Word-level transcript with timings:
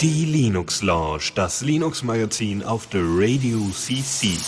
Die 0.00 0.24
Linux 0.24 0.80
Lounge, 0.80 1.32
das 1.34 1.60
Linux 1.60 2.02
Magazin 2.02 2.62
auf 2.62 2.86
der 2.86 3.02
Radio 3.04 3.58
CC. 3.72 4.38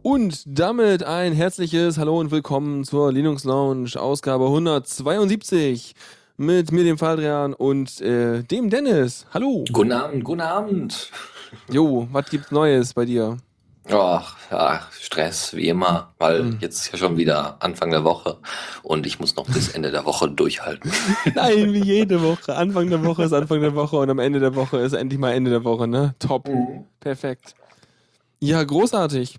Und 0.00 0.42
damit 0.46 1.02
ein 1.02 1.34
herzliches 1.34 1.98
Hallo 1.98 2.18
und 2.18 2.30
willkommen 2.30 2.84
zur 2.84 3.12
Linux 3.12 3.44
Lounge 3.44 3.90
Ausgabe 3.96 4.46
172 4.46 5.94
mit 6.38 6.72
mir, 6.72 6.84
dem 6.84 6.96
Faldrian 6.96 7.52
und 7.52 8.00
äh, 8.00 8.42
dem 8.42 8.70
Dennis. 8.70 9.26
Hallo. 9.34 9.64
Guten 9.70 9.92
Abend, 9.92 10.24
guten 10.24 10.40
Abend. 10.40 11.10
Jo, 11.70 12.08
was 12.10 12.30
gibt's 12.30 12.50
Neues 12.50 12.94
bei 12.94 13.04
dir? 13.04 13.36
Ach, 13.88 14.36
ja, 14.50 14.82
Stress, 14.92 15.54
wie 15.54 15.68
immer, 15.68 16.12
weil 16.18 16.40
Hm. 16.40 16.58
jetzt 16.60 16.84
ist 16.86 16.92
ja 16.92 16.98
schon 16.98 17.16
wieder 17.16 17.56
Anfang 17.62 17.90
der 17.90 18.04
Woche 18.04 18.38
und 18.82 19.06
ich 19.06 19.18
muss 19.18 19.36
noch 19.36 19.46
bis 19.46 19.68
Ende 19.70 19.90
der 19.90 20.04
Woche 20.04 20.30
durchhalten. 20.30 20.92
Nein, 21.34 21.72
wie 21.72 21.82
jede 21.82 22.22
Woche. 22.22 22.54
Anfang 22.54 22.88
der 22.90 23.02
Woche 23.04 23.24
ist 23.24 23.32
Anfang 23.32 23.60
der 23.60 23.74
Woche 23.74 23.96
und 23.96 24.10
am 24.10 24.18
Ende 24.18 24.38
der 24.38 24.54
Woche 24.54 24.78
ist 24.78 24.92
endlich 24.92 25.18
mal 25.18 25.32
Ende 25.32 25.50
der 25.50 25.64
Woche, 25.64 25.88
ne? 25.88 26.14
Top. 26.18 26.48
Perfekt. 27.00 27.54
Ja, 28.40 28.62
großartig. 28.62 29.36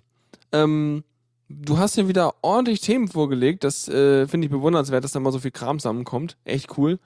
Ähm, 0.52 1.04
du 1.48 1.78
hast 1.78 1.94
hier 1.94 2.08
wieder 2.08 2.34
ordentlich 2.42 2.80
Themen 2.80 3.08
vorgelegt. 3.08 3.64
Das 3.64 3.88
äh, 3.88 4.26
finde 4.26 4.46
ich 4.46 4.50
bewundernswert, 4.50 5.04
dass 5.04 5.12
da 5.12 5.20
mal 5.20 5.32
so 5.32 5.38
viel 5.38 5.50
Kram 5.52 5.78
zusammenkommt. 5.78 6.36
Echt 6.44 6.76
cool. 6.76 6.98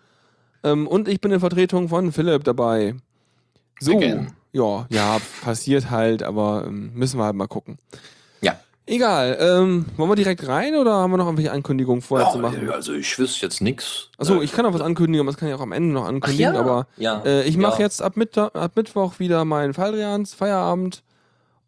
Ähm, 0.65 0.87
und 0.89 1.07
ich 1.07 1.21
bin 1.21 1.31
in 1.33 1.41
Vertretung 1.41 1.89
von 1.89 2.13
Philipp 2.13 2.45
dabei. 2.45 2.97
So. 3.79 3.97
Again. 3.99 4.33
Ja, 4.57 4.87
ja, 4.89 5.19
passiert 5.43 5.91
halt, 5.91 6.23
aber 6.23 6.65
ähm, 6.67 6.91
müssen 6.95 7.19
wir 7.19 7.25
halt 7.25 7.37
mal 7.37 7.47
gucken. 7.47 7.77
Ja. 8.41 8.59
Egal. 8.87 9.37
Ähm, 9.39 9.85
wollen 9.97 10.11
wir 10.11 10.17
direkt 10.17 10.49
rein 10.49 10.77
oder 10.77 10.95
haben 10.95 11.11
wir 11.11 11.19
noch 11.19 11.27
irgendwelche 11.27 11.53
Ankündigungen 11.53 12.01
vorher 12.01 12.31
zu 12.31 12.39
machen? 12.39 12.67
Ja, 12.67 12.73
also 12.73 12.95
ich 12.95 13.19
wüsste 13.19 13.45
jetzt 13.45 13.61
nichts. 13.61 14.09
Achso, 14.17 14.41
ich 14.41 14.53
kann 14.53 14.65
auch 14.65 14.73
was 14.73 14.81
ankündigen, 14.81 15.27
aber 15.27 15.33
das 15.33 15.39
kann 15.39 15.49
ich 15.49 15.55
auch 15.55 15.61
am 15.61 15.73
Ende 15.73 15.93
noch 15.93 16.07
ankündigen. 16.07 16.55
ja. 16.55 16.61
Aber 16.61 16.87
ja, 16.97 17.23
äh, 17.27 17.43
ich 17.43 17.59
mache 17.59 17.81
ja. 17.81 17.85
jetzt 17.85 18.01
ab, 18.01 18.17
Mittag, 18.17 18.55
ab 18.55 18.73
Mittwoch 18.77 19.19
wieder 19.19 19.45
meinen 19.45 19.75
Faldrians 19.75 20.33
Feierabend. 20.33 21.03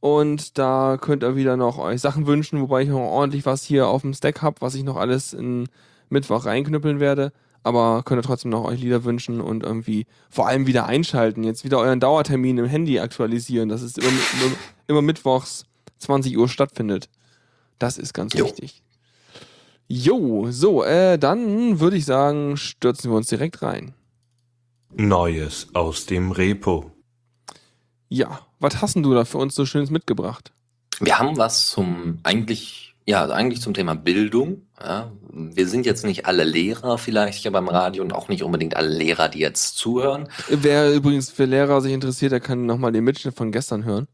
Und 0.01 0.57
da 0.57 0.97
könnt 0.99 1.25
ihr 1.25 1.37
wieder 1.37 1.59
noch 1.59 1.77
euch 1.77 2.01
Sachen 2.01 2.27
wünschen, 2.27 2.61
wobei 2.62 2.83
ich 2.83 2.89
noch 2.89 3.01
ordentlich 3.01 3.45
was 3.45 3.65
hier 3.65 3.89
auf 3.89 4.01
dem 4.03 4.15
Stack 4.15 4.41
habe, 4.41 4.61
was 4.61 4.75
ich 4.75 4.84
noch 4.84 4.97
alles 4.97 5.34
in 5.34 5.69
Mittwoch 6.09 6.47
reinknüppeln 6.47 7.01
werde. 7.01 7.33
Aber 7.69 8.03
könnt 8.03 8.19
ihr 8.19 8.27
trotzdem 8.27 8.51
noch 8.51 8.65
euch 8.65 8.81
Lieder 8.81 9.05
wünschen 9.05 9.43
und 9.43 9.63
irgendwie 9.63 10.07
vor 10.31 10.49
allem 10.49 10.67
wieder 10.67 10.87
einschalten. 10.87 11.45
Jetzt 11.45 11.65
wieder 11.65 11.79
euren 11.79 12.01
Dauertermin 12.01 12.57
im 12.57 12.65
Handy 12.65 12.99
aktualisieren, 12.99 13.69
dass 13.69 13.83
es 13.83 13.99
immer, 13.99 14.09
immer, 14.09 14.57
immer 14.87 15.03
mittwochs 15.03 15.67
20 15.99 16.39
Uhr 16.39 16.49
stattfindet. 16.49 17.11
Das 17.79 17.99
ist 17.99 18.15
ganz 18.15 18.33
Jo. 18.33 18.47
wichtig. 18.47 18.83
Jo, 19.87 20.51
so, 20.51 20.83
äh, 20.83 21.19
dann 21.19 21.79
würde 21.79 21.99
ich 21.99 22.07
sagen, 22.07 22.57
stürzen 22.57 23.11
wir 23.11 23.17
uns 23.19 23.29
direkt 23.29 23.61
rein. 23.61 23.93
Neues 24.95 25.69
aus 25.75 26.07
dem 26.07 26.33
Repo. 26.33 26.91
Ja, 28.09 28.41
was 28.61 28.81
hast 28.81 28.95
denn 28.95 29.03
du 29.03 29.13
da 29.13 29.27
für 29.27 29.37
uns 29.37 29.55
so 29.55 29.67
Schönes 29.67 29.91
mitgebracht? 29.91 30.53
Wir 31.01 31.19
haben 31.19 31.37
was 31.37 31.67
zum 31.69 32.19
eigentlich, 32.23 32.88
ja, 33.09 33.23
also 33.23 33.33
eigentlich 33.33 33.62
zum 33.62 33.73
Thema 33.73 33.95
Bildung. 33.95 34.67
Ja. 34.78 35.11
Wir 35.33 35.67
sind 35.67 35.87
jetzt 35.87 36.05
nicht 36.05 36.27
alle 36.27 36.45
Lehrer 36.45 36.98
vielleicht 36.98 37.41
hier 37.41 37.50
beim 37.53 37.67
Radio 37.69 38.03
und 38.03 38.12
auch 38.12 38.28
nicht 38.28 38.42
unbedingt 38.42 38.77
alle 38.77 38.89
Lehrer, 38.91 39.31
die 39.31 39.39
jetzt 39.39 39.78
zuhören. 39.78 40.28
Wer 40.48 40.92
übrigens 40.95 41.31
für 41.31 41.47
Lehrer 41.47 41.81
sich 41.81 41.92
interessiert, 41.95 42.33
der 42.33 42.41
kann 42.41 42.67
nochmal 42.67 42.92
den 42.92 43.05
Mitschnitt 43.05 43.34
von 43.34 43.50
gestern 43.50 43.84
hören. 43.87 44.09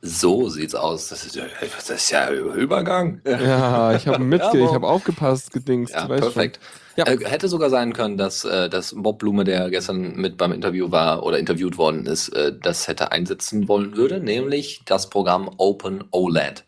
So 0.00 0.48
sieht's 0.48 0.74
aus. 0.74 1.08
Das 1.10 1.24
ist, 1.26 1.36
ja- 1.36 1.44
das 1.76 1.90
ist 1.90 2.10
ja 2.10 2.30
Übergang. 2.32 3.20
Ja, 3.26 3.94
ich 3.94 4.08
habe 4.08 4.18
mitge, 4.24 4.58
Ja, 4.58 4.64
ich 4.64 4.72
habe 4.72 4.88
aufgepasst, 4.88 5.52
gedingst. 5.52 5.92
Ja, 5.92 6.06
perfekt. 6.06 6.58
Ja. 6.96 7.06
Äh, 7.06 7.18
hätte 7.24 7.48
sogar 7.48 7.70
sein 7.70 7.92
können, 7.92 8.16
dass, 8.16 8.44
äh, 8.44 8.68
dass 8.68 8.94
Bob 8.96 9.18
Blume, 9.18 9.44
der 9.44 9.70
gestern 9.70 10.16
mit 10.16 10.36
beim 10.38 10.52
Interview 10.52 10.90
war 10.90 11.22
oder 11.22 11.38
interviewt 11.38 11.76
worden 11.78 12.06
ist, 12.06 12.30
äh, 12.30 12.52
das 12.60 12.88
hätte 12.88 13.12
einsetzen 13.12 13.68
wollen 13.68 13.96
würde, 13.96 14.20
nämlich 14.20 14.82
das 14.86 15.08
Programm 15.08 15.48
Open 15.58 16.02
OLED. 16.10 16.64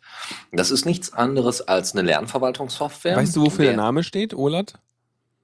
Das 0.52 0.70
ist 0.70 0.84
nichts 0.86 1.12
anderes 1.12 1.60
als 1.62 1.92
eine 1.92 2.02
Lernverwaltungssoftware. 2.02 3.16
Weißt 3.16 3.36
du, 3.36 3.42
wofür 3.42 3.64
der 3.66 3.76
Name 3.76 4.02
steht? 4.02 4.34
Olat? 4.34 4.74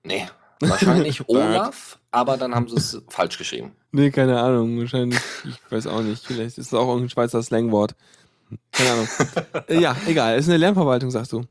Nee, 0.02 0.26
wahrscheinlich 0.60 1.22
Olaf, 1.28 1.98
aber 2.10 2.36
dann 2.36 2.54
haben 2.54 2.68
sie 2.68 2.76
es 2.76 3.02
falsch 3.08 3.38
geschrieben. 3.38 3.72
Nee, 3.92 4.10
keine 4.10 4.40
Ahnung. 4.40 4.78
Wahrscheinlich, 4.78 5.18
ich 5.44 5.72
weiß 5.72 5.86
auch 5.88 6.02
nicht. 6.02 6.24
Vielleicht 6.24 6.58
ist 6.58 6.68
es 6.68 6.74
auch 6.74 6.86
irgendein 6.88 7.10
Schweizer 7.10 7.42
Slangwort. 7.42 7.94
Keine 8.72 8.90
Ahnung. 8.90 9.08
Ja, 9.68 9.96
egal. 10.06 10.38
Ist 10.38 10.48
eine 10.48 10.58
Lernverwaltung, 10.58 11.10
sagst 11.10 11.32
du. 11.32 11.44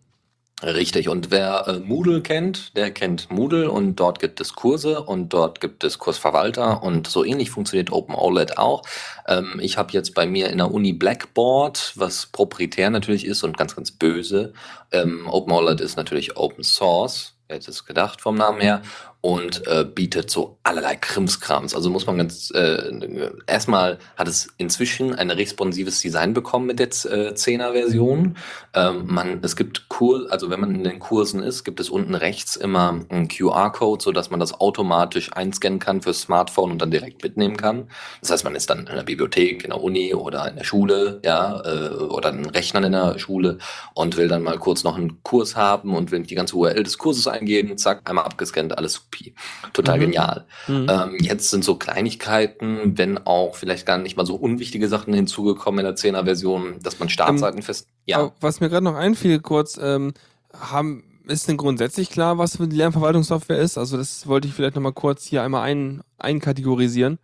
Richtig, 0.61 1.07
und 1.07 1.31
wer 1.31 1.67
äh, 1.69 1.79
Moodle 1.79 2.21
kennt, 2.21 2.75
der 2.75 2.91
kennt 2.91 3.31
Moodle 3.31 3.71
und 3.71 3.95
dort 3.95 4.19
gibt 4.19 4.41
es 4.41 4.55
Kurse 4.55 5.01
und 5.01 5.29
dort 5.29 5.61
gibt 5.61 5.85
es 5.85 5.99
Kursverwalter 5.99 6.83
und 6.83 7.07
so 7.07 7.23
ähnlich 7.23 7.49
funktioniert 7.49 7.93
OpenOLED 7.93 8.57
auch. 8.57 8.81
Ähm, 9.25 9.59
ich 9.61 9.77
habe 9.77 9.93
jetzt 9.93 10.13
bei 10.13 10.25
mir 10.25 10.49
in 10.49 10.57
der 10.57 10.69
Uni 10.69 10.91
Blackboard, 10.91 11.93
was 11.95 12.25
proprietär 12.25 12.89
natürlich 12.89 13.25
ist 13.25 13.43
und 13.43 13.57
ganz, 13.57 13.73
ganz 13.73 13.91
böse. 13.91 14.51
Ähm, 14.91 15.27
OpenOLED 15.29 15.79
ist 15.79 15.95
natürlich 15.95 16.35
Open 16.35 16.65
Source, 16.65 17.35
wer 17.47 17.55
hätte 17.55 17.71
es 17.71 17.85
gedacht 17.85 18.19
vom 18.19 18.35
Namen 18.35 18.59
her, 18.59 18.81
und 19.21 19.67
äh, 19.67 19.83
bietet 19.83 20.29
so 20.29 20.57
allerlei 20.63 20.95
Krimskrams. 20.95 21.75
Also 21.75 21.89
muss 21.89 22.07
man 22.07 22.17
ganz, 22.17 22.51
äh, 22.51 23.29
erstmal 23.47 23.99
hat 24.15 24.29
es 24.29 24.47
inzwischen 24.57 25.13
ein 25.13 25.29
responsives 25.29 25.99
Design 25.99 26.33
bekommen 26.33 26.67
mit 26.67 26.79
der 26.79 26.87
äh, 26.87 27.33
10er 27.33 27.73
Version. 27.73 28.37
Ähm, 28.73 29.03
man, 29.07 29.39
es 29.43 29.57
gibt 29.57 29.89
Kur, 29.89 30.27
also 30.31 30.49
wenn 30.49 30.61
man 30.61 30.73
in 30.73 30.85
den 30.85 30.99
Kursen 30.99 31.43
ist, 31.43 31.65
gibt 31.65 31.81
es 31.81 31.89
unten 31.89 32.15
rechts 32.15 32.55
immer 32.55 33.01
einen 33.09 33.27
QR-Code, 33.27 34.01
so 34.01 34.13
dass 34.13 34.29
man 34.29 34.39
das 34.39 34.53
automatisch 34.53 35.33
einscannen 35.33 35.79
kann 35.79 36.01
fürs 36.01 36.21
Smartphone 36.21 36.71
und 36.71 36.81
dann 36.81 36.91
direkt 36.91 37.21
mitnehmen 37.21 37.57
kann. 37.57 37.89
Das 38.21 38.31
heißt, 38.31 38.45
man 38.45 38.55
ist 38.55 38.69
dann 38.69 38.87
in 38.87 38.95
der 38.95 39.03
Bibliothek, 39.03 39.65
in 39.65 39.71
der 39.71 39.83
Uni 39.83 40.13
oder 40.13 40.47
in 40.49 40.55
der 40.55 40.63
Schule, 40.63 41.19
ja, 41.25 41.61
äh, 41.65 41.89
oder 41.95 42.29
einen 42.29 42.45
Rechnern 42.45 42.85
in 42.85 42.93
der 42.93 43.19
Schule 43.19 43.57
und 43.93 44.15
will 44.15 44.29
dann 44.29 44.43
mal 44.43 44.57
kurz 44.59 44.85
noch 44.85 44.95
einen 44.95 45.21
Kurs 45.23 45.57
haben 45.57 45.93
und 45.93 46.11
will 46.11 46.23
die 46.23 46.35
ganze 46.35 46.55
URL 46.55 46.83
des 46.83 46.97
Kurses 46.97 47.27
eingeben, 47.27 47.77
zack, 47.77 48.09
einmal 48.09 48.23
abgescannt, 48.23 48.77
alles 48.77 49.08
supi. 49.09 49.33
Total 49.73 49.97
Mhm. 49.97 50.01
genial. 50.01 50.45
Mhm. 50.67 50.87
Ähm, 50.89 51.17
jetzt 51.19 51.49
sind 51.49 51.63
so 51.63 51.75
Kleinigkeiten, 51.75 52.97
wenn 52.97 53.17
auch 53.25 53.55
vielleicht 53.55 53.85
gar 53.85 53.97
nicht 53.97 54.17
mal 54.17 54.25
so 54.25 54.35
unwichtige 54.35 54.87
Sachen 54.87 55.13
hinzugekommen 55.13 55.79
in 55.79 55.85
der 55.85 55.95
10er 55.95 56.23
Version, 56.25 56.79
dass 56.81 56.99
man 56.99 57.09
Startseiten 57.09 57.61
fest. 57.61 57.87
Ja, 58.05 58.31
Was 58.41 58.59
mir 58.59 58.69
gerade 58.69 58.83
noch 58.83 58.95
einfiel, 58.95 59.39
kurz, 59.39 59.79
ähm, 59.81 60.13
haben, 60.53 61.03
ist 61.27 61.47
denn 61.47 61.57
grundsätzlich 61.57 62.09
klar, 62.09 62.37
was 62.37 62.57
für 62.57 62.67
die 62.67 62.75
Lernverwaltungssoftware 62.77 63.59
ist? 63.59 63.77
Also 63.77 63.97
das 63.97 64.27
wollte 64.27 64.47
ich 64.47 64.53
vielleicht 64.53 64.75
nochmal 64.75 64.93
kurz 64.93 65.25
hier 65.25 65.43
einmal 65.43 65.63
ein, 65.63 66.01
einkategorisieren. 66.17 67.19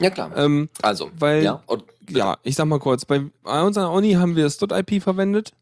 ja 0.00 0.10
klar. 0.10 0.30
Ähm, 0.36 0.68
also, 0.82 1.10
weil- 1.18 1.42
ja, 1.42 1.62
und, 1.66 1.82
ja, 2.08 2.36
ich 2.44 2.54
sag 2.54 2.66
mal 2.66 2.78
kurz, 2.78 3.04
bei, 3.04 3.22
bei 3.42 3.62
uns 3.62 3.76
an 3.76 3.84
der 3.84 3.92
Uni 3.92 4.12
haben 4.12 4.36
wir 4.36 4.48
StudIP 4.48 5.02
verwendet, 5.02 5.52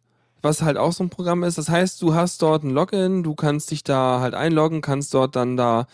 was 0.43 0.63
halt 0.63 0.77
auch 0.77 0.93
so 0.93 1.05
ein 1.05 1.11
Programm 1.11 1.43
ist. 1.43 1.59
Das 1.59 1.69
heißt, 1.69 2.01
du 2.03 2.15
hast 2.15 2.43
dort 2.43 2.63
ein 2.63 2.71
Login, 2.71 3.23
du 3.23 3.35
kannst 3.35 3.71
dich 3.71 3.85
da 3.85 4.21
halt 4.21 4.35
einloggen, 4.35 4.81
kannst 4.81 5.15
dort 5.15 5.37
dann 5.37 5.57
da 5.57 5.87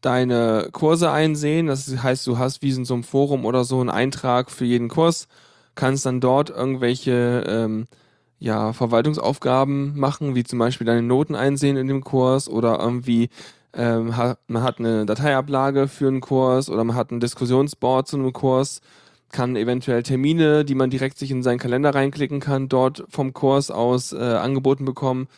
deine 0.00 0.68
Kurse 0.72 1.10
einsehen. 1.10 1.66
Das 1.66 1.88
heißt, 2.02 2.26
du 2.26 2.38
hast 2.38 2.62
wie 2.62 2.70
in 2.70 2.84
so 2.84 2.94
einem 2.94 3.04
Forum 3.04 3.44
oder 3.44 3.64
so 3.64 3.80
einen 3.80 3.90
Eintrag 3.90 4.50
für 4.50 4.64
jeden 4.64 4.88
Kurs, 4.88 5.28
kannst 5.74 6.06
dann 6.06 6.20
dort 6.20 6.50
irgendwelche 6.50 7.44
ähm, 7.48 7.86
ja, 8.38 8.72
Verwaltungsaufgaben 8.72 9.98
machen, 9.98 10.34
wie 10.34 10.44
zum 10.44 10.58
Beispiel 10.58 10.86
deine 10.86 11.02
Noten 11.02 11.34
einsehen 11.34 11.76
in 11.76 11.88
dem 11.88 12.04
Kurs 12.04 12.48
oder 12.48 12.78
irgendwie 12.78 13.30
ähm, 13.72 14.16
hat, 14.16 14.38
man 14.46 14.62
hat 14.62 14.78
eine 14.78 15.06
Dateiablage 15.06 15.88
für 15.88 16.08
einen 16.08 16.20
Kurs 16.20 16.70
oder 16.70 16.84
man 16.84 16.96
hat 16.96 17.10
ein 17.10 17.20
Diskussionsboard 17.20 18.08
zu 18.08 18.16
einem 18.16 18.32
Kurs, 18.32 18.80
kann 19.30 19.56
eventuell 19.56 20.02
Termine, 20.02 20.64
die 20.64 20.74
man 20.74 20.90
direkt 20.90 21.18
sich 21.18 21.30
in 21.30 21.42
seinen 21.42 21.58
Kalender 21.58 21.94
reinklicken 21.94 22.40
kann, 22.40 22.68
dort 22.68 23.04
vom 23.08 23.32
Kurs 23.32 23.70
aus 23.70 24.12
äh, 24.12 24.16
angeboten 24.16 24.84
bekommen 24.84 25.28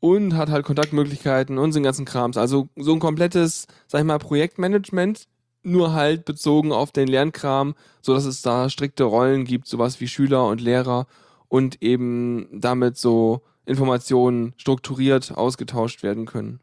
und 0.00 0.36
hat 0.36 0.50
halt 0.50 0.64
Kontaktmöglichkeiten 0.64 1.58
und 1.58 1.74
den 1.74 1.82
ganzen 1.82 2.04
Krams. 2.04 2.36
Also 2.36 2.68
so 2.76 2.92
ein 2.92 3.00
komplettes, 3.00 3.66
sag 3.86 4.00
ich 4.00 4.06
mal, 4.06 4.18
Projektmanagement, 4.18 5.26
nur 5.62 5.94
halt 5.94 6.24
bezogen 6.24 6.72
auf 6.72 6.92
den 6.92 7.08
Lernkram, 7.08 7.74
so 8.00 8.14
dass 8.14 8.24
es 8.24 8.42
da 8.42 8.70
strikte 8.70 9.04
Rollen 9.04 9.44
gibt, 9.44 9.66
sowas 9.66 10.00
wie 10.00 10.08
Schüler 10.08 10.46
und 10.46 10.60
Lehrer 10.60 11.06
und 11.48 11.82
eben 11.82 12.48
damit 12.52 12.96
so 12.96 13.42
Informationen 13.64 14.54
strukturiert 14.56 15.36
ausgetauscht 15.36 16.02
werden 16.02 16.24
können. 16.24 16.60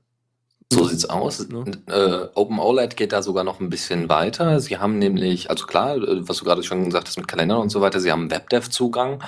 So 0.74 0.86
sieht's 0.86 1.06
aus. 1.06 1.48
Ne? 1.48 1.64
Äh, 1.88 2.28
OpenOLED 2.36 2.98
geht 2.98 3.12
da 3.12 3.22
sogar 3.22 3.44
noch 3.44 3.60
ein 3.60 3.70
bisschen 3.70 4.10
weiter. 4.10 4.60
Sie 4.60 4.78
haben 4.78 5.00
nämlich, 5.00 5.50
also 5.50 5.66
klar, 5.66 5.96
äh, 5.96 6.28
was 6.28 6.38
du 6.38 6.46
gerade 6.46 6.64
schon 6.64 6.86
gesagt 6.86 7.08
hast 7.08 7.18
mit 7.18 7.28
Kalendern 7.28 7.60
und 7.60 7.70
so 7.70 7.82
weiter, 7.82 8.00
sie 8.00 8.12
haben 8.12 8.32
WebDev-Zugang 8.32 9.24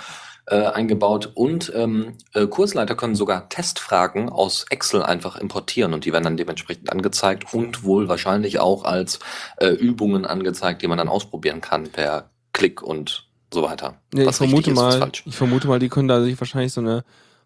äh, 0.48 0.66
eingebaut 0.68 1.32
und 1.34 1.72
ähm, 1.76 2.14
äh, 2.34 2.46
Kursleiter 2.46 2.96
können 2.96 3.16
sogar 3.16 3.50
Testfragen 3.50 4.30
aus 4.30 4.66
Excel 4.70 5.02
einfach 5.02 5.38
importieren 5.38 5.94
und 5.94 6.06
die 6.06 6.14
werden 6.14 6.24
dann 6.24 6.38
dementsprechend 6.38 6.92
angezeigt 6.92 7.54
und 7.54 7.84
wohl 7.84 8.08
wahrscheinlich 8.10 8.60
auch 8.60 8.84
als 8.84 9.20
äh, 9.58 9.70
Übungen 9.70 10.26
angezeigt, 10.26 10.82
die 10.82 10.88
man 10.88 10.98
dann 10.98 11.10
ausprobieren 11.10 11.62
kann 11.62 11.90
per 11.90 12.30
Klick 12.54 12.82
und 12.82 13.28
so 13.52 13.64
weiter. 13.64 14.00
Nee, 14.14 14.26
ich 14.30 14.36
vermute 14.36 14.72
ist, 14.72 14.76
mal, 14.76 15.12
ich 15.26 15.36
vermute 15.36 15.68
mal, 15.68 15.80
die 15.80 15.90
können 15.90 16.08
da 16.08 16.22
sich 16.22 16.40
wahrscheinlich 16.40 16.74
so 16.74 16.82
eine, 16.82 17.04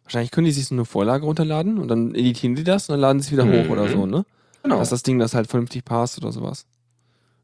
Wahrscheinlich 0.09 0.31
können 0.31 0.45
die 0.45 0.51
sich 0.51 0.65
so 0.65 0.73
eine 0.73 0.85
Vorlage 0.85 1.23
runterladen 1.23 1.77
und 1.77 1.87
dann 1.87 2.15
editieren 2.15 2.55
die 2.55 2.63
das 2.63 2.89
und 2.89 2.93
dann 2.93 2.99
laden 3.01 3.19
sie 3.21 3.27
es 3.27 3.31
wieder 3.31 3.45
hoch 3.45 3.69
oder 3.69 3.83
Mhm. 3.83 3.91
so, 3.91 4.05
ne? 4.07 4.25
Genau. 4.63 4.79
Dass 4.79 4.89
das 4.89 5.03
Ding 5.03 5.19
das 5.19 5.35
halt 5.35 5.47
vernünftig 5.47 5.85
passt 5.85 6.17
oder 6.17 6.31
sowas. 6.31 6.65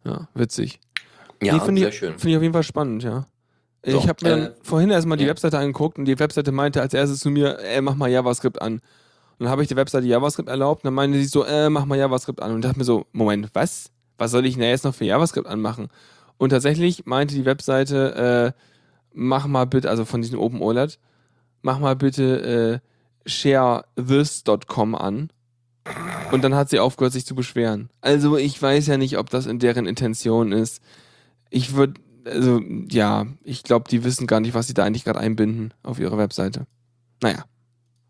Ja, 0.03 0.27
witzig. 0.33 0.79
ja, 1.43 1.53
nee, 1.53 1.59
finde 1.59 1.81
sehr 1.81 1.89
ich, 1.89 1.95
schön. 1.97 2.09
Finde 2.17 2.29
ich 2.31 2.35
auf 2.37 2.41
jeden 2.41 2.53
Fall 2.53 2.63
spannend, 2.63 3.03
ja. 3.03 3.25
So, 3.85 3.99
ich 3.99 4.07
habe 4.09 4.25
mir 4.25 4.31
äh, 4.31 4.39
dann 4.41 4.53
vorhin 4.63 4.89
erstmal 4.89 5.17
die 5.17 5.25
ja. 5.25 5.29
Webseite 5.29 5.59
angeguckt 5.59 5.99
und 5.99 6.05
die 6.05 6.17
Webseite 6.17 6.51
meinte 6.51 6.81
als 6.81 6.95
erstes 6.95 7.19
zu 7.19 7.29
mir, 7.29 7.59
äh, 7.59 7.81
mach 7.81 7.93
mal 7.93 8.09
JavaScript 8.09 8.59
an. 8.59 8.73
Und 8.73 8.81
dann 9.37 9.49
habe 9.49 9.61
ich 9.61 9.67
der 9.67 9.77
Webseite 9.77 10.07
JavaScript 10.07 10.49
erlaubt 10.49 10.83
und 10.83 10.87
dann 10.87 10.95
meinte 10.95 11.19
sie 11.19 11.25
so, 11.25 11.43
äh, 11.45 11.69
mach 11.69 11.85
mal 11.85 11.97
JavaScript 11.97 12.41
an. 12.41 12.51
Und 12.51 12.57
ich 12.59 12.63
dachte 12.65 12.79
mir 12.79 12.85
so, 12.85 13.05
Moment, 13.11 13.49
was? 13.53 13.91
Was 14.17 14.31
soll 14.31 14.45
ich 14.47 14.55
denn 14.55 14.63
jetzt 14.63 14.85
noch 14.85 14.95
für 14.95 15.05
JavaScript 15.05 15.45
anmachen? 15.47 15.89
Und 16.37 16.49
tatsächlich 16.49 17.05
meinte 17.05 17.35
die 17.35 17.45
Webseite, 17.45 18.53
äh, 18.55 18.61
mach 19.13 19.45
mal 19.45 19.65
bitte, 19.65 19.89
also 19.89 20.03
von 20.03 20.21
diesem 20.21 20.39
Open 20.39 20.61
OLED, 20.61 20.97
mach 21.61 21.79
mal 21.79 21.95
bitte 21.95 22.81
äh, 23.25 23.29
sharethis.com 23.29 24.95
an. 24.95 25.29
Und 26.31 26.43
dann 26.43 26.55
hat 26.55 26.69
sie 26.69 26.79
aufgehört, 26.79 27.13
sich 27.13 27.25
zu 27.25 27.35
beschweren. 27.35 27.89
Also 28.01 28.37
ich 28.37 28.59
weiß 28.59 28.87
ja 28.87 28.97
nicht, 28.97 29.17
ob 29.17 29.29
das 29.29 29.45
in 29.45 29.59
deren 29.59 29.85
Intention 29.85 30.51
ist. 30.51 30.81
Ich 31.51 31.75
würde, 31.75 31.93
also 32.25 32.59
ja, 32.89 33.27
ich 33.43 33.63
glaube, 33.63 33.87
die 33.89 34.03
wissen 34.03 34.25
gar 34.25 34.39
nicht, 34.39 34.55
was 34.55 34.65
sie 34.67 34.73
da 34.73 34.83
eigentlich 34.83 35.03
gerade 35.03 35.19
einbinden 35.19 35.73
auf 35.83 35.99
ihre 35.99 36.17
Webseite. 36.17 36.65
Naja. 37.21 37.45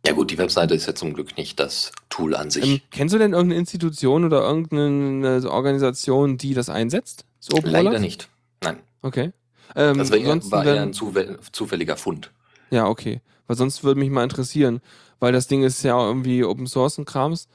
Ja 0.07 0.13
gut, 0.13 0.31
die 0.31 0.38
Webseite 0.38 0.74
ist 0.74 0.86
ja 0.86 0.95
zum 0.95 1.13
Glück 1.13 1.36
nicht 1.36 1.59
das 1.59 1.91
Tool 2.09 2.36
an 2.36 2.50
sich. 2.50 2.63
Ähm, 2.65 2.81
kennst 2.91 3.13
du 3.13 3.19
denn 3.19 3.33
irgendeine 3.33 3.59
Institution 3.59 4.24
oder 4.24 4.41
irgendeine 4.41 5.50
Organisation, 5.51 6.38
die 6.38 6.53
das 6.53 6.69
einsetzt? 6.69 7.25
Open 7.51 7.71
Leider 7.71 8.00
nicht. 8.00 8.30
Nein. 8.63 8.77
Okay. 9.01 9.31
Ähm, 9.75 9.98
Das 9.98 10.12
war 10.12 10.18
eher, 10.18 10.51
war 10.51 10.65
eher 10.65 10.81
ein 10.81 10.94
zufäll- 10.94 11.38
zufälliger 11.51 11.98
Fund. 11.98 12.31
Ja, 12.69 12.88
okay. 12.88 13.21
Weil 13.47 13.56
sonst 13.56 13.83
würde 13.83 14.00
mich 14.00 14.09
mal 14.09 14.24
interessieren, 14.24 14.81
weil 15.19 15.31
das 15.31 15.47
Ding 15.47 15.63
ist 15.63 15.83
ja 15.83 16.00
irgendwie 16.00 16.44
Open 16.44 16.68
Source 16.68 16.97
und 16.97 17.06
Krams 17.06 17.47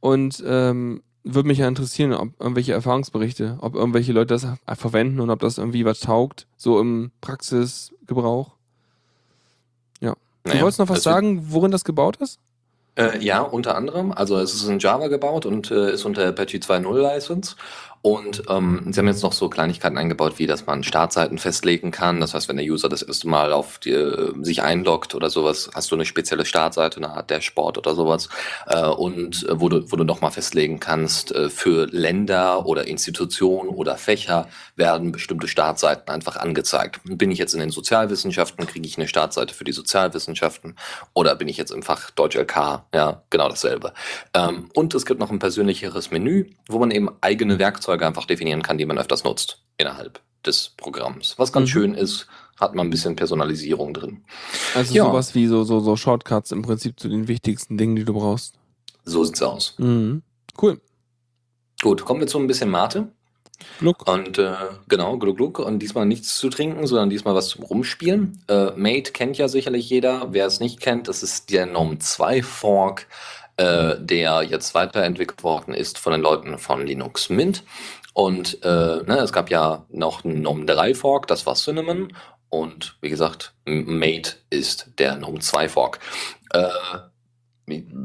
und 0.00 0.42
ähm, 0.46 1.02
würde 1.24 1.48
mich 1.48 1.58
ja 1.58 1.68
interessieren, 1.68 2.12
ob 2.12 2.40
irgendwelche 2.40 2.72
Erfahrungsberichte, 2.72 3.58
ob 3.60 3.74
irgendwelche 3.74 4.12
Leute 4.12 4.34
das 4.34 4.46
verwenden 4.78 5.20
und 5.20 5.30
ob 5.30 5.40
das 5.40 5.58
irgendwie 5.58 5.84
was 5.84 6.00
taugt, 6.00 6.46
so 6.56 6.80
im 6.80 7.10
Praxisgebrauch. 7.20 8.52
Ja. 10.00 10.14
Du 10.44 10.50
Naja, 10.50 10.62
wolltest 10.62 10.78
noch 10.78 10.88
was 10.88 11.02
sagen, 11.02 11.52
worin 11.52 11.70
das 11.70 11.84
gebaut 11.84 12.16
ist? 12.16 12.38
Äh, 12.96 13.22
ja, 13.22 13.42
unter 13.42 13.76
anderem. 13.76 14.10
Also 14.12 14.38
es 14.38 14.54
ist 14.54 14.66
in 14.68 14.78
Java 14.78 15.08
gebaut 15.08 15.46
und 15.46 15.70
äh, 15.70 15.92
ist 15.92 16.04
unter 16.04 16.26
Apache 16.26 16.58
2.0 16.58 16.98
License. 17.00 17.56
Und 18.00 18.44
ähm, 18.48 18.92
sie 18.92 19.00
haben 19.00 19.08
jetzt 19.08 19.22
noch 19.22 19.32
so 19.32 19.48
Kleinigkeiten 19.48 19.98
eingebaut, 19.98 20.34
wie 20.38 20.46
dass 20.46 20.66
man 20.66 20.84
Startseiten 20.84 21.38
festlegen 21.38 21.90
kann. 21.90 22.20
Das 22.20 22.32
heißt, 22.32 22.48
wenn 22.48 22.56
der 22.56 22.66
User 22.66 22.88
das 22.88 23.02
erste 23.02 23.28
Mal 23.28 23.52
auf 23.52 23.78
die, 23.78 23.90
äh, 23.90 24.32
sich 24.42 24.62
einloggt 24.62 25.14
oder 25.14 25.30
sowas, 25.30 25.70
hast 25.74 25.90
du 25.90 25.96
eine 25.96 26.04
spezielle 26.04 26.44
Startseite, 26.44 26.98
eine 26.98 27.10
Art 27.10 27.30
Dashboard 27.30 27.76
oder 27.76 27.94
sowas. 27.94 28.28
Äh, 28.66 28.86
und 28.86 29.46
äh, 29.48 29.60
wo 29.60 29.68
du, 29.68 29.90
wo 29.90 29.96
du 29.96 30.04
nochmal 30.04 30.30
festlegen 30.30 30.78
kannst, 30.78 31.32
äh, 31.32 31.50
für 31.50 31.86
Länder 31.86 32.66
oder 32.66 32.86
Institutionen 32.86 33.70
oder 33.70 33.96
Fächer 33.96 34.48
werden 34.76 35.10
bestimmte 35.10 35.48
Startseiten 35.48 36.08
einfach 36.08 36.36
angezeigt. 36.36 37.00
Bin 37.04 37.32
ich 37.32 37.38
jetzt 37.38 37.54
in 37.54 37.60
den 37.60 37.70
Sozialwissenschaften, 37.70 38.66
kriege 38.66 38.86
ich 38.86 38.96
eine 38.96 39.08
Startseite 39.08 39.54
für 39.54 39.64
die 39.64 39.72
Sozialwissenschaften 39.72 40.76
oder 41.14 41.34
bin 41.34 41.48
ich 41.48 41.56
jetzt 41.56 41.72
im 41.72 41.82
Fach 41.82 42.10
Deutsch 42.12 42.36
LK? 42.36 42.84
Ja, 42.94 43.22
genau 43.30 43.48
dasselbe. 43.48 43.92
Ähm, 44.34 44.70
und 44.74 44.94
es 44.94 45.04
gibt 45.04 45.18
noch 45.18 45.30
ein 45.30 45.40
persönlicheres 45.40 46.10
Menü, 46.12 46.46
wo 46.68 46.78
man 46.78 46.90
eben 46.92 47.10
eigene 47.20 47.58
Werkzeuge 47.58 47.87
einfach 47.88 48.26
definieren 48.26 48.62
kann, 48.62 48.78
die 48.78 48.86
man 48.86 48.98
öfters 48.98 49.24
nutzt 49.24 49.62
innerhalb 49.76 50.20
des 50.44 50.70
Programms. 50.76 51.34
Was 51.38 51.52
ganz 51.52 51.68
Mhm. 51.68 51.72
schön 51.72 51.94
ist, 51.94 52.26
hat 52.60 52.74
man 52.74 52.86
ein 52.88 52.90
bisschen 52.90 53.16
Personalisierung 53.16 53.94
drin. 53.94 54.24
Also 54.74 54.94
Ja. 54.94 55.04
sowas 55.04 55.34
wie 55.34 55.46
so, 55.46 55.64
so, 55.64 55.80
so 55.80 55.96
Shortcuts 55.96 56.52
im 56.52 56.62
Prinzip 56.62 56.98
zu 56.98 57.08
den 57.08 57.28
wichtigsten 57.28 57.76
Dingen, 57.78 57.96
die 57.96 58.04
du 58.04 58.12
brauchst. 58.14 58.54
So 59.04 59.24
sieht's 59.24 59.42
aus. 59.42 59.74
Mhm. 59.78 60.22
Cool. 60.60 60.80
Gut, 61.82 62.04
kommen 62.04 62.20
wir 62.20 62.26
zu 62.26 62.38
ein 62.38 62.46
bisschen 62.46 62.70
Mate. 62.70 63.08
Gluck. 63.80 64.08
Und 64.08 64.38
äh, 64.38 64.54
genau, 64.88 65.16
Gluck 65.18 65.36
Gluck. 65.36 65.58
Und 65.58 65.80
diesmal 65.80 66.06
nichts 66.06 66.36
zu 66.36 66.48
trinken, 66.48 66.86
sondern 66.86 67.10
diesmal 67.10 67.34
was 67.34 67.48
zum 67.48 67.64
Rumspielen. 67.64 68.42
Äh, 68.48 68.70
Mate 68.76 69.12
kennt 69.12 69.36
ja 69.38 69.48
sicherlich 69.48 69.88
jeder. 69.90 70.32
Wer 70.32 70.46
es 70.46 70.60
nicht 70.60 70.80
kennt, 70.80 71.08
das 71.08 71.22
ist 71.22 71.50
der 71.50 71.66
Gnome 71.66 71.98
2 71.98 72.42
Fork, 72.42 73.06
äh, 73.58 73.96
der 73.98 74.42
jetzt 74.42 74.74
weiterentwickelt 74.74 75.44
worden 75.44 75.74
ist 75.74 75.98
von 75.98 76.12
den 76.12 76.22
Leuten 76.22 76.58
von 76.58 76.86
Linux 76.86 77.28
Mint. 77.28 77.64
Und 78.14 78.64
äh, 78.64 79.02
ne, 79.02 79.18
es 79.22 79.32
gab 79.32 79.50
ja 79.50 79.84
noch 79.90 80.24
einen 80.24 80.40
Gnome 80.40 80.64
3 80.64 80.94
Fork, 80.94 81.26
das 81.26 81.44
war 81.46 81.54
Cinnamon. 81.54 82.12
Und 82.48 82.96
wie 83.02 83.10
gesagt, 83.10 83.54
Mate 83.66 84.36
ist 84.48 84.90
der 84.98 85.16
Gnome 85.16 85.40
2 85.40 85.68
Fork. 85.68 86.00
Äh, 86.52 86.68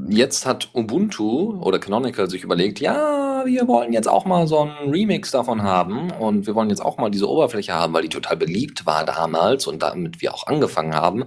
Jetzt 0.10 0.46
hat 0.46 0.70
Ubuntu 0.74 1.62
oder 1.62 1.80
Canonical 1.80 2.30
sich 2.30 2.44
überlegt, 2.44 2.80
ja, 2.80 3.44
wir 3.46 3.68
wollen 3.68 3.94
jetzt 3.94 4.08
auch 4.08 4.26
mal 4.26 4.48
so 4.48 4.60
einen 4.60 4.92
Remix 4.92 5.32
davon 5.32 5.64
haben 5.64 6.12
und 6.12 6.48
wir 6.48 6.56
wollen 6.56 6.70
jetzt 6.70 6.84
auch 6.84 6.98
mal 6.98 7.10
diese 7.10 7.30
Oberfläche 7.30 7.74
haben, 7.74 7.94
weil 7.94 8.02
die 8.02 8.10
total 8.10 8.38
beliebt 8.38 8.86
war 8.86 9.06
damals 9.06 9.68
und 9.68 9.82
damit 9.82 10.22
wir 10.22 10.34
auch 10.34 10.48
angefangen 10.48 10.94
haben. 10.94 11.26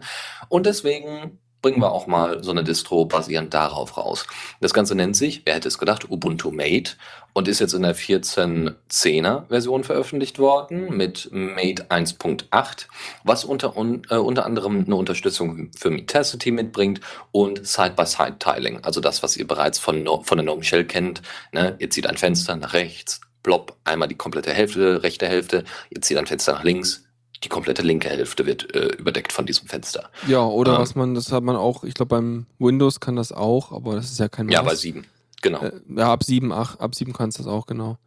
Und 0.49 0.67
deswegen 0.67 1.39
bringen 1.63 1.81
wir 1.81 1.93
auch 1.93 2.07
mal 2.07 2.43
so 2.43 2.51
eine 2.51 2.65
Distro 2.65 3.07
basierend 3.07 3.53
darauf 3.55 3.97
raus. 3.97 4.27
Das 4.61 4.75
Ganze 4.75 4.95
nennt 4.95 5.17
sich, 5.17 5.43
wer 5.45 5.55
hätte 5.55 5.69
es 5.69 5.79
gedacht, 5.79 6.11
Ubuntu 6.11 6.51
Mate 6.51 6.93
und 7.33 7.49
ist 7.49 7.61
jetzt 7.61 7.75
in 7.75 7.83
der 7.83 7.95
14.10er 7.95 9.49
Version 9.49 9.85
veröffentlicht 9.85 10.39
worden 10.39 10.97
mit 10.97 11.29
Mate 11.33 11.87
1.8, 11.91 12.87
was 13.25 13.45
unter, 13.45 13.77
un, 13.77 14.03
äh, 14.09 14.17
unter 14.17 14.47
anderem 14.47 14.85
eine 14.87 14.97
Unterstützung 14.97 15.71
für 15.77 15.91
Metacity 15.91 16.51
mitbringt 16.51 17.01
und 17.33 17.67
Side-by-Side-Tiling, 17.67 18.85
also 18.85 19.01
das, 19.01 19.23
was 19.23 19.37
ihr 19.37 19.47
bereits 19.47 19.79
von, 19.79 20.07
von 20.23 20.39
der 20.39 20.45
GNOME 20.45 20.65
Shell 20.65 20.87
kennt. 20.87 21.21
Ne? 21.53 21.77
Ihr 21.79 21.91
zieht 21.91 22.07
ein 22.07 22.17
Fenster 22.17 22.57
nach 22.57 22.73
rechts, 22.73 23.21
blob, 23.43 23.77
einmal 23.85 24.09
die 24.09 24.15
komplette 24.15 24.53
Hälfte, 24.53 25.03
rechte 25.03 25.29
Hälfte, 25.29 25.65
ihr 25.91 26.01
zieht 26.01 26.17
ein 26.17 26.27
Fenster 26.27 26.55
nach 26.55 26.65
links, 26.65 27.06
die 27.45 27.49
komplette 27.49 27.83
linke 27.83 28.09
Hälfte 28.09 28.47
wird 28.47 28.75
äh, 28.75 28.89
überdeckt 28.97 29.33
von 29.33 29.47
diesem 29.47 29.69
Fenster. 29.69 30.11
Ja, 30.27 30.45
oder 30.45 30.75
Ähm. 30.75 30.79
was 30.81 30.95
man, 30.95 31.15
das 31.15 31.33
hat 31.33 31.43
man 31.43 31.57
auch, 31.57 31.85
ich 31.85 31.95
glaube 31.95 32.11
beim 32.17 32.47
Windows 32.59 33.01
kann 33.01 33.17
das 33.17 33.33
auch, 33.33 33.73
aber 33.73 33.95
das 33.97 34.11
ist 34.11 34.19
ja 34.19 34.29
kein 34.29 34.49
Ja, 34.49 34.63
Maß. 34.63 34.73
bei 34.73 34.77
7. 34.77 35.07
Genau. 35.43 35.61
Äh, 35.63 35.73
ja, 35.97 36.13
ab 36.13 36.25
7, 36.25 36.53
8, 36.53 36.81
ab 36.81 36.95
7 36.95 37.13
kannst 37.13 37.39
du 37.39 37.43
das 37.45 37.53
auch, 37.53 37.67
genau. 37.67 37.99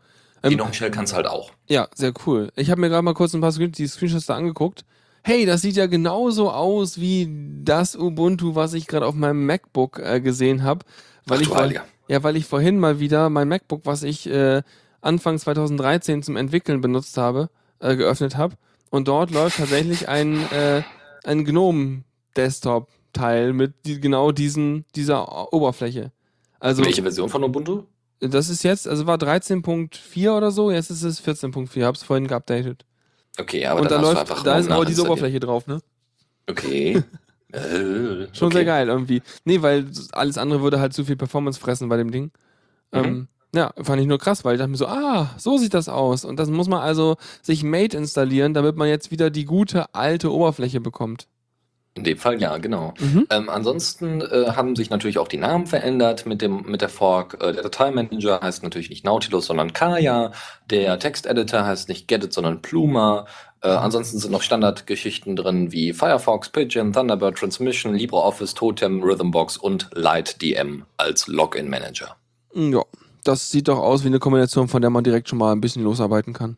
die 0.44 0.48
Ähm, 0.48 0.54
GNOME 0.58 0.74
Shell 0.74 0.92
kann 0.92 1.06
es 1.06 1.14
halt 1.14 1.28
auch. 1.28 1.52
ja, 1.68 1.88
sehr 1.94 2.14
cool. 2.26 2.52
Ich 2.56 2.72
habe 2.72 2.82
mir 2.82 2.90
gerade 2.90 3.04
mal 3.04 3.14
kurz 3.14 3.34
ein 3.34 3.42
paar 3.42 3.52
Screen 3.52 3.72
die 3.72 3.88
Screenshots 3.88 4.26
da 4.26 4.36
angeguckt. 4.36 4.84
Hey, 5.22 5.46
das 5.46 5.62
sieht 5.62 5.76
ja 5.76 5.86
genauso 5.88 6.50
aus 6.50 7.00
wie 7.00 7.30
das 7.64 7.96
Ubuntu, 7.96 8.56
was 8.56 8.74
ich 8.74 8.88
gerade 8.88 9.06
auf 9.06 9.16
meinem 9.16 9.46
MacBook 9.46 10.00
äh, 10.00 10.22
gesehen 10.22 10.64
habe. 10.64 10.86
Weil 11.26 11.42
Ach 11.54 11.70
ich. 11.70 11.80
Ja, 12.08 12.24
weil 12.24 12.36
ich 12.38 12.46
vorhin 12.46 12.80
mal 12.80 13.00
wieder 13.00 13.30
mein 13.30 13.50
MacBook, 13.50 13.82
was 13.86 14.02
ich 14.04 14.28
äh, 14.28 14.64
Anfang 15.02 15.38
2013 15.38 16.24
zum 16.24 16.38
Entwickeln 16.38 16.82
benutzt 16.82 17.18
habe, 17.18 17.50
äh, 17.80 17.96
geöffnet 17.98 18.36
habe. 18.38 18.56
Und 18.90 19.08
dort 19.08 19.32
läuft 19.32 19.58
tatsächlich 19.58 20.10
ein, 20.10 20.40
äh, 20.52 20.82
ein 21.24 21.46
GNOME-Desktop-Teil 21.46 23.54
mit 23.54 23.74
die, 23.86 24.00
genau 24.00 24.32
diesen, 24.32 24.86
dieser 24.96 25.54
Oberfläche. 25.54 26.12
Also, 26.60 26.84
Welche 26.84 27.04
Version 27.04 27.30
von 27.30 27.44
Ubuntu? 27.44 27.84
das 28.20 28.50
ist 28.50 28.64
jetzt, 28.64 28.88
also 28.88 29.06
war 29.08 29.18
13.4 29.18 30.36
oder 30.36 30.52
so, 30.52 30.72
jetzt 30.72 30.90
ist 30.90 31.04
es 31.04 31.24
14.4, 31.24 31.86
hab's 31.86 32.04
vorhin 32.04 32.28
geupdatet. 32.28 32.86
Okay, 33.40 33.66
aber 33.66 33.82
Und 33.82 33.92
da 33.92 34.02
läuft, 34.02 34.20
einfach 34.20 34.44
da 34.44 34.58
ist 34.58 34.70
aber 34.70 34.84
diese 34.86 35.04
nachinstalliert. 35.04 35.10
Oberfläche 35.12 35.40
drauf, 35.40 35.68
ne? 35.68 35.80
Okay. 36.48 37.02
äh, 37.54 38.28
Schon 38.34 38.48
okay. 38.48 38.58
sehr 38.58 38.66
geil 38.66 38.90
irgendwie. 38.90 39.22
Nee, 39.46 39.62
weil 39.62 39.86
alles 40.12 40.38
andere 40.38 40.62
würde 40.62 40.82
halt 40.82 40.94
zu 40.94 41.06
viel 41.06 41.16
Performance 41.16 41.58
fressen 41.60 41.88
bei 41.88 41.96
dem 41.96 42.12
Ding. 42.12 42.32
Mhm. 42.92 43.04
Ähm, 43.04 43.28
ja, 43.54 43.74
fand 43.82 44.02
ich 44.02 44.08
nur 44.08 44.20
krass, 44.20 44.46
weil 44.46 44.54
ich 44.54 44.60
dachte 44.60 44.72
mir 44.72 44.78
so, 44.78 44.88
ah, 44.88 45.32
so 45.38 45.58
sieht 45.58 45.74
das 45.74 45.90
aus. 45.90 46.24
Und 46.24 46.40
das 46.40 46.50
muss 46.50 46.68
man 46.68 46.82
also 46.82 47.18
sich 47.42 47.64
Mate 47.64 47.98
installieren, 47.98 48.54
damit 48.54 48.76
man 48.76 48.88
jetzt 48.88 49.12
wieder 49.12 49.30
die 49.30 49.46
gute 49.46 49.94
alte 49.94 50.32
Oberfläche 50.32 50.80
bekommt. 50.80 51.28
In 51.96 52.04
dem 52.04 52.18
Fall 52.18 52.40
ja, 52.40 52.58
genau. 52.60 52.94
Mhm. 53.00 53.26
Ähm, 53.32 53.50
ansonsten 53.50 54.22
äh, 54.22 54.52
haben 54.52 54.76
sich 54.76 54.92
natürlich 54.92 55.18
auch 55.18 55.28
die 55.28 55.38
Namen 55.38 55.66
verändert 55.66 56.28
mit, 56.28 56.42
dem, 56.42 56.62
mit 56.68 56.82
der 56.82 56.90
Fork. 56.90 57.38
Äh, 57.42 57.52
der 57.52 57.64
Dateimanager 57.64 58.40
heißt 58.42 58.62
natürlich 58.64 58.92
nicht 58.92 59.04
Nautilus, 59.04 59.48
sondern 59.48 59.74
Kaya. 59.74 60.32
Der 60.70 61.00
Texteditor 61.00 61.66
heißt 61.66 61.90
nicht 61.90 62.08
Gedit, 62.08 62.32
sondern 62.32 62.62
Pluma. 62.62 63.26
Äh, 63.62 63.70
ansonsten 63.70 64.20
sind 64.20 64.32
noch 64.32 64.44
Standardgeschichten 64.44 65.36
drin 65.36 65.72
wie 65.72 65.92
Firefox, 65.92 66.50
Pigeon, 66.50 66.94
Thunderbird 66.94 67.38
Transmission, 67.38 67.96
LibreOffice, 67.96 68.54
Totem, 68.54 69.02
Rhythmbox 69.02 69.58
und 69.58 69.90
LightDM 69.94 70.84
als 70.96 71.28
Login-Manager. 71.28 72.16
Ja, 72.54 72.84
das 73.24 73.50
sieht 73.52 73.68
doch 73.68 73.80
aus 73.80 74.04
wie 74.04 74.08
eine 74.08 74.20
Kombination, 74.20 74.68
von 74.68 74.82
der 74.82 74.90
man 74.92 75.04
direkt 75.04 75.30
schon 75.30 75.40
mal 75.40 75.52
ein 75.52 75.62
bisschen 75.62 75.84
losarbeiten 75.84 76.34
kann. 76.34 76.58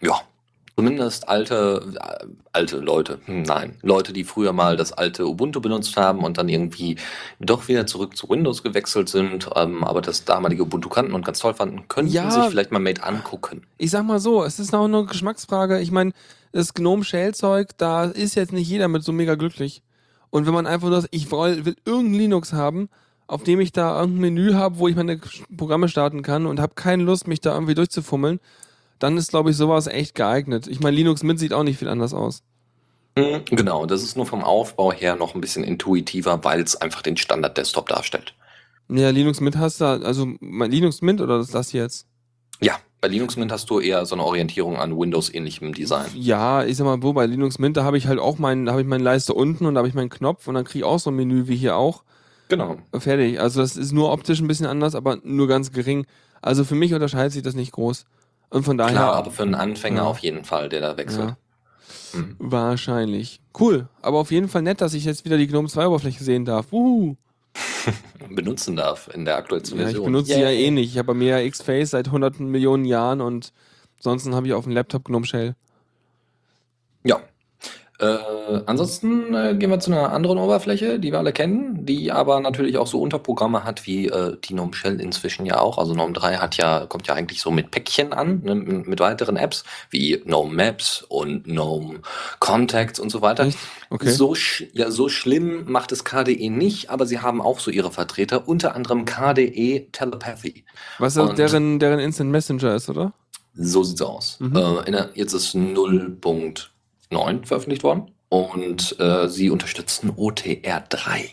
Ja, 0.00 0.20
zumindest 0.76 1.28
alte, 1.28 1.92
äh, 2.00 2.26
alte 2.52 2.78
Leute, 2.78 3.20
hm, 3.26 3.42
nein, 3.42 3.78
Leute, 3.82 4.12
die 4.12 4.24
früher 4.24 4.52
mal 4.52 4.76
das 4.76 4.92
alte 4.92 5.26
Ubuntu 5.26 5.60
benutzt 5.60 5.96
haben 5.96 6.24
und 6.24 6.38
dann 6.38 6.48
irgendwie 6.48 6.96
doch 7.40 7.68
wieder 7.68 7.86
zurück 7.86 8.16
zu 8.16 8.28
Windows 8.28 8.62
gewechselt 8.62 9.08
sind, 9.08 9.48
ähm, 9.54 9.84
aber 9.84 10.00
das 10.00 10.24
damalige 10.24 10.62
Ubuntu 10.62 10.88
kannten 10.88 11.12
und 11.12 11.24
ganz 11.24 11.38
toll 11.38 11.54
fanden, 11.54 11.86
könnten 11.88 12.12
Ja. 12.12 12.30
sich 12.30 12.44
vielleicht 12.50 12.72
mal 12.72 12.78
Mate 12.78 13.02
angucken. 13.04 13.62
Ich 13.78 13.90
sag 13.90 14.04
mal 14.04 14.18
so, 14.18 14.42
es 14.44 14.58
ist 14.58 14.74
auch 14.74 14.84
eine 14.84 15.04
Geschmacksfrage. 15.04 15.80
Ich 15.80 15.90
meine, 15.90 16.12
das 16.52 16.74
Gnome 16.74 17.04
Shell 17.04 17.34
Zeug, 17.34 17.68
da 17.78 18.04
ist 18.04 18.34
jetzt 18.34 18.52
nicht 18.52 18.68
jeder 18.68 18.88
mit 18.88 19.04
so 19.04 19.12
mega 19.12 19.34
glücklich. 19.36 19.82
Und 20.30 20.46
wenn 20.46 20.54
man 20.54 20.66
einfach 20.66 20.88
nur, 20.88 21.04
ich 21.10 21.30
will, 21.30 21.64
will 21.66 21.76
irgendein 21.84 22.14
Linux 22.14 22.52
haben, 22.54 22.88
auf 23.32 23.42
dem 23.42 23.60
ich 23.60 23.72
da 23.72 23.98
irgendein 23.98 24.20
Menü 24.34 24.52
habe, 24.54 24.78
wo 24.78 24.88
ich 24.88 24.96
meine 24.96 25.18
Programme 25.56 25.88
starten 25.88 26.22
kann 26.22 26.46
und 26.46 26.60
habe 26.60 26.74
keine 26.74 27.02
Lust, 27.02 27.26
mich 27.26 27.40
da 27.40 27.54
irgendwie 27.54 27.74
durchzufummeln, 27.74 28.40
dann 28.98 29.16
ist, 29.16 29.30
glaube 29.30 29.50
ich, 29.50 29.56
sowas 29.56 29.86
echt 29.86 30.14
geeignet. 30.14 30.66
Ich 30.68 30.80
meine, 30.80 30.96
Linux 30.96 31.22
Mint 31.22 31.40
sieht 31.40 31.52
auch 31.54 31.62
nicht 31.62 31.78
viel 31.78 31.88
anders 31.88 32.12
aus. 32.14 32.42
Mhm, 33.16 33.42
Genau, 33.46 33.86
das 33.86 34.02
ist 34.02 34.16
nur 34.16 34.26
vom 34.26 34.44
Aufbau 34.44 34.92
her 34.92 35.16
noch 35.16 35.34
ein 35.34 35.40
bisschen 35.40 35.64
intuitiver, 35.64 36.44
weil 36.44 36.60
es 36.60 36.76
einfach 36.76 37.02
den 37.02 37.16
Standard-Desktop 37.16 37.88
darstellt. 37.88 38.34
Ja, 38.88 39.10
Linux 39.10 39.40
Mint 39.40 39.56
hast 39.56 39.80
du, 39.80 39.84
also 39.86 40.28
mein 40.40 40.70
Linux 40.70 41.00
Mint 41.00 41.20
oder 41.20 41.40
ist 41.40 41.54
das 41.54 41.72
jetzt? 41.72 42.06
Ja, 42.60 42.76
bei 43.00 43.08
Linux 43.08 43.36
Mint 43.36 43.50
hast 43.50 43.70
du 43.70 43.80
eher 43.80 44.04
so 44.04 44.14
eine 44.14 44.24
Orientierung 44.24 44.76
an 44.76 44.96
Windows-ähnlichem 44.96 45.72
Design. 45.72 46.06
Ja, 46.14 46.64
ich 46.64 46.76
sag 46.76 46.84
mal, 46.84 47.02
wo 47.02 47.14
bei 47.14 47.24
Linux 47.26 47.58
Mint, 47.58 47.76
da 47.78 47.84
habe 47.84 47.96
ich 47.96 48.06
halt 48.06 48.20
auch 48.20 48.38
meinen, 48.38 48.66
da 48.66 48.72
habe 48.72 48.82
ich 48.82 48.88
meine 48.88 49.02
Leiste 49.02 49.32
unten 49.32 49.64
und 49.66 49.74
da 49.74 49.78
habe 49.78 49.88
ich 49.88 49.94
meinen 49.94 50.10
Knopf 50.10 50.46
und 50.48 50.54
dann 50.54 50.64
kriege 50.64 50.80
ich 50.80 50.84
auch 50.84 50.98
so 50.98 51.10
ein 51.10 51.16
Menü 51.16 51.48
wie 51.48 51.56
hier 51.56 51.76
auch. 51.76 52.04
Genau. 52.52 52.76
Fertig. 52.98 53.40
Also 53.40 53.60
das 53.62 53.76
ist 53.76 53.92
nur 53.92 54.12
optisch 54.12 54.40
ein 54.40 54.46
bisschen 54.48 54.66
anders, 54.66 54.94
aber 54.94 55.18
nur 55.24 55.48
ganz 55.48 55.72
gering. 55.72 56.06
Also 56.40 56.64
für 56.64 56.74
mich 56.74 56.92
unterscheidet 56.92 57.32
sich 57.32 57.42
das 57.42 57.54
nicht 57.54 57.72
groß. 57.72 58.04
Und 58.50 58.64
von 58.64 58.76
daher. 58.76 58.92
Klar, 58.92 59.14
aber 59.14 59.30
für 59.30 59.42
einen 59.44 59.54
Anfänger 59.54 60.02
Ja. 60.02 60.06
auf 60.08 60.18
jeden 60.18 60.44
Fall, 60.44 60.68
der 60.68 60.80
da 60.82 60.96
wechselt. 60.96 61.30
Ja, 62.12 62.18
Mhm. 62.20 62.36
wahrscheinlich. 62.38 63.40
Cool. 63.58 63.88
Aber 64.02 64.18
auf 64.18 64.30
jeden 64.30 64.48
Fall 64.48 64.60
nett, 64.62 64.80
dass 64.82 64.92
ich 64.92 65.04
jetzt 65.06 65.24
wieder 65.24 65.38
die 65.38 65.46
GNOME 65.46 65.68
2 65.68 65.86
Oberfläche 65.86 66.22
sehen 66.22 66.44
darf. 66.44 66.70
Wuhu. 66.70 67.16
Benutzen 68.30 68.76
darf 68.76 69.08
in 69.14 69.24
der 69.24 69.36
aktuellsten 69.36 69.78
Ja, 69.78 69.84
ich 69.84 69.92
Version. 69.92 70.04
benutze 70.12 70.34
sie 70.34 70.40
ja 70.40 70.50
eh 70.50 70.70
nicht. 70.70 70.90
Ich 70.90 70.98
habe 70.98 71.06
bei 71.08 71.14
mir 71.14 71.38
ja 71.38 71.46
X-Face 71.46 71.90
seit 71.90 72.10
hunderten 72.10 72.48
Millionen 72.48 72.84
Jahren 72.84 73.20
und 73.22 73.52
ansonsten 73.98 74.34
habe 74.34 74.46
ich 74.46 74.52
auf 74.52 74.64
dem 74.64 74.72
Laptop 74.74 75.04
GNOME 75.04 75.24
Shell. 75.26 75.54
Ja. 77.04 77.20
Äh, 78.02 78.62
ansonsten 78.66 79.32
äh, 79.32 79.54
gehen 79.54 79.70
wir 79.70 79.78
zu 79.78 79.92
einer 79.92 80.12
anderen 80.12 80.38
Oberfläche, 80.38 80.98
die 80.98 81.12
wir 81.12 81.18
alle 81.20 81.32
kennen, 81.32 81.86
die 81.86 82.10
aber 82.10 82.40
natürlich 82.40 82.76
auch 82.76 82.88
so 82.88 83.00
Unterprogramme 83.00 83.62
hat 83.62 83.86
wie 83.86 84.08
äh, 84.08 84.36
die 84.42 84.54
GNOME 84.54 84.74
Shell 84.74 85.00
inzwischen 85.00 85.46
ja 85.46 85.60
auch. 85.60 85.78
Also 85.78 85.94
GNOME 85.94 86.12
3 86.12 86.36
hat 86.38 86.56
ja, 86.56 86.86
kommt 86.86 87.06
ja 87.06 87.14
eigentlich 87.14 87.40
so 87.40 87.52
mit 87.52 87.70
Päckchen 87.70 88.12
an, 88.12 88.40
ne, 88.42 88.56
mit 88.56 88.98
weiteren 88.98 89.36
Apps 89.36 89.62
wie 89.90 90.18
GNOME 90.18 90.52
Maps 90.52 91.04
und 91.08 91.44
GNOME 91.44 92.00
Contacts 92.40 92.98
und 92.98 93.10
so 93.10 93.22
weiter. 93.22 93.48
Okay. 93.90 94.10
So, 94.10 94.34
ja, 94.72 94.90
so 94.90 95.08
schlimm 95.08 95.70
macht 95.70 95.92
es 95.92 96.02
KDE 96.02 96.50
nicht, 96.50 96.90
aber 96.90 97.06
sie 97.06 97.20
haben 97.20 97.40
auch 97.40 97.60
so 97.60 97.70
ihre 97.70 97.92
Vertreter, 97.92 98.48
unter 98.48 98.74
anderem 98.74 99.04
KDE 99.04 99.88
Telepathy. 99.92 100.64
Was 100.98 101.16
und- 101.18 101.38
deren, 101.38 101.78
deren 101.78 102.00
Instant 102.00 102.30
Messenger 102.30 102.74
ist, 102.74 102.88
oder? 102.88 103.12
So 103.54 103.82
sieht's 103.82 104.02
aus. 104.02 104.38
Mhm. 104.40 104.56
Äh, 104.56 104.90
der, 104.90 105.10
jetzt 105.14 105.34
ist 105.34 105.54
0.9 107.12 107.46
veröffentlicht 107.46 107.82
worden 107.82 108.10
und 108.28 108.98
äh, 108.98 109.28
sie 109.28 109.50
unterstützen 109.50 110.12
OTR 110.16 110.84
3. 110.88 111.30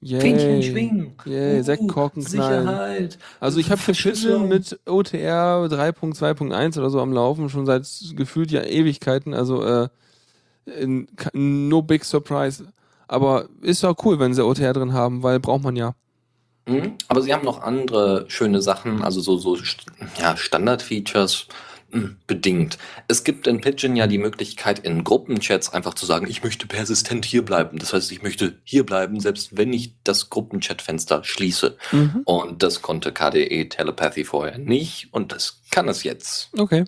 Yay. 0.00 0.20
Fähnchen 0.20 0.62
schwingen. 0.62 1.12
Yay, 1.24 1.60
Uh, 1.60 1.62
Sektkorken 1.62 2.24
knallen. 2.24 2.66
Sicherheit. 2.66 3.18
Also 3.40 3.58
ich 3.58 3.70
habe. 3.70 3.80
Pigeon 3.80 4.48
mit 4.48 4.78
OTR 4.84 5.64
3.2.1 5.64 6.78
oder 6.78 6.90
so 6.90 7.00
am 7.00 7.12
Laufen, 7.12 7.48
schon 7.48 7.64
seit 7.64 7.88
gefühlt 8.14 8.50
ja 8.50 8.62
Ewigkeiten. 8.62 9.32
Also 9.32 9.64
äh, 9.64 9.88
in, 10.66 11.08
no 11.32 11.80
big 11.80 12.04
surprise. 12.04 12.66
Aber 13.08 13.46
ist 13.62 13.82
ja 13.82 13.94
cool, 14.04 14.18
wenn 14.18 14.34
sie 14.34 14.44
OTR 14.44 14.74
drin 14.74 14.92
haben, 14.92 15.22
weil 15.22 15.40
braucht 15.40 15.62
man 15.62 15.74
ja. 15.74 15.94
Mhm. 16.66 16.94
Aber 17.08 17.22
sie 17.22 17.32
haben 17.32 17.44
noch 17.44 17.62
andere 17.62 18.26
schöne 18.28 18.60
Sachen, 18.60 19.02
also 19.02 19.20
so, 19.20 19.36
so 19.36 19.56
ja, 20.20 20.36
Standard-Features. 20.36 21.46
Bedingt. 22.26 22.78
Es 23.08 23.24
gibt 23.24 23.46
in 23.46 23.60
Pigeon 23.60 23.96
ja 23.96 24.06
die 24.06 24.18
Möglichkeit, 24.18 24.80
in 24.80 25.04
Gruppenchats 25.04 25.72
einfach 25.72 25.94
zu 25.94 26.06
sagen, 26.06 26.26
ich 26.28 26.42
möchte 26.42 26.66
persistent 26.66 27.24
hier 27.24 27.44
bleiben. 27.44 27.78
Das 27.78 27.92
heißt, 27.92 28.10
ich 28.12 28.22
möchte 28.22 28.58
hier 28.64 28.84
bleiben, 28.84 29.20
selbst 29.20 29.56
wenn 29.56 29.72
ich 29.72 29.94
das 30.04 30.30
Gruppenchat-Fenster 30.30 31.24
schließe. 31.24 31.76
Mhm. 31.92 32.22
Und 32.24 32.62
das 32.62 32.82
konnte 32.82 33.12
KDE 33.12 33.68
Telepathy 33.68 34.24
vorher 34.24 34.58
nicht 34.58 35.08
und 35.12 35.32
das 35.32 35.62
kann 35.70 35.88
es 35.88 36.02
jetzt. 36.02 36.50
Okay. 36.58 36.84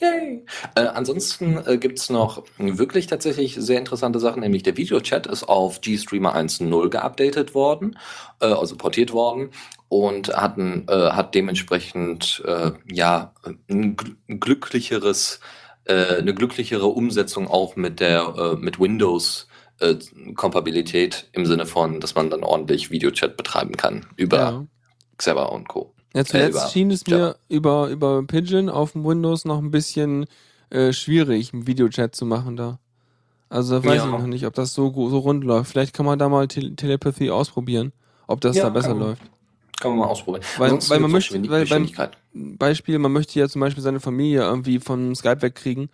Yay! 0.00 0.44
Äh, 0.74 0.80
ansonsten 0.80 1.56
äh, 1.66 1.78
gibt's 1.78 2.10
noch 2.10 2.42
wirklich 2.58 3.06
tatsächlich 3.06 3.54
sehr 3.54 3.78
interessante 3.78 4.18
Sachen, 4.18 4.40
nämlich 4.40 4.64
der 4.64 4.76
Videochat 4.76 5.26
ist 5.26 5.44
auf 5.44 5.80
GStreamer 5.80 6.34
1.0 6.36 6.88
geupdatet 6.88 7.54
worden, 7.54 7.96
äh, 8.40 8.46
also 8.46 8.76
portiert 8.76 9.12
worden 9.12 9.50
und 9.88 10.28
hat, 10.36 10.56
ein, 10.58 10.86
äh, 10.88 11.10
hat 11.10 11.34
dementsprechend 11.34 12.42
äh, 12.46 12.72
ja 12.92 13.32
ein 13.68 13.96
gl- 13.96 14.16
ein 14.28 14.40
glücklicheres, 14.40 15.40
äh, 15.84 16.16
eine 16.18 16.34
glücklichere 16.34 16.86
Umsetzung 16.86 17.48
auch 17.48 17.76
mit 17.76 18.00
der 18.00 18.34
äh, 18.36 18.56
mit 18.56 18.80
Windows 18.80 19.46
äh, 19.80 19.96
Kompatibilität 20.34 21.28
im 21.32 21.46
Sinne 21.46 21.66
von, 21.66 22.00
dass 22.00 22.14
man 22.14 22.30
dann 22.30 22.42
ordentlich 22.44 22.90
Videochat 22.90 23.36
betreiben 23.36 23.76
kann 23.76 24.06
über 24.16 24.36
Ja. 24.38 24.66
Xever 25.18 25.52
und 25.52 25.68
Co. 25.68 25.94
Ja, 26.14 26.24
zuletzt 26.24 26.50
über 26.56 26.68
schien 26.68 26.90
es 26.90 27.06
mir 27.06 27.16
Java. 27.18 27.36
über, 27.48 27.88
über 27.88 28.22
Pigeon 28.26 28.68
auf 28.68 28.92
dem 28.92 29.04
Windows 29.04 29.44
noch 29.44 29.58
ein 29.58 29.70
bisschen 29.70 30.26
äh, 30.70 30.92
schwierig, 30.92 31.52
einen 31.52 31.66
Videochat 31.66 32.14
zu 32.14 32.24
machen 32.26 32.56
da. 32.56 32.78
Also 33.48 33.76
da 33.76 33.84
weiß 33.84 33.96
Ja. 33.98 34.04
ich 34.06 34.10
noch 34.10 34.26
nicht, 34.26 34.46
ob 34.46 34.54
das 34.54 34.74
so, 34.74 34.92
so 35.08 35.18
rund 35.18 35.44
läuft. 35.44 35.70
Vielleicht 35.70 35.94
kann 35.94 36.06
man 36.06 36.18
da 36.18 36.28
mal 36.28 36.48
Te 36.48 36.74
Telepathy 36.74 37.30
ausprobieren, 37.30 37.92
ob 38.26 38.40
das 38.40 38.56
Ja, 38.56 38.64
da 38.64 38.70
besser 38.70 38.94
läuft. 38.94 39.22
Kann 39.80 39.90
man 39.90 40.00
mal 40.00 40.06
ausprobieren. 40.06 40.44
Weil- 40.58 40.72
weil 40.88 41.00
man 41.00 41.10
möchte- 41.10 41.48
weil 41.50 41.66
beim-. 41.66 41.90
Beispiel, 42.32 42.98
man 42.98 43.12
möchte 43.12 43.38
ja 43.38 43.48
zum 43.48 43.60
Beispiel 43.60 43.82
seine 43.82 44.00
Familie 44.00 44.42
irgendwie 44.42 44.78
von 44.78 45.14
Skype 45.14 45.42
wegkriegen 45.42 45.90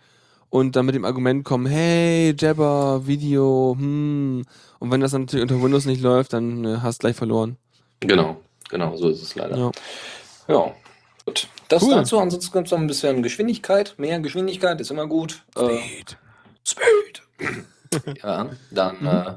und 0.49 0.75
dann 0.75 0.85
mit 0.85 0.95
dem 0.95 1.05
Argument 1.05 1.43
kommen, 1.43 1.65
hey, 1.65 2.33
Jabber, 2.37 3.05
Video, 3.07 3.75
hm. 3.77 4.43
Und 4.79 4.91
wenn 4.91 5.01
das 5.01 5.11
dann 5.11 5.21
natürlich 5.21 5.43
unter 5.43 5.61
Windows 5.61 5.85
nicht 5.85 6.01
läuft, 6.01 6.33
dann 6.33 6.65
äh, 6.65 6.77
hast 6.81 6.99
gleich 7.01 7.15
verloren. 7.15 7.57
Genau, 7.99 8.37
genau, 8.69 8.95
so 8.95 9.09
ist 9.09 9.21
es 9.21 9.35
leider. 9.35 9.55
Ja. 9.57 9.71
Ja, 10.47 10.73
gut. 11.25 11.47
Das 11.67 11.83
Cool. 11.83 11.93
dazu, 11.95 12.19
ansonsten 12.19 12.51
gibt 12.53 12.67
es 12.67 12.71
noch 12.71 12.79
ein 12.79 12.87
bisschen 12.87 13.21
Geschwindigkeit. 13.23 13.93
Mehr 13.97 14.19
Geschwindigkeit 14.19 14.81
ist 14.81 14.89
immer 14.91 15.07
gut. 15.07 15.43
Speed. 15.55 16.17
Speed. 16.67 17.21
ja, 18.23 18.49
dann 18.71 18.95
Mhm. 18.99 19.07
äh, 19.07 19.33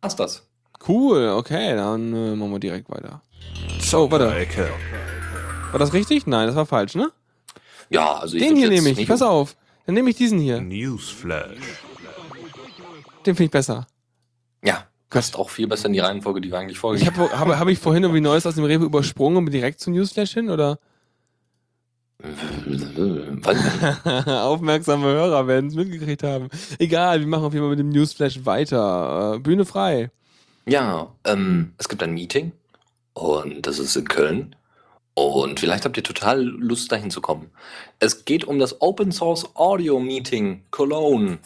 war's 0.00 0.16
das. 0.16 0.44
Cool, 0.86 1.28
okay, 1.36 1.74
dann 1.76 2.12
äh, 2.14 2.36
machen 2.36 2.52
wir 2.52 2.58
direkt 2.60 2.88
weiter. 2.88 3.20
So, 3.80 4.10
warte. 4.10 4.32
War 5.70 5.78
das 5.78 5.92
richtig? 5.92 6.26
Nein, 6.26 6.46
das 6.46 6.56
war 6.56 6.66
falsch, 6.66 6.94
ne? 6.94 7.10
Ja, 7.90 8.16
also 8.16 8.36
ich 8.36 8.42
Den 8.42 8.56
hier 8.56 8.68
nehme 8.68 8.90
ich. 8.90 9.08
Pass 9.08 9.22
auf. 9.22 9.56
Dann 9.86 9.94
nehme 9.94 10.10
ich 10.10 10.16
diesen 10.16 10.38
hier. 10.38 10.60
Newsflash. 10.60 11.56
Den 13.24 13.34
finde 13.34 13.44
ich 13.44 13.50
besser. 13.50 13.86
Ja, 14.62 14.86
passt 15.08 15.36
auch 15.36 15.50
viel 15.50 15.66
besser 15.66 15.86
in 15.86 15.94
die 15.94 16.00
Reihenfolge, 16.00 16.40
die 16.40 16.50
wir 16.50 16.58
eigentlich 16.58 16.72
Ich 16.72 16.80
vorgegeben 16.80 17.16
habe 17.16 17.38
hab, 17.38 17.48
hab 17.48 17.68
ich 17.68 17.78
vorhin 17.78 18.02
irgendwie 18.02 18.20
Neues 18.20 18.46
aus 18.46 18.54
dem 18.54 18.64
Rewe 18.64 18.84
übersprungen 18.84 19.38
und 19.38 19.44
bin 19.46 19.52
direkt 19.52 19.80
zum 19.80 19.94
Newsflash 19.94 20.32
hin, 20.32 20.50
oder? 20.50 20.78
haben. 22.22 23.42
Aufmerksame 24.26 25.06
Hörer 25.06 25.46
werden 25.46 25.68
es 25.68 25.74
mitgekriegt 25.74 26.22
haben. 26.24 26.48
Egal, 26.78 27.20
wir 27.20 27.26
machen 27.26 27.44
auf 27.44 27.52
jeden 27.52 27.64
Fall 27.64 27.70
mit 27.70 27.78
dem 27.78 27.90
Newsflash 27.90 28.44
weiter. 28.44 29.36
Äh, 29.36 29.38
Bühne 29.38 29.64
frei. 29.64 30.10
Ja, 30.66 31.14
ähm, 31.24 31.74
es 31.78 31.88
gibt 31.88 32.02
ein 32.02 32.12
Meeting 32.12 32.52
und 33.20 33.66
das 33.66 33.78
ist 33.78 33.96
in 33.96 34.08
Köln. 34.08 34.56
Und 35.14 35.58
vielleicht 35.58 35.84
habt 35.84 35.96
ihr 35.96 36.04
total 36.04 36.42
Lust, 36.42 36.92
dahin 36.92 37.10
zu 37.10 37.20
kommen. 37.20 37.50
Es 37.98 38.24
geht 38.24 38.44
um 38.44 38.60
das 38.60 38.80
Open 38.80 39.10
Source 39.10 39.48
Audio 39.54 39.98
Meeting 39.98 40.62
Cologne. 40.70 41.38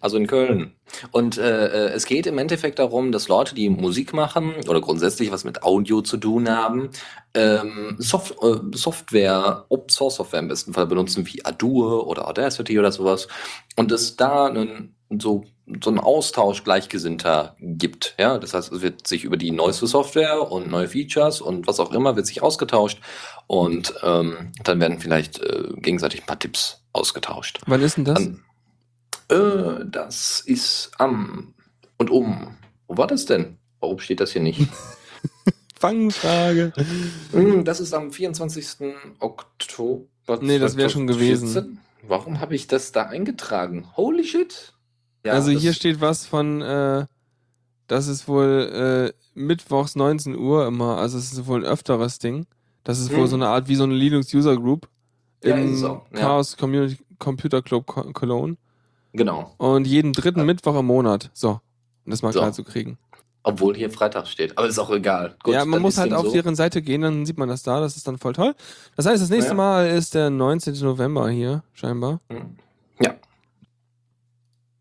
Also 0.00 0.16
in 0.16 0.26
Köln. 0.26 0.72
Und 1.10 1.38
äh, 1.38 1.66
äh, 1.66 1.90
es 1.90 2.06
geht 2.06 2.26
im 2.26 2.38
Endeffekt 2.38 2.78
darum, 2.78 3.10
dass 3.10 3.26
Leute, 3.28 3.54
die 3.54 3.68
Musik 3.68 4.12
machen 4.12 4.54
oder 4.68 4.80
grundsätzlich 4.80 5.32
was 5.32 5.42
mit 5.42 5.64
Audio 5.64 6.02
zu 6.02 6.18
tun 6.18 6.48
haben, 6.48 6.90
ähm, 7.34 7.96
Soft 7.98 8.36
äh, 8.42 8.76
Software, 8.76 9.64
Open 9.70 9.88
Source 9.88 10.16
Software 10.16 10.40
im 10.40 10.48
besten 10.48 10.72
Fall 10.72 10.86
benutzen, 10.86 11.26
wie 11.26 11.44
Adobe 11.44 12.06
oder 12.06 12.28
Audacity 12.28 12.78
oder 12.78 12.92
sowas. 12.92 13.26
Und 13.74 13.90
es 13.90 14.14
da 14.16 14.46
einen, 14.46 14.94
so, 15.18 15.44
so 15.82 15.90
einen 15.90 15.98
Austausch 15.98 16.64
Gleichgesinnter 16.64 17.56
gibt. 17.60 18.14
Ja, 18.18 18.38
das 18.38 18.54
heißt, 18.54 18.72
es 18.72 18.80
wird 18.80 19.06
sich 19.06 19.24
über 19.24 19.36
die 19.36 19.50
neueste 19.50 19.86
Software 19.86 20.50
und 20.50 20.70
neue 20.70 20.88
Features 20.88 21.40
und 21.40 21.66
was 21.66 21.80
auch 21.80 21.92
immer 21.92 22.16
wird 22.16 22.26
sich 22.26 22.42
ausgetauscht. 22.42 23.00
Und 23.46 23.94
ähm, 24.02 24.52
dann 24.64 24.80
werden 24.80 24.98
vielleicht 24.98 25.40
äh, 25.40 25.68
gegenseitig 25.76 26.22
ein 26.22 26.26
paar 26.26 26.38
Tipps 26.38 26.82
ausgetauscht. 26.92 27.60
Wann 27.66 27.82
ist 27.82 27.96
denn 27.96 28.04
das? 28.04 28.16
An, 28.18 28.44
äh, 29.30 29.84
das 29.84 30.40
ist 30.40 30.90
am 30.98 31.54
und 31.98 32.10
um. 32.10 32.56
Wo 32.86 32.96
war 32.96 33.06
das 33.06 33.26
denn? 33.26 33.58
Warum 33.80 33.98
steht 33.98 34.20
das 34.20 34.32
hier 34.32 34.42
nicht? 34.42 34.60
Fangfrage. 35.78 36.72
Hm, 37.32 37.64
das 37.64 37.80
ist 37.80 37.94
am 37.94 38.10
24. 38.10 38.94
Oktober. 39.20 40.06
Nee, 40.40 40.58
das 40.58 40.76
wär 40.76 40.88
schon 40.88 41.06
gewesen. 41.06 41.48
2014. 41.48 41.78
Warum 42.02 42.40
habe 42.40 42.54
ich 42.54 42.66
das 42.66 42.92
da 42.92 43.04
eingetragen? 43.04 43.86
Holy 43.96 44.24
shit. 44.24 44.72
Ja, 45.24 45.32
also 45.32 45.50
hier 45.50 45.72
steht 45.72 46.00
was 46.00 46.26
von, 46.26 46.62
äh, 46.62 47.06
das 47.86 48.06
ist 48.08 48.28
wohl 48.28 49.12
äh, 49.14 49.38
mittwochs 49.38 49.96
19 49.96 50.36
Uhr 50.38 50.66
immer, 50.66 50.98
also 50.98 51.18
es 51.18 51.32
ist 51.32 51.46
wohl 51.46 51.64
ein 51.64 51.70
öfteres 51.70 52.18
Ding. 52.18 52.46
Das 52.84 52.98
ist 52.98 53.10
wohl 53.12 53.22
Hm. 53.22 53.26
so 53.26 53.36
eineArt 53.36 53.68
wie 53.68 53.74
so 53.76 53.84
eine 53.84 53.94
Linux 53.94 54.32
User 54.32 54.56
Group 54.56 54.88
im 55.42 55.84
auch, 55.84 56.06
ja. 56.12 56.20
Chaos 56.20 56.56
Community 56.56 56.98
Computer 57.18 57.60
Club 57.62 57.86
Co- 57.86 58.12
Cologne. 58.12 58.56
Genau. 59.12 59.54
Und 59.58 59.86
jeden 59.86 60.12
dritten. 60.12 60.44
Mittwoch 60.46 60.78
im 60.78 60.86
Monat. 60.86 61.30
So. 61.34 61.60
um 62.04 62.10
das 62.10 62.22
mal 62.22 62.32
So. 62.32 62.38
klar 62.40 62.52
zu 62.52 62.62
kriegen. 62.64 62.98
Obwohl 63.42 63.74
hier 63.76 63.90
Freitag 63.90 64.26
steht. 64.26 64.56
Aber 64.58 64.66
ist 64.68 64.78
auch 64.78 64.90
egal. 64.90 65.34
Gut, 65.42 65.54
ja, 65.54 65.64
man 65.64 65.80
muss 65.80 65.96
halt 65.98 66.12
auf 66.12 66.26
so. 66.26 66.32
deren 66.32 66.54
Seite 66.54 66.82
gehen, 66.82 67.00
dann 67.02 67.24
sieht 67.24 67.38
man 67.38 67.48
das 67.48 67.62
da, 67.62 67.80
das 67.80 67.96
ist 67.96 68.06
dann 68.06 68.18
voll 68.18 68.32
toll. 68.34 68.54
Das 68.96 69.06
heißt, 69.06 69.22
das 69.22 69.30
nächste 69.30 69.50
Ja. 69.52 69.56
Mal 69.56 69.86
ist 69.88 70.14
der 70.14 70.28
19. 70.30 70.74
November 70.80 71.28
hier, 71.30 71.62
scheinbar. 71.72 72.20
Hm. 72.30 72.56
Ja. 73.00 73.14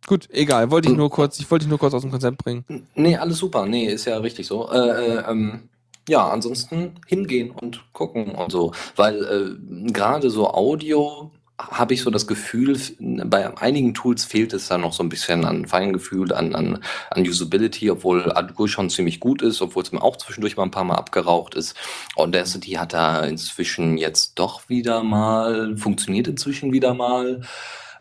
Gut, 0.08 0.30
egal, 0.32 0.72
wollte 0.72 0.88
ich 0.88 0.94
Und- 0.94 0.98
nur 0.98 1.12
kurz, 1.12 1.38
ich 1.40 1.52
wollte 1.52 1.66
dich 1.66 1.70
nur 1.70 1.78
kurz 1.80 1.94
aus 1.94 2.02
dem 2.02 2.12
Konzept 2.12 2.38
bringen. 2.40 2.64
Nee, 2.96 3.18
alles 3.18 3.38
super. 3.38 3.66
Nee, 3.66 3.86
ist 3.88 4.06
ja 4.06 4.18
richtig 4.18 4.48
so. 4.48 4.72
Äh, 4.72 5.18
äh, 5.18 5.24
ähm, 5.30 5.70
ja, 6.08 6.30
ansonsten 6.30 6.94
hingehen 7.06 7.52
und 7.52 7.84
gucken 7.92 8.34
und 8.34 8.50
so. 8.52 8.72
Weil 8.96 9.24
äh, 9.26 9.92
gerade 9.92 10.30
so 10.30 10.48
Audio 10.50 11.30
habe 11.60 11.94
ich 11.94 12.04
so 12.04 12.10
das 12.12 12.26
Gefühl, 12.28 12.80
bei 13.00 13.58
einigen 13.58 13.94
Tools 13.96 14.24
fehlt 14.24 14.54
es 14.54 14.68
da 14.68 14.78
noch 14.78 14.94
so 14.94 15.04
ein 15.04 15.10
bisschen 15.10 15.44
an 15.44 15.66
Feingefühl, 15.66 16.32
an, 16.32 16.56
an, 16.56 16.80
an 17.10 17.22
Usability, 17.28 17.90
obwohl 17.90 18.32
Adobe 18.32 18.68
schon 18.70 18.90
ziemlich 18.92 19.20
gut 19.20 19.42
ist, 19.42 19.62
obwohl 19.62 19.84
es 19.84 19.92
mir 19.92 20.02
auch 20.04 20.16
zwischendurch 20.18 20.56
mal 20.56 20.64
ein 20.64 20.72
paar 20.72 20.84
Mal 20.86 20.96
abgeraucht 20.96 21.56
ist. 21.56 21.76
Audacity 22.16 22.74
hat 22.74 22.94
da 22.94 23.26
inzwischen 23.26 23.98
jetzt 23.98 24.34
doch 24.40 24.70
wieder 24.70 25.04
mal, 25.04 25.76
funktioniert 25.76 26.28
inzwischen 26.28 26.72
wieder 26.72 26.94
mal. 26.94 27.42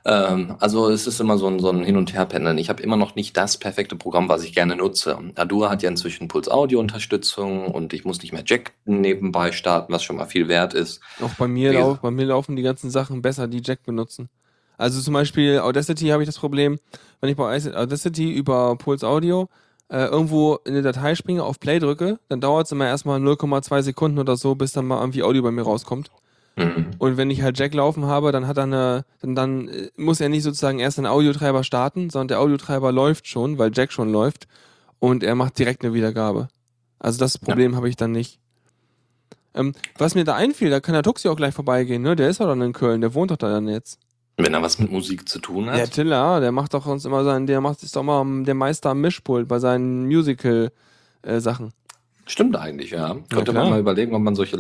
Ähm, 0.07 0.55
also 0.61 0.89
es 0.89 1.09
ist 1.09 1.21
immer 1.21 1.37
so 1.37 1.49
ein, 1.49 1.59
so 1.59 1.69
ein 1.69 1.83
Hin- 1.83 1.97
und 1.97 2.15
Herpendeln. 2.15 2.59
Ich 2.59 2.69
habe 2.69 2.81
immer 2.81 2.97
noch 2.97 3.17
nicht 3.17 3.37
das 3.37 3.59
perfekte 3.59 3.97
Programm, 3.97 4.29
was 4.29 4.45
ich 4.45 4.55
gerne 4.55 4.77
nutze. 4.77 5.19
Adobe 5.35 5.69
hat 5.69 5.83
ja 5.83 5.91
inzwischen 5.91 6.29
Puls-Audio-Unterstützung 6.29 7.67
und 7.67 7.93
ich 7.93 8.05
muss 8.05 8.23
nicht 8.23 8.33
mehr 8.33 8.45
Jack 8.47 8.73
nebenbei 8.85 9.51
starten, 9.51 9.93
was 9.93 10.05
schon 10.05 10.17
mal 10.17 10.27
viel 10.27 10.47
wert 10.47 10.75
ist. 10.75 11.01
Auch 11.21 11.35
bei 11.35 11.49
mir, 11.49 11.73
lau 11.73 11.99
bei 12.01 12.13
mir 12.13 12.27
laufen 12.27 12.55
die 12.55 12.63
ganzen 12.63 12.89
Sachen 12.89 13.21
besser, 13.21 13.49
die 13.49 13.63
Jack 13.65 13.83
benutzen. 13.83 14.29
Also 14.79 15.01
zum 15.01 15.13
Beispiel 15.13 15.59
Audacity 15.59 16.09
habe 16.09 16.23
ich 16.23 16.29
das 16.29 16.39
Problem, 16.39 16.79
wenn 17.21 17.31
ich 17.31 17.37
bei 17.37 17.57
Audacity 17.75 18.33
über 18.33 18.77
Pulse 18.77 19.09
Audio 19.09 19.49
äh, 19.89 20.05
irgendwo 20.05 20.57
in 20.65 20.75
eine 20.75 20.83
Datei 20.83 21.17
springe, 21.17 21.43
auf 21.43 21.59
Play 21.59 21.81
drücke, 21.81 22.21
dann 22.29 22.41
dauert 22.41 22.67
es 22.67 22.73
immer 22.73 22.87
erstmal 22.87 23.21
0,2 23.21 23.83
Sekunden 23.83 24.19
oder 24.21 24.37
so, 24.37 24.55
bis 24.55 24.73
dann 24.73 24.87
mal 24.87 25.01
irgendwie 25.01 25.25
Audio 25.25 25.43
bei 25.43 25.51
mir 25.51 25.63
rauskommt. 25.63 26.13
Mhm. 26.57 26.87
Und 26.99 27.17
wenn 27.19 27.31
ich 27.31 27.43
halt 27.43 27.59
Jack 27.59 27.75
laufen 27.75 28.07
habe, 28.07 28.33
dann 28.33 28.47
hat 28.47 28.57
er 28.57 28.63
eine, 28.65 29.05
dann, 29.21 29.35
dann 29.35 29.69
äh, 29.69 29.91
muss 29.97 30.21
er 30.21 30.29
nicht 30.29 30.43
sozusagen 30.43 30.79
erst 30.79 30.99
einen 30.99 31.07
Audiotreiber 31.07 31.63
starten, 31.63 32.09
sondern 32.09 32.29
der 32.29 32.41
Audiotreiber 32.41 32.93
läuft 32.93 33.29
schon, 33.29 33.59
weil 33.59 33.71
Jack 33.75 33.93
schon 33.93 34.11
läuft 34.11 34.49
und 34.99 35.23
er 35.23 35.35
macht 35.35 35.59
direkt 35.59 35.85
eine 35.85 35.93
Wiedergabe. 35.93 36.49
Also 36.99 37.19
das 37.19 37.39
Problem 37.39 37.77
habe 37.77 37.89
ich 37.89 37.97
dann 37.97 38.13
nicht. 38.13 38.39
Ähm, 39.55 39.75
was 39.99 40.15
mir 40.15 40.25
da 40.25 40.35
einfiel, 40.35 40.71
da 40.71 40.81
kann 40.81 40.95
der 40.95 41.03
Tuxi 41.03 41.29
auch 41.29 41.37
gleich 41.37 41.55
vorbeigehen, 41.55 42.03
ne? 42.03 42.17
Der 42.17 42.29
ist 42.29 42.41
doch 42.41 42.47
dann 42.47 42.63
in 42.63 42.73
Köln, 42.73 43.01
der 43.01 43.15
wohnt 43.15 43.31
doch 43.31 43.37
da 43.37 43.51
dann 43.51 43.69
jetzt. 43.69 43.99
Wenn 44.39 44.53
er 44.53 44.63
was 44.63 44.79
mit 44.79 44.91
Musik 44.91 45.29
zu 45.29 45.39
tun 45.39 45.71
hat. 45.71 45.79
Der 45.79 45.91
Tiller, 45.91 46.41
der 46.41 46.53
macht 46.53 46.75
doch 46.75 46.87
uns 46.87 47.05
immer 47.07 47.25
sein, 47.25 47.47
der 47.47 47.61
macht 47.63 47.83
ist 47.83 47.97
doch 47.97 48.03
immer 48.03 48.25
der 48.45 48.55
Meister 48.55 48.91
am 48.91 49.01
Mischpult 49.01 49.49
bei 49.49 49.59
seinen 49.59 50.07
Musical-Sachen. 50.07 51.73
Stimmt 52.27 52.57
eigentlich, 52.57 52.91
ja. 52.91 53.17
Könnte 53.31 53.53
man 53.53 53.71
mal 53.71 53.81
überlegen, 53.81 54.15
ob 54.15 54.21
man 54.21 54.35
solche 54.35 54.57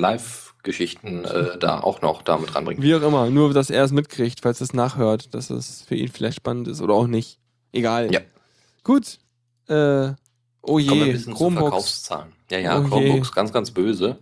Live-Geschichten 0.67 1.25
äh, 1.25 1.59
da 1.59 1.81
auch 1.81 2.03
noch 2.03 2.23
damit 2.23 2.55
reinbringt. 2.55 2.83
Wie 2.83 2.95
auch 2.95 3.03
immer, 3.03 3.31
nur 3.31 3.55
dass 3.55 3.71
er 3.71 3.85
es 3.85 3.93
mitkriegt, 3.93 4.41
falls 4.43 4.61
es 4.61 4.73
nachhört, 4.73 5.35
dass 5.35 5.51
es 5.51 5.83
für 5.83 5.95
ihn 5.95 6.09
vielleicht 6.09 6.37
spannend 6.37 6.69
ist 6.69 6.81
oder 6.81 6.95
auch 6.95 7.07
nicht. 7.07 7.39
Egal. 7.73 8.13
Ja. 8.13 8.21
Gut. 8.83 9.19
Äh, 9.69 9.75
oh 9.75 10.15
Kommen 10.63 10.87
wir 10.87 10.93
ein 10.93 11.07
je, 11.07 11.19
zu 11.19 11.33
Chromebooks. 11.33 11.69
Verkaufszahlen. 11.69 12.33
Ja, 12.51 12.59
ja, 12.59 12.79
Oh 12.79 12.83
je. 12.83 12.89
Chromebooks, 12.89 13.33
ganz, 13.33 13.53
ganz 13.53 13.71
böse. 13.71 14.19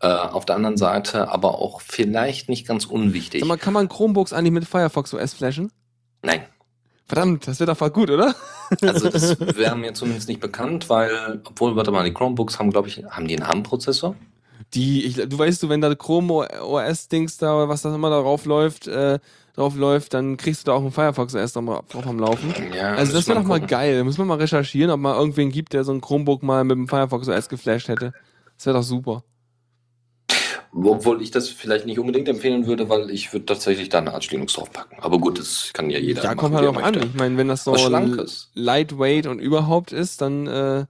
Äh, 0.00 0.08
auf 0.08 0.44
der 0.46 0.56
anderen 0.56 0.76
Seite 0.76 1.30
aber 1.30 1.58
auch 1.58 1.80
vielleicht 1.80 2.48
nicht 2.48 2.66
ganz 2.66 2.86
unwichtig. 2.86 3.40
Sag 3.40 3.48
mal, 3.48 3.58
kann 3.58 3.72
man 3.72 3.88
Chromebooks 3.88 4.32
eigentlich 4.32 4.52
mit 4.52 4.64
Firefox 4.64 5.14
OS 5.14 5.34
flashen? 5.34 5.70
Nein, 6.22 6.42
Verdammt, 7.04 7.46
das 7.46 7.60
wird 7.60 7.68
doch 7.68 7.76
voll 7.76 7.90
gut, 7.90 8.08
oder? 8.10 8.34
also 8.80 9.10
das 9.10 9.38
wäre 9.56 9.76
mir 9.76 9.92
zumindest 9.92 10.28
nicht 10.28 10.40
bekannt, 10.40 10.88
weil, 10.88 11.42
obwohl, 11.44 11.76
warte 11.76 11.90
mal, 11.90 12.04
die 12.04 12.14
Chromebooks 12.14 12.58
haben, 12.58 12.70
glaube 12.70 12.88
ich, 12.88 13.04
haben 13.04 13.28
die 13.28 13.36
einen 13.36 13.46
ARM-Prozessor? 13.46 14.16
Die, 14.74 15.04
ich, 15.04 15.16
du 15.16 15.38
weißt 15.38 15.62
du, 15.62 15.68
wenn 15.68 15.80
da 15.80 15.94
Chrome 15.94 16.48
OS-Dings 16.62 17.36
da, 17.36 17.68
was 17.68 17.82
da 17.82 17.94
immer 17.94 18.10
darauf 18.10 18.46
läuft, 18.46 18.86
äh, 18.86 19.18
drauf 19.54 19.76
läuft, 19.76 20.14
dann 20.14 20.36
kriegst 20.36 20.66
du 20.66 20.70
da 20.70 20.76
auch 20.76 20.82
ein 20.82 20.92
Firefox 20.92 21.34
OS 21.34 21.52
drauf 21.52 21.84
drauf 21.88 22.06
am 22.06 22.18
Laufen. 22.18 22.54
Ja, 22.74 22.94
Also 22.94 23.12
das 23.12 23.28
wäre 23.28 23.38
doch 23.38 23.46
mal 23.46 23.60
geil. 23.60 23.98
Da 23.98 24.04
müssen 24.04 24.18
wir 24.18 24.24
mal 24.24 24.38
recherchieren, 24.38 24.90
ob 24.90 25.00
mal 25.00 25.16
irgendwen 25.16 25.50
gibt, 25.50 25.74
der 25.74 25.84
so 25.84 25.92
ein 25.92 26.00
Chromebook 26.00 26.42
mal 26.42 26.64
mit 26.64 26.76
dem 26.76 26.88
Firefox 26.88 27.28
OS 27.28 27.48
geflasht 27.48 27.88
hätte. 27.88 28.14
Das 28.56 28.66
wäre 28.66 28.78
doch 28.78 28.84
super. 28.84 29.24
Obwohl 30.74 31.20
ich 31.20 31.30
das 31.30 31.50
vielleicht 31.50 31.84
nicht 31.84 31.98
unbedingt 31.98 32.28
empfehlen 32.28 32.66
würde, 32.66 32.88
weil 32.88 33.10
ich 33.10 33.30
würde 33.34 33.44
tatsächlich 33.44 33.90
da 33.90 33.98
eine 33.98 34.14
Art 34.14 34.30
Linux 34.30 34.54
draufpacken. 34.54 34.98
Aber 35.00 35.18
gut, 35.18 35.38
das 35.38 35.70
kann 35.74 35.90
ja 35.90 35.98
jeder 35.98 36.22
ja, 36.22 36.30
machen, 36.30 36.38
kommt 36.38 36.54
halt 36.54 36.66
drauf 36.66 36.82
an. 36.82 36.94
Ich 36.94 37.14
meine, 37.14 37.36
wenn 37.36 37.48
das 37.48 37.64
so 37.64 37.74
lightweight 38.54 39.26
und 39.26 39.38
überhaupt 39.38 39.92
ist, 39.92 40.22
dann 40.22 40.46
äh, 40.46 40.86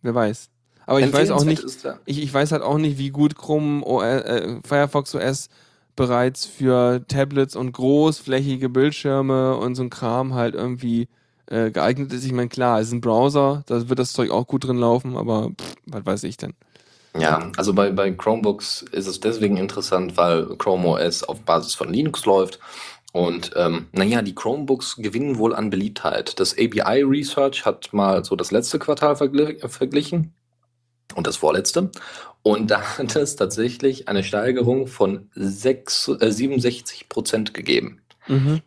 wer 0.00 0.14
weiß. 0.14 0.48
Aber 0.88 1.00
ich 1.00 1.12
weiß 1.12 1.32
auch 1.32 1.44
nicht, 1.44 1.62
Ist 1.62 1.86
ich, 2.06 2.22
ich 2.22 2.32
weiß 2.32 2.50
halt 2.50 2.62
auch 2.62 2.78
nicht, 2.78 2.96
wie 2.96 3.10
gut 3.10 3.36
Chrome 3.36 3.84
OS, 3.84 4.02
äh, 4.02 4.56
Firefox 4.66 5.14
OS 5.14 5.50
bereits 5.96 6.46
für 6.46 7.06
Tablets 7.06 7.56
und 7.56 7.72
großflächige 7.72 8.70
Bildschirme 8.70 9.58
und 9.58 9.74
so 9.74 9.82
ein 9.82 9.90
Kram 9.90 10.32
halt 10.32 10.54
irgendwie 10.54 11.08
äh, 11.44 11.70
geeignet 11.70 12.14
ist. 12.14 12.24
Ich 12.24 12.32
meine, 12.32 12.48
klar, 12.48 12.80
es 12.80 12.86
ist 12.86 12.94
ein 12.94 13.02
Browser, 13.02 13.64
da 13.66 13.86
wird 13.90 13.98
das 13.98 14.14
Zeug 14.14 14.30
auch 14.30 14.46
gut 14.46 14.66
drin 14.66 14.78
laufen, 14.78 15.18
aber 15.18 15.50
pff, 15.60 15.74
was 15.84 16.06
weiß 16.06 16.24
ich 16.24 16.38
denn. 16.38 16.54
ja, 17.14 17.52
also 17.58 17.74
bei, 17.74 17.90
bei 17.90 18.10
Chromebooks 18.10 18.86
ist 18.90 19.08
es 19.08 19.20
deswegen 19.20 19.58
interessant, 19.58 20.16
weil 20.16 20.46
Chrome 20.56 20.88
OS 20.88 21.22
auf 21.22 21.42
Basis 21.42 21.74
von 21.74 21.92
Linux 21.92 22.24
läuft. 22.24 22.60
Und 23.12 23.50
ähm, 23.56 23.88
naja, 23.92 24.22
die 24.22 24.34
Chromebooks 24.34 24.96
gewinnen 24.96 25.36
wohl 25.36 25.54
an 25.54 25.68
Beliebtheit. 25.68 26.40
Das 26.40 26.54
ABI 26.54 27.02
Research 27.02 27.66
hat 27.66 27.92
mal 27.92 28.24
so 28.24 28.36
das 28.36 28.52
letzte 28.52 28.78
Quartal 28.78 29.16
vergl 29.16 29.58
verglichen 29.68 30.32
und 31.14 31.26
das 31.26 31.36
vorletzte. 31.36 31.90
Und 32.42 32.70
da 32.70 32.80
hat 32.98 33.16
es 33.16 33.36
tatsächlich 33.36 34.08
eine 34.08 34.22
Steigerung 34.24 34.86
von 34.86 35.28
sechs, 35.34 36.08
äh, 36.08 36.30
67 36.30 37.08
Prozent 37.08 37.54
gegeben. 37.54 38.00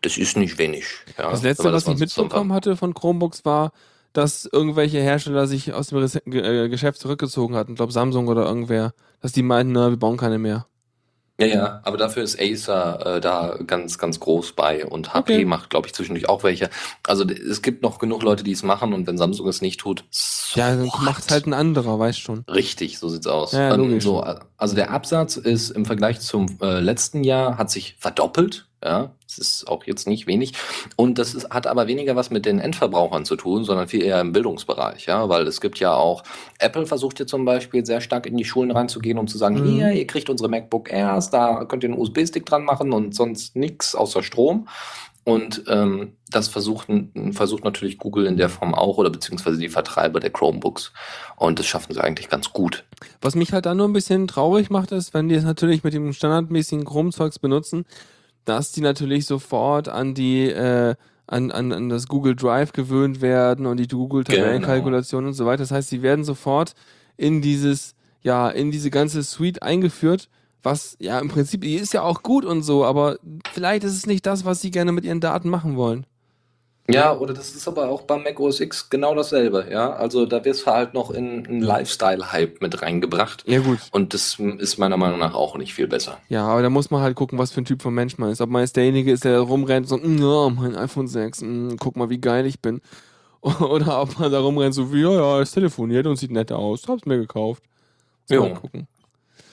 Das 0.02 0.18
ist 0.18 0.38
nicht 0.38 0.58
wenig. 0.58 0.86
Ja, 1.18 1.30
Das 1.30 1.44
letzte, 1.44 1.64
man 1.66 1.74
was 1.74 1.88
ich 1.88 1.98
mitbekommen 1.98 2.52
hatte 2.52 2.76
von 2.76 2.94
Chromebooks, 2.96 3.46
war, 3.46 3.72
dass 4.12 4.50
irgendwelche 4.52 5.00
Hersteller 5.00 5.48
sich 5.48 5.74
aus 5.74 5.90
dem 5.90 6.00
äh, 6.34 6.68
Geschäft 6.68 7.00
zurückgezogen 7.00 7.56
hatten. 7.56 7.74
Ich 7.74 7.76
glaube 7.78 7.92
Samsung 7.92 8.28
oder 8.28 8.46
irgendwer. 8.46 8.94
Dass 9.22 9.34
die 9.34 9.44
meinten, 9.44 9.74
na, 9.74 9.92
wir 9.92 9.98
bauen 9.98 10.18
keine 10.18 10.40
mehr. 10.40 10.66
Ja, 11.40 11.48
ja, 11.48 11.82
aber 11.84 11.98
dafür 11.98 12.22
ist 12.22 12.40
Acer 12.40 13.16
äh, 13.18 13.22
da 13.22 13.58
ganz, 13.66 13.98
ganz 13.98 14.20
groß 14.20 14.52
bei 14.54 14.86
und 14.86 15.14
HP 15.14 15.34
Okay. 15.34 15.46
macht, 15.46 15.70
glaube 15.72 15.88
ich, 15.88 15.94
zwischendurch 15.94 16.30
auch 16.30 16.44
welche. 16.44 16.70
Also 17.08 17.26
es 17.26 17.62
gibt 17.64 17.82
noch 17.82 17.98
genug 17.98 18.22
Leute, 18.22 18.44
die 18.44 18.52
es 18.52 18.62
machen 18.64 18.94
und 18.94 19.08
wenn 19.08 19.18
Samsung 19.18 19.48
es 19.48 19.62
nicht 19.62 19.80
tut, 19.80 20.04
Ja, 20.54 20.76
dann 20.76 20.92
macht 21.02 21.32
halt 21.32 21.48
ein 21.48 21.54
anderer, 21.54 21.98
weißt 21.98 22.20
schon. 22.20 22.44
Richtig, 22.48 23.00
so 23.00 23.10
sieht's 23.10 23.28
aus. 23.28 23.54
Ja, 23.54 23.74
Ähm, 23.74 24.00
so, 24.02 24.24
also 24.58 24.76
der 24.76 24.92
Absatz 24.92 25.38
ist 25.38 25.72
im 25.72 25.86
Vergleich 25.86 26.20
zum 26.20 26.58
äh, 26.62 26.80
letzten 26.80 27.24
Jahr 27.24 27.58
hat 27.58 27.72
sich 27.72 27.96
verdoppelt. 27.98 28.68
Ja, 28.84 29.16
das 29.38 29.48
ist 29.48 29.68
auch 29.68 29.86
jetzt 29.86 30.08
nicht 30.08 30.28
wenig. 30.28 30.54
Und 30.96 31.18
das 31.18 31.34
ist, 31.34 31.50
hat 31.50 31.68
aber 31.68 31.88
weniger 31.88 32.16
was 32.16 32.30
mit 32.32 32.46
den 32.46 32.60
Endverbrauchern 32.60 33.26
zu 33.26 33.36
tun, 33.36 33.64
sondern 33.64 33.88
viel 33.88 34.04
eher 34.04 34.20
im 34.20 34.34
Bildungsbereich. 34.34 35.06
Ja, 35.06 35.30
weil 35.30 35.48
es 35.48 35.62
gibt 35.62 35.80
ja 35.80 35.94
auch, 35.94 36.24
Apple 36.60 36.86
versucht 36.86 37.18
hier 37.18 37.28
zum 37.28 37.46
Beispiel 37.46 37.86
sehr 37.86 38.02
stark 38.02 38.26
in 38.26 38.38
die 38.38 38.46
Schulen 38.46 38.72
reinzugehen, 38.72 39.18
um 39.18 39.28
zu 39.28 39.38
sagen, 39.38 39.56
Mhm. 39.56 39.66
hier, 39.74 39.92
ihr 39.92 40.08
kriegt 40.08 40.30
unsere 40.30 40.50
MacBook 40.50 40.92
Airs, 40.92 41.30
da 41.30 41.66
könnt 41.66 41.84
ihr 41.84 41.90
einen 41.90 42.00
USB-Stick 42.00 42.46
dran 42.46 42.64
machen 42.66 42.92
und 42.92 43.16
sonst 43.16 43.56
nichts 43.56 43.96
außer 43.96 44.24
Strom. 44.24 44.68
Und 45.24 45.64
ähm, 45.68 46.14
das 46.32 46.48
versucht, 46.48 46.88
versucht 47.34 47.64
natürlich 47.64 48.00
Google 48.00 48.26
in 48.26 48.38
der 48.38 48.50
Form 48.50 48.74
auch 48.74 48.98
oder 48.98 49.12
beziehungsweise 49.12 49.60
die 49.60 49.70
Vertreiber 49.70 50.20
der 50.20 50.32
Chromebooks. 50.32 50.94
Und 51.36 51.60
das 51.60 51.68
schaffen 51.68 51.94
sie 51.94 52.04
eigentlich 52.04 52.28
ganz 52.28 52.52
gut. 52.54 52.86
Was 53.22 53.36
mich 53.36 53.54
halt 53.54 53.68
da 53.68 53.76
nur 53.76 53.88
ein 53.88 53.94
bisschen 53.94 54.28
traurig 54.28 54.72
macht, 54.72 54.92
ist, 54.92 55.14
wenn 55.14 55.30
die 55.30 55.36
es 55.36 55.44
natürlich 55.44 55.84
mit 55.84 55.94
dem 55.94 56.12
standardmäßigen 56.12 56.86
Chrome-Zeugs 56.86 57.38
benutzen, 57.38 57.86
dass 58.46 58.72
die 58.72 58.82
natürlich 58.82 59.26
sofort 59.26 59.88
an 59.90 60.14
die, 60.14 60.50
äh, 60.50 60.96
an, 61.28 61.52
an, 61.52 61.72
an 61.72 61.90
das 61.90 62.08
Google 62.08 62.36
Drive 62.36 62.74
gewöhnt 62.74 63.22
werden 63.22 63.66
und 63.66 63.78
die 63.78 63.88
Google-Tabellenkalkulation 63.88 65.26
und 65.26 65.34
so 65.34 65.46
weiter. 65.46 65.64
Das 65.64 65.72
heißt, 65.72 65.90
sie 65.90 66.02
werden 66.02 66.26
sofort 66.26 66.74
in 67.18 67.42
dieses, 67.42 67.96
ja, 68.22 68.50
in 68.50 68.72
diese 68.72 68.90
ganze 68.90 69.24
Suite 69.24 69.64
eingeführt, 69.64 70.30
was 70.64 70.98
ja 71.00 71.20
im 71.20 71.30
Prinzip, 71.30 71.62
die 71.62 71.76
ist 71.76 71.94
ja 71.94 72.04
auch 72.04 72.24
gut 72.24 72.46
und 72.46 72.62
so, 72.64 72.86
aber 72.86 73.18
vielleicht 73.52 73.84
ist 73.84 73.96
es 73.96 74.06
nicht 74.06 74.26
das, 74.26 74.46
was 74.46 74.62
sie 74.62 74.72
gerne 74.72 74.92
mit 74.92 75.06
ihren 75.06 75.20
Daten 75.20 75.50
machen 75.50 75.76
wollen. 75.76 76.06
Ja, 76.90 77.16
oder 77.16 77.34
das 77.34 77.56
ist 77.56 77.68
aber 77.68 77.90
auch 77.90 78.02
beim 78.02 78.24
Mac 78.24 78.40
OS 78.40 78.60
X 78.60 78.90
genau 78.90 79.16
dasselbe, 79.16 79.68
ja. 79.72 79.94
Also 79.94 80.26
da 80.26 80.44
wirst 80.44 80.66
du 80.66 80.72
halt 80.72 80.94
noch 80.94 81.12
in 81.12 81.46
einen 81.48 81.62
Lifestyle-Hype 81.62 82.62
mit 82.62 82.82
reingebracht. 82.82 83.44
Ja, 83.48 83.60
gut. 83.60 83.80
Und 83.92 84.14
das 84.14 84.38
ist 84.40 84.78
meiner 84.78 84.98
Meinung 84.98 85.20
nach 85.20 85.34
auch 85.34 85.58
nicht 85.58 85.74
viel 85.74 85.88
besser. 85.88 86.18
Ja, 86.28 86.48
aber 86.48 86.62
da 86.62 86.70
muss 86.70 86.92
man 86.92 87.02
halt 87.02 87.16
gucken, 87.16 87.38
was 87.38 87.52
für 87.52 87.62
ein 87.62 87.66
Typ 87.66 87.82
von 87.82 87.94
Mensch 87.94 88.18
man 88.18 88.32
ist. 88.32 88.42
Ob 88.42 88.50
man 88.50 88.62
jetzt 88.62 88.76
derjenige 88.76 89.12
ist, 89.12 89.24
der 89.24 89.40
rumrennt, 89.40 89.88
so, 89.88 89.98
"Mm, 89.98 90.18
ja, 90.18 90.50
mein 90.50 90.76
iPhone 90.76 91.08
6, 91.08 91.42
mm, 91.42 91.76
guck 91.80 91.96
mal, 91.96 92.10
wie 92.10 92.20
geil 92.20 92.46
ich 92.46 92.60
bin. 92.62 92.82
Oder 93.60 94.02
ob 94.02 94.20
man 94.20 94.32
da 94.32 94.40
rumrennt, 94.40 94.74
so 94.76 94.92
wie, 94.94 95.02
ja, 95.02 95.12
ja, 95.12 95.42
es 95.42 95.52
telefoniert 95.52 96.08
und 96.08 96.18
sieht 96.18 96.32
nett 96.32 96.52
aus, 96.52 96.84
hab's 96.88 97.06
mir 97.06 97.18
gekauft. 97.18 97.64
Jo. 98.30 98.44
mal 98.44 98.54
gucken. 98.56 98.88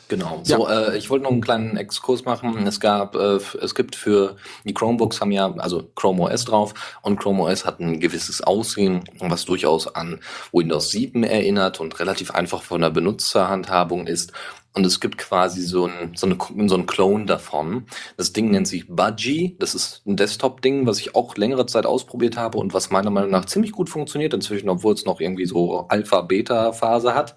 Genau. 0.09 0.41
So, 0.43 0.67
äh, 0.67 0.97
ich 0.97 1.11
wollte 1.11 1.25
noch 1.25 1.33
einen 1.33 1.43
kleinen 1.43 1.77
Exkurs 1.77 2.25
machen. 2.25 2.67
Es 2.67 2.81
gab, 2.81 3.15
äh, 3.15 3.39
es 3.61 3.75
gibt 3.75 3.95
für 3.95 4.37
die 4.65 4.73
Chromebooks 4.73 5.21
haben 5.21 5.33
ja 5.33 5.53
also 5.59 5.83
Chrome 5.95 6.23
OS 6.23 6.47
drauf 6.47 6.99
und 7.03 7.21
Chrome 7.21 7.43
OS 7.43 7.67
hat 7.67 7.79
ein 7.79 8.01
gewisses 8.01 8.41
Aussehen, 8.41 9.05
was 9.21 9.45
durchaus 9.45 9.95
an 9.95 10.21
Windows 10.51 10.91
7 10.91 11.25
erinnert 11.25 11.79
und 11.79 12.01
relativ 12.01 12.31
einfach 12.31 12.63
von 12.63 12.81
der 12.81 12.91
Benutzerhandhabung 12.91 14.07
ist. 14.07 14.33
Und 14.75 14.87
es 14.87 15.01
gibt 15.01 15.19
quasi 15.19 15.63
so 15.63 15.87
ein, 15.87 16.13
so, 16.15 16.27
eine, 16.27 16.69
so 16.69 16.77
ein 16.77 16.87
Clone 16.87 17.27
davon. 17.27 17.87
Das 18.17 18.33
Ding 18.33 18.51
nennt 18.51 18.69
sich 18.69 18.87
Budgie. 18.87 19.57
Das 19.59 19.75
ist 19.75 20.07
ein 20.07 20.17
Desktop-Ding, 20.17 20.87
was 20.87 21.01
ich 21.01 21.15
auch 21.15 21.37
längere 21.37 21.67
Zeit 21.67 21.85
ausprobiert 21.85 22.37
habe 22.37 22.59
und 22.59 22.75
was 22.75 22.91
meiner 22.91 23.11
Meinung 23.11 23.31
nach 23.31 23.47
ziemlich 23.47 23.73
gut 23.73 23.91
funktioniert 23.91 24.35
inzwischen, 24.35 24.69
obwohl 24.69 24.95
es 24.95 25.05
noch 25.05 25.21
irgendwie 25.21 25.47
so 25.47 25.89
Alpha-Beta-Phase 25.89 27.15
hat. 27.15 27.35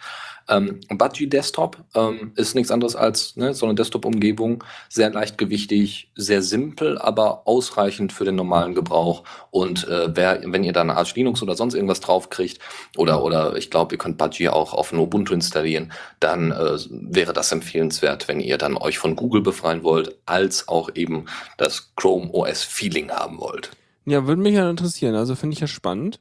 Ähm, 0.50 0.80
Budgie 0.90 1.28
Desktop 1.28 1.78
ähm, 1.96 2.32
ist 2.36 2.56
nichts 2.56 2.72
anderes 2.72 2.96
als 2.96 3.36
ne, 3.36 3.54
so 3.54 3.66
eine 3.66 3.76
Desktop-Umgebung, 3.76 4.64
sehr 4.90 5.12
leichtgewichtig, 5.12 6.12
sehr 6.16 6.42
simpel, 6.42 6.98
aber 6.98 7.48
ausreichend 7.48 8.14
für 8.14 8.26
den 8.26 8.36
normalen 8.36 8.76
Gebrauch. 8.76 9.24
Und 9.50 9.88
äh, 9.88 10.16
wer, 10.16 10.42
wenn 10.46 10.64
ihr 10.64 10.74
da 10.74 10.82
eine 10.82 10.98
Arch 10.98 11.16
Linux 11.16 11.42
oder 11.42 11.56
sonst 11.56 11.74
irgendwas 11.74 12.00
draufkriegt, 12.00 12.60
oder, 12.98 13.24
oder 13.24 13.56
ich 13.56 13.70
glaube, 13.70 13.96
ihr 13.96 14.00
könnt 14.00 14.18
Budgie 14.18 14.50
auch 14.50 14.74
auf 14.74 14.92
ein 14.92 15.00
Ubuntu 15.00 15.34
installieren, 15.34 15.92
dann 16.20 16.52
äh, 16.52 16.78
wäre 16.90 17.34
das 17.34 17.52
empfehlenswert, 17.52 18.28
wenn 18.28 18.40
ihr 18.40 18.58
dann 18.58 18.78
euch 18.78 18.98
von 18.98 19.16
Google 19.16 19.42
befreien 19.42 19.84
wollt, 19.84 20.18
als 20.26 20.68
auch 20.68 20.90
eben 20.96 21.26
das 21.58 21.94
Chrome 21.96 22.30
OS 22.34 22.64
Feeling 22.64 23.12
haben 23.12 23.40
wollt. 23.40 23.72
Ja, 24.06 24.26
würde 24.26 24.42
mich 24.42 24.56
ja 24.56 24.70
interessieren. 24.70 25.16
Also 25.16 25.36
finde 25.36 25.54
ich 25.54 25.60
ja 25.60 25.68
spannend. 25.68 26.20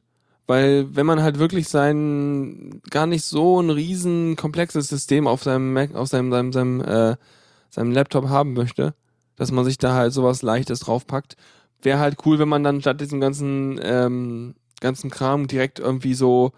Weil 0.50 0.96
wenn 0.96 1.06
man 1.06 1.22
halt 1.22 1.38
wirklich 1.38 1.68
sein 1.68 2.80
gar 2.90 3.06
nicht 3.06 3.24
so 3.24 3.60
ein 3.60 3.70
riesen 3.70 4.34
komplexes 4.34 4.88
System 4.88 5.28
auf 5.28 5.44
seinem 5.44 5.72
Mac, 5.72 5.94
auf 5.94 6.08
seinem, 6.08 6.32
seinem, 6.32 6.52
seinem, 6.52 6.80
äh, 6.80 7.16
seinem 7.68 7.92
Laptop 7.92 8.28
haben 8.28 8.54
möchte, 8.54 8.94
dass 9.36 9.52
man 9.52 9.64
sich 9.64 9.78
da 9.78 9.94
halt 9.94 10.12
sowas 10.12 10.42
Leichtes 10.42 10.80
draufpackt, 10.80 11.36
wäre 11.82 12.00
halt 12.00 12.16
cool, 12.26 12.40
wenn 12.40 12.48
man 12.48 12.64
dann 12.64 12.80
statt 12.80 13.00
diesem 13.00 13.20
ganzen, 13.20 13.78
ähm, 13.80 14.56
ganzen 14.80 15.08
Kram 15.08 15.46
direkt 15.46 15.78
irgendwie 15.78 16.14
so 16.14 16.50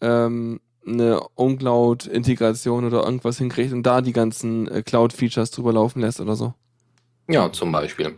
ähm, 0.00 0.60
eine 0.86 1.20
OwnCloud-Integration 1.34 2.84
oder 2.84 3.02
irgendwas 3.02 3.38
hinkriegt 3.38 3.72
und 3.72 3.82
da 3.82 4.00
die 4.00 4.12
ganzen 4.12 4.68
äh, 4.68 4.84
Cloud-Features 4.84 5.50
drüber 5.50 5.72
laufen 5.72 6.02
lässt 6.02 6.20
oder 6.20 6.36
so. 6.36 6.54
Ja, 7.26 7.50
zum 7.50 7.72
Beispiel. 7.72 8.14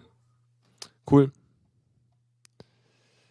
Cool. 1.10 1.32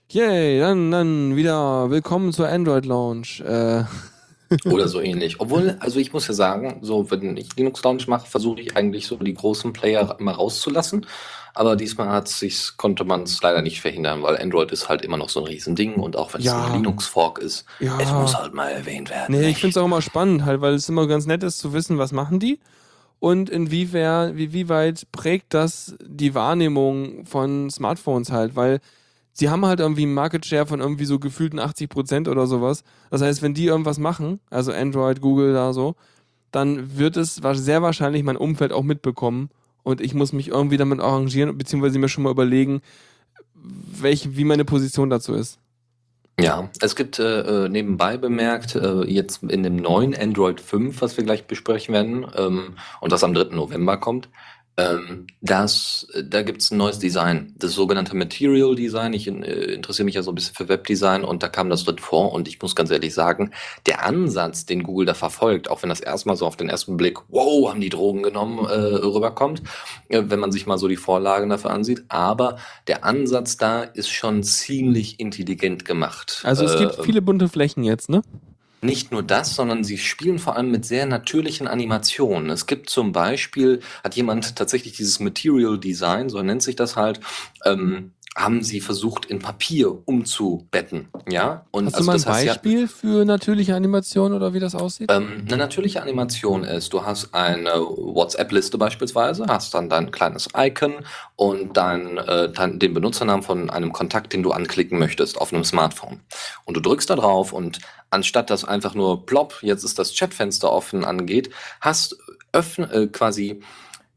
Yay, 0.10 0.60
dann, 0.60 0.92
dann 0.92 1.36
wieder 1.36 1.90
willkommen 1.90 2.32
zur 2.32 2.48
Android 2.48 2.86
Launch. 2.86 3.42
Äh. 3.42 3.84
Oder 4.72 4.88
so 4.88 5.02
ähnlich. 5.02 5.40
Obwohl, 5.40 5.76
also 5.80 6.00
ich 6.00 6.14
muss 6.14 6.28
ja 6.28 6.34
sagen, 6.36 6.78
so 6.82 7.10
wenn 7.10 7.36
ich 7.36 7.56
Linux 7.58 7.84
Launch 7.84 8.08
mache, 8.08 8.28
versuche 8.28 8.62
ich 8.62 8.78
eigentlich 8.78 9.08
so 9.08 9.16
die 9.18 9.34
großen 9.34 9.74
Player 9.74 10.16
immer 10.20 10.34
rauszulassen. 10.34 11.08
Aber 11.56 11.76
diesmal 11.76 12.10
hat 12.10 12.28
sich, 12.28 12.72
konnte 12.78 13.04
man 13.06 13.24
es 13.24 13.42
leider 13.42 13.62
nicht 13.64 13.82
verhindern, 13.82 14.22
weil 14.22 14.38
Android 14.38 14.72
ist 14.72 14.88
halt 14.90 15.02
immer 15.02 15.18
noch 15.18 15.30
so 15.30 15.40
ein 15.40 15.48
Riesending 15.48 15.96
und 15.96 16.16
auch 16.18 16.34
wenn 16.34 16.42
es 16.42 16.48
Ja. 16.48 16.66
ein 16.66 16.74
Linux-Fork 16.74 17.40
ist, 17.40 17.66
Ja. 17.80 17.98
es 18.00 18.12
muss 18.12 18.38
halt 18.38 18.54
mal 18.54 18.70
erwähnt 18.70 19.10
werden. 19.10 19.36
Nee, 19.36 19.50
ich 19.50 19.58
finde 19.58 19.72
es 19.72 19.78
auch 19.78 19.86
immer 19.86 20.02
spannend, 20.02 20.46
halt, 20.46 20.62
weil 20.62 20.74
es 20.76 20.88
immer 20.90 21.08
ganz 21.08 21.26
nett 21.26 21.42
ist 21.44 21.58
zu 21.58 21.74
wissen, 21.74 21.98
was 21.98 22.12
machen 22.12 22.40
die 22.40 22.60
und 23.20 23.50
inwieweit, 23.50 24.36
wie, 24.36 24.52
wie 24.54 24.70
weit 24.70 25.08
prägt 25.14 25.54
das 25.54 25.96
die 26.06 26.36
Wahrnehmung 26.36 27.26
von 27.26 27.70
Smartphones 27.72 28.32
halt, 28.34 28.56
weil 28.58 28.80
sie 29.36 29.50
haben 29.50 29.66
halt 29.66 29.80
irgendwie 29.80 30.04
einen 30.04 30.14
Market 30.14 30.46
Share 30.46 30.66
von 30.66 30.80
irgendwie 30.80 31.06
so 31.06 31.20
gefühlten 31.20 31.60
80 31.60 31.90
Prozent 31.90 32.28
oder 32.28 32.48
sowas. 32.48 32.84
Das 33.12 33.22
heißt, 33.22 33.42
wenn 33.42 33.54
die 33.54 33.66
irgendwas 33.66 34.00
machen, 34.00 34.40
also 34.50 34.72
Android, 34.72 35.22
Google 35.22 35.54
da 35.54 35.74
so, 35.74 35.96
dann 36.52 36.98
wird 36.98 37.18
es 37.18 37.36
sehr 37.36 37.82
wahrscheinlich 37.82 38.24
mein 38.24 38.38
Umfeld 38.38 38.72
auch 38.72 38.84
mitbekommen 38.84 39.50
und 39.84 40.02
ich 40.02 40.14
muss 40.14 40.34
mich 40.34 40.48
irgendwie 40.48 40.78
damit 40.78 41.02
arrangieren, 41.02 41.58
beziehungsweise 41.58 42.00
mir 42.00 42.10
schon 42.10 42.24
mal 42.24 42.32
überlegen, 42.32 42.82
welche, 43.54 44.38
wie 44.38 44.46
meine 44.46 44.66
Position 44.66 45.10
dazu 45.10 45.34
ist. 45.34 45.60
Ja, 46.40 46.70
es 46.82 46.96
gibt 46.98 47.20
äh, 47.20 47.66
äh, 47.66 47.70
nebenbei 47.70 48.18
bemerkt, 48.18 48.76
äh, 48.76 49.04
jetzt 49.06 49.44
in 49.44 49.64
dem 49.64 49.78
neuen 49.78 50.14
Android 50.14 50.60
5, 50.60 51.02
was 51.02 51.16
wir 51.16 51.24
gleich 51.24 51.46
besprechen 51.46 51.94
werden, 51.94 52.26
ähm, 52.36 52.76
und 53.00 53.12
das 53.14 53.24
am 53.24 53.34
3. 53.34 53.56
November 53.56 53.98
kommt, 53.98 54.28
ähm, 54.78 55.28
das, 55.42 56.08
äh, 56.14 56.24
da 56.24 56.42
gibt's 56.42 56.72
ein 56.72 56.78
neues 56.78 57.00
Design, 57.00 57.54
das 57.58 57.72
sogenannte 57.74 58.16
Material 58.16 58.76
Design. 58.76 59.14
Ich 59.14 59.28
äh, 59.28 59.32
interessiere 59.32 60.06
mich 60.06 60.16
ja 60.16 60.24
so 60.24 60.32
ein 60.32 60.36
bisschen 60.36 60.56
für 60.56 60.68
Webdesign 60.68 61.24
und 61.24 61.44
da 61.44 61.48
kam 61.48 61.70
das 61.70 61.86
drin 61.86 61.98
vor 61.98 62.34
und 62.34 62.48
ich 62.48 62.62
muss 62.62 62.76
ganz 62.76 62.92
ehrlich 62.92 63.14
sagen, 63.14 63.52
der 63.86 64.06
Ansatz, 64.06 64.66
den 64.66 64.84
Google 64.84 65.06
da 65.06 65.14
verfolgt, 65.14 65.70
auch 65.70 65.82
wenn 65.82 65.90
das 65.90 66.02
erstmal 66.02 66.36
so 66.36 66.46
auf 66.46 66.58
den 66.58 66.68
ersten 66.70 66.98
Blick, 66.98 67.20
wow, 67.30 67.70
haben 67.70 67.80
die 67.82 67.90
Drogen 67.90 68.24
genommen, 68.24 68.66
äh, 68.66 68.74
rüberkommt, 68.74 69.64
äh, 70.10 70.24
wenn 70.26 70.40
man 70.40 70.52
sich 70.52 70.66
mal 70.68 70.78
so 70.78 70.88
die 70.88 70.98
Vorlagen 70.98 71.50
dafür 71.50 71.72
ansieht, 71.72 72.04
aber 72.10 72.58
der 72.88 73.06
Ansatz 73.06 73.58
da 73.58 73.84
ist 73.84 74.10
schon 74.10 74.44
ziemlich 74.44 75.20
intelligent 75.20 75.86
gemacht. 75.86 76.42
Also 76.44 76.66
es 76.66 76.78
gibt 76.78 76.98
Äh, 77.00 77.04
viele 77.04 77.22
bunte 77.22 77.48
Flächen 77.50 77.84
jetzt, 77.84 78.10
ne? 78.10 78.22
Nicht 78.86 79.12
nur 79.12 79.24
das, 79.24 79.56
sondern 79.56 79.84
sie 79.84 79.98
spielen 79.98 80.40
vor 80.40 80.56
allem 80.56 80.72
mit 80.72 80.86
sehr 80.86 81.06
natürlichen 81.06 81.68
Animationen. 81.68 82.50
Es 82.50 82.66
gibt 82.66 82.90
zum 82.90 83.12
Beispiel, 83.12 83.82
hat 84.04 84.16
jemand 84.16 84.56
tatsächlich 84.56 84.94
dieses 84.94 85.20
Material 85.20 85.80
Design, 85.80 86.30
so 86.30 86.42
nennt 86.42 86.64
sich 86.64 86.76
das 86.76 86.96
halt, 86.96 87.20
ähm, 87.66 88.14
haben 88.38 88.62
sie 88.64 88.82
versucht 88.82 89.26
in 89.28 89.40
Papier 89.40 90.06
umzubetten. 90.06 91.08
Ja, 91.30 91.66
und 91.72 91.86
Hast 91.86 92.00
du 92.00 92.04
mal 92.04 92.12
ein 92.14 92.18
das 92.18 92.26
heißt 92.28 92.46
ja- 92.46 92.54
Beispiel 92.56 92.88
für 92.90 93.24
natürliche 93.24 93.76
Animation 93.76 94.34
oder 94.34 94.54
wie 94.54 94.60
das 94.60 94.76
aussieht? 94.76 95.10
ähm, 95.10 95.46
eine 95.48 95.56
natürliche 95.58 96.02
Animation 96.02 96.66
ist, 96.66 96.92
du 96.92 97.06
hast 97.06 97.34
eine 97.34 97.72
WhatsApp-Liste 97.76 98.78
beispielsweise, 98.78 99.46
hast 99.48 99.74
dann 99.74 99.90
dein 99.90 100.12
kleines 100.12 100.50
Icon 100.56 100.96
und 101.38 101.78
dein, 101.78 102.18
äh, 102.18 102.52
dein, 102.52 102.78
den 102.78 102.94
Benutzernamen 102.94 103.42
von 103.42 103.70
einem 103.70 103.94
Kontakt, 103.94 104.34
den 104.34 104.44
du 104.44 104.52
anklicken 104.52 105.00
möchtest 105.00 105.40
auf 105.40 105.54
einem 105.54 105.64
Smartphone. 105.64 106.20
Und 106.66 106.76
du 106.76 106.82
drückst 106.82 107.10
da 107.10 107.16
drauf 107.16 107.54
und 107.54 107.80
anstatt 108.10 108.50
dass 108.50 108.66
einfach 108.66 108.96
nur 108.96 109.26
plopp, 109.26 109.60
jetzt 109.62 109.86
ist 109.86 109.98
das 109.98 110.14
Chatfenster 110.14 110.70
offen 110.72 111.06
angeht, 111.06 111.52
hast 111.80 112.18
öffn 112.52 112.84
äh, 112.92 113.08
quasi 113.08 113.62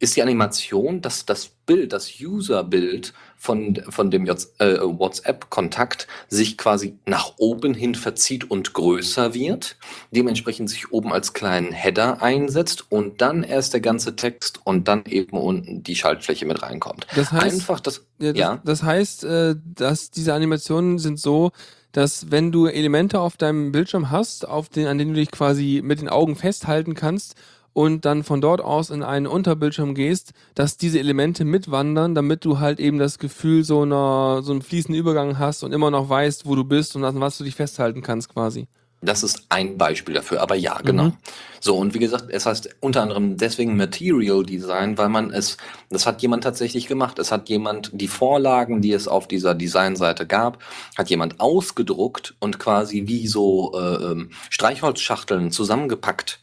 ist 0.01 0.17
die 0.17 0.23
Animation, 0.23 1.01
dass 1.03 1.25
das 1.27 1.51
Bild, 1.69 1.93
das 1.93 2.11
User-Bild 2.21 3.13
von, 3.37 3.81
von 3.91 4.11
dem 4.11 4.27
äh, 4.27 4.35
WhatsApp-Kontakt 4.81 6.09
sich 6.27 6.57
quasi 6.57 6.99
nach 7.07 7.35
oben 7.37 7.75
hin 7.75 7.95
verzieht 7.95 8.51
und 8.51 8.73
größer 8.73 9.35
wird, 9.35 9.77
dementsprechend 10.11 10.71
sich 10.71 10.91
oben 10.93 11.13
als 11.13 11.35
kleinen 11.35 11.71
Header 11.71 12.23
einsetzt 12.23 12.91
und 12.91 13.21
dann 13.21 13.45
erst 13.45 13.75
der 13.75 13.81
ganze 13.81 14.17
Text 14.17 14.61
und 14.65 14.89
dann 14.89 15.05
eben 15.05 15.37
unten 15.37 15.83
die 15.83 15.95
Schaltfläche 15.95 16.47
mit 16.47 16.63
reinkommt. 16.63 17.07
Das 17.15 17.31
heißt, 17.31 17.45
Einfach 17.45 17.81
das, 17.81 18.07
ja, 18.19 18.33
das, 18.33 18.41
ja. 18.41 18.61
das 18.65 18.83
heißt, 18.83 19.25
äh, 19.25 19.55
dass 19.63 20.11
diese 20.11 20.33
Animationen 20.33 20.99
sind 20.99 21.21
so, 21.21 21.53
dass 21.93 22.31
wenn 22.31 22.51
du 22.51 22.67
Elemente 22.67 23.21
auf 23.21 23.37
deinem 23.37 23.73
Bildschirm 23.73 24.11
hast, 24.11 24.49
auf 24.49 24.71
den, 24.71 24.87
an 24.87 24.97
denen 24.97 25.13
du 25.13 25.21
dich 25.21 25.31
quasi 25.31 25.83
mit 25.85 26.01
den 26.01 26.09
Augen 26.09 26.35
festhalten 26.35 26.95
kannst 26.95 27.35
und 27.79 28.05
dann 28.05 28.25
von 28.25 28.41
dort 28.41 28.61
aus 28.61 28.91
in 28.91 29.05
einen 29.05 29.29
Unterbildschirm 29.29 29.95
gehst, 29.95 30.33
dass 30.57 30.79
diese 30.79 30.99
Elemente 30.99 31.45
mitwandern, 31.45 32.13
damit 32.13 32.45
du 32.45 32.59
halt 32.59 32.81
eben 32.81 32.99
das 32.99 33.21
Gefühl 33.21 33.63
so 33.63 33.83
einer 33.83 34.43
so 34.43 34.51
einen 34.51 34.63
fließenden 34.63 35.01
Übergang 35.01 35.39
hast 35.39 35.63
und 35.63 35.71
immer 35.71 35.93
noch 35.93 36.09
weißt, 36.09 36.45
wo 36.45 36.57
du 36.57 36.65
bist 36.65 36.97
und 36.97 37.05
an 37.05 37.21
was 37.21 37.39
du 37.39 37.45
dich 37.45 37.55
festhalten 37.55 38.03
kannst 38.03 38.35
quasi. 38.35 38.67
Das 39.01 39.23
ist 39.23 39.45
ein 39.49 39.79
Beispiel 39.79 40.13
dafür, 40.13 40.41
aber 40.41 40.57
ja, 40.57 40.81
genau. 40.85 41.05
Mhm. 41.05 41.13
So, 41.61 41.77
und 41.77 41.95
wie 41.95 42.01
gesagt, 42.01 42.25
es 42.31 42.47
heißt 42.47 42.69
unter 42.81 43.03
anderem 43.03 43.37
deswegen 43.37 43.77
Material 43.77 44.43
Design, 44.45 44.99
weil 44.99 45.09
man 45.09 45.31
es, 45.31 45.57
das 45.89 46.05
hat 46.05 46.21
jemand 46.21 46.43
tatsächlich 46.43 46.89
gemacht. 46.89 47.21
Es 47.21 47.31
hat 47.31 47.49
jemand 47.49 47.93
die 47.93 48.09
Vorlagen, 48.09 48.81
die 48.81 48.91
es 48.91 49.07
auf 49.07 49.29
dieser 49.29 49.55
Designseite 49.55 50.27
gab, 50.27 50.59
hat 50.97 51.11
jemand 51.11 51.39
ausgedruckt 51.39 52.35
und 52.41 52.59
quasi 52.59 53.05
wie 53.07 53.29
so 53.29 53.73
äh, 53.77 54.03
ähm, 54.03 54.31
Streichholzschachteln 54.51 55.53
zusammengepackt. 55.53 56.41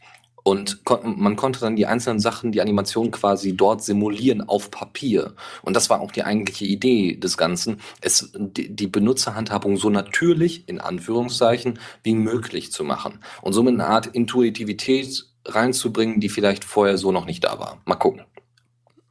Und 0.48 0.86
kon 0.86 1.20
man 1.20 1.36
konnte 1.36 1.60
dann 1.60 1.76
die 1.76 1.88
einzelnen 1.88 2.20
Sachen, 2.20 2.52
die 2.52 2.62
Animation 2.62 3.10
quasi 3.10 3.58
dort 3.58 3.84
simulieren 3.84 4.48
auf 4.48 4.70
Papier. 4.70 5.34
Und 5.64 5.76
das 5.76 5.90
war 5.90 6.02
auch 6.02 6.12
die 6.12 6.22
eigentliche 6.22 6.66
Idee 6.66 7.16
des 7.16 7.36
Ganzen, 7.36 7.82
es, 8.00 8.32
die, 8.38 8.76
die 8.76 8.86
Benutzerhandhabung 8.86 9.78
so 9.78 9.90
natürlich, 9.90 10.70
in 10.70 10.80
Anführungszeichen, 10.80 11.80
wie 12.04 12.14
möglich 12.14 12.72
zu 12.72 12.84
machen. 12.84 13.22
Und 13.42 13.54
somit 13.54 13.74
eine 13.74 13.88
Art 13.88 14.06
Intuitivität 14.06 15.26
reinzubringen, 15.46 16.20
die 16.20 16.30
vielleicht 16.30 16.64
vorher 16.64 17.00
so 17.00 17.12
noch 17.12 17.26
nicht 17.26 17.44
da 17.44 17.58
war. 17.58 17.82
Mal 17.86 17.96
gucken. 17.96 18.22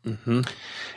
Mhm. 0.05 0.45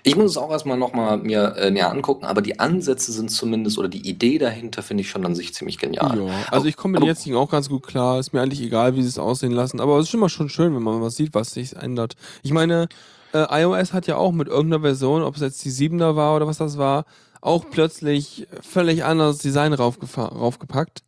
Ich 0.08 0.16
muss 0.16 0.32
es 0.32 0.38
auch 0.38 0.50
erstmal 0.52 0.78
nochmal 0.78 1.18
mir 1.18 1.56
äh, 1.58 1.70
näher 1.70 1.92
angucken, 1.92 2.26
aber 2.26 2.42
die 2.42 2.60
Ansätze 2.60 3.12
sind 3.12 3.30
zumindest, 3.30 3.78
oder 3.78 3.90
die 3.90 4.08
Idee 4.08 4.38
dahinter 4.38 4.82
finde 4.82 5.02
ich 5.02 5.10
schon 5.10 5.26
an 5.26 5.36
sich 5.36 5.54
ziemlich 5.54 5.78
genial. 5.78 6.18
Ja, 6.18 6.34
also 6.50 6.66
ich 6.66 6.78
komme 6.78 6.94
mit 6.94 7.02
den 7.02 7.08
jetzigen 7.08 7.36
auch 7.36 7.50
ganz 7.50 7.68
gut 7.68 7.86
klar. 7.86 8.18
Ist 8.18 8.32
mir 8.32 8.42
eigentlich 8.42 8.62
egal, 8.62 8.96
wie 8.96 9.02
sie 9.02 9.10
es 9.10 9.20
aussehen 9.20 9.52
lassen. 9.52 9.82
Aber 9.82 10.00
es 10.00 10.08
ist 10.08 10.14
immer 10.14 10.30
schon 10.30 10.48
schön, 10.48 10.74
wenn 10.74 10.82
man 10.82 11.02
was 11.02 11.18
sieht, 11.18 11.34
was 11.34 11.52
sich 11.52 11.76
ändert. 11.76 12.16
Ich 12.42 12.54
meine, 12.54 12.88
äh, 13.34 13.64
iOS 13.64 13.92
hat 13.92 14.08
ja 14.08 14.16
auch 14.16 14.32
mit 14.32 14.48
irgendeiner 14.48 14.82
Version, 14.82 15.24
ob 15.24 15.36
es 15.36 15.42
jetzt 15.42 15.66
die 15.66 15.72
7er 15.72 16.16
war 16.16 16.38
oder 16.38 16.48
was 16.48 16.58
das 16.58 16.78
war, 16.78 17.04
auch 17.42 17.66
plötzlich 17.70 18.48
völlig 18.62 19.04
anderes 19.04 19.40
Design 19.40 19.74
raufgepackt. 19.74 21.04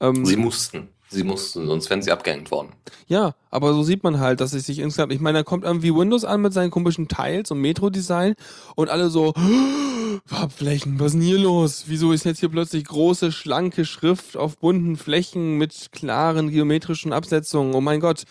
Ähm, 0.00 0.24
Sie 0.24 0.36
mussten. 0.36 0.88
Sie 1.16 1.24
mussten, 1.24 1.66
sonst 1.66 1.88
wären 1.88 2.02
sie 2.02 2.12
abgehängt 2.12 2.50
worden. 2.50 2.72
Ja, 3.06 3.34
aber 3.50 3.72
so 3.72 3.82
sieht 3.82 4.04
man 4.04 4.20
halt, 4.20 4.40
dass 4.40 4.52
es 4.52 4.66
sich 4.66 4.78
insgesamt, 4.78 5.12
ich 5.12 5.20
meine, 5.20 5.38
da 5.38 5.42
kommt 5.44 5.64
irgendwie 5.64 5.94
Windows 5.94 6.24
an 6.24 6.42
mit 6.42 6.52
seinen 6.52 6.70
komischen 6.70 7.08
Tiles 7.08 7.50
und 7.50 7.60
Metro-Design 7.60 8.34
und 8.74 8.90
alle 8.90 9.08
so, 9.08 9.32
Farbflächen, 10.26 10.98
was 11.00 11.08
ist 11.08 11.14
denn 11.14 11.22
hier 11.22 11.38
los? 11.38 11.84
Wieso 11.86 12.12
ist 12.12 12.24
jetzt 12.24 12.40
hier 12.40 12.48
plötzlich 12.48 12.84
große, 12.84 13.32
schlanke 13.32 13.84
Schrift 13.84 14.36
auf 14.36 14.58
bunten 14.58 14.96
Flächen 14.96 15.56
mit 15.56 15.88
klaren 15.92 16.50
geometrischen 16.50 17.12
Absetzungen? 17.12 17.74
Oh 17.74 17.80
mein 17.80 18.00
Gott. 18.00 18.24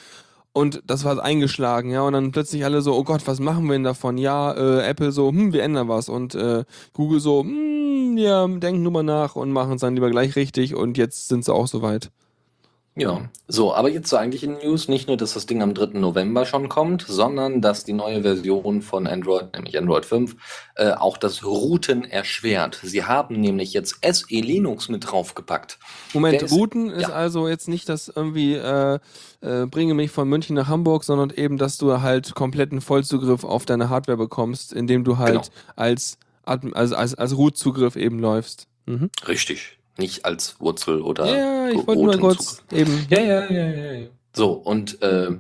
Und 0.54 0.84
das 0.86 1.04
war 1.04 1.22
eingeschlagen, 1.22 1.92
ja. 1.92 2.04
Und 2.04 2.14
dann 2.14 2.32
plötzlich 2.32 2.64
alle 2.64 2.82
so, 2.82 2.96
oh 2.96 3.04
Gott, 3.04 3.28
was 3.28 3.40
machen 3.40 3.66
wir 3.66 3.74
denn 3.74 3.84
davon? 3.84 4.18
Ja, 4.18 4.54
äh, 4.54 4.88
Apple 4.88 5.12
so, 5.12 5.30
hm, 5.30 5.54
wir 5.54 5.64
ändern 5.64 5.90
was. 5.90 6.08
Und 6.08 6.34
äh, 6.36 6.64
Google 6.94 7.20
so, 7.20 7.44
hm, 7.44 8.18
ja, 8.18 8.48
denken 8.48 8.82
nur 8.82 8.94
mal 8.94 9.04
nach 9.04 9.36
und 9.36 9.52
machen 9.52 9.74
es 9.74 9.82
dann 9.82 9.96
lieber 9.96 10.10
gleich 10.10 10.36
richtig. 10.36 10.76
Und 10.76 10.98
jetzt 10.98 11.28
sind 11.28 11.44
sie 11.44 11.54
auch 11.54 11.68
soweit. 11.68 12.10
Ja, 12.98 13.28
so, 13.50 13.74
aber 13.74 13.90
jetzt 13.90 14.08
zur 14.08 14.20
eigentlichen 14.22 14.54
News. 14.64 14.88
Nicht 14.88 15.10
nur, 15.10 15.18
dass 15.18 15.34
das 15.34 15.46
Ding 15.46 15.62
am 15.62 15.74
3. 15.74 16.00
November 16.00 16.46
schon 16.46 16.70
kommt, 16.70 17.02
sondern 17.06 17.60
dass 17.62 17.84
die 17.84 17.92
neue 17.92 18.22
Version 18.22 18.82
von 18.82 19.06
Android, 19.06 19.54
nämlich 19.54 19.78
Android 19.78 20.06
5, 20.06 20.38
äh, 20.76 20.92
auch 20.92 21.18
das 21.18 21.44
Routen 21.44 22.06
erschwert. 22.06 22.80
Sie 22.84 23.04
haben 23.04 23.42
nämlich 23.42 23.74
jetzt 23.74 23.98
SE 24.02 24.26
Linux 24.30 24.88
mit 24.88 25.12
draufgepackt. 25.12 25.78
Moment, 26.14 26.36
Der 26.40 26.44
ist- 26.44 26.54
Routen 26.54 26.90
ist 26.90 27.10
ja. 27.10 27.10
also 27.10 27.50
jetzt 27.50 27.68
nicht 27.68 27.90
das 27.90 28.08
irgendwie, 28.08 28.54
äh, 28.54 29.00
äh, 29.42 29.66
bringe 29.66 29.94
mich 29.94 30.12
von 30.12 30.30
München 30.30 30.56
nach 30.56 30.70
Hamburg, 30.70 31.04
sondern 31.04 31.32
eben, 31.32 31.58
dass 31.58 31.78
du 31.78 32.02
halt 32.02 32.34
kompletten 32.34 32.80
Vollzugriff 32.80 33.44
auf 33.44 33.66
deine 33.66 33.90
Hardware 33.90 34.18
bekommst, 34.18 34.72
indem 34.72 35.04
du 35.04 35.18
halt 35.18 35.32
Genau. 35.34 35.44
als, 35.76 36.18
also 36.46 36.96
als, 36.96 37.14
als 37.14 37.36
Root-Zugriff 37.38 37.98
eben 37.98 38.20
läufst. 38.20 38.68
Mhm. 38.86 39.10
Richtig. 39.28 39.80
Nicht 39.98 40.26
als 40.26 40.60
Wurzel 40.60 41.02
oder 41.02 41.26
Ja, 41.26 41.70
ich 41.70 41.88
wollte 41.88 42.04
nur 42.04 42.20
kurz 42.20 42.64
eben. 42.72 43.06
Ja, 43.10 43.20
ja, 43.20 43.52
ja, 43.52 43.68
ja. 43.68 43.94
ja. 43.94 44.08
So, 44.34 44.52
und 44.52 45.02
äh, 45.02 45.32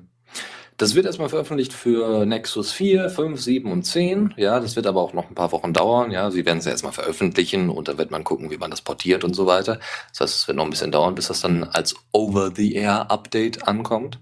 das 0.78 0.94
wird 0.94 1.06
erstmal 1.06 1.30
veröffentlicht 1.30 1.72
für 1.72 2.26
Nexus 2.26 2.74
4, 2.74 3.10
5, 3.10 3.39
7 3.39 3.72
und 3.72 3.84
10. 3.84 4.34
Ja, 4.36 4.60
das 4.60 4.76
wird 4.76 4.88
aber 4.88 5.02
auch 5.02 5.13
noch 5.13 5.30
ein 5.30 5.36
paar 5.36 5.54
Wochen 5.54 5.72
dauern. 5.72 6.12
Ja, 6.12 6.32
sie 6.32 6.46
werden 6.46 6.58
es 6.58 6.65
ja 6.65 6.72
erstmal 6.72 6.91
veröffentlichen 6.91 7.70
und 7.70 7.88
dann 7.88 7.98
wird 7.98 8.12
man 8.12 8.26
gucken, 8.26 8.52
wie 8.52 8.58
man 8.58 8.72
das 8.72 8.82
portiert 8.82 9.24
und 9.24 9.34
so 9.36 9.46
weiter. 9.46 9.80
Das 10.10 10.20
heißt, 10.20 10.36
es 10.36 10.48
wird 10.50 10.58
noch 10.58 10.65
ein 10.65 10.70
bisschen 10.70 10.91
dauern, 10.91 11.15
bis 11.15 11.28
das 11.28 11.39
dann 11.39 11.63
als 11.63 11.96
Over-the-Air-Update 12.12 13.65
ankommt. 13.65 14.20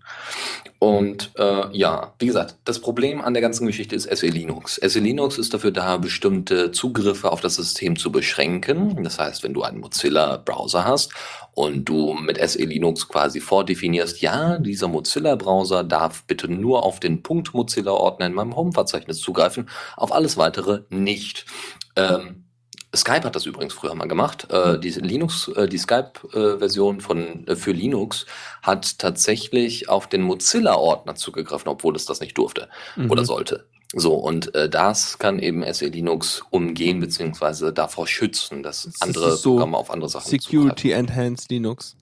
Und 0.83 1.31
äh, 1.37 1.65
ja, 1.71 2.13
wie 2.19 2.25
gesagt, 2.25 2.57
das 2.65 2.79
Problem 2.79 3.21
an 3.21 3.33
der 3.33 3.39
ganzen 3.39 3.65
Geschichte 3.65 3.95
ist 3.95 4.13
SE 4.13 4.27
Linux. 4.27 4.81
SE 4.83 4.99
Linux 4.99 5.37
ist 5.37 5.53
dafür 5.53 5.71
da, 5.71 5.95
bestimmte 5.95 6.73
Zugriffe 6.73 7.31
auf 7.31 7.39
das 7.39 7.55
System 7.55 7.95
zu 7.95 8.11
beschränken. 8.11 9.01
Das 9.01 9.17
heißt, 9.17 9.43
wenn 9.43 9.53
du 9.53 9.63
einen 9.63 9.79
Mozilla-Browser 9.79 10.83
hast 10.83 11.13
und 11.53 11.85
du 11.85 12.11
mit 12.11 12.37
SE 12.49 12.61
Linux 12.65 13.07
quasi 13.07 13.39
vordefinierst, 13.39 14.19
ja, 14.19 14.57
dieser 14.57 14.89
Mozilla-Browser 14.89 15.85
darf 15.85 16.25
bitte 16.25 16.49
nur 16.49 16.83
auf 16.83 16.99
den 16.99 17.23
Punkt 17.23 17.53
Mozilla-Ordner 17.53 18.25
in 18.25 18.33
meinem 18.33 18.57
Home-Verzeichnis 18.57 19.21
zugreifen, 19.21 19.69
auf 19.95 20.11
alles 20.11 20.35
weitere 20.35 20.81
nicht. 20.89 21.45
Ähm, 21.95 22.42
Skype 22.95 23.23
hat 23.23 23.35
das 23.35 23.45
übrigens 23.45 23.73
früher 23.73 23.95
mal 23.95 24.07
gemacht. 24.07 24.47
Äh, 24.51 24.79
die 24.79 24.89
Linux, 24.91 25.47
äh, 25.49 25.67
die 25.67 25.77
Skype-Version 25.79 27.01
von 27.01 27.47
äh, 27.47 27.55
für 27.55 27.71
Linux 27.71 28.25
hat 28.61 28.99
tatsächlich 28.99 29.89
auf 29.89 30.07
den 30.07 30.21
Mozilla-Ordner 30.21 31.15
zugegriffen, 31.15 31.69
obwohl 31.69 31.95
es 31.95 32.05
das 32.05 32.19
nicht 32.19 32.37
durfte 32.37 32.69
Mhm. 32.95 33.09
oder 33.11 33.25
sollte. 33.25 33.65
So, 33.95 34.15
und 34.15 34.53
äh, 34.55 34.69
das 34.69 35.19
kann 35.19 35.39
eben 35.39 35.63
SE 35.73 35.87
Linux 35.87 36.41
umgehen, 36.49 36.99
beziehungsweise 36.99 37.71
davor 37.73 38.07
schützen, 38.07 38.63
dass 38.63 38.83
Das 38.83 39.01
andere 39.01 39.37
so 39.37 39.51
Programme 39.51 39.77
auf 39.77 39.91
andere 39.91 40.09
Sachen 40.09 40.25
zugreifen. 40.39 40.41
Security 40.69 40.91
Enhanced 40.91 41.49
Linux, 41.51 41.95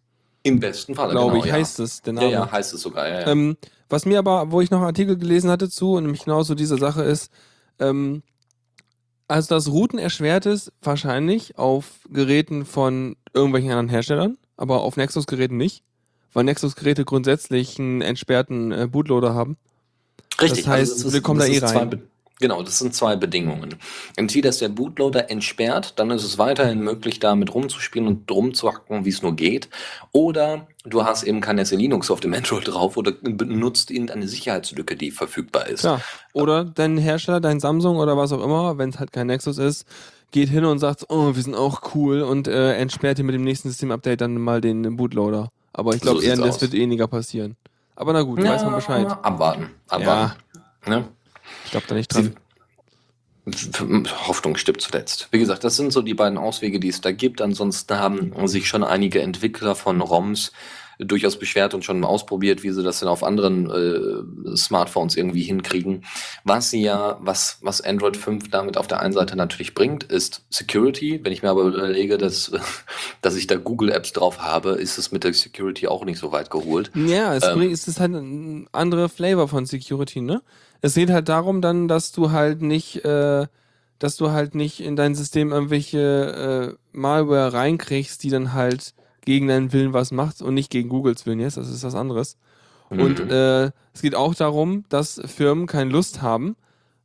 Im 0.43 0.60
besten 0.60 0.95
Fall, 0.95 1.12
glaube 1.12 1.34
genau, 1.34 1.43
ich, 1.43 1.49
ja. 1.49 1.56
heißt 1.58 1.80
es, 1.82 2.01
der 2.01 2.13
Ja, 2.13 2.19
Name. 2.21 2.32
ja, 2.34 2.51
heißt 2.51 2.73
es 2.73 2.82
sogar, 2.82 3.08
ja, 3.08 3.21
ja. 3.21 3.27
Ähm, 3.27 3.58
was 3.89 4.06
mir 4.06 4.19
aber, 4.19 4.51
wo 4.51 4.62
ich 4.62 4.71
noch 4.71 4.77
einen 4.80 4.88
Artikel 4.88 5.17
gelesen 5.17 5.49
hatte 5.49 5.69
zu, 5.69 5.93
und 5.95 6.04
nämlich 6.04 6.23
genau 6.23 6.43
so 6.43 6.56
diese 6.56 6.77
Sache 6.77 7.04
ist, 7.04 7.30
ähm, 7.80 8.23
also 9.32 9.56
das 9.56 9.70
Routen 9.70 9.98
erschwert 10.00 10.46
ist 10.46 10.72
wahrscheinlich 10.82 11.58
auf 11.58 11.86
Geräten 12.10 12.65
von 12.65 13.15
irgendwelchen 13.34 13.72
anderen 13.72 13.89
Herstellern, 13.89 14.38
aber 14.58 14.82
auf 14.82 14.98
Nexus-Geräten 14.98 15.58
nicht, 15.58 15.84
weil 16.34 16.44
Nexus-Geräte 16.44 17.06
grundsätzlich 17.06 17.80
einen 17.80 18.02
entsperrten 18.02 18.72
äh, 18.72 18.88
Bootloader 18.88 19.34
haben. 19.34 19.58
Richtig, 20.41 20.65
das 20.65 20.67
heißt, 20.67 20.91
also 20.94 21.04
das 21.06 21.13
wir 21.13 21.22
kommen 21.22 21.39
da 21.39 21.46
eh 21.46 21.54
ist 21.54 21.67
zwei 21.67 21.78
rein. 21.78 21.89
Be- 21.89 22.02
Genau, 22.41 22.63
das 22.63 22.80
sind 22.80 22.93
zwei 22.95 23.15
Bedingungen. 23.15 23.75
Entweder 24.15 24.49
ist 24.49 24.60
der 24.62 24.69
Bootloader 24.69 25.30
entsperrt, 25.30 25.93
dann 25.97 26.10
ist 26.10 26.23
es 26.23 26.38
weiterhin 26.39 26.82
möglich, 26.82 27.19
damit 27.19 27.54
rumzuspielen 27.54 28.08
und 28.08 28.30
rumzuhacken, 28.30 29.06
wie 29.06 29.10
es 29.10 29.21
nur 29.21 29.36
geht. 29.36 29.69
Oder 30.12 30.67
du 30.84 31.06
hast 31.06 31.23
eben 31.23 31.39
kein 31.39 31.63
SE 31.63 31.75
Linux 31.75 32.10
auf 32.10 32.19
dem 32.19 32.34
Android 32.34 32.67
drauf 32.67 32.97
oder 32.97 33.12
benutzt 33.12 33.91
irgendeine 33.91 34.27
Sicherheitslücke, 34.27 34.95
die 34.95 35.12
verfügbar 35.12 35.67
ist. 35.67 35.82
Klar. 35.82 36.01
Oder 36.34 36.65
dein 36.65 36.97
Hersteller, 36.97 37.39
dein 37.39 37.60
Samsung 37.60 37.97
oder 37.97 38.17
was 38.17 38.34
auch 38.34 38.43
immer, 38.43 38.77
wenn 38.80 38.89
es 38.89 38.99
halt 38.99 39.13
kein 39.13 39.27
Nexus 39.27 39.60
ist, 39.60 39.86
geht 40.32 40.49
hin 40.49 40.65
und 40.65 40.80
sagt, 40.80 41.06
oh, 41.10 41.36
wir 41.36 41.43
sind 41.43 41.56
auch 41.56 41.93
cool 41.93 42.21
und 42.23 42.47
äh, 42.47 42.73
entsperrt 42.73 43.19
dir 43.19 43.23
mit 43.23 43.36
dem 43.36 43.43
nächsten 43.43 43.69
Systemupdate 43.69 44.21
dann 44.21 44.36
mal 44.36 44.62
den 44.62 44.97
Bootloader. 44.97 45.49
Aber 45.73 45.93
ich 45.93 46.01
glaube 46.01 46.21
So 46.21 46.25
eher, 46.25 46.38
das 46.38 46.56
aus. 46.56 46.62
wird 46.62 46.73
weniger 46.73 47.08
passieren. 47.08 47.56
Aber 47.95 48.13
na 48.13 48.23
gut, 48.23 48.43
weiß 48.43 48.63
man 48.63 48.73
Bescheid. 48.75 49.06
Abwarten, 49.21 49.69
abwarten. 49.88 50.34
Ne? 50.88 51.06
Ich 51.71 51.73
glaube 51.73 51.88
da 51.88 51.95
nicht 51.95 52.13
dran. 52.13 52.36
Hoffnung 54.27 54.57
stirbt 54.57 54.81
zuletzt. 54.81 55.29
Wie 55.31 55.39
gesagt, 55.39 55.63
das 55.63 55.77
sind 55.77 55.93
so 55.93 56.01
die 56.01 56.13
beiden 56.13 56.38
Auswege, 56.38 56.81
die 56.81 56.89
es 56.89 56.99
da 56.99 57.13
gibt. 57.13 57.39
Ansonsten 57.39 57.97
haben 57.97 58.47
sich 58.49 58.67
schon 58.67 58.84
einige 58.84 59.21
Entwickler 59.21 59.73
von 59.75 60.01
ROMs 60.01 60.51
durchaus 61.06 61.38
beschwert 61.38 61.74
und 61.74 61.84
schon 61.84 62.04
ausprobiert, 62.04 62.64
wie 62.64 62.72
sie 62.72 62.84
das 62.84 63.00
denn 63.00 63.10
auf 63.10 63.24
anderen 63.24 63.70
äh, 63.70 64.56
Smartphones 64.56 65.18
irgendwie 65.18 65.42
hinkriegen. 65.44 66.06
Was 66.44 66.70
sie 66.70 66.82
ja, 66.82 67.18
was, 67.22 67.58
was 67.62 67.82
Android 67.82 68.18
5 68.18 68.50
damit 68.50 68.78
auf 68.78 68.88
der 68.88 69.02
einen 69.02 69.14
Seite 69.14 69.36
natürlich 69.36 69.74
bringt, 69.74 70.04
ist 70.04 70.44
Security. 70.50 71.20
Wenn 71.24 71.34
ich 71.34 71.42
mir 71.44 71.50
aber 71.50 71.64
überlege, 71.64 72.18
dass, 72.18 72.52
dass 73.22 73.36
ich 73.36 73.48
da 73.48 73.56
Google 73.56 73.92
Apps 73.92 74.14
drauf 74.14 74.40
habe, 74.40 74.72
ist 74.72 74.98
es 74.98 75.12
mit 75.12 75.24
der 75.24 75.34
Security 75.34 75.88
auch 75.88 76.06
nicht 76.06 76.20
so 76.20 76.32
weit 76.32 76.50
geholt. 76.50 76.92
Ja, 76.96 77.36
es, 77.36 77.44
Ähm. 77.44 77.62
ist 77.62 78.00
halt 78.00 78.14
ein 78.14 78.68
anderer 78.72 79.10
Flavor 79.10 79.48
von 79.48 79.66
Security, 79.66 80.22
ne? 80.22 80.42
Es 80.82 80.96
geht 80.96 81.10
halt 81.10 81.30
darum 81.30 81.62
dann, 81.62 81.88
dass 81.88 82.12
du 82.12 82.32
halt 82.32 82.62
nicht, 82.62 83.06
äh, 83.06 83.46
dass 84.00 84.16
du 84.16 84.32
halt 84.32 84.56
nicht 84.56 84.80
in 84.82 84.96
dein 84.96 85.14
System 85.14 85.52
irgendwelche 85.52 86.76
äh, 86.76 86.98
Malware 86.98 87.54
reinkriegst, 87.54 88.24
die 88.24 88.30
dann 88.30 88.54
halt 88.54 88.94
gegen 89.32 89.48
deinen 89.48 89.72
Willen 89.74 89.94
was 89.94 90.12
macht 90.12 90.41
und 90.41 90.54
nicht 90.54 90.70
gegen 90.70 90.89
Googles 90.89 91.26
Willen 91.26 91.39
jetzt, 91.39 91.58
das 91.58 91.70
ist 91.70 91.84
was 91.84 91.96
anderes. 91.96 92.38
Und 92.89 93.24
Mhm. 93.24 93.32
äh, 93.32 93.72
es 93.94 94.02
geht 94.02 94.15
auch 94.15 94.36
darum, 94.36 94.84
dass 94.89 95.22
Firmen 95.26 95.65
keine 95.67 95.89
Lust 95.91 96.22
haben, 96.22 96.58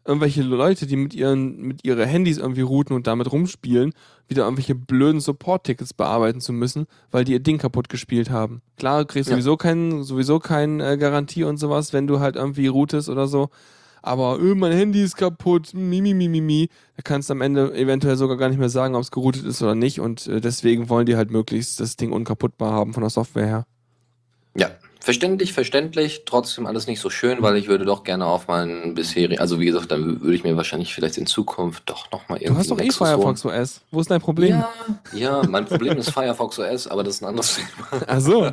irgendwelche 0.04 0.42
Leute, 0.42 0.86
die 0.86 0.96
mit 0.96 1.14
ihren, 1.14 1.60
mit 1.62 1.84
ihre 1.84 2.06
Handys 2.06 2.38
irgendwie 2.38 2.60
routen 2.62 2.94
und 2.96 3.06
damit 3.06 3.30
rumspielen, 3.30 3.92
wieder 4.28 4.44
irgendwelche 4.44 4.74
blöden 4.74 5.20
Support-Tickets 5.20 5.94
bearbeiten 5.94 6.40
zu 6.40 6.52
müssen, 6.52 6.86
weil 7.12 7.24
die 7.24 7.32
ihr 7.32 7.40
Ding 7.40 7.58
kaputt 7.58 7.88
gespielt 7.88 8.30
haben. 8.30 8.62
Klar, 8.76 9.00
du 9.00 9.06
kriegst 9.06 9.28
Ja. 9.30 9.34
sowieso 9.36 9.56
kein, 9.56 10.02
sowieso 10.02 10.38
kein 10.40 10.80
äh, 10.80 10.96
Garantie 10.96 11.44
und 11.44 11.56
sowas, 11.58 11.92
wenn 11.92 12.06
du 12.08 12.18
halt 12.20 12.34
irgendwie 12.36 12.66
routest 12.66 13.08
oder 13.08 13.28
so. 13.28 13.50
Aber 14.06 14.38
öh, 14.38 14.54
mein 14.54 14.72
Handy 14.72 15.02
ist 15.02 15.16
kaputt, 15.16 15.74
mi, 15.74 16.00
mi, 16.00 16.14
mi, 16.14 16.28
mi. 16.28 16.68
Da 16.96 17.02
kannst 17.02 17.28
du 17.28 17.32
am 17.32 17.40
Ende 17.40 17.74
eventuell 17.74 18.16
sogar 18.16 18.36
gar 18.36 18.48
nicht 18.48 18.58
mehr 18.58 18.68
sagen, 18.68 18.94
ob 18.94 19.02
es 19.02 19.10
geroutet 19.10 19.44
ist 19.44 19.60
oder 19.62 19.74
nicht. 19.74 20.00
Und 20.00 20.28
äh, 20.28 20.40
deswegen 20.40 20.88
wollen 20.88 21.06
die 21.06 21.16
halt 21.16 21.30
möglichst 21.32 21.80
das 21.80 21.96
Ding 21.96 22.12
unkaputtbar 22.12 22.72
haben 22.72 22.94
von 22.94 23.02
der 23.02 23.10
Software 23.10 23.46
her. 23.46 23.66
Ja, 24.56 24.70
verständlich, 25.00 25.52
verständlich, 25.52 26.22
trotzdem 26.24 26.66
alles 26.66 26.86
nicht 26.86 27.00
so 27.00 27.10
schön, 27.10 27.42
weil 27.42 27.56
ich 27.56 27.66
würde 27.66 27.84
doch 27.84 28.04
gerne 28.04 28.26
auf 28.26 28.48
meinen 28.48 28.94
bisherigen, 28.94 29.40
also 29.40 29.60
wie 29.60 29.66
gesagt, 29.66 29.90
dann 29.90 30.22
würde 30.22 30.34
ich 30.34 30.44
mir 30.44 30.56
wahrscheinlich 30.56 30.94
vielleicht 30.94 31.18
in 31.18 31.26
Zukunft 31.26 31.82
doch 31.86 32.10
nochmal 32.10 32.38
irgendwie 32.38 32.54
Du 32.54 32.58
hast 32.60 32.70
doch 32.70 32.78
eh 32.78 32.82
holen. 32.82 32.92
Firefox 32.92 33.44
OS. 33.44 33.80
Wo 33.90 34.00
ist 34.00 34.10
dein 34.10 34.20
Problem? 34.20 34.50
Ja, 34.50 34.70
ja, 35.12 35.42
mein 35.48 35.66
Problem 35.66 35.98
ist 35.98 36.10
Firefox 36.10 36.58
OS, 36.58 36.86
aber 36.86 37.02
das 37.04 37.16
ist 37.16 37.22
ein 37.22 37.26
anderes 37.28 37.56
Thema. 37.90 38.04
Ach 38.06 38.20
so. 38.20 38.50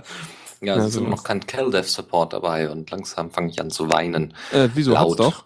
Ja, 0.64 0.76
Ja, 0.78 0.82
es 0.82 0.90
ist 0.90 0.96
immer 0.98 1.10
noch 1.10 1.24
kein 1.24 1.46
CalDev-Support 1.46 2.34
dabei 2.34 2.70
und 2.70 2.90
langsam 2.92 3.32
fange 3.32 3.50
ich 3.52 3.60
an 3.60 3.70
zu 3.70 3.90
weinen. 3.90 4.34
Äh, 4.52 4.70
wieso? 4.74 4.98
Hat's 4.98 5.10
Laut. 5.10 5.20
doch. 5.20 5.46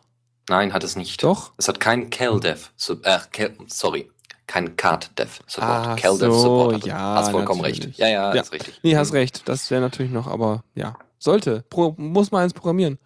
Nein, 0.50 0.74
hat 0.74 0.84
es 0.84 0.96
nicht. 0.96 1.24
Doch. 1.24 1.52
Es 1.58 1.68
hat 1.68 1.80
kein 1.80 2.10
CalDev, 2.10 2.72
äh, 3.04 3.18
Cal, 3.32 3.52
sorry, 3.68 4.10
kein 4.46 4.78
CardDev-Support. 4.78 5.70
Ah, 5.88 5.96
CalDev-Support 5.96 6.72
so, 6.72 6.74
hat, 6.78 6.86
ja, 6.86 7.16
hast 7.16 7.32
vollkommen 7.32 7.62
natürlich. 7.62 7.86
recht. 7.88 7.98
Ja, 7.98 8.08
ja, 8.08 8.34
Ja. 8.36 8.42
ist 8.42 8.54
richtig. 8.54 8.80
Nee, 8.84 8.96
hast 8.96 9.12
Mhm. 9.12 9.18
recht. 9.18 9.50
Das 9.50 9.70
wäre 9.72 9.82
natürlich 9.82 10.12
noch, 10.12 10.28
aber 10.28 10.64
ja. 10.76 10.96
Sollte. 11.20 11.66
Pro, 11.70 11.96
muss 11.98 12.32
man 12.32 12.44
eins 12.44 12.54
programmieren. 12.54 12.98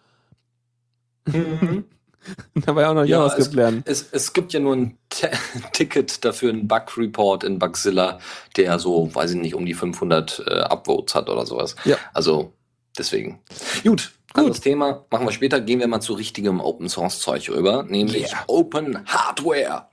Mhm. 1.25 1.85
da 2.55 2.75
war 2.75 2.83
ja 2.83 2.89
auch 2.89 2.93
noch 2.93 3.03
Ja, 3.05 3.17
JavaScript 3.17 3.47
es- 3.49 3.53
lernen. 3.53 3.83
Es, 3.85 4.07
es 4.11 4.33
gibt 4.33 4.53
ja 4.53 4.59
nur 4.59 4.75
ein 4.75 4.97
T 5.09 5.29
Ticket 5.73 6.23
dafür, 6.23 6.49
einen 6.51 6.67
Bug-Report 6.67 7.43
in 7.43 7.59
Bugzilla, 7.59 8.19
der 8.57 8.79
so, 8.79 9.13
weiß 9.13 9.31
ich 9.31 9.37
nicht, 9.41 9.55
um 9.55 9.65
die 9.65 9.73
500 9.73 10.43
äh, 10.47 10.59
Upvotes 10.61 11.15
hat 11.15 11.29
oder 11.29 11.45
sowas. 11.45 11.75
Ja. 11.85 11.97
Also, 12.13 12.53
deswegen. 12.97 13.39
Gut, 13.83 14.11
anderes 14.33 14.61
Thema. 14.61 15.05
Machen 15.09 15.25
wir 15.27 15.31
später. 15.31 15.59
Gehen 15.61 15.79
wir 15.79 15.87
mal 15.87 16.01
zu 16.01 16.13
richtigem 16.13 16.59
Open-Source-Zeug 16.61 17.49
rüber, 17.49 17.83
nämlich 17.83 18.29
Yeah. 18.31 18.43
Open 18.47 19.05
Hardware. 19.05 19.87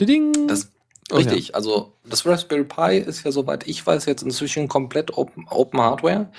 Ding. 0.00 0.46
Das, 0.48 0.72
Oh, 1.12 1.18
ja. 1.18 1.30
Richtig, 1.30 1.54
also 1.54 1.92
das 2.04 2.26
Raspberry 2.26 2.64
Pi 2.64 2.96
ist 2.98 3.22
ja, 3.24 3.30
soweit 3.30 3.64
ich 3.68 3.86
weiß, 3.86 4.06
jetzt 4.06 4.22
inzwischen 4.24 4.66
komplett 4.66 5.16
Open, 5.16 5.46
Open 5.48 5.80
Hardware, 5.80 6.32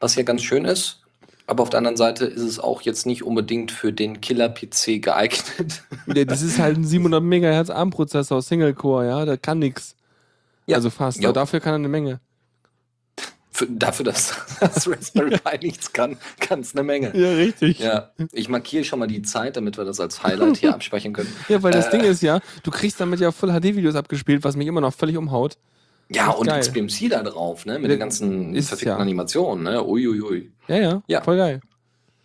was 0.00 0.16
ja 0.16 0.24
ganz 0.24 0.42
schön 0.42 0.64
ist. 0.64 1.00
Aber 1.50 1.64
auf 1.64 1.70
der 1.70 1.78
anderen 1.78 1.96
Seite 1.96 2.26
ist 2.26 2.42
es 2.42 2.60
auch 2.60 2.82
jetzt 2.82 3.06
nicht 3.06 3.24
unbedingt 3.24 3.72
für 3.72 3.92
den 3.92 4.20
Killer-PC 4.20 5.02
geeignet. 5.02 5.82
Ja, 6.06 6.24
das 6.24 6.42
ist 6.42 6.58
halt 6.60 6.76
ein 6.76 6.84
700 6.84 7.22
Megahertz 7.22 7.70
ARM-Prozessor, 7.70 8.40
Single-Core, 8.40 9.06
ja, 9.06 9.24
der 9.24 9.36
kann 9.36 9.58
nix. 9.58 9.96
Ja. 10.66 10.76
Also 10.76 10.90
fast, 10.90 11.22
aber 11.24 11.32
dafür 11.32 11.58
kann 11.60 11.72
er 11.72 11.76
eine 11.76 11.88
Menge. 11.88 12.20
Für, 13.50 13.66
dafür, 13.66 14.04
dass 14.06 14.34
das 14.60 14.88
Raspberry 14.88 15.36
Pi 15.38 15.58
nichts 15.66 15.92
kann, 15.92 16.16
kann 16.38 16.60
es 16.60 16.74
eine 16.74 16.84
Menge. 16.84 17.16
Ja, 17.16 17.32
richtig. 17.32 17.80
Ja, 17.80 18.10
ich 18.32 18.48
markiere 18.48 18.84
schon 18.84 18.98
mal 19.00 19.06
die 19.08 19.22
Zeit, 19.22 19.56
damit 19.56 19.76
wir 19.76 19.84
das 19.84 19.98
als 19.98 20.22
Highlight 20.22 20.56
hier 20.58 20.72
abspeichern 20.74 21.12
können. 21.12 21.32
Ja, 21.48 21.62
weil 21.62 21.72
das 21.72 21.86
Äh. 21.86 21.90
Ding 21.98 22.00
ist 22.02 22.22
ja, 22.22 22.40
du 22.62 22.70
kriegst 22.70 23.00
damit 23.00 23.18
ja 23.20 23.32
Full-HD-Videos 23.32 23.96
abgespielt, 23.96 24.44
was 24.44 24.54
mich 24.56 24.68
immer 24.68 24.80
noch 24.80 24.94
völlig 24.94 25.16
umhaut. 25.16 25.58
Ja, 26.12 26.30
und 26.30 26.46
geil. 26.46 26.60
XBMC 26.60 27.08
da 27.10 27.22
drauf, 27.22 27.66
ne? 27.66 27.74
Mit 27.74 27.82
Ja, 27.84 27.88
den 27.90 28.00
ganzen 28.00 28.54
ist 28.54 28.68
verfickten 28.68 28.96
ja. 28.96 29.02
Animationen, 29.02 29.64
ne? 29.64 29.84
Uiuiui. 29.84 30.50
Ja, 30.68 30.76
ja, 30.76 31.02
Ja. 31.06 31.22
voll 31.22 31.36
geil. 31.36 31.60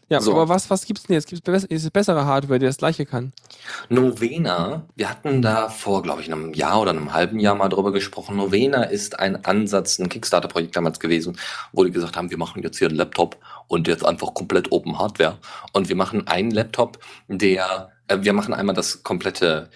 Ja, 0.08 0.22
So. 0.22 0.34
aber 0.34 0.48
was, 0.50 0.70
was 0.70 0.86
gibt's 0.86 1.04
denn 1.04 1.16
jetzt? 1.16 1.28
Gibt's 1.28 1.64
ist 1.64 1.92
bessere 1.94 2.26
Hardware, 2.26 2.60
die 2.60 2.66
das 2.68 2.78
gleiche 2.78 3.08
kann? 3.08 3.34
Novena, 3.90 4.86
wir 4.96 5.10
hatten 5.10 5.42
da 5.42 5.70
vor, 5.70 6.04
glaube 6.04 6.22
ich, 6.22 6.32
einem 6.32 6.54
Jahr 6.54 6.82
oder 6.82 6.92
einem 6.92 7.14
halben 7.14 7.40
Jahr 7.40 7.56
mal 7.56 7.70
drüber 7.70 7.92
gesprochen. 7.92 8.36
Novena 8.38 8.84
ist 8.84 9.20
ein 9.20 9.46
Ansatz, 9.46 9.98
ein 9.98 10.10
Kickstarter-Projekt 10.10 10.76
damals 10.76 11.00
gewesen, 11.00 11.38
wo 11.72 11.84
die 11.84 11.92
gesagt 11.92 12.18
haben, 12.18 12.30
wir 12.30 12.38
machen 12.38 12.62
jetzt 12.62 12.78
hier 12.78 12.88
einen 12.88 12.98
Laptop 12.98 13.38
und 13.68 13.88
jetzt 13.88 14.06
einfach 14.06 14.34
komplett 14.36 14.72
Open 14.72 15.00
Hardware. 15.00 15.38
Und 15.74 15.90
wir 15.90 15.96
machen 15.96 16.28
einen 16.28 16.52
Laptop, 16.52 17.00
der, 17.28 17.90
äh, 18.08 18.18
wir 18.22 18.34
machen 18.34 18.54
einmal 18.54 18.76
das 18.76 19.02
komplette, 19.02 19.70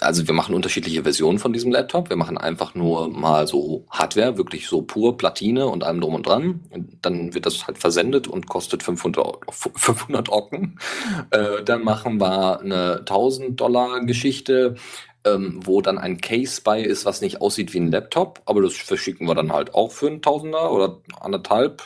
also 0.00 0.26
wir 0.26 0.34
machen 0.34 0.54
unterschiedliche 0.54 1.02
Versionen 1.02 1.38
von 1.38 1.52
diesem 1.52 1.72
Laptop. 1.72 2.10
Wir 2.10 2.16
machen 2.16 2.36
einfach 2.36 2.74
nur 2.74 3.08
mal 3.08 3.46
so 3.46 3.86
Hardware, 3.90 4.36
wirklich 4.36 4.68
so 4.68 4.82
pur 4.82 5.16
Platine 5.16 5.66
und 5.66 5.84
allem 5.84 6.00
drum 6.00 6.14
und 6.14 6.26
dran. 6.26 6.60
Und 6.70 6.98
dann 7.02 7.34
wird 7.34 7.46
das 7.46 7.66
halt 7.66 7.78
versendet 7.78 8.28
und 8.28 8.48
kostet 8.48 8.82
500, 8.82 9.24
Euro- 9.24 9.40
500 9.50 10.28
Ocken. 10.30 10.78
Äh, 11.30 11.62
dann 11.64 11.84
machen 11.84 12.20
wir 12.20 12.60
eine 12.60 12.98
1000 13.00 13.60
Dollar 13.60 14.00
Geschichte, 14.04 14.76
ähm, 15.24 15.60
wo 15.64 15.80
dann 15.80 15.98
ein 15.98 16.20
Case 16.20 16.60
bei 16.62 16.80
ist, 16.80 17.04
was 17.04 17.20
nicht 17.20 17.40
aussieht 17.40 17.74
wie 17.74 17.80
ein 17.80 17.90
Laptop, 17.90 18.40
aber 18.46 18.62
das 18.62 18.74
verschicken 18.74 19.26
wir 19.26 19.34
dann 19.34 19.52
halt 19.52 19.74
auch 19.74 19.90
für 19.92 20.06
einen 20.06 20.22
Tausender 20.22 20.70
oder 20.72 21.00
anderthalb. 21.20 21.82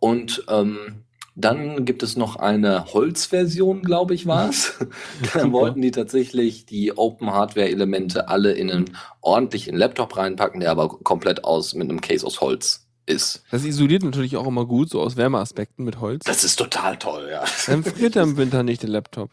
Und 0.00 0.44
ähm, 0.48 1.03
dann 1.34 1.84
gibt 1.84 2.02
es 2.02 2.16
noch 2.16 2.36
eine 2.36 2.92
Holzversion, 2.92 3.82
glaube 3.82 4.14
ich, 4.14 4.26
war 4.26 4.50
es. 4.50 4.78
da 5.34 5.50
wollten 5.50 5.82
die 5.82 5.90
tatsächlich 5.90 6.66
die 6.66 6.96
Open 6.96 7.30
Hardware 7.30 7.68
Elemente 7.68 8.28
alle 8.28 8.52
in 8.52 8.70
einen 8.70 8.96
ordentlichen 9.20 9.76
Laptop 9.76 10.16
reinpacken, 10.16 10.60
der 10.60 10.70
aber 10.70 10.88
komplett 10.88 11.44
aus 11.44 11.74
mit 11.74 11.90
einem 11.90 12.00
Case 12.00 12.24
aus 12.24 12.40
Holz 12.40 12.86
ist. 13.06 13.42
Das 13.50 13.64
isoliert 13.64 14.02
natürlich 14.02 14.36
auch 14.36 14.46
immer 14.46 14.64
gut, 14.64 14.90
so 14.90 15.00
aus 15.00 15.16
Wärmeaspekten 15.16 15.84
mit 15.84 16.00
Holz. 16.00 16.24
Das 16.24 16.44
ist 16.44 16.56
total 16.56 16.96
toll, 16.98 17.28
ja. 17.30 17.44
Dann 17.66 17.82
friert 17.82 18.16
er 18.16 18.22
im 18.22 18.36
Winter 18.36 18.62
nicht 18.62 18.82
der 18.82 18.90
Laptop. 18.90 19.30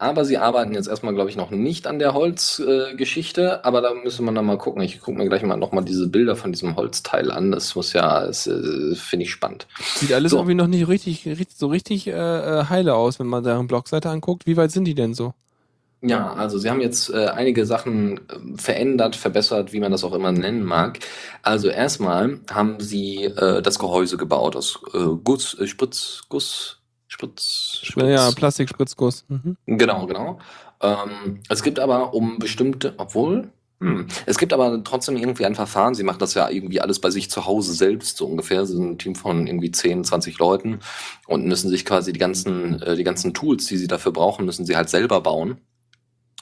Aber 0.00 0.24
sie 0.24 0.38
arbeiten 0.38 0.74
jetzt 0.74 0.86
erstmal, 0.88 1.12
glaube 1.14 1.28
ich, 1.30 1.36
noch 1.36 1.50
nicht 1.50 1.88
an 1.88 1.98
der 1.98 2.14
Holzgeschichte. 2.14 3.42
Äh, 3.62 3.66
aber 3.66 3.80
da 3.80 3.94
müsste 3.94 4.22
man 4.22 4.34
dann 4.34 4.46
mal 4.46 4.56
gucken. 4.58 4.80
Ich 4.82 5.00
gucke 5.00 5.18
mir 5.18 5.28
gleich 5.28 5.42
mal 5.42 5.56
nochmal 5.56 5.84
diese 5.84 6.06
Bilder 6.08 6.36
von 6.36 6.52
diesem 6.52 6.76
Holzteil 6.76 7.32
an. 7.32 7.50
Das 7.50 7.74
muss 7.74 7.92
ja, 7.94 8.24
das, 8.26 8.46
äh, 8.46 8.94
finde 8.94 9.24
ich 9.24 9.32
spannend. 9.32 9.66
Sieht 9.94 10.12
alles 10.12 10.32
So. 10.32 10.38
irgendwie 10.38 10.54
noch 10.54 10.68
nicht 10.68 10.86
richtig, 10.86 11.26
richtig 11.26 11.56
so 11.56 11.66
richtig 11.66 12.06
äh, 12.06 12.12
äh, 12.12 12.64
heile 12.68 12.94
aus, 12.94 13.18
wenn 13.18 13.26
man 13.26 13.42
deren 13.42 13.66
Blogseite 13.66 14.08
anguckt. 14.10 14.46
Wie 14.46 14.56
weit 14.56 14.70
sind 14.70 14.84
die 14.84 14.94
denn 14.94 15.14
so? 15.14 15.34
Ja, 16.00 16.32
also 16.34 16.58
sie 16.58 16.70
haben 16.70 16.80
jetzt 16.80 17.10
äh, 17.10 17.26
einige 17.26 17.66
Sachen 17.66 18.20
ähm, 18.32 18.56
verändert, 18.56 19.16
verbessert, 19.16 19.72
wie 19.72 19.80
man 19.80 19.90
das 19.90 20.04
auch 20.04 20.12
immer 20.12 20.30
nennen 20.30 20.62
mag. 20.64 21.00
Also 21.42 21.68
erstmal 21.68 22.38
haben 22.52 22.78
sie 22.78 23.24
äh, 23.24 23.62
das 23.62 23.80
Gehäuse 23.80 24.16
gebaut 24.16 24.54
aus 24.54 24.78
äh, 24.94 24.98
Guss, 25.24 25.54
äh, 25.58 25.66
Spritz, 27.08 27.80
Spritz. 27.82 28.08
Ja, 28.08 28.30
Plastikspritzguss. 28.30 29.24
Mhm. 29.28 29.56
Genau, 29.66 30.06
genau. 30.06 30.38
Ähm, 30.80 31.40
es 31.48 31.62
gibt 31.62 31.80
aber 31.80 32.14
um 32.14 32.38
bestimmte, 32.38 32.94
obwohl, 32.98 33.50
hm, 33.80 34.06
es 34.26 34.38
gibt 34.38 34.52
aber 34.52 34.82
trotzdem 34.84 35.16
irgendwie 35.16 35.46
ein 35.46 35.54
Verfahren. 35.54 35.94
Sie 35.94 36.02
machen 36.02 36.18
das 36.18 36.34
ja 36.34 36.48
irgendwie 36.50 36.80
alles 36.80 37.00
bei 37.00 37.10
sich 37.10 37.30
zu 37.30 37.46
Hause 37.46 37.72
selbst, 37.72 38.16
so 38.16 38.26
ungefähr. 38.26 38.66
Sie 38.66 38.74
sind 38.74 38.90
ein 38.90 38.98
Team 38.98 39.14
von 39.14 39.46
irgendwie 39.46 39.70
10, 39.70 40.04
20 40.04 40.38
Leuten 40.38 40.80
und 41.26 41.46
müssen 41.46 41.70
sich 41.70 41.84
quasi 41.84 42.12
die 42.12 42.18
ganzen, 42.18 42.82
äh, 42.82 42.96
die 42.96 43.04
ganzen 43.04 43.34
Tools, 43.34 43.66
die 43.66 43.78
sie 43.78 43.86
dafür 43.88 44.12
brauchen, 44.12 44.44
müssen 44.44 44.66
sie 44.66 44.76
halt 44.76 44.88
selber 44.90 45.20
bauen. 45.20 45.58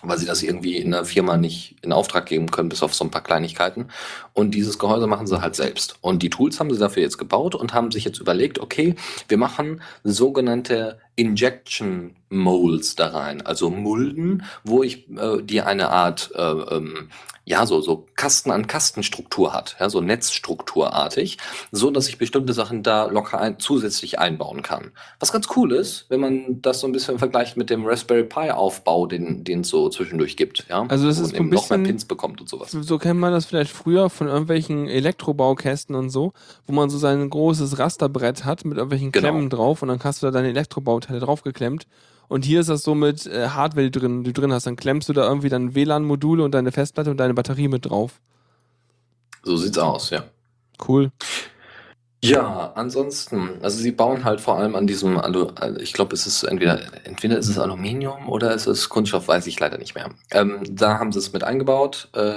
Weil 0.03 0.19
sie 0.19 0.27
das 0.27 0.43
irgendwie 0.43 0.77
in 0.77 0.91
der 0.91 1.05
Firma 1.05 1.37
nicht 1.37 1.77
in 1.83 1.93
Auftrag 1.93 2.27
geben 2.27 2.51
können, 2.51 2.69
bis 2.69 2.83
auf 2.83 2.95
so 2.95 3.05
ein 3.05 3.11
paar 3.11 3.23
Kleinigkeiten. 3.23 3.89
Und 4.35 4.53
dieses 4.53 4.79
Gehäuse 4.79 5.07
machen 5.07 5.27
sie 5.27 5.41
halt 5.41 5.57
selbst. 5.57 5.97
Und 6.03 6.23
die 6.23 6.31
Tools 6.31 6.61
haben 6.61 6.73
sie 6.73 6.79
dafür 6.79 7.03
jetzt 7.03 7.19
gebaut 7.19 7.55
und 7.55 7.73
haben 7.73 7.91
sich 7.91 8.05
jetzt 8.05 8.21
überlegt, 8.21 8.59
okay, 8.59 8.95
wir 9.29 9.39
machen 9.39 9.81
sogenannte 10.05 10.99
Injection 11.17 12.15
Molds 12.29 12.95
da 12.97 13.09
rein, 13.09 13.41
also 13.47 13.71
Mulden, 13.71 14.43
wo 14.65 14.83
ich 14.83 15.09
äh, 15.11 15.43
die 15.43 15.61
eine 15.63 15.91
Art 15.91 16.31
äh, 16.35 16.43
ähm, 16.43 17.09
ja 17.45 17.65
so 17.65 17.81
so 17.81 18.05
Kasten 18.17 18.51
an 18.51 18.67
Kastenstruktur 18.67 19.53
hat, 19.53 19.77
ja 19.79 19.89
so 19.89 20.01
Netzstrukturartig, 20.01 21.39
so 21.71 21.93
dass 21.93 22.09
ich 22.09 22.19
bestimmte 22.19 22.53
Sachen 22.53 22.83
da 22.83 23.05
locker 23.07 23.41
ein, 23.41 23.61
zusätzlich 23.61 24.19
einbauen 24.19 24.63
kann. 24.63 24.91
Was 25.21 25.31
ganz 25.33 25.47
cool 25.57 25.73
ist, 25.73 26.07
wenn 26.09 26.19
man 26.19 26.61
das 26.63 26.81
so 26.81 26.89
ein 26.89 26.93
bisschen 26.93 27.19
vergleicht 27.21 27.57
mit 27.57 27.71
dem 27.71 27.87
Raspberry 27.87 28.25
Pi 28.25 28.51
Aufbau, 28.51 29.07
den 29.07 29.45
den 29.45 29.61
es 29.61 29.69
so 29.69 29.89
zwischendurch 29.89 30.37
gibt, 30.37 30.67
ja, 30.69 30.85
Also 30.89 31.07
das 31.07 31.19
ist 31.21 31.23
man 31.23 31.31
so 31.31 31.37
ein 31.37 31.43
eben 31.43 31.49
noch 31.55 31.71
mehr 31.71 31.79
bisschen- 31.79 31.85
Pins 31.85 32.05
bekommt 32.07 32.41
und 32.41 32.49
sowas. 32.49 32.73
So 32.73 32.99
kennt 32.99 33.21
man 33.21 33.33
das 33.33 33.47
vielleicht 33.47 33.71
früher 33.71 34.11
von 34.11 34.27
irgendwelchen 34.27 34.89
Elektrobaukästen 34.89 35.95
und 35.95 36.11
so, 36.11 36.33
wo 36.67 36.73
man 36.73 36.91
so 36.91 36.99
sein 36.99 37.31
großes 37.31 37.79
Rasterbrett 37.79 38.45
hat 38.45 38.65
mit 38.65 38.77
irgendwelchen 38.79 39.13
Genau. 39.13 39.29
Klemmen 39.29 39.49
drauf 39.49 39.83
und 39.83 39.89
dann 39.89 40.01
hast 40.03 40.23
du 40.23 40.27
da 40.27 40.33
deine 40.33 40.49
Elektrobauteile 40.49 41.06
draufgeklemmt. 41.07 41.87
Und 42.29 42.45
hier 42.45 42.61
ist 42.61 42.69
das 42.69 42.83
so 42.83 42.95
mit 42.95 43.27
äh, 43.27 43.49
Hardware, 43.49 43.89
die, 43.89 43.99
drin, 43.99 44.25
die 44.25 44.33
du 44.33 44.41
drin 44.41 44.53
hast. 44.53 44.67
Dann 44.67 44.77
klemmst 44.77 45.09
du 45.09 45.13
da 45.13 45.27
irgendwie 45.27 45.49
dann 45.49 45.75
WLAN-Module 45.75 46.43
und 46.43 46.53
deine 46.53 46.73
Festplatte 46.73 47.11
und 47.11 47.19
deine 47.19 47.35
Batterie 47.35 47.69
mit 47.69 47.87
drauf. 47.87 48.21
So 49.45 49.57
sieht's 49.57 49.79
aus, 49.79 50.11
ja. 50.11 50.25
Cool. 50.87 51.13
Ja, 52.25 52.73
ansonsten, 52.75 53.51
also 53.63 53.79
sie 53.79 53.93
bauen 53.93 54.25
halt 54.25 54.41
vor 54.41 54.59
allem 54.59 54.75
an 54.75 54.87
diesem, 54.87 55.19
Alu, 55.19 55.49
also 55.55 55.79
ich 55.79 55.93
glaube, 55.93 56.15
es 56.15 56.27
ist 56.27 56.43
entweder, 56.43 56.81
entweder 57.05 57.39
ist 57.39 57.49
es 57.49 57.59
Aluminium 57.59 58.29
oder 58.29 58.53
es 58.53 58.67
ist 58.67 58.89
Kunststoff, 58.89 59.29
weiß 59.29 59.47
ich 59.47 59.61
leider 59.61 59.79
nicht 59.79 59.95
mehr. 59.95 60.11
Ähm, 60.33 60.61
da 60.69 60.99
haben 60.99 61.13
sie 61.13 61.21
es 61.21 61.33
mit 61.33 61.45
eingebaut. 61.45 62.09
Äh, 62.15 62.35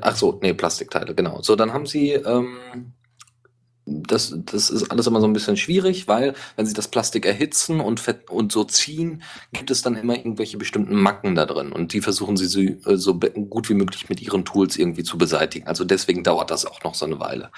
ach 0.00 0.16
so, 0.16 0.38
nee, 0.42 0.54
Plastikteile, 0.54 1.14
genau. 1.14 1.42
So, 1.42 1.54
dann 1.54 1.72
haben 1.72 1.86
sie, 1.86 2.12
ähm, 2.12 2.56
das, 3.86 4.34
das 4.36 4.68
ist 4.68 4.90
alles 4.90 5.06
immer 5.06 5.20
so 5.20 5.28
ein 5.28 5.32
bisschen 5.32 5.56
schwierig, 5.56 6.08
weil 6.08 6.34
wenn 6.56 6.66
sie 6.66 6.74
das 6.74 6.88
Plastik 6.88 7.24
erhitzen 7.24 7.80
und, 7.80 8.00
fett, 8.00 8.28
und 8.28 8.50
so 8.50 8.64
ziehen, 8.64 9.22
gibt 9.52 9.70
es 9.70 9.82
dann 9.82 9.94
immer 9.94 10.16
irgendwelche 10.16 10.58
bestimmten 10.58 10.96
Macken 10.96 11.36
da 11.36 11.46
drin 11.46 11.70
und 11.70 11.92
die 11.92 12.00
versuchen 12.00 12.36
sie 12.36 12.46
so, 12.46 12.60
äh, 12.60 12.96
so 12.96 13.14
gut 13.14 13.70
wie 13.70 13.74
möglich 13.74 14.08
mit 14.08 14.20
ihren 14.20 14.44
Tools 14.44 14.76
irgendwie 14.76 15.04
zu 15.04 15.16
beseitigen. 15.18 15.68
Also 15.68 15.84
deswegen 15.84 16.24
dauert 16.24 16.50
das 16.50 16.66
auch 16.66 16.82
noch 16.82 16.96
so 16.96 17.06
eine 17.06 17.20
Weile. 17.20 17.50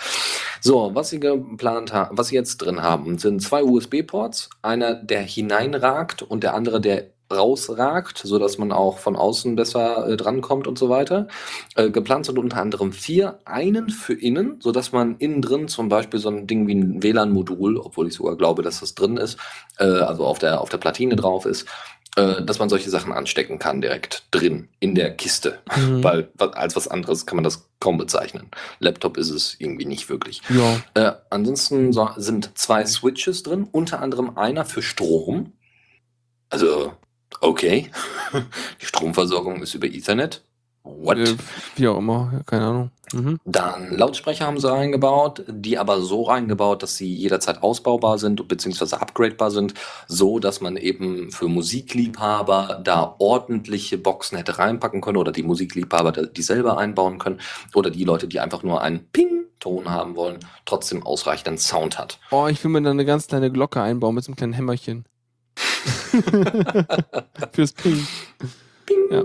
So, 0.60 0.90
was 0.94 1.08
sie 1.08 1.18
geplant 1.18 1.94
haben, 1.94 2.18
was 2.18 2.28
sie 2.28 2.34
jetzt 2.34 2.58
drin 2.58 2.82
haben, 2.82 3.16
sind 3.18 3.40
zwei 3.42 3.62
USB-Ports, 3.64 4.50
einer, 4.60 4.94
der 4.94 5.22
hineinragt 5.22 6.22
und 6.22 6.42
der 6.42 6.54
andere, 6.54 6.80
der 6.80 7.06
rausragt, 7.32 8.18
so 8.24 8.38
dass 8.38 8.58
man 8.58 8.72
auch 8.72 8.98
von 8.98 9.16
außen 9.16 9.54
besser 9.56 10.08
äh, 10.08 10.16
drankommt 10.16 10.66
und 10.66 10.78
so 10.78 10.88
weiter. 10.88 11.28
Äh, 11.76 11.90
geplant 11.90 12.26
sind 12.26 12.38
unter 12.38 12.60
anderem 12.60 12.92
vier, 12.92 13.38
einen 13.44 13.90
für 13.90 14.14
innen, 14.14 14.56
so 14.60 14.72
dass 14.72 14.92
man 14.92 15.16
innen 15.18 15.42
drin 15.42 15.68
zum 15.68 15.88
Beispiel 15.88 16.20
so 16.20 16.30
ein 16.30 16.46
Ding 16.46 16.66
wie 16.66 16.74
ein 16.74 17.02
WLAN-Modul, 17.02 17.76
obwohl 17.76 18.08
ich 18.08 18.14
sogar 18.14 18.36
glaube, 18.36 18.62
dass 18.62 18.80
das 18.80 18.94
drin 18.94 19.16
ist, 19.16 19.38
äh, 19.78 19.84
also 19.84 20.24
auf 20.24 20.38
der 20.38 20.60
auf 20.60 20.70
der 20.70 20.78
Platine 20.78 21.16
drauf 21.16 21.44
ist, 21.44 21.66
äh, 22.16 22.42
dass 22.42 22.58
man 22.58 22.68
solche 22.68 22.90
Sachen 22.90 23.12
anstecken 23.12 23.58
kann 23.58 23.80
direkt 23.80 24.24
drin 24.30 24.68
in 24.80 24.94
der 24.94 25.14
Kiste, 25.14 25.58
Mhm. 25.76 26.02
weil 26.02 26.28
als 26.38 26.74
was 26.74 26.88
anderes 26.88 27.26
kann 27.26 27.36
man 27.36 27.44
das 27.44 27.68
kaum 27.80 27.98
bezeichnen. 27.98 28.50
Laptop 28.80 29.16
ist 29.16 29.30
es 29.30 29.54
irgendwie 29.58 29.84
nicht 29.84 30.08
wirklich. 30.08 30.42
Ja. 30.48 30.80
Äh, 30.94 31.12
ansonsten 31.30 31.92
so, 31.92 32.08
sind 32.16 32.56
zwei 32.58 32.86
Switches 32.86 33.42
drin, 33.42 33.68
unter 33.70 34.00
anderem 34.00 34.36
einer 34.36 34.64
für 34.64 34.82
Strom. 34.82 35.52
Also, 36.50 36.94
okay. 37.40 37.90
Die 38.80 38.86
Stromversorgung 38.86 39.62
ist 39.62 39.74
über 39.74 39.86
Ethernet. 39.86 40.42
What? 40.84 41.18
Äh, 41.18 41.36
wie 41.76 41.88
auch 41.88 41.98
immer, 41.98 42.42
keine 42.46 42.64
Ahnung. 42.64 42.90
Mhm. 43.12 43.38
Dann 43.44 43.96
Lautsprecher 43.96 44.46
haben 44.46 44.60
sie 44.60 44.70
reingebaut, 44.70 45.44
die 45.48 45.78
aber 45.78 46.00
so 46.00 46.22
reingebaut, 46.22 46.82
dass 46.82 46.96
sie 46.96 47.12
jederzeit 47.14 47.62
ausbaubar 47.62 48.18
sind 48.18 48.46
bzw. 48.46 48.96
upgradebar 48.96 49.50
sind, 49.50 49.74
so 50.06 50.38
dass 50.38 50.60
man 50.60 50.76
eben 50.76 51.30
für 51.30 51.48
Musikliebhaber 51.48 52.80
da 52.82 53.14
ordentliche 53.18 53.98
Boxen 53.98 54.36
hätte 54.36 54.58
reinpacken 54.58 55.00
können 55.00 55.16
oder 55.16 55.32
die 55.32 55.42
Musikliebhaber 55.42 56.12
die 56.12 56.42
selber 56.42 56.78
einbauen 56.78 57.18
können 57.18 57.40
oder 57.74 57.90
die 57.90 58.04
Leute, 58.04 58.28
die 58.28 58.40
einfach 58.40 58.62
nur 58.62 58.82
einen 58.82 59.06
Ping-Ton 59.10 59.90
haben 59.90 60.16
wollen, 60.16 60.38
trotzdem 60.64 61.02
ausreichenden 61.02 61.58
Sound 61.58 61.98
hat. 61.98 62.18
Oh, 62.30 62.46
ich 62.46 62.62
will 62.62 62.70
mir 62.70 62.82
da 62.82 62.90
eine 62.90 63.04
ganz 63.04 63.26
kleine 63.26 63.50
Glocke 63.50 63.80
einbauen 63.80 64.14
mit 64.14 64.24
so 64.24 64.30
einem 64.30 64.36
kleinen 64.36 64.52
Hämmerchen. 64.52 65.04
Fürs 67.52 67.72
Ping. 67.72 68.06
Ping. 68.86 68.98
Ja. 69.10 69.22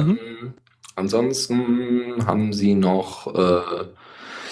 Mhm. 0.00 0.18
Ähm, 0.18 0.54
Ansonsten 0.96 2.26
haben 2.26 2.54
sie 2.54 2.74
noch 2.74 3.32
äh, 3.34 3.84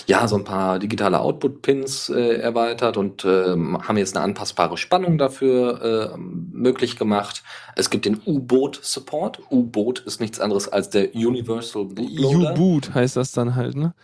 ja, 0.06 0.28
so 0.28 0.36
ein 0.36 0.44
paar 0.44 0.78
digitale 0.78 1.20
Output-Pins 1.20 2.10
äh, 2.10 2.36
erweitert 2.36 2.98
und 2.98 3.24
ähm, 3.24 3.78
haben 3.88 3.96
jetzt 3.96 4.14
eine 4.14 4.24
anpassbare 4.24 4.76
Spannung 4.76 5.16
dafür 5.16 6.12
äh, 6.12 6.18
möglich 6.18 6.98
gemacht. 6.98 7.42
Es 7.76 7.88
gibt 7.88 8.04
den 8.04 8.20
U-Boot-Support. 8.26 9.40
U-Boot 9.50 10.00
ist 10.00 10.20
nichts 10.20 10.38
anderes 10.38 10.68
als 10.68 10.90
der 10.90 11.14
Universal 11.14 11.86
Bootloader. 11.86 12.52
U-Boot 12.52 12.94
heißt 12.94 13.16
das 13.16 13.32
dann 13.32 13.54
halt, 13.54 13.74
ne? 13.74 13.94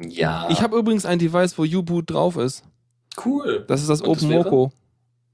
Ja. 0.00 0.46
Ich 0.50 0.62
habe 0.62 0.78
übrigens 0.78 1.04
ein 1.04 1.18
Device, 1.18 1.58
wo 1.58 1.62
U-Boot 1.64 2.12
drauf 2.12 2.36
ist. 2.36 2.62
cool. 3.24 3.64
Das 3.66 3.80
ist 3.80 3.90
das? 3.90 4.04
OpenMoko. 4.04 4.70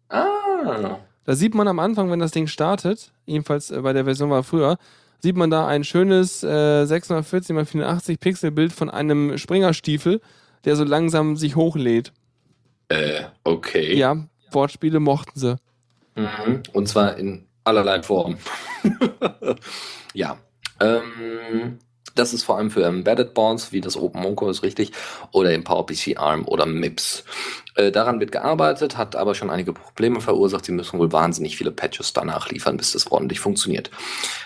Ah. 0.09 0.99
Da 1.27 1.35
sieht 1.35 1.55
man 1.55 1.67
am 1.67 1.81
Anfang, 1.81 2.11
wenn 2.11 2.21
das 2.21 2.31
Ding 2.31 2.47
startet, 2.47 3.11
jedenfalls 3.27 3.71
äh, 3.71 3.81
bei 3.81 3.93
der 3.93 4.05
Version 4.05 4.31
war 4.31 4.45
früher, 4.45 4.79
sieht 5.19 5.37
man 5.37 5.51
da 5.51 5.67
ein 5.67 5.83
schönes 5.83 6.45
äh, 6.45 6.87
640 6.87 7.57
x 7.57 7.71
84 7.71 8.21
Pixel 8.21 8.51
Bild 8.53 8.73
von 8.73 8.89
einem 8.89 9.37
Springerstiefel, 9.37 10.21
der 10.65 10.77
so 10.77 10.85
langsam 10.85 11.37
sich 11.37 11.57
hochlädt. 11.57 12.13
Äh, 12.89 13.25
okay. 13.43 13.97
Ja, 13.97 14.17
Wortspiele 14.53 15.01
mochten 15.01 15.39
sie. 15.39 15.57
Mhm. 16.15 16.63
Und 16.73 16.89
zwar 16.89 17.17
in 17.17 17.45
allerlei 17.65 18.03
Form. 18.03 18.39
ja. 20.15 20.39
Ähm, 20.79 21.79
das 22.17 22.33
ist 22.35 22.43
vor 22.43 22.57
allem 22.59 22.71
für 22.71 22.85
Embedded 22.85 23.33
Boards, 23.35 23.71
wie 23.73 23.81
das 23.81 23.97
OpenMonco 23.97 24.51
ist 24.51 24.63
richtig, 24.65 24.93
oder 25.33 25.55
im 25.55 25.63
PowerPC 25.65 26.17
ARM 26.19 26.47
oder 26.49 26.67
MIPS. 26.67 27.25
Äh, 27.77 27.93
daran 27.93 28.19
wird 28.21 28.33
gearbeitet, 28.33 28.97
hat 28.97 29.15
aber 29.17 29.35
schon 29.35 29.51
einige 29.51 29.73
Probleme 29.73 30.21
verursacht. 30.21 30.65
Sie 30.65 30.73
müssen 30.73 30.99
wohl 30.99 31.13
wahnsinnig 31.13 31.57
viele 31.57 31.71
Patches 31.71 32.13
danach 32.13 32.51
liefern, 32.51 32.77
bis 32.77 32.93
das 32.93 33.11
ordentlich 33.13 33.39
funktioniert. 33.41 33.91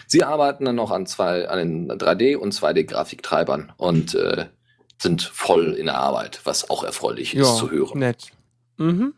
Sie 0.07 0.23
arbeiten 0.25 0.65
dann 0.67 0.75
noch 0.77 0.91
an 0.91 1.07
zwei, 1.07 1.49
an 1.49 1.59
den 1.59 1.93
3D- 1.93 2.37
und 2.37 2.53
2D-Grafiktreibern 2.53 3.73
und 3.79 4.15
äh, 4.15 4.47
sind 4.99 5.23
voll 5.23 5.73
in 5.73 5.87
der 5.87 5.97
Arbeit, 5.99 6.41
was 6.45 6.69
auch 6.69 6.85
erfreulich 6.85 7.35
ist 7.35 7.57
zu 7.57 7.71
hören. 7.71 7.99
nett. 7.99 8.33
Mhm. 8.77 9.15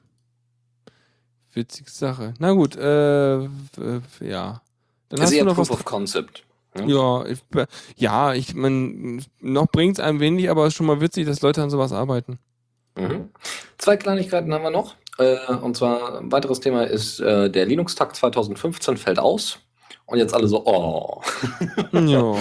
Witzige 1.55 1.91
Sache. 1.91 2.35
Na 2.39 2.53
gut, 2.53 2.77
äh, 2.77 3.41
ja. 3.43 3.49
Dann 4.21 4.61
Das 5.11 5.21
hast 5.23 5.33
ist 5.33 5.41
du 5.41 5.45
noch 5.45 5.55
Proof 5.57 5.71
was. 5.71 5.77
of 5.79 5.85
Concept. 5.85 6.45
Ja, 6.87 7.27
ich, 7.27 7.41
ja, 7.97 8.33
ich 8.33 8.55
mein, 8.55 9.25
noch 9.41 9.67
bringt 9.67 9.99
es 9.99 10.05
einem 10.05 10.21
wenig, 10.21 10.49
aber 10.49 10.63
es 10.63 10.69
ist 10.69 10.77
schon 10.77 10.87
mal 10.87 11.01
witzig, 11.01 11.27
dass 11.27 11.43
Leute 11.43 11.63
an 11.63 11.71
sowas 11.71 11.93
arbeiten. 11.93 12.39
Mhm. 12.97 13.31
Zwei 13.79 13.97
Kleinigkeiten 13.97 14.53
haben 14.53 14.65
wir 14.65 14.71
noch. 14.71 14.97
Äh, 15.19 15.53
und 15.53 15.77
zwar 15.77 16.19
ein 16.19 16.33
weiteres 16.33 16.61
Thema 16.61 16.85
ist, 16.85 17.21
äh, 17.21 17.51
der 17.51 17.67
Linux-Tag 17.67 18.17
2015 18.17 18.97
fällt 18.97 19.19
aus. 19.19 19.59
Und 20.07 20.19
jetzt 20.19 20.35
alle 20.35 20.49
so, 20.49 20.65
oh. 20.65 21.23
ja. 21.93 22.35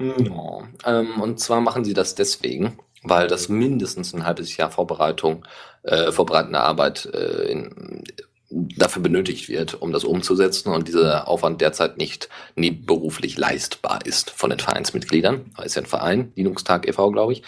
Ja. 0.00 0.62
Ähm, 0.86 1.20
und 1.20 1.40
zwar 1.40 1.60
machen 1.60 1.84
sie 1.84 1.94
das 1.94 2.14
deswegen, 2.14 2.78
weil 3.02 3.28
das 3.28 3.48
mindestens 3.48 4.14
ein 4.14 4.24
halbes 4.24 4.56
Jahr 4.56 4.70
Vorbereitung, 4.70 5.44
äh, 5.82 6.10
vorbereitende 6.10 6.60
Arbeit 6.60 7.06
äh, 7.06 7.50
in, 7.50 8.04
dafür 8.50 9.00
benötigt 9.02 9.48
wird, 9.48 9.80
um 9.80 9.92
das 9.92 10.02
umzusetzen 10.04 10.70
und 10.72 10.88
dieser 10.88 11.28
Aufwand 11.28 11.60
derzeit 11.60 11.98
nicht 11.98 12.28
nebenberuflich 12.56 13.38
leistbar 13.38 14.00
ist 14.04 14.30
von 14.30 14.50
den 14.50 14.58
Vereinsmitgliedern. 14.58 15.52
Da 15.56 15.62
ist 15.62 15.76
ja 15.76 15.82
ein 15.82 15.86
Verein, 15.86 16.32
Linux-Tag 16.34 16.88
e.V., 16.88 17.10
glaube 17.12 17.32
ich. 17.32 17.42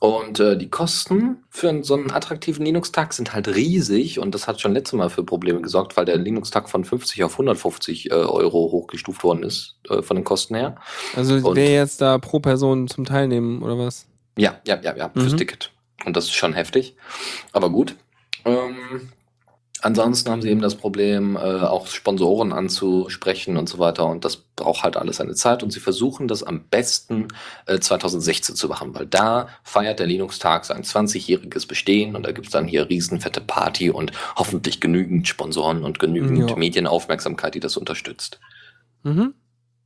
Und 0.00 0.38
äh, 0.38 0.56
die 0.56 0.70
Kosten 0.70 1.38
für 1.50 1.68
einen- 1.70 1.82
so 1.82 1.94
einen 1.94 2.12
attraktiven 2.12 2.64
Linux-Tag 2.64 3.12
sind 3.14 3.32
halt 3.34 3.48
riesig 3.48 4.20
und 4.20 4.32
das 4.32 4.46
hat 4.46 4.60
schon 4.60 4.72
letztes 4.74 4.96
Mal 4.96 5.10
für 5.10 5.24
Probleme 5.24 5.60
gesorgt, 5.60 5.96
weil 5.96 6.04
der 6.04 6.16
Linux-Tag 6.18 6.70
von 6.70 6.84
50 6.84 7.24
auf 7.24 7.32
150 7.32 8.10
äh, 8.10 8.14
Euro 8.14 8.70
hochgestuft 8.70 9.24
worden 9.24 9.42
ist 9.42 9.76
äh, 9.90 10.02
von 10.02 10.14
den 10.16 10.22
Kosten 10.24 10.54
her. 10.54 10.76
Also 11.16 11.52
wer 11.56 11.72
jetzt 11.72 12.00
da 12.00 12.18
pro 12.18 12.38
Person 12.38 12.86
zum 12.86 13.04
Teilnehmen 13.06 13.60
oder 13.60 13.76
was? 13.76 14.06
Ja, 14.36 14.60
ja, 14.64 14.80
ja, 14.80 14.96
ja, 14.96 15.10
fürs 15.12 15.32
Mhm. 15.32 15.36
Ticket. 15.38 15.72
Und 16.04 16.16
das 16.16 16.26
ist 16.26 16.34
schon 16.34 16.52
heftig. 16.52 16.94
Aber 17.50 17.70
gut. 17.70 17.96
Ähm, 18.44 19.10
ansonsten 19.82 20.30
haben 20.30 20.42
sie 20.42 20.50
eben 20.50 20.60
das 20.60 20.74
Problem, 20.74 21.36
äh, 21.36 21.38
auch 21.38 21.86
Sponsoren 21.86 22.52
anzusprechen 22.52 23.56
und 23.56 23.68
so 23.68 23.78
weiter. 23.78 24.06
Und 24.06 24.24
das 24.24 24.36
braucht 24.36 24.82
halt 24.82 24.96
alles 24.96 25.16
seine 25.16 25.34
Zeit. 25.34 25.62
Und 25.62 25.72
sie 25.72 25.80
versuchen 25.80 26.28
das 26.28 26.42
am 26.42 26.64
besten 26.64 27.28
äh, 27.66 27.78
2016 27.78 28.56
zu 28.56 28.68
machen, 28.68 28.94
weil 28.94 29.06
da 29.06 29.48
feiert 29.62 29.98
der 30.00 30.06
Linux-Tag 30.06 30.64
sein 30.64 30.82
20-jähriges 30.82 31.66
Bestehen 31.66 32.16
und 32.16 32.24
da 32.24 32.32
gibt's 32.32 32.50
dann 32.50 32.66
hier 32.66 32.88
riesenfette 32.88 33.40
Party 33.40 33.90
und 33.90 34.12
hoffentlich 34.36 34.80
genügend 34.80 35.28
Sponsoren 35.28 35.84
und 35.84 35.98
genügend 35.98 36.50
Ja. 36.50 36.56
Medienaufmerksamkeit, 36.56 37.54
die 37.54 37.60
das 37.60 37.76
unterstützt. 37.76 38.40
Mhm. 39.02 39.34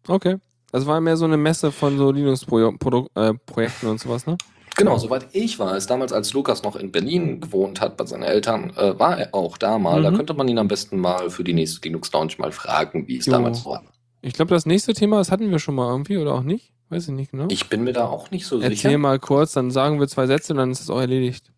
Okay. 0.09 0.37
Das 0.73 0.87
war 0.87 1.01
mehr 1.01 1.19
so 1.19 1.27
eine 1.27 1.37
Messe 1.37 1.71
von 1.71 1.99
so 1.99 2.11
Linux-Projekten 2.11 3.87
und 3.87 4.01
sowas, 4.01 4.27
ne? 4.27 4.39
Genau, 4.77 4.97
soweit 4.99 5.27
ich 5.33 5.59
weiß, 5.59 5.87
damals 5.87 6.13
als 6.13 6.33
Lukas 6.33 6.63
noch 6.63 6.77
in 6.77 6.91
Berlin 6.93 7.41
gewohnt 7.41 7.81
hat 7.81 7.97
bei 7.97 8.07
seinen 8.07 8.23
Eltern, 8.23 8.71
äh, 8.77 8.99
war 8.99 9.19
er 9.19 9.35
auch 9.35 9.59
da 9.59 9.79
mal. 9.79 10.03
Da 10.03 10.11
Mhm. 10.11 10.17
könnte 10.17 10.35
man 10.35 10.49
ihn 10.49 10.59
am 10.59 10.69
besten 10.69 10.99
mal 10.99 11.29
für 11.31 11.45
die 11.45 11.53
nächste 11.53 11.81
Linux 11.87 12.11
Lounge 12.13 12.33
mal 12.39 12.53
fragen, 12.53 13.07
wie 13.07 13.19
es 13.19 13.27
Jo. 13.27 13.33
damals 13.33 13.65
war. 13.67 13.83
Ich 14.23 14.33
glaube, 14.35 14.55
das 14.55 14.65
nächste 14.67 14.95
Thema, 14.95 15.19
das 15.19 15.31
hatten 15.31 15.51
wir 15.51 15.59
schon 15.59 15.75
mal 15.75 15.91
irgendwie 15.91 16.17
oder 16.17 16.35
auch 16.35 16.43
nicht. 16.43 16.73
Weiß 16.89 17.09
ich 17.09 17.15
nicht 17.15 17.31
genau. 17.33 17.47
Ich 17.51 17.69
bin 17.69 17.85
mir 17.85 17.93
da 17.93 18.07
auch 18.07 18.31
nicht 18.31 18.47
so 18.47 18.61
Erzähl 18.61 18.77
sicher. 18.77 18.99
mal 18.99 19.19
kurz, 19.19 19.53
dann 19.53 19.71
sagen 19.71 19.99
wir 20.01 20.09
zwei 20.09 20.27
Sätze 20.27 20.53
und 20.53 20.59
dann 20.59 20.71
ist 20.71 20.81
es 20.81 20.91
auch 20.91 21.01
erledigt. 21.01 21.51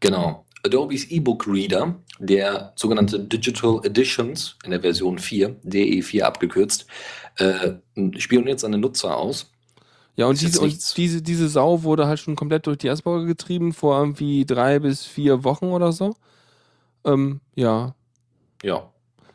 Genau. 0.00 0.44
Adobe's 0.64 1.10
E-Book 1.10 1.46
Reader, 1.46 1.94
der 2.18 2.72
sogenannte 2.76 3.18
Digital 3.18 3.80
Editions 3.84 4.56
in 4.64 4.72
der 4.72 4.80
Version 4.80 5.18
4, 5.18 5.56
DE4 5.64 6.22
abgekürzt, 6.22 6.86
äh, 7.38 7.72
spioniert 8.18 8.60
seine 8.60 8.76
Nutzer 8.78 9.16
aus. 9.16 9.50
Ja, 10.20 10.26
und, 10.26 10.38
diese, 10.38 10.60
und 10.60 10.98
diese, 10.98 11.22
diese 11.22 11.48
Sau 11.48 11.82
wurde 11.82 12.06
halt 12.06 12.18
schon 12.18 12.36
komplett 12.36 12.66
durch 12.66 12.76
die 12.76 12.90
Asperger 12.90 13.24
getrieben 13.24 13.72
vor 13.72 13.98
irgendwie 13.98 14.44
drei 14.44 14.78
bis 14.78 15.06
vier 15.06 15.44
Wochen 15.44 15.68
oder 15.68 15.92
so. 15.92 16.14
Ähm, 17.06 17.40
ja. 17.54 17.94
Ja. 18.62 18.90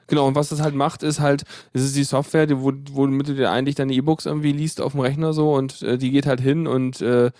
Genau, 0.05 0.27
und 0.27 0.35
was 0.35 0.49
das 0.49 0.61
halt 0.61 0.75
macht, 0.75 1.01
ist 1.01 1.19
halt, 1.19 1.43
es 1.73 1.81
ist 1.81 1.95
die 1.95 2.03
Software, 2.03 2.45
die, 2.45 2.61
wo, 2.61 2.71
womit 2.91 3.29
du 3.29 3.33
dir 3.33 3.49
eigentlich 3.49 3.73
deine 3.73 3.93
E-Books 3.93 4.27
irgendwie 4.27 4.51
liest 4.51 4.79
auf 4.79 4.91
dem 4.91 5.01
Rechner 5.01 5.33
so 5.33 5.55
und 5.55 5.81
äh, 5.81 5.97
die 5.97 6.11
geht 6.11 6.27
halt 6.27 6.39
hin 6.39 6.67
und 6.67 7.01
äh, 7.01 7.31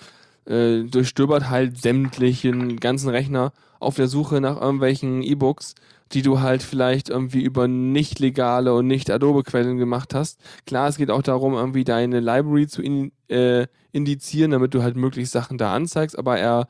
äh, 0.48 0.82
durchstöbert 0.82 1.48
halt 1.48 1.80
sämtlichen 1.80 2.80
ganzen 2.80 3.10
Rechner 3.10 3.54
auf 3.80 3.93
der 3.93 4.08
Suche 4.08 4.41
nach 4.41 4.60
irgendwelchen 4.60 5.22
E-Books, 5.22 5.76
die 6.12 6.22
du 6.22 6.39
halt 6.39 6.62
vielleicht 6.64 7.10
irgendwie 7.10 7.41
über 7.41 7.68
nicht 7.68 8.20
legale 8.20 8.74
und 8.74 8.88
nicht 8.88 9.10
Adobe-Quellen 9.10 9.78
gemacht 9.78 10.14
hast. 10.14 10.39
Klar, 10.66 10.88
es 10.88 10.97
geht 10.97 11.10
auch 11.10 11.24
darum, 11.24 11.53
irgendwie 11.53 11.84
deine 11.84 12.20
Library 12.20 12.68
zu 12.68 12.82
in, 12.82 13.12
äh, 13.28 13.68
indizieren, 13.91 14.51
damit 14.51 14.74
du 14.74 14.84
halt 14.84 14.95
möglichst 14.95 15.34
Sachen 15.34 15.58
da 15.58 15.74
anzeigst, 15.74 16.18
aber 16.18 16.38
er 16.38 16.68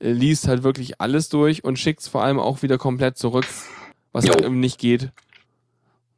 äh, 0.00 0.10
liest 0.10 0.48
halt 0.48 0.62
wirklich 0.64 1.00
alles 1.00 1.28
durch 1.28 1.64
und 1.64 1.78
schickt 1.78 2.00
es 2.00 2.08
vor 2.08 2.24
allem 2.24 2.40
auch 2.40 2.62
wieder 2.62 2.76
komplett 2.78 3.18
zurück, 3.18 3.46
was 4.12 4.24
Jo. 4.26 4.32
halt 4.32 4.44
eben 4.44 4.58
nicht 4.58 4.78
geht. 4.78 5.10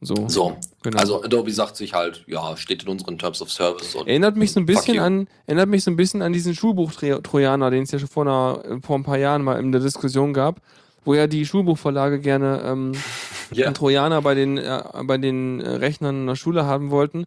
So, 0.01 0.29
So. 0.29 0.57
genau. 0.83 0.99
Also 0.99 1.23
Adobe 1.23 1.51
sagt 1.51 1.77
sich 1.77 1.95
halt, 1.95 2.25
ja, 2.27 2.57
steht 2.57 2.83
in 2.83 2.89
unseren 2.91 3.19
Terms 3.19 3.41
of 3.41 3.51
Service. 3.51 3.95
Erinnert 3.95 4.37
mich 4.37 4.53
so 4.53 4.61
ein 4.61 4.67
bisschen 4.67 4.99
an, 4.99 5.29
erinnert 5.47 5.69
mich 5.71 5.83
so 5.85 5.91
ein 5.91 5.97
bisschen 5.97 6.21
an 6.21 6.33
diesen 6.33 6.55
Schulbuch-Trojaner, 6.55 7.71
den 7.71 7.85
es 7.85 7.91
ja 7.91 7.99
schon 7.99 8.09
vor, 8.09 8.25
einer, 8.25 8.81
vor 8.83 8.97
ein 8.99 9.03
paar 9.03 9.17
Jahren 9.19 9.43
mal 9.43 9.59
in 9.59 9.73
der 9.73 9.81
Diskussion 9.81 10.35
gab, 10.35 10.61
wo 11.05 11.15
ja 11.15 11.27
die 11.27 11.45
Schulbuchverlage 11.47 12.21
gerne 12.21 12.63
ähm, 12.65 12.93
einen 13.57 13.75
Trojaner 13.75 14.23
bei 14.23 14.35
den, 14.35 14.59
äh, 14.59 14.83
bei 15.05 15.19
den 15.19 15.61
äh, 15.61 15.69
Rechnern 15.69 16.23
in 16.23 16.27
der 16.27 16.37
Schule 16.37 16.67
haben 16.67 16.91
wollten, 16.91 17.25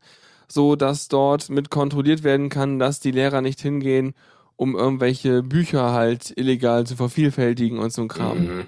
so 0.48 0.76
dass 0.76 1.08
dort 1.08 1.50
mit 1.50 1.70
kontrolliert 1.70 2.24
werden 2.24 2.50
kann, 2.50 2.80
dass 2.80 3.00
die 3.00 3.12
Lehrer 3.12 3.42
nicht 3.42 3.62
hingehen, 3.62 4.14
um 4.56 4.76
irgendwelche 4.76 5.44
Bücher 5.44 5.92
halt 5.92 6.34
illegal 6.36 6.86
zu 6.88 6.96
vervielfältigen 6.96 7.80
und 7.80 7.94
so 7.94 8.02
ein 8.02 8.08
Kram. 8.08 8.40
Mhm. 8.40 8.68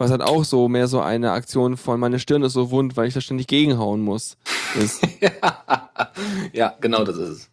Was 0.00 0.12
halt 0.12 0.22
auch 0.22 0.44
so 0.44 0.68
mehr 0.68 0.86
so 0.86 1.00
eine 1.00 1.32
Aktion 1.32 1.76
von 1.76 1.98
meine 1.98 2.20
Stirn 2.20 2.42
ist 2.44 2.52
so 2.52 2.70
wund, 2.70 2.96
weil 2.96 3.08
ich 3.08 3.14
da 3.14 3.20
ständig 3.20 3.48
gegenhauen 3.48 4.00
muss. 4.00 4.36
Ist. 4.78 5.04
ja, 6.52 6.74
genau 6.80 7.02
das 7.02 7.16
ist 7.16 7.28
es. 7.28 7.50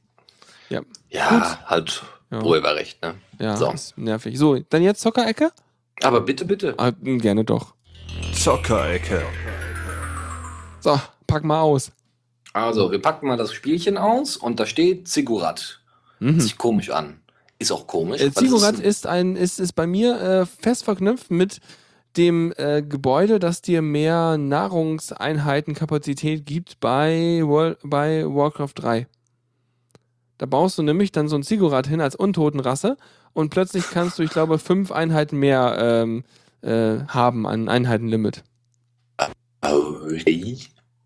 Ja. 0.70 0.82
Ja, 1.10 1.60
halt 1.66 2.04
Ja. 2.30 2.44
Urheberrecht, 2.44 3.02
ne? 3.02 3.16
Ja, 3.40 3.58
So. 3.58 3.74
nervig. 3.96 4.38
So, 4.38 4.60
dann 4.70 4.84
jetzt 4.84 5.02
Zockerecke? 5.02 5.52
Aber 6.04 6.22
bitte, 6.22 6.46
bitte. 6.46 6.74
Ah, 6.78 6.91
gerne 7.04 7.43
doch. 7.43 7.74
Zockerecke. 8.34 9.22
So, 10.82 11.00
pack 11.28 11.43
mal 11.43 11.62
aus. 11.62 11.91
Also, 12.54 12.91
wir 12.91 13.02
packen 13.02 13.28
mal 13.28 13.38
das 13.38 13.54
Spielchen 13.54 13.98
aus 13.98 14.38
und 14.38 14.60
da 14.60 14.66
steht 14.66 15.08
Ziggurat. 15.08 15.82
Hört 16.20 16.36
Mhm. 16.36 16.39
sich 16.39 16.58
komisch 16.58 16.89
an. 16.89 17.20
Ist 17.60 17.72
auch 17.72 17.88
komisch. 17.88 18.22
Äh, 18.22 18.32
Ziggurat 18.32 18.80
ist 18.80 18.82
ein- 18.82 18.86
ist, 18.86 19.08
ein, 19.08 19.36
ist, 19.36 19.60
ist 19.60 19.74
bei 19.74 19.88
mir 19.88 20.22
äh, 20.22 20.46
fest 20.46 20.84
verknüpft 20.86 21.32
mit 21.32 21.60
dem 22.18 22.54
äh, 22.58 22.82
Gebäude, 22.82 23.39
das 23.39 23.62
dir 23.62 23.82
mehr 23.82 24.38
Nahrungseinheitenkapazität 24.38 26.46
gibt 26.46 26.80
bei, 26.80 27.41
World, 27.43 27.78
bei 27.84 28.26
Warcraft 28.26 28.72
3. 28.76 29.08
Da 30.38 30.46
baust 30.46 30.78
du 30.78 30.84
nämlich 30.84 31.12
dann 31.12 31.28
so 31.28 31.36
ein 31.38 31.43
Ziggurat 31.43 31.88
hin 31.88 32.00
als 32.02 32.16
Untotenrasse 32.16 32.98
und 33.36 33.50
plötzlich 33.50 33.92
kannst 33.92 34.18
du, 34.18 34.24
ich 34.24 34.32
glaube, 34.32 34.58
fünf 34.58 34.92
Einheiten 34.92 35.38
mehr 35.38 35.76
ähm, 35.78 36.24
äh, 36.62 37.06
haben 37.08 37.46
an 37.46 37.70
Einheitenlimit. 37.70 38.44
Okay. 39.62 40.58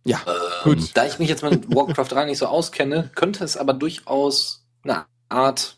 Ja, 0.05 0.21
Ähm, 0.25 0.33
gut. 0.63 0.91
Da 0.93 1.05
ich 1.05 1.19
mich 1.19 1.27
jetzt 1.27 1.43
mit 1.43 1.73
Warcraft 1.75 2.05
3 2.09 2.25
nicht 2.25 2.37
so 2.37 2.45
auskenne, 2.45 3.09
könnte 3.15 3.43
es 3.43 3.57
aber 3.57 3.73
durchaus 3.73 4.63
eine 4.83 5.05
Art, 5.27 5.77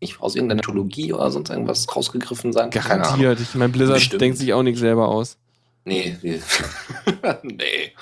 nicht 0.00 0.20
aus 0.20 0.36
irgendeiner 0.36 0.60
Mythologie 0.60 1.12
oder 1.12 1.30
sonst 1.30 1.50
irgendwas 1.50 1.86
rausgegriffen 1.94 2.52
sein. 2.52 2.70
Garantiert. 2.70 3.40
Ich 3.40 3.54
meine, 3.56 3.72
Blizzard 3.72 3.96
Bestimmt. 3.96 4.22
denkt 4.22 4.38
sich 4.38 4.52
auch 4.52 4.62
nicht 4.62 4.78
selber 4.78 5.08
aus. 5.08 5.36
Nee, 5.84 6.16
nee. 6.22 6.40
nee. 7.42 7.92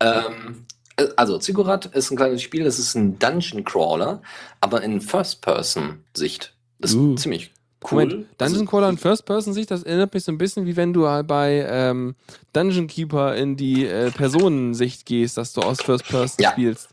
Ähm, 0.00 0.66
äh, 0.96 1.08
also, 1.16 1.38
Ziggurat 1.38 1.86
ist 1.86 2.10
ein 2.10 2.16
kleines 2.16 2.40
Spiel, 2.40 2.64
das 2.64 2.78
ist 2.78 2.94
ein 2.94 3.18
Dungeon 3.18 3.64
Crawler, 3.64 4.22
aber 4.60 4.82
in 4.82 5.02
First-Person-Sicht. 5.02 6.54
Ist 6.82 6.94
Uh. 6.94 7.14
ziemlich 7.14 7.50
cool. 7.90 8.04
Moment, 8.06 8.26
Dungeon 8.38 8.66
Crawler 8.66 8.90
in 8.90 8.98
First-Person-Sicht, 8.98 9.70
das 9.70 9.82
erinnert 9.82 10.14
mich 10.14 10.24
so 10.24 10.30
ein 10.32 10.38
bisschen, 10.38 10.66
wie 10.66 10.76
wenn 10.76 10.92
du 10.92 11.08
halt 11.08 11.26
bei 11.26 11.66
ähm, 11.68 12.14
Dungeon 12.52 12.86
Keeper 12.86 13.34
in 13.34 13.56
die 13.56 13.86
äh, 13.86 14.10
Personensicht 14.10 15.06
gehst, 15.06 15.36
dass 15.36 15.52
du 15.52 15.62
aus 15.62 15.80
First-Person 15.82 16.36
Ja, 16.38 16.52
spielst. 16.52 16.88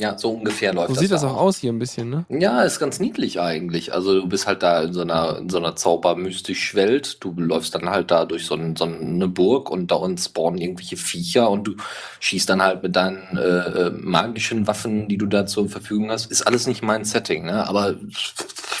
Ja, 0.00 0.16
so 0.16 0.30
ungefähr 0.30 0.72
läuft 0.72 0.90
So 0.90 0.94
das. 0.94 1.00
sieht 1.02 1.10
das 1.10 1.22
da 1.22 1.28
auch 1.32 1.38
aus 1.38 1.56
hier 1.56 1.72
ein 1.72 1.80
bisschen, 1.80 2.08
ne? 2.08 2.24
Ja, 2.28 2.62
ist 2.62 2.78
ganz 2.78 3.00
niedlich 3.00 3.40
eigentlich. 3.40 3.92
Also 3.92 4.20
du 4.20 4.28
bist 4.28 4.46
halt 4.46 4.62
da 4.62 4.80
in 4.84 4.92
so 4.92 5.00
einer, 5.00 5.38
in 5.38 5.48
so 5.50 5.56
einer 5.56 5.74
zaubermystisch 5.74 6.76
Welt. 6.76 7.16
Du 7.18 7.32
läufst 7.36 7.74
dann 7.74 7.90
halt 7.90 8.12
da 8.12 8.24
durch 8.24 8.46
so, 8.46 8.54
ein, 8.54 8.76
so 8.76 8.84
eine 8.84 9.26
Burg 9.26 9.68
und 9.72 9.90
da 9.90 9.96
unten 9.96 10.18
spawnen 10.18 10.60
irgendwelche 10.60 10.96
Viecher 10.96 11.50
und 11.50 11.64
du 11.66 11.74
schießt 12.20 12.48
dann 12.48 12.62
halt 12.62 12.80
mit 12.84 12.94
deinen 12.94 13.36
äh, 13.36 13.40
äh, 13.40 13.90
magischen 13.90 14.68
Waffen, 14.68 15.08
die 15.08 15.18
du 15.18 15.26
da 15.26 15.46
zur 15.46 15.68
Verfügung 15.68 16.12
hast. 16.12 16.30
Ist 16.30 16.42
alles 16.46 16.68
nicht 16.68 16.84
mein 16.84 17.04
Setting, 17.04 17.46
ne? 17.46 17.66
Aber 17.66 17.96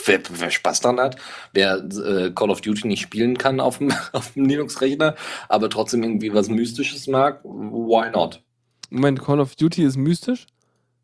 wer, 0.08 0.20
wer 0.30 0.50
Spaß 0.50 0.80
dran 0.80 0.98
hat, 0.98 1.16
wer 1.52 1.76
äh, 1.76 2.32
Call 2.34 2.50
of 2.50 2.60
Duty 2.60 2.88
nicht 2.88 3.02
spielen 3.02 3.38
kann 3.38 3.60
auf 3.60 3.78
dem, 3.78 3.92
auf 4.12 4.32
dem 4.32 4.46
Linux-Rechner, 4.46 5.14
aber 5.48 5.70
trotzdem 5.70 6.02
irgendwie 6.02 6.34
was 6.34 6.48
Mystisches 6.48 7.06
mag, 7.06 7.42
why 7.44 8.10
not? 8.10 8.42
Moment, 8.90 9.22
Call 9.22 9.38
of 9.40 9.54
Duty 9.54 9.84
ist 9.84 9.96
mystisch? 9.96 10.46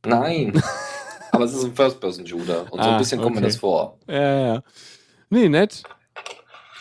Nein. 0.05 0.61
aber 1.33 1.45
es 1.45 1.55
ist 1.55 1.65
ein 1.65 1.75
First-Person-Shooter 1.75 2.63
und 2.73 2.83
so 2.83 2.89
Ah, 2.89 2.93
ein 2.93 2.99
bisschen 2.99 3.21
kommt 3.21 3.37
mir 3.37 3.41
okay. 3.43 3.49
das 3.49 3.57
vor. 3.57 3.99
Ja, 4.09 4.15
ja, 4.15 4.47
ja. 4.55 4.63
Nee, 5.31 5.49
nett. 5.49 5.83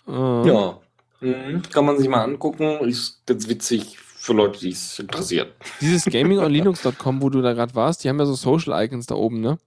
Äh, 0.08 0.12
Ja. 0.48 0.80
Mhm. 1.22 1.62
Kann 1.72 1.86
man 1.86 1.98
sich 1.98 2.10
mal 2.10 2.22
angucken. 2.24 2.80
Ist 2.88 3.26
ganz 3.26 3.48
witzig 3.48 3.98
für 3.98 4.34
Leute, 4.34 4.60
die 4.60 4.70
es 4.72 5.00
interessiert. 5.00 5.54
Dieses 5.80 6.04
gamingonlinux.com, 6.06 7.22
wo 7.22 7.30
du 7.30 7.42
da 7.42 7.54
gerade 7.54 7.74
warst, 7.76 8.04
die 8.04 8.10
haben 8.10 8.20
ja 8.20 8.26
so 8.26 8.34
Social-Icons 8.36 9.06
da 9.06 9.16
oben, 9.16 9.40
ne? 9.42 9.58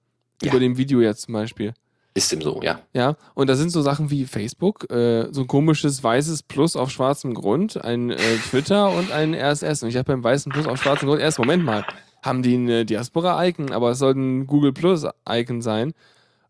Ja. 0.43 0.51
Über 0.51 0.61
dem 0.61 0.77
Video 0.77 1.01
jetzt 1.01 1.23
zum 1.23 1.33
Beispiel. 1.35 1.73
Ist 2.17 2.33
dem 2.33 2.41
so, 2.41 2.63
ja. 2.63 2.81
Ja, 2.95 3.17
und 3.35 3.51
da 3.51 3.57
sind 3.57 3.69
so 3.71 3.83
Sachen 3.83 4.11
wie 4.11 4.25
Facebook, 4.25 4.91
äh, 4.91 5.31
so 5.33 5.43
ein 5.43 5.47
komisches 5.47 6.03
weißes 6.03 6.45
Plus 6.45 6.75
auf 6.75 6.91
schwarzem 6.91 7.35
Grund, 7.35 7.85
ein 7.85 8.09
äh, 8.11 8.17
Twitter 8.49 8.91
und 8.97 9.13
ein 9.13 9.35
RSS. 9.35 9.83
Und 9.83 9.91
ich 9.91 9.97
habe 9.97 10.13
beim 10.13 10.25
weißen 10.25 10.51
Plus 10.51 10.67
auf 10.67 10.83
schwarzem 10.83 11.09
Grund 11.09 11.21
erst, 11.21 11.39
Moment 11.39 11.63
mal, 11.63 11.85
haben 12.23 12.43
die 12.43 12.57
ein 12.57 12.69
äh, 12.71 12.85
Diaspora-Icon, 12.87 13.71
aber 13.71 13.91
es 13.91 13.99
soll 13.99 14.15
ein 14.15 14.47
Google 14.47 14.73
Plus-Icon 14.73 15.61
sein. 15.61 15.93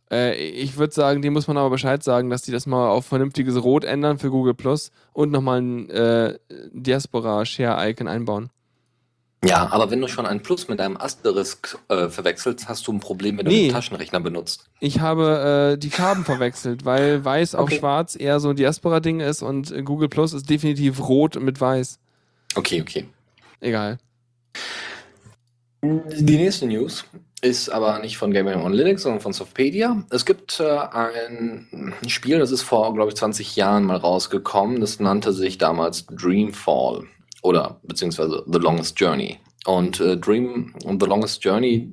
Äh, 0.08 0.36
ich 0.36 0.76
würde 0.76 0.94
sagen, 0.94 1.20
dem 1.20 1.32
muss 1.32 1.48
man 1.48 1.56
aber 1.56 1.70
Bescheid 1.70 2.00
sagen, 2.00 2.30
dass 2.30 2.42
die 2.42 2.52
das 2.52 2.66
mal 2.66 2.88
auf 2.88 3.06
vernünftiges 3.06 3.60
Rot 3.60 3.82
ändern 3.82 4.18
für 4.18 4.30
Google 4.30 4.54
Plus 4.54 4.92
und 5.12 5.32
nochmal 5.32 5.60
ein 5.60 5.90
äh, 5.90 6.38
Diaspora-Share-Icon 6.74 8.06
einbauen. 8.06 8.50
Ja, 9.44 9.68
aber 9.70 9.90
wenn 9.90 10.00
du 10.00 10.08
schon 10.08 10.26
ein 10.26 10.42
Plus 10.42 10.66
mit 10.68 10.80
einem 10.80 10.96
Asterisk 10.96 11.78
äh, 11.88 12.08
verwechselst, 12.08 12.68
hast 12.68 12.86
du 12.86 12.92
ein 12.92 13.00
Problem, 13.00 13.38
wenn 13.38 13.44
du 13.44 13.50
Nee. 13.52 13.64
den 13.68 13.72
Taschenrechner 13.72 14.18
benutzt. 14.20 14.64
Ich 14.80 15.00
habe 15.00 15.74
äh, 15.74 15.78
die 15.78 15.90
Farben 15.90 16.24
verwechselt, 16.24 16.84
weil 16.84 17.24
weiß 17.24 17.54
auf 17.54 17.64
Okay. 17.64 17.78
schwarz 17.78 18.16
eher 18.18 18.40
so 18.40 18.50
ein 18.50 18.56
Diaspora-Ding 18.56 19.20
ist 19.20 19.42
und 19.42 19.72
Google 19.84 20.08
Plus 20.08 20.32
ist 20.32 20.48
definitiv 20.48 21.00
rot 21.08 21.38
mit 21.40 21.60
weiß. 21.60 21.98
Okay, 22.56 22.80
okay. 22.80 23.06
Egal. 23.60 23.98
Die 25.82 26.36
nächste 26.36 26.66
News 26.66 27.04
ist 27.42 27.68
aber 27.68 27.98
nicht 28.00 28.16
von 28.16 28.32
Gaming 28.32 28.62
on 28.62 28.72
Linux, 28.72 29.02
sondern 29.02 29.20
von 29.20 29.32
Softpedia. 29.34 30.02
Es 30.10 30.24
gibt 30.24 30.58
äh, 30.58 30.64
ein 30.78 31.92
Spiel, 32.08 32.38
das 32.38 32.50
ist 32.50 32.62
vor, 32.62 32.92
glaube 32.94 33.10
ich, 33.10 33.16
20 33.16 33.54
Jahren 33.54 33.84
mal 33.84 33.98
rausgekommen. 33.98 34.80
Das 34.80 34.98
nannte 34.98 35.32
sich 35.32 35.58
damals 35.58 36.06
Dreamfall 36.06 37.04
oder 37.46 37.80
beziehungsweise 37.84 38.42
The 38.46 38.58
Longest 38.58 38.98
Journey. 38.98 39.38
Und 39.66 40.00
äh, 40.00 40.16
Dream 40.16 40.74
und 40.84 41.00
The 41.00 41.08
Longest 41.08 41.44
Journey 41.44 41.92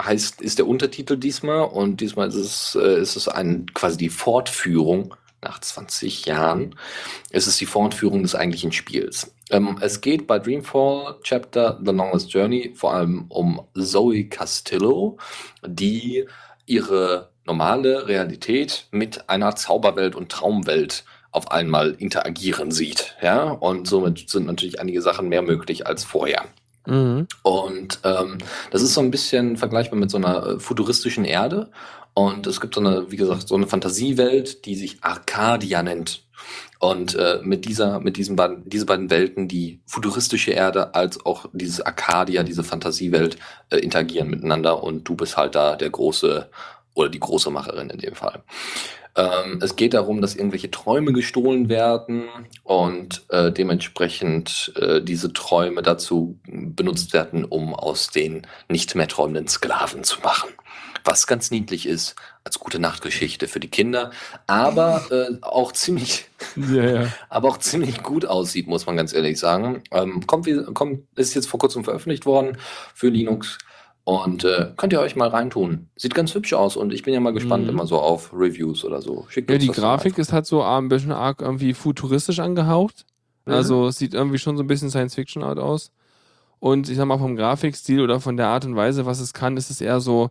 heißt, 0.00 0.42
ist 0.42 0.58
der 0.58 0.66
Untertitel 0.66 1.16
diesmal 1.16 1.64
und 1.64 2.00
diesmal 2.00 2.28
ist 2.28 2.36
es, 2.36 2.74
äh, 2.74 3.00
ist 3.00 3.16
es 3.16 3.26
ein, 3.26 3.66
quasi 3.72 3.96
die 3.96 4.10
Fortführung 4.10 5.14
nach 5.42 5.58
20 5.58 6.26
Jahren. 6.26 6.74
Es 7.30 7.46
ist 7.46 7.58
die 7.60 7.66
Fortführung 7.66 8.22
des 8.22 8.34
eigentlichen 8.34 8.72
Spiels. 8.72 9.34
Ähm, 9.50 9.78
es 9.80 10.02
geht 10.02 10.26
bei 10.26 10.38
Dreamfall 10.38 11.18
Chapter 11.22 11.80
The 11.82 11.92
Longest 11.92 12.30
Journey 12.30 12.72
vor 12.74 12.92
allem 12.92 13.24
um 13.30 13.66
Zoe 13.74 14.28
Castillo, 14.28 15.16
die 15.66 16.26
ihre 16.66 17.30
normale 17.46 18.06
Realität 18.06 18.86
mit 18.90 19.30
einer 19.30 19.56
Zauberwelt 19.56 20.14
und 20.14 20.30
Traumwelt 20.30 21.04
auf 21.32 21.50
einmal 21.50 21.92
interagieren 21.92 22.70
sieht. 22.70 23.16
Ja, 23.22 23.50
und 23.50 23.86
somit 23.86 24.28
sind 24.28 24.46
natürlich 24.46 24.80
einige 24.80 25.02
Sachen 25.02 25.28
mehr 25.28 25.42
möglich 25.42 25.86
als 25.86 26.04
vorher. 26.04 26.44
Mhm. 26.86 27.26
Und 27.42 28.00
ähm, 28.04 28.38
das 28.70 28.82
ist 28.82 28.94
so 28.94 29.00
ein 29.00 29.10
bisschen 29.10 29.56
vergleichbar 29.56 29.98
mit 29.98 30.10
so 30.10 30.16
einer 30.16 30.46
äh, 30.46 30.60
futuristischen 30.60 31.24
Erde. 31.24 31.70
Und 32.14 32.46
es 32.46 32.60
gibt 32.60 32.74
so 32.74 32.80
eine, 32.80 33.10
wie 33.10 33.16
gesagt, 33.16 33.46
so 33.46 33.54
eine 33.54 33.66
Fantasiewelt, 33.66 34.64
die 34.64 34.74
sich 34.74 34.98
Arcadia 35.02 35.82
nennt. 35.82 36.24
Und 36.80 37.14
äh, 37.14 37.40
mit 37.42 37.66
dieser, 37.66 38.00
mit 38.00 38.16
diesen 38.16 38.36
beiden, 38.36 38.68
diese 38.68 38.86
beiden 38.86 39.10
Welten, 39.10 39.46
die 39.46 39.80
futuristische 39.86 40.50
Erde 40.50 40.94
als 40.94 41.24
auch 41.24 41.46
dieses 41.52 41.80
Arcadia, 41.82 42.42
diese 42.42 42.64
Fantasiewelt, 42.64 43.36
äh, 43.68 43.76
interagieren 43.76 44.28
miteinander. 44.28 44.82
Und 44.82 45.04
du 45.04 45.14
bist 45.14 45.36
halt 45.36 45.54
da 45.54 45.76
der 45.76 45.90
große 45.90 46.48
oder 46.94 47.08
die 47.08 47.20
große 47.20 47.50
Macherin 47.50 47.90
in 47.90 47.98
dem 47.98 48.14
Fall. 48.14 48.42
Ähm, 49.20 49.58
es 49.60 49.76
geht 49.76 49.94
darum, 49.94 50.22
dass 50.22 50.34
irgendwelche 50.34 50.70
Träume 50.70 51.12
gestohlen 51.12 51.68
werden 51.68 52.24
und 52.62 53.22
äh, 53.28 53.52
dementsprechend 53.52 54.72
äh, 54.76 55.02
diese 55.02 55.32
Träume 55.32 55.82
dazu 55.82 56.38
benutzt 56.46 57.12
werden, 57.12 57.44
um 57.44 57.74
aus 57.74 58.10
den 58.10 58.46
nicht 58.68 58.94
mehr 58.94 59.08
träumenden 59.08 59.48
Sklaven 59.48 60.04
zu 60.04 60.20
machen. 60.20 60.50
Was 61.04 61.26
ganz 61.26 61.50
niedlich 61.50 61.86
ist, 61.86 62.14
als 62.44 62.58
gute 62.58 62.78
Nachtgeschichte 62.78 63.48
für 63.48 63.60
die 63.60 63.68
Kinder, 63.68 64.10
aber 64.46 65.02
äh, 65.10 65.36
auch 65.42 65.72
ziemlich, 65.72 66.26
Ja, 66.56 66.84
ja. 66.84 67.12
aber 67.28 67.48
auch 67.48 67.58
ziemlich 67.58 68.02
gut 68.02 68.24
aussieht, 68.24 68.66
muss 68.68 68.86
man 68.86 68.96
ganz 68.96 69.12
ehrlich 69.12 69.38
sagen. 69.38 69.82
Ähm, 69.90 70.26
kommt, 70.26 70.46
wie, 70.46 70.62
kommt, 70.72 71.04
ist 71.16 71.34
jetzt 71.34 71.48
vor 71.48 71.60
kurzem 71.60 71.84
veröffentlicht 71.84 72.26
worden 72.26 72.56
für 72.94 73.08
Linux. 73.08 73.58
Und 74.04 74.44
äh, 74.44 74.72
könnt 74.76 74.92
ihr 74.92 75.00
euch 75.00 75.14
mal 75.14 75.28
reintun. 75.28 75.88
Sieht 75.96 76.14
ganz 76.14 76.34
hübsch 76.34 76.52
aus 76.54 76.76
und 76.76 76.92
ich 76.92 77.02
bin 77.02 77.14
ja 77.14 77.20
mal 77.20 77.32
gespannt 77.32 77.64
Mhm. 77.64 77.70
immer 77.70 77.86
so 77.86 77.98
auf 77.98 78.32
Reviews 78.32 78.84
oder 78.84 79.02
so. 79.02 79.26
Schickt 79.28 79.50
Ja, 79.50 79.58
die 79.58 79.68
Grafik 79.68 80.18
ist 80.18 80.32
halt 80.32 80.46
so 80.46 80.62
ah, 80.62 80.78
ein 80.78 80.88
bisschen 80.88 81.12
arg 81.12 81.40
irgendwie 81.42 81.74
futuristisch 81.74 82.40
angehaucht. 82.40 83.04
Mhm. 83.44 83.52
Also 83.52 83.86
es 83.88 83.98
sieht 83.98 84.14
irgendwie 84.14 84.38
schon 84.38 84.56
so 84.56 84.64
ein 84.64 84.66
bisschen 84.66 84.90
Science-Fiction-Art 84.90 85.58
aus. 85.58 85.92
Und 86.58 86.88
ich 86.88 86.96
sag 86.96 87.06
mal, 87.06 87.18
vom 87.18 87.36
Grafikstil 87.36 88.00
oder 88.00 88.20
von 88.20 88.36
der 88.36 88.48
Art 88.48 88.64
und 88.64 88.76
Weise, 88.76 89.06
was 89.06 89.20
es 89.20 89.32
kann, 89.32 89.56
ist 89.56 89.70
es 89.70 89.80
eher 89.80 90.00
so, 90.00 90.30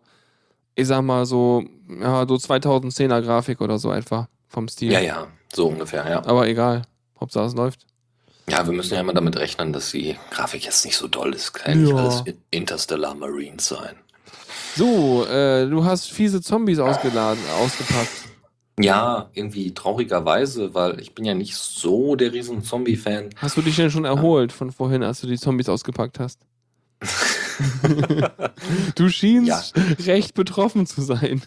ich 0.76 0.88
sag 0.88 1.02
mal, 1.02 1.26
so, 1.26 1.64
ja, 2.02 2.28
so 2.28 2.36
2010er 2.36 3.22
Grafik 3.22 3.62
oder 3.62 3.80
so 3.80 3.90
einfach 3.90 4.28
vom 4.48 4.68
Stil. 4.68 4.92
Ja, 4.92 5.00
ja, 5.00 5.28
so 5.54 5.68
ungefähr, 5.68 6.08
ja. 6.10 6.26
Aber 6.26 6.48
egal. 6.48 6.84
Hauptsache 7.20 7.46
es 7.46 7.56
läuft. 7.56 7.86
Ja, 8.50 8.66
wir 8.66 8.74
müssen 8.74 8.94
ja 8.96 9.02
immer 9.02 9.14
damit 9.14 9.38
rechnen, 9.38 9.74
dass 9.74 9.92
die 9.92 10.16
Grafik 10.32 10.66
jetzt 10.66 10.86
nicht 10.86 10.96
so 10.98 11.08
doll 11.08 11.34
ist. 11.34 11.54
Kann 11.54 11.72
ja 11.74 11.78
nicht 11.80 11.92
Ja. 11.92 11.98
alles 11.98 12.24
Interstellar 12.52 13.14
Marines 13.16 13.68
sein. 13.68 13.96
So, 14.76 15.26
äh, 15.26 15.68
du 15.68 15.84
hast 15.84 16.12
fiese 16.12 16.42
Zombies 16.42 16.80
ausgeladen, 16.80 17.42
ausgepackt. 17.62 18.10
Ja, 18.80 19.30
irgendwie 19.34 19.74
traurigerweise, 19.74 20.74
weil 20.74 21.00
ich 21.02 21.14
bin 21.14 21.26
ja 21.26 21.34
nicht 21.34 21.56
so 21.56 22.16
der 22.16 22.32
riesen 22.32 22.64
Zombie-Fan. 22.64 23.32
Hast 23.36 23.58
du 23.58 23.62
dich 23.62 23.76
denn 23.76 23.92
schon 23.92 24.06
erholt 24.06 24.54
von 24.54 24.72
vorhin, 24.72 25.04
als 25.04 25.20
du 25.22 25.28
die 25.28 25.38
Zombies 25.38 25.68
ausgepackt 25.70 26.20
hast? 26.20 26.40
Du 28.96 29.10
schienst 29.10 29.74
recht 30.06 30.34
betroffen 30.34 30.86
zu 30.86 31.02
sein. 31.02 31.42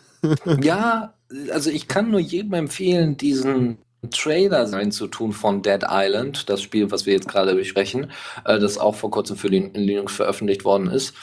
ja, 0.62 1.14
also 1.50 1.70
ich 1.70 1.88
kann 1.88 2.10
nur 2.10 2.20
jedem 2.20 2.52
empfehlen, 2.54 3.16
diesen 3.16 3.78
Trailer 4.10 4.66
sein 4.66 4.90
zu 4.90 5.06
tun 5.06 5.32
von 5.32 5.62
Dead 5.62 5.82
Island, 5.88 6.48
das 6.48 6.60
Spiel, 6.60 6.90
was 6.90 7.06
wir 7.06 7.12
jetzt 7.14 7.28
gerade 7.28 7.54
besprechen, 7.54 8.10
äh, 8.44 8.58
das 8.58 8.78
auch 8.78 8.96
vor 8.96 9.10
kurzem 9.10 9.36
für 9.36 9.48
Lin 9.48 9.70
in 9.72 9.82
Linux 9.82 10.14
veröffentlicht 10.14 10.64
worden 10.64 10.88
ist. 10.88 11.14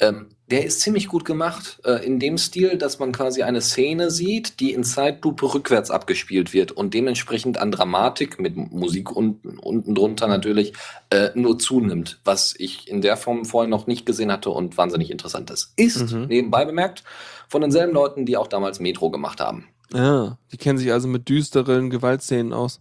Ähm, 0.00 0.28
der 0.50 0.64
ist 0.64 0.80
ziemlich 0.80 1.08
gut 1.08 1.24
gemacht, 1.24 1.78
äh, 1.84 2.04
in 2.04 2.18
dem 2.18 2.36
Stil, 2.38 2.76
dass 2.76 2.98
man 2.98 3.12
quasi 3.12 3.42
eine 3.42 3.60
Szene 3.60 4.10
sieht, 4.10 4.60
die 4.60 4.72
in 4.72 4.82
Zeitlupe 4.84 5.54
rückwärts 5.54 5.90
abgespielt 5.90 6.52
wird 6.52 6.72
und 6.72 6.94
dementsprechend 6.94 7.58
an 7.58 7.70
Dramatik 7.70 8.40
mit 8.40 8.56
Musik 8.56 9.14
unten, 9.14 9.58
unten 9.58 9.94
drunter 9.94 10.26
natürlich 10.26 10.72
äh, 11.10 11.30
nur 11.34 11.58
zunimmt, 11.58 12.20
was 12.24 12.54
ich 12.58 12.88
in 12.88 13.00
der 13.02 13.16
Form 13.16 13.44
vorher 13.44 13.68
noch 13.68 13.86
nicht 13.86 14.04
gesehen 14.06 14.32
hatte 14.32 14.50
und 14.50 14.76
wahnsinnig 14.78 15.10
interessant 15.10 15.50
ist. 15.50 15.72
Ist, 15.76 16.10
Mhm. 16.12 16.26
nebenbei 16.26 16.64
bemerkt, 16.64 17.04
von 17.48 17.60
denselben 17.60 17.92
Leuten, 17.92 18.26
die 18.26 18.36
auch 18.36 18.46
damals 18.46 18.80
Metro 18.80 19.10
gemacht 19.10 19.40
haben. 19.40 19.68
Ah, 19.94 20.38
die 20.50 20.56
kennen 20.56 20.78
sich 20.78 20.92
also 20.92 21.06
mit 21.08 21.28
düsteren 21.28 21.90
Gewaltszenen 21.90 22.52
aus. 22.52 22.80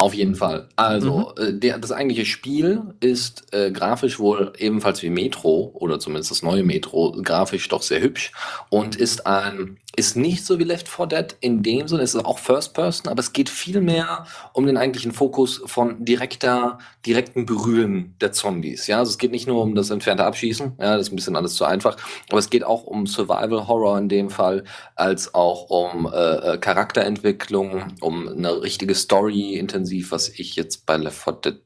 Auf 0.00 0.14
jeden 0.14 0.36
Fall. 0.36 0.68
Also, 0.76 1.34
äh, 1.36 1.52
der, 1.52 1.78
das 1.78 1.90
eigentliche 1.90 2.24
Spiel 2.24 2.94
ist 3.00 3.52
äh, 3.52 3.72
grafisch 3.72 4.20
wohl 4.20 4.52
ebenfalls 4.56 5.02
wie 5.02 5.10
Metro 5.10 5.72
oder 5.74 5.98
zumindest 5.98 6.30
das 6.30 6.42
neue 6.42 6.62
Metro 6.62 7.16
grafisch 7.20 7.66
doch 7.68 7.82
sehr 7.82 8.00
hübsch 8.00 8.30
und 8.70 8.94
ist 8.94 9.26
ein 9.26 9.78
ist 9.98 10.16
nicht 10.16 10.46
so 10.46 10.60
wie 10.60 10.64
Left 10.64 10.88
4 10.88 11.06
Dead 11.06 11.36
in 11.40 11.64
dem 11.64 11.88
Sinne, 11.88 12.02
es 12.02 12.14
ist 12.14 12.24
auch 12.24 12.38
First 12.38 12.72
Person, 12.72 13.10
aber 13.10 13.18
es 13.18 13.32
geht 13.32 13.48
viel 13.48 13.80
mehr 13.80 14.26
um 14.52 14.64
den 14.64 14.76
eigentlichen 14.76 15.10
Fokus 15.10 15.60
von 15.66 16.04
direkter, 16.04 16.78
direkten 17.04 17.46
Berühren 17.46 18.14
der 18.20 18.30
Zombies. 18.30 18.86
Ja, 18.86 18.98
also 18.98 19.10
es 19.10 19.18
geht 19.18 19.32
nicht 19.32 19.48
nur 19.48 19.60
um 19.60 19.74
das 19.74 19.90
entfernte 19.90 20.24
Abschießen, 20.24 20.74
ja, 20.78 20.96
das 20.96 21.08
ist 21.08 21.12
ein 21.12 21.16
bisschen 21.16 21.34
alles 21.34 21.54
zu 21.54 21.64
einfach, 21.64 21.96
aber 22.28 22.38
es 22.38 22.48
geht 22.48 22.62
auch 22.62 22.84
um 22.84 23.08
Survival 23.08 23.66
Horror 23.66 23.98
in 23.98 24.08
dem 24.08 24.30
Fall, 24.30 24.62
als 24.94 25.34
auch 25.34 25.68
um 25.68 26.06
äh, 26.06 26.54
äh 26.54 26.58
Charakterentwicklung, 26.58 27.86
um 28.00 28.28
eine 28.28 28.62
richtige 28.62 28.94
Story 28.94 29.54
intensiv, 29.54 29.87
was 30.10 30.28
ich 30.28 30.56
jetzt 30.56 30.86
bei 30.86 30.96
Left 30.96 31.22
4 31.22 31.32
Dead 31.34 31.62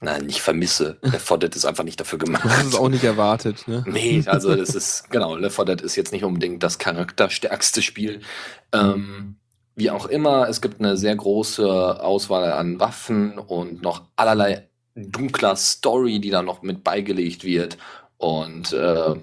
Nein, 0.00 0.26
nicht 0.26 0.40
vermisse. 0.40 0.98
Left 1.02 1.26
4 1.26 1.38
Dead 1.38 1.56
ist 1.56 1.64
einfach 1.64 1.84
nicht 1.84 1.98
dafür 1.98 2.18
gemacht. 2.18 2.44
Hast 2.44 2.68
es 2.68 2.74
auch 2.74 2.88
nicht 2.88 3.04
erwartet, 3.04 3.66
ne? 3.66 3.84
Nee, 3.86 4.22
also 4.26 4.54
das 4.54 4.74
ist, 4.74 5.10
genau, 5.10 5.36
Left 5.36 5.56
4 5.56 5.64
Dead 5.64 5.80
ist 5.80 5.96
jetzt 5.96 6.12
nicht 6.12 6.24
unbedingt 6.24 6.62
das 6.62 6.78
charakterstärkste 6.78 7.82
Spiel. 7.82 8.20
Ähm, 8.72 9.36
wie 9.74 9.90
auch 9.90 10.06
immer, 10.06 10.48
es 10.48 10.60
gibt 10.60 10.80
eine 10.80 10.96
sehr 10.96 11.14
große 11.14 12.02
Auswahl 12.02 12.52
an 12.52 12.80
Waffen 12.80 13.38
und 13.38 13.82
noch 13.82 14.02
allerlei 14.16 14.68
dunkler 14.94 15.56
Story, 15.56 16.20
die 16.20 16.30
da 16.30 16.42
noch 16.42 16.62
mit 16.62 16.84
beigelegt 16.84 17.44
wird. 17.44 17.78
Und 18.16 18.72
äh, 18.72 19.14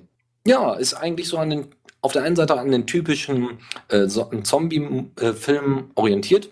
ja, 0.48 0.74
ist 0.74 0.94
eigentlich 0.94 1.28
so 1.28 1.38
an 1.38 1.50
den, 1.50 1.68
auf 2.02 2.14
der 2.14 2.24
einen 2.24 2.36
Seite 2.36 2.58
an 2.58 2.72
den 2.72 2.86
typischen 2.86 3.60
äh, 3.90 4.08
so, 4.08 4.26
Zombie-Film 4.26 5.92
orientiert 5.96 6.50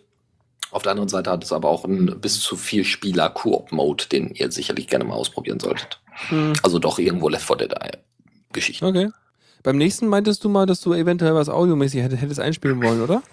auf 0.74 0.84
der 0.84 0.92
anderen 0.92 1.10
Seite 1.10 1.30
hat 1.30 1.44
es 1.44 1.52
aber 1.52 1.70
auch 1.70 1.86
einen 1.86 2.20
bis 2.20 2.42
zu 2.42 2.56
vier 2.56 2.84
Spieler 2.84 3.30
Koop-Mode, 3.30 4.06
den 4.12 4.32
ihr 4.32 4.52
sicherlich 4.52 4.88
gerne 4.88 5.06
mal 5.06 5.16
ausprobieren 5.16 5.60
solltet. 5.60 6.02
Hm. 6.30 6.54
Also 6.64 6.80
doch 6.80 7.00
irgendwo 7.00 7.30
Left 7.30 7.46
4 7.46 7.56
Dead 7.58 7.74
äh, 7.74 7.98
Geschichte. 8.52 8.86
Okay. 8.86 9.10
Beim 9.64 9.78
nächsten 9.78 10.08
meintest 10.08 10.44
du 10.44 10.50
mal, 10.50 10.66
dass 10.66 10.82
du 10.82 10.94
eventuell 10.94 11.36
was 11.36 11.48
audiomäßig 11.48 12.02
hättest 12.02 12.40
einspielen 12.40 12.84
wollen, 12.84 13.02
oder? 13.02 13.24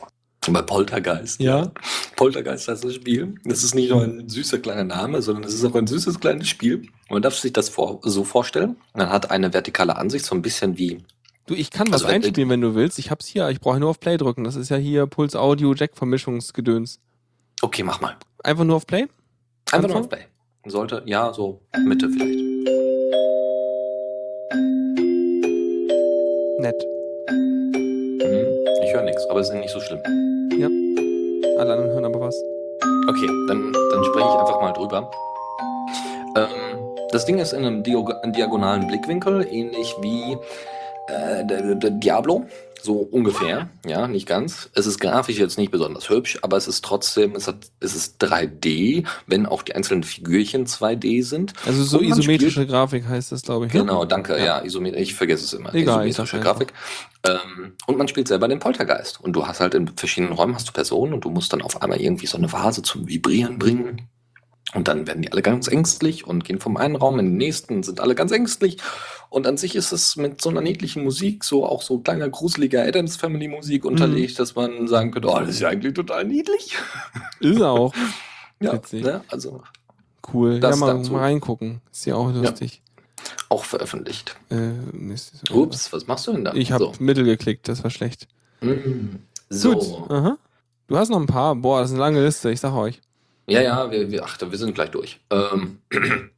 Bei 0.48 0.62
Poltergeist. 0.62 1.40
Ja. 1.40 1.58
ja. 1.58 1.72
Poltergeist 2.16 2.68
heißt 2.68 2.84
das 2.84 2.94
Spiel. 2.94 3.34
Das 3.44 3.62
ist 3.62 3.74
nicht 3.74 3.90
nur 3.90 4.02
ein 4.02 4.28
süßer 4.28 4.58
kleiner 4.58 4.84
Name, 4.84 5.20
sondern 5.22 5.44
es 5.44 5.54
ist 5.54 5.64
auch 5.64 5.74
ein 5.74 5.86
süßes 5.86 6.18
kleines 6.18 6.48
Spiel. 6.48 6.86
Man 7.10 7.20
darf 7.22 7.36
sich 7.36 7.52
das 7.52 7.68
vor, 7.68 8.00
so 8.02 8.24
vorstellen. 8.24 8.76
Man 8.94 9.10
hat 9.10 9.30
eine 9.30 9.52
vertikale 9.52 9.96
Ansicht, 9.96 10.24
so 10.24 10.34
ein 10.34 10.42
bisschen 10.42 10.78
wie. 10.78 11.04
Du, 11.46 11.54
ich 11.54 11.70
kann 11.70 11.88
was 11.88 12.04
also, 12.04 12.14
einspielen, 12.14 12.48
wenn 12.48 12.60
du 12.60 12.74
willst. 12.74 12.98
Ich 12.98 13.10
hab's 13.10 13.26
hier. 13.26 13.48
Ich 13.50 13.60
brauche 13.60 13.80
nur 13.80 13.90
auf 13.90 14.00
Play 14.00 14.16
drücken. 14.16 14.44
Das 14.44 14.56
ist 14.56 14.70
ja 14.70 14.76
hier 14.76 15.06
Puls 15.06 15.36
Audio 15.36 15.74
Jack 15.74 15.96
Vermischungsgedöns. 15.96 17.00
Okay, 17.62 17.82
mach 17.82 18.00
mal. 18.00 18.16
Einfach 18.42 18.64
nur 18.64 18.76
auf 18.76 18.86
Play? 18.86 19.06
Einfach 19.70 19.88
nur 19.88 19.98
auf 20.00 20.08
Play. 20.08 20.24
Sollte, 20.66 21.02
ja, 21.04 21.32
so 21.32 21.60
Mitte 21.84 22.08
vielleicht. 22.08 22.38
Nett. 26.58 26.86
Hm, 27.28 28.46
ich 28.84 28.94
höre 28.94 29.02
nichts, 29.02 29.26
aber 29.28 29.40
es 29.40 29.48
ist 29.48 29.54
nicht 29.54 29.70
so 29.70 29.80
schlimm. 29.80 30.00
Ja. 30.58 30.68
Alle 31.60 31.74
anderen 31.74 31.92
hören 31.92 32.04
aber 32.06 32.20
was. 32.20 32.34
Okay, 33.08 33.26
dann, 33.48 33.72
dann 33.72 34.04
spreche 34.04 34.26
ich 34.26 34.34
einfach 34.34 34.60
mal 34.62 34.72
drüber. 34.72 35.10
Ähm, 36.36 36.96
das 37.10 37.26
Ding 37.26 37.38
ist 37.38 37.52
in 37.52 37.64
einem 37.64 37.82
diagonalen 37.82 38.86
Blickwinkel, 38.86 39.46
ähnlich 39.50 39.94
wie 40.00 40.38
äh, 41.10 41.90
Diablo. 41.92 42.46
So 42.82 42.94
ungefähr, 42.94 43.68
ja, 43.86 44.08
nicht 44.08 44.26
ganz. 44.26 44.70
Es 44.74 44.86
ist 44.86 45.00
grafisch 45.00 45.38
jetzt 45.38 45.58
nicht 45.58 45.70
besonders 45.70 46.08
hübsch, 46.08 46.38
aber 46.40 46.56
es 46.56 46.66
ist 46.66 46.82
trotzdem, 46.82 47.34
es, 47.36 47.46
hat, 47.46 47.70
es 47.80 47.94
ist 47.94 48.22
3D, 48.22 49.06
wenn 49.26 49.44
auch 49.44 49.62
die 49.62 49.74
einzelnen 49.74 50.02
Figürchen 50.02 50.66
2D 50.66 51.22
sind. 51.22 51.52
Also 51.66 51.82
so 51.84 52.00
isometrische 52.00 52.52
spielt, 52.52 52.68
Grafik 52.68 53.06
heißt 53.06 53.32
das, 53.32 53.42
glaube 53.42 53.66
ich. 53.66 53.74
Ne? 53.74 53.80
Genau, 53.80 54.06
danke, 54.06 54.38
ja, 54.38 54.62
ja 54.62 54.94
ich 54.94 55.14
vergesse 55.14 55.44
es 55.44 55.52
immer. 55.52 55.74
Egal, 55.74 56.08
isometrische 56.08 56.40
Grafik. 56.40 56.72
Ähm, 57.24 57.74
und 57.86 57.98
man 57.98 58.08
spielt 58.08 58.28
selber 58.28 58.48
den 58.48 58.60
Poltergeist. 58.60 59.20
Und 59.20 59.34
du 59.34 59.46
hast 59.46 59.60
halt 59.60 59.74
in 59.74 59.88
verschiedenen 59.88 60.32
Räumen 60.32 60.54
hast 60.54 60.68
du 60.68 60.72
Personen 60.72 61.12
und 61.12 61.24
du 61.24 61.30
musst 61.30 61.52
dann 61.52 61.60
auf 61.60 61.82
einmal 61.82 62.00
irgendwie 62.00 62.26
so 62.26 62.38
eine 62.38 62.50
Vase 62.50 62.82
zum 62.82 63.06
Vibrieren 63.06 63.58
bringen. 63.58 64.08
Und 64.74 64.86
dann 64.86 65.06
werden 65.06 65.22
die 65.22 65.32
alle 65.32 65.42
ganz 65.42 65.66
ängstlich 65.66 66.26
und 66.26 66.44
gehen 66.44 66.60
vom 66.60 66.76
einen 66.76 66.94
Raum 66.94 67.18
in 67.18 67.26
den 67.26 67.36
nächsten, 67.36 67.82
sind 67.82 68.00
alle 68.00 68.14
ganz 68.14 68.30
ängstlich. 68.30 68.78
Und 69.28 69.46
an 69.46 69.56
sich 69.56 69.74
ist 69.74 69.92
es 69.92 70.16
mit 70.16 70.40
so 70.40 70.48
einer 70.48 70.60
niedlichen 70.60 71.02
Musik, 71.02 71.42
so 71.44 71.66
auch 71.66 71.82
so 71.82 71.98
kleiner, 71.98 72.28
gruseliger 72.28 72.84
Adams 72.84 73.16
Family 73.16 73.48
Musik 73.48 73.84
unterlegt, 73.84 74.34
mhm. 74.34 74.36
dass 74.36 74.54
man 74.54 74.86
sagen 74.86 75.10
könnte, 75.10 75.28
oh, 75.28 75.38
das 75.40 75.50
ist 75.50 75.60
ja 75.60 75.68
eigentlich 75.68 75.94
total 75.94 76.24
niedlich. 76.24 76.76
Ist 77.40 77.60
auch. 77.60 77.94
ja, 78.60 78.80
ne? 78.92 79.22
also. 79.28 79.62
Cool. 80.32 80.60
ja, 80.62 80.76
mal, 80.76 80.94
mal, 80.98 81.18
reingucken. 81.18 81.80
Ist 81.90 82.06
ja 82.06 82.14
auch 82.14 82.32
lustig. 82.32 82.82
Ja. 82.84 83.24
Auch 83.48 83.64
veröffentlicht. 83.64 84.36
Äh, 84.50 84.72
Ups, 85.52 85.92
was 85.92 86.06
machst 86.06 86.26
du 86.26 86.32
denn 86.32 86.44
da? 86.44 86.54
Ich 86.54 86.70
habe 86.70 86.84
so. 86.84 86.92
Mittel 87.00 87.24
geklickt, 87.24 87.68
das 87.68 87.82
war 87.82 87.90
schlecht. 87.90 88.28
Mhm. 88.60 89.20
So. 89.48 89.74
Gut. 89.74 90.10
Aha. 90.10 90.38
Du 90.86 90.96
hast 90.96 91.08
noch 91.08 91.18
ein 91.18 91.26
paar. 91.26 91.56
Boah, 91.56 91.80
das 91.80 91.90
ist 91.90 91.94
eine 91.94 92.00
lange 92.00 92.22
Liste, 92.22 92.50
ich 92.50 92.60
sag 92.60 92.74
euch. 92.74 93.00
Ja, 93.50 93.62
ja, 93.62 93.90
wir, 93.90 94.10
wir, 94.10 94.24
ach, 94.24 94.38
wir 94.40 94.58
sind 94.58 94.74
gleich 94.74 94.90
durch. 94.90 95.20
Ähm, 95.30 95.78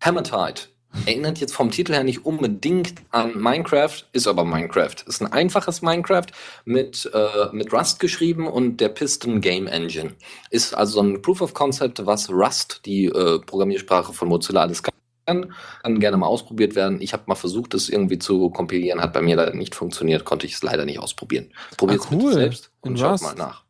Hammertide 0.00 0.62
erinnert 1.06 1.38
jetzt 1.38 1.54
vom 1.54 1.70
Titel 1.70 1.92
her 1.92 2.04
nicht 2.04 2.24
unbedingt 2.24 2.94
an 3.10 3.40
Minecraft, 3.40 4.04
ist 4.12 4.26
aber 4.26 4.44
Minecraft. 4.44 4.96
Ist 5.06 5.20
ein 5.20 5.32
einfaches 5.32 5.82
Minecraft 5.82 6.26
mit, 6.64 7.10
äh, 7.12 7.48
mit 7.52 7.72
Rust 7.72 8.00
geschrieben 8.00 8.48
und 8.48 8.78
der 8.80 8.88
Piston 8.88 9.40
Game 9.40 9.66
Engine. 9.66 10.14
Ist 10.50 10.74
also 10.74 10.94
so 10.94 11.02
ein 11.02 11.22
Proof 11.22 11.42
of 11.42 11.54
Concept, 11.54 12.04
was 12.06 12.30
Rust, 12.30 12.80
die 12.86 13.06
äh, 13.06 13.38
Programmiersprache 13.40 14.12
von 14.12 14.28
Mozilla, 14.28 14.62
alles 14.62 14.82
kann. 14.82 14.94
Kann 15.26 16.00
gerne 16.00 16.16
mal 16.16 16.26
ausprobiert 16.26 16.74
werden. 16.74 17.00
Ich 17.00 17.12
habe 17.12 17.22
mal 17.26 17.36
versucht, 17.36 17.74
das 17.74 17.88
irgendwie 17.88 18.18
zu 18.18 18.50
kompilieren, 18.50 19.00
hat 19.00 19.12
bei 19.12 19.22
mir 19.22 19.36
leider 19.36 19.54
nicht 19.54 19.76
funktioniert, 19.76 20.24
konnte 20.24 20.46
ich 20.46 20.54
es 20.54 20.62
leider 20.62 20.84
nicht 20.84 20.98
ausprobieren. 20.98 21.52
Probiert 21.76 22.00
es 22.00 22.06
ah, 22.06 22.14
cool. 22.14 22.32
selbst 22.32 22.72
und 22.80 22.98
schaut 22.98 23.22
mal 23.22 23.34
nach. 23.36 23.62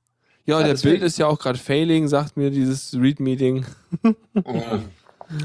Ja, 0.46 0.60
ja 0.60 0.66
der 0.66 0.74
Bild 0.74 1.02
ist 1.02 1.18
ja 1.18 1.26
auch 1.26 1.38
gerade 1.38 1.58
failing, 1.58 2.08
sagt 2.08 2.36
mir 2.36 2.50
dieses 2.50 2.94
Read-Meeting. 2.94 3.66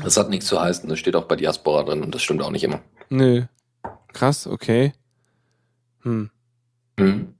Das 0.03 0.17
hat 0.17 0.31
nichts 0.31 0.47
zu 0.47 0.59
heißen, 0.59 0.89
das 0.89 0.97
steht 0.97 1.15
auch 1.15 1.25
bei 1.25 1.35
Diaspora 1.35 1.83
drin 1.83 2.01
und 2.01 2.15
das 2.15 2.23
stimmt 2.23 2.41
auch 2.41 2.49
nicht 2.49 2.63
immer. 2.63 2.81
Nö. 3.09 3.43
Krass, 4.13 4.47
okay. 4.47 4.93
Hm. 6.01 6.31
Hm. 6.99 7.35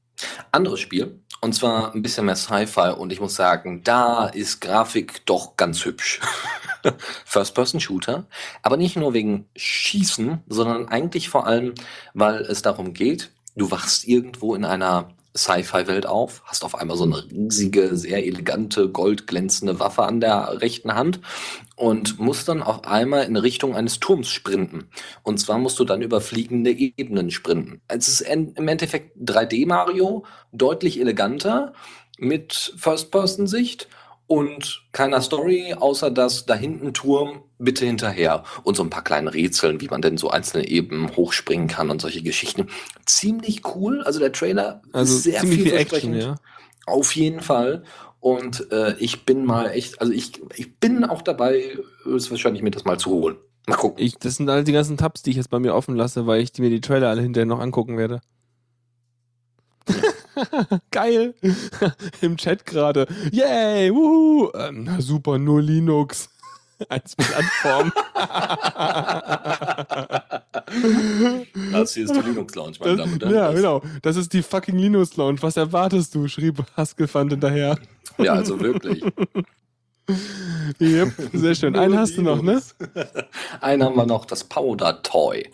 Anderes 0.52 0.80
Spiel, 0.80 1.20
und 1.42 1.54
zwar 1.54 1.94
ein 1.94 2.02
bisschen 2.02 2.26
mehr 2.26 2.36
Sci-Fi 2.36 2.94
und 2.98 3.12
ich 3.12 3.20
muss 3.20 3.36
sagen, 3.36 3.84
da 3.84 4.28
ist 4.28 4.62
Grafik 4.62 5.26
doch 5.26 5.58
ganz 5.58 5.86
hübsch. 5.86 6.20
First-Person-Shooter, 7.26 8.28
aber 8.62 8.78
nicht 8.78 8.96
nur 8.96 9.14
wegen 9.14 9.48
Schießen, 9.56 10.44
sondern 10.48 10.88
eigentlich 10.88 11.30
vor 11.30 11.48
allem, 11.48 11.74
weil 12.14 12.42
es 12.42 12.62
darum 12.62 12.94
geht, 12.94 13.32
du 13.56 13.72
wachst 13.72 14.08
irgendwo 14.08 14.54
in 14.56 14.66
einer 14.66 15.10
Sci-Fi-Welt 15.36 16.06
auf, 16.06 16.42
hast 16.46 16.64
auf 16.64 16.76
einmal 16.76 16.98
so 16.98 17.04
eine 17.04 17.24
riesige, 17.30 17.96
sehr 17.98 18.26
elegante, 18.26 18.90
goldglänzende 18.90 19.80
Waffe 19.80 20.04
an 20.04 20.22
der 20.22 20.62
rechten 20.62 20.96
Hand 20.96 21.20
und 21.76 22.20
musst 22.20 22.48
dann 22.48 22.64
auf 22.64 22.86
einmal 22.86 23.26
in 23.26 23.36
Richtung 23.36 23.76
eines 23.76 24.00
Turms 24.00 24.30
sprinten. 24.30 24.90
Und 25.24 25.40
zwar 25.40 25.58
musst 25.58 25.78
du 25.80 25.84
dann 25.84 26.02
über 26.02 26.22
fliegende 26.22 26.72
Ebenen 26.72 27.32
sprinten. 27.32 27.82
Es 27.88 28.08
ist 28.08 28.22
im 28.22 28.68
Endeffekt 28.68 29.18
3D-Mario, 29.18 30.26
deutlich 30.52 31.00
eleganter, 31.00 31.74
mit 32.18 32.74
First-Person-Sicht 32.78 33.90
und 34.28 34.84
keiner 34.92 35.22
Story, 35.22 35.76
außer 35.78 36.10
dass 36.10 36.46
da 36.46 36.56
hinten 36.56 36.94
Turm, 36.94 37.44
bitte 37.60 37.86
hinterher. 37.86 38.44
Und 38.64 38.76
so 38.76 38.84
ein 38.84 38.90
paar 38.90 39.04
kleine 39.04 39.34
Rätseln, 39.34 39.82
wie 39.82 39.88
man 39.88 40.02
denn 40.02 40.18
so 40.18 40.30
einzelne 40.30 40.68
Eben 40.68 41.16
hochspringen 41.16 41.68
kann 41.68 41.90
und 41.90 42.02
solche 42.02 42.24
Geschichten. 42.24 42.68
Ziemlich 43.06 43.62
cool. 43.76 44.02
Also 44.04 44.20
der 44.20 44.32
Trailer 44.32 44.82
also 44.94 45.16
ist 45.16 45.24
sehr 45.24 45.42
vielversprechend. 45.42 46.16
Viel 46.16 46.24
ja. 46.24 46.36
Auf 46.88 47.16
jeden 47.16 47.42
Fall. 47.42 47.84
Und 48.20 48.72
äh, 48.72 48.96
ich 48.98 49.26
bin 49.26 49.46
mal 49.46 49.68
echt, 49.68 50.02
also 50.02 50.12
ich, 50.12 50.42
ich 50.56 50.80
bin 50.80 51.04
auch 51.04 51.22
dabei, 51.22 51.78
ist 52.06 52.32
wahrscheinlich 52.32 52.64
mir 52.64 52.72
das 52.72 52.86
mal 52.86 52.98
zu 52.98 53.12
holen. 53.12 53.38
Mal 53.68 53.76
gucken. 53.76 54.04
Ich, 54.04 54.18
das 54.18 54.36
sind 54.36 54.50
all 54.50 54.64
die 54.64 54.72
ganzen 54.72 54.98
Tabs, 54.98 55.22
die 55.22 55.32
ich 55.32 55.36
jetzt 55.36 55.50
bei 55.50 55.60
mir 55.60 55.76
offen 55.76 55.96
lasse, 55.96 56.26
weil 56.26 56.42
ich 56.42 56.52
mir 56.58 56.70
die 56.70 56.82
Trailer 56.82 57.10
alle 57.10 57.22
hinterher 57.22 57.46
noch 57.46 57.60
angucken 57.60 57.98
werde. 57.98 58.22
Geil. 60.92 61.34
Im 62.22 62.38
Chat 62.38 62.66
gerade. 62.66 63.08
Yay, 63.32 63.94
wuhu. 63.94 64.52
Ähm, 64.56 64.84
na 64.84 65.02
super, 65.02 65.38
nur 65.38 65.62
Linux. 65.62 66.30
Mit 66.90 67.38
Anform. 67.38 67.94
das 71.72 71.94
hier 71.94 72.04
ist 72.04 72.14
die 72.14 72.20
Linux 72.20 72.54
Lounge, 72.56 72.74
meine 72.82 72.98
Damen 72.98 73.14
und 73.14 73.24
Herren. 73.24 73.34
Ja, 73.34 73.52
genau. 73.54 73.82
Das 74.02 74.18
ist 74.18 74.34
die 74.34 74.44
fucking 74.44 74.78
Linux 74.78 75.16
Lounge. 75.16 75.42
Was 75.42 75.56
erwartest 75.56 76.14
du? 76.16 76.28
schrieb 76.28 76.66
Haskellfand 76.76 77.32
hinterher. 77.32 77.78
Ja, 78.18 78.34
also 78.34 78.60
wirklich. 78.60 79.06
yep, 80.82 81.14
sehr 81.32 81.56
schön. 81.56 81.78
Einen 81.78 81.98
hast 81.98 82.18
du 82.18 82.22
noch, 82.22 82.42
ne? 82.42 82.62
Einen 83.62 83.84
haben 83.84 83.96
wir 83.96 84.06
noch, 84.06 84.26
das 84.26 84.44
Powder 84.44 85.02
Toy 85.02 85.46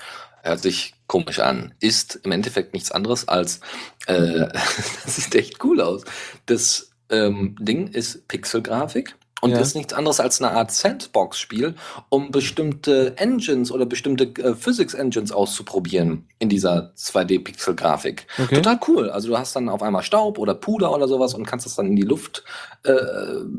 hört 0.43 0.61
sich 0.61 0.93
komisch 1.07 1.39
an, 1.39 1.73
ist 1.79 2.19
im 2.23 2.31
Endeffekt 2.31 2.73
nichts 2.73 2.91
anderes 2.91 3.27
als, 3.27 3.59
äh, 4.07 4.47
das 5.03 5.15
sieht 5.15 5.35
echt 5.35 5.63
cool 5.63 5.81
aus, 5.81 6.03
das 6.45 6.91
ähm, 7.09 7.55
Ding 7.59 7.87
ist 7.87 8.27
Pixelgrafik 8.27 9.15
und 9.41 9.51
Ja. 9.51 9.59
ist 9.59 9.75
nichts 9.75 9.91
anderes 9.93 10.19
als 10.19 10.39
eine 10.41 10.51
Art 10.51 10.71
Sandbox-Spiel, 10.71 11.73
um 12.09 12.31
bestimmte 12.31 13.17
Engines 13.17 13.71
oder 13.71 13.85
bestimmte 13.85 14.25
äh, 14.41 14.53
Physics-Engines 14.55 15.31
auszuprobieren 15.31 16.27
in 16.37 16.47
dieser 16.47 16.93
2D-Pixel-Grafik. 16.95 18.27
Okay. 18.41 18.55
Total 18.55 18.79
cool. 18.87 19.09
Also 19.09 19.29
du 19.29 19.37
hast 19.37 19.55
dann 19.55 19.67
auf 19.67 19.81
einmal 19.81 20.03
Staub 20.03 20.37
oder 20.37 20.53
Puder 20.53 20.93
oder 20.93 21.07
sowas 21.07 21.33
und 21.33 21.45
kannst 21.45 21.65
das 21.65 21.75
dann 21.75 21.87
in 21.87 21.95
die 21.95 22.03
Luft 22.03 22.43
äh, 22.83 22.93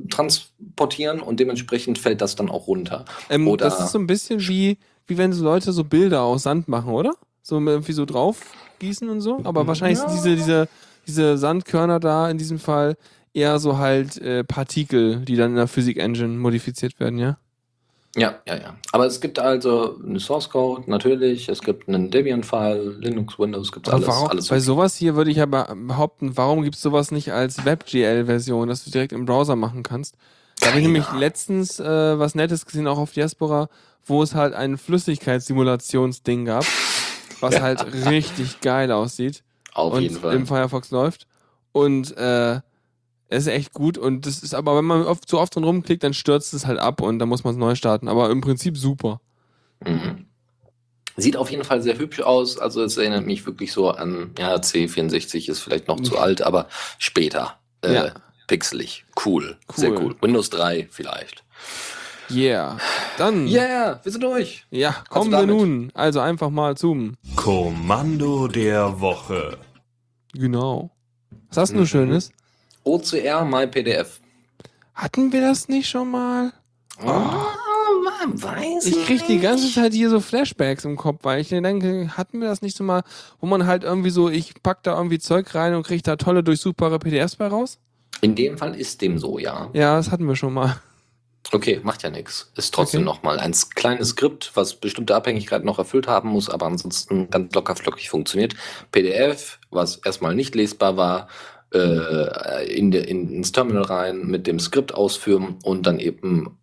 transportieren 0.09 1.21
und 1.21 1.41
dementsprechend 1.41 1.99
fällt 1.99 2.21
das 2.21 2.37
dann 2.37 2.49
auch 2.49 2.69
runter. 2.69 3.05
Ähm, 3.29 3.55
das 3.59 3.81
ist 3.81 3.93
so 3.93 3.99
ein 3.99 4.07
bisschen 4.07 4.41
wie, 4.41 4.79
wie 5.07 5.19
wenn 5.19 5.33
so 5.33 5.45
Leute 5.45 5.73
so 5.73 5.85
Bilder 5.85 6.23
aus 6.23 6.43
Sand 6.45 6.69
machen, 6.69 6.93
oder? 6.93 7.13
So 7.43 7.59
irgendwie 7.61 7.93
so 7.93 8.05
drauf 8.05 8.41
gießen 8.79 9.09
und 9.09 9.21
so. 9.21 9.41
Aber 9.45 9.67
wahrscheinlich 9.67 9.99
Ja. 9.99 10.09
sind 10.09 10.17
diese, 10.19 10.37
diese, 10.37 10.69
diese 11.07 11.39
Sandkörner 11.39 12.01
da 12.01 12.31
in 12.31 12.39
diesem 12.39 12.59
Fall 12.59 12.97
eher 13.35 13.59
so 13.59 13.79
halt 13.79 14.19
äh, 14.19 14.45
Partikel, 14.45 15.21
die 15.21 15.37
dann 15.37 15.51
in 15.53 15.57
der 15.57 15.69
Physik-Engine 15.69 16.37
modifiziert 16.39 17.01
werden, 17.01 17.19
ja? 17.19 17.39
Ja, 18.15 18.35
ja, 18.47 18.57
ja. 18.57 18.75
Aber 18.93 19.07
es 19.07 19.23
gibt 19.23 19.39
also 19.39 19.99
eine 20.07 20.21
Source 20.21 20.51
Code, 20.51 20.91
natürlich. 20.91 21.49
Es 21.49 21.63
gibt 21.63 21.89
einen 21.89 22.11
Debian-File, 22.11 22.99
Linux, 23.01 23.39
Windows, 23.39 23.73
gibt 23.73 23.89
Aber 23.89 23.97
alles. 23.97 24.09
warum, 24.09 24.29
alles 24.29 24.49
bei 24.49 24.61
sowas 24.61 24.97
hier 24.97 25.17
würde 25.17 25.31
ich 25.31 25.41
aber 25.41 25.75
behaupten, 25.75 26.37
warum 26.37 26.63
gibt 26.63 26.75
es 26.77 26.83
sowas 26.83 27.11
nicht 27.11 27.33
als 27.33 27.65
WebGL-Version, 27.65 28.69
dass 28.69 28.85
du 28.85 28.91
direkt 28.91 29.13
im 29.13 29.25
Browser 29.25 29.57
machen 29.57 29.83
kannst? 29.83 30.17
Da 30.61 30.69
habe 30.69 30.79
ich 30.79 30.83
nämlich 30.85 31.11
letztens 31.11 31.81
äh, 31.81 32.19
was 32.19 32.35
Nettes 32.35 32.67
gesehen, 32.67 32.87
auch 32.87 32.99
auf 32.99 33.13
Diaspora, 33.13 33.69
wo 34.07 34.23
es 34.23 34.35
halt 34.35 34.55
ein 34.55 34.79
Flüssigkeitssimulationsding 34.79 36.45
gab, 36.45 36.65
was 37.41 37.61
halt 37.61 37.85
richtig 38.07 38.61
geil 38.61 38.91
aussieht 38.93 39.43
Auf 39.75 39.95
und 39.95 40.03
jeden 40.03 40.19
Fall. 40.19 40.35
im 40.35 40.47
Firefox 40.47 40.91
läuft. 40.91 41.27
Und 41.73 42.17
äh, 42.17 42.57
es 43.29 43.45
ist 43.45 43.47
echt 43.49 43.73
gut 43.73 43.97
und 43.97 44.27
das 44.27 44.43
ist 44.43 44.55
aber, 44.55 44.77
wenn 44.77 44.85
man 44.85 45.05
oft, 45.07 45.29
zu 45.29 45.39
oft 45.39 45.55
drin 45.55 45.65
rumklickt, 45.65 46.03
dann 46.05 46.13
stürzt 46.15 46.53
es 46.53 46.67
halt 46.67 46.79
ab 46.79 47.01
und 47.01 47.19
dann 47.19 47.29
muss 47.29 47.45
man 47.45 47.55
es 47.55 47.59
neu 47.59 47.75
starten. 47.75 48.09
Aber 48.09 48.31
im 48.31 48.41
Prinzip 48.43 48.77
super. 48.77 49.21
Mhm. 49.85 50.27
Sieht 51.17 51.37
auf 51.37 51.51
jeden 51.51 51.65
Fall 51.65 51.83
sehr 51.83 51.99
hübsch 51.99 52.21
aus. 52.21 52.59
Also 52.59 52.83
es 52.83 52.97
erinnert 52.97 53.27
mich 53.27 53.45
wirklich 53.47 53.73
so 53.73 53.91
an, 53.91 54.31
ja, 54.39 54.55
C64 54.57 55.49
ist 55.51 55.61
vielleicht 55.61 55.89
noch 55.89 56.01
zu 56.01 56.19
alt, 56.19 56.43
aber 56.43 56.69
später. 56.99 57.59
Äh, 57.83 57.95
Ja. 57.95 58.15
Pixelig. 58.49 59.05
Cool. 59.25 59.57
Sehr 59.75 59.91
Cool. 59.93 59.99
cool. 60.03 60.17
Windows 60.21 60.51
3 60.51 60.89
vielleicht. 60.91 61.45
Yeah. 62.35 62.79
Dann, 63.19 63.47
Yeah, 63.47 64.01
wir 64.03 64.13
sind 64.13 64.23
durch. 64.23 64.65
ja, 64.71 64.95
kommen 65.09 65.31
wir 65.31 65.47
nun 65.47 65.91
also 65.95 66.21
einfach 66.21 66.51
mal 66.51 66.77
zum 66.77 67.17
Kommando 67.37 68.49
der 68.49 69.01
Woche. 69.01 69.59
Genau. 70.33 70.91
Was 71.49 71.57
hast 71.59 71.73
du 71.75 71.81
Mhm. 71.81 71.87
Schönes? 71.87 72.31
OCR 72.85 73.45
MyPDF. 73.45 74.21
Hatten 74.95 75.33
wir 75.33 75.41
das 75.41 75.69
nicht 75.69 75.89
schon 75.89 76.11
mal? 76.11 76.53
Oh, 77.01 77.07
man 77.09 78.43
weiß 78.43 78.87
Ich 78.87 79.05
krieg 79.07 79.27
die 79.27 79.35
nicht. 79.35 79.43
ganze 79.43 79.73
Zeit 79.73 79.93
hier 79.93 80.11
so 80.11 80.21
Flashbacks 80.21 80.85
im 80.85 80.97
Kopf, 80.97 81.21
weil 81.23 81.41
ich 81.41 81.51
mir 81.51 81.63
denke, 81.63 82.17
hatten 82.17 82.41
wir 82.41 82.49
das 82.49 82.63
nicht 82.63 82.77
so 82.77 82.85
mal, 82.85 83.03
wo 83.41 83.47
man 83.47 83.67
halt 83.67 83.85
irgendwie 83.85 84.11
so, 84.11 84.29
ich 84.29 84.55
pack 84.63 84.83
da 84.83 84.97
irgendwie 84.97 85.19
Zeug 85.19 85.55
rein 85.55 85.75
und 85.75 85.87
krieg 85.87 86.03
da 86.03 86.17
tolle, 86.17 86.43
durchsuchbare 86.43 86.99
PDFs 86.99 87.37
bei 87.37 87.47
raus? 87.49 87.79
In 88.21 88.35
dem 88.35 88.59
Fall 88.59 88.75
ist 88.75 89.01
dem 89.03 89.19
so, 89.19 89.39
ja. 89.39 89.69
Ja, 89.73 89.97
das 89.97 90.11
hatten 90.11 90.27
wir 90.27 90.37
schon 90.37 90.55
mal. 90.55 90.77
Okay, 91.55 91.81
macht 91.83 92.03
ja 92.03 92.09
nichts. 92.09 92.51
Ist 92.57 92.73
trotzdem 92.73 93.03
Okay. 93.03 93.05
nochmal 93.05 93.39
ein 93.39 93.55
kleines 93.75 94.11
Skript, 94.11 94.53
was 94.55 94.75
bestimmte 94.75 95.15
Abhängigkeiten 95.15 95.67
noch 95.67 95.79
erfüllt 95.79 96.09
haben 96.09 96.31
muss, 96.31 96.49
aber 96.49 96.65
ansonsten 96.67 97.29
ganz 97.29 97.55
locker 97.55 97.77
flockig 97.77 98.09
funktioniert. 98.09 98.55
PDF, 98.91 99.61
was 99.71 99.97
erstmal 99.97 100.35
nicht 100.35 100.55
lesbar 100.55 100.97
war, 100.97 101.29
äh, 101.75 102.67
in 102.75 102.91
de, 102.91 103.05
in, 103.05 103.31
ins 103.31 103.53
Terminal 103.53 103.83
rein, 103.83 104.27
mit 104.27 104.47
dem 104.47 104.59
Skript 104.59 104.95
ausführen 104.95 105.59
und 105.63 105.87
dann 105.87 105.99
eben 106.01 106.59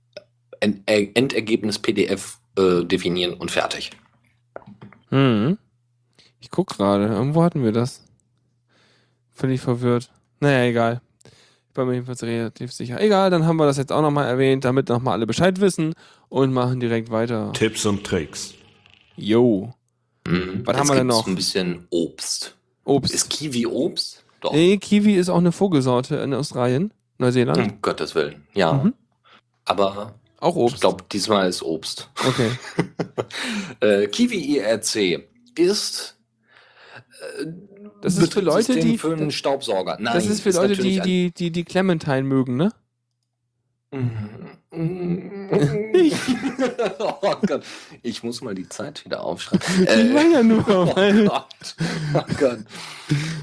End, 0.60 0.82
Endergebnis 0.88 1.78
PDF 1.80 2.40
äh, 2.58 2.84
definieren 2.84 3.36
und 3.36 3.52
fertig. 3.52 3.92
Hm. 5.10 5.58
Ich 6.40 6.50
guck 6.50 6.68
gerade, 6.78 7.06
irgendwo 7.06 7.44
hatten 7.44 7.64
wir 7.64 7.72
das. 7.72 8.06
Völlig 9.32 9.62
verwirrt. 9.62 10.12
Naja, 10.40 10.64
egal. 10.66 11.02
Ich 11.80 11.82
bin 11.82 11.88
mir 11.88 11.94
jedenfalls 11.94 12.24
relativ 12.24 12.74
sicher. 12.74 13.00
Egal, 13.00 13.30
dann 13.30 13.46
haben 13.46 13.56
wir 13.56 13.66
das 13.66 13.78
jetzt 13.78 13.94
auch 13.94 14.02
nochmal 14.02 14.28
erwähnt, 14.28 14.66
damit 14.66 14.90
nochmal 14.90 15.14
alle 15.14 15.26
Bescheid 15.26 15.62
wissen 15.62 15.94
und 16.28 16.52
machen 16.52 16.82
direkt 16.82 17.10
weiter. 17.10 17.54
Tipps 17.54 17.86
und 17.86 18.04
Tricks. 18.04 18.54
Yo. 19.16 19.74
Mhm. 20.28 20.64
Was 20.66 20.74
Jetzt 20.76 20.80
haben 20.80 20.90
wir 20.90 20.96
denn 20.96 21.08
noch? 21.08 21.26
Ein 21.26 21.36
bisschen 21.36 21.88
Obst. 21.90 22.58
Obst. 22.84 23.14
Ist 23.14 23.30
Kiwi 23.30 23.66
Obst? 23.66 24.26
Doch. 24.42 24.52
Nee, 24.52 24.78
Kiwi 24.78 25.16
ist 25.16 25.30
auch 25.30 25.38
eine 25.38 25.54
Vogelsorte 25.54 26.18
in 26.18 26.34
Australien, 26.34 26.94
Neuseeland. 27.18 27.58
Um 27.58 27.82
Gottes 27.82 28.14
Willen. 28.14 28.46
Ja. 28.54 28.74
Mhm. 28.74 28.94
Aber 29.64 30.16
Auch 30.42 30.58
Obst. 30.58 30.76
ich 30.76 30.82
glaube, 30.82 31.06
diesmal 31.10 31.48
ist 31.48 31.64
Obst. 31.64 32.10
Okay. 32.28 32.52
Äh, 33.82 34.08
Kiwi 34.08 34.58
IRC 34.58 35.30
ist 35.56 36.18
äh, 37.40 37.46
Das 38.02 38.18
ist 38.18 38.34
für 38.34 38.42
Leute, 38.42 38.80
die- 38.80 38.98
für 38.98 39.14
einen 39.14 39.32
Staubsauger. 39.32 39.98
Nein, 40.00 40.14
das 40.14 40.26
ist 40.28 40.42
für 40.42 40.52
Leute, 40.52 40.76
die, 40.78 41.00
die, 41.02 41.32
die, 41.32 41.52
die 41.52 41.64
Clementine 41.64 42.24
mögen, 42.24 42.56
ne? 42.56 42.72
oh 47.00 47.36
Gott, 47.48 47.64
ich 48.04 48.24
muss 48.24 48.42
mal 48.42 48.54
die 48.56 48.70
Zeit 48.70 49.04
wieder 49.06 49.24
aufschreiben. 49.24 49.66
Ich 49.88 50.14
meine 50.14 50.34
ja 50.34 50.44
nur, 50.44 50.60
oh. 50.68 50.94
Gott, 50.94 51.76
oh 52.14 52.22
Gott. 52.40 52.60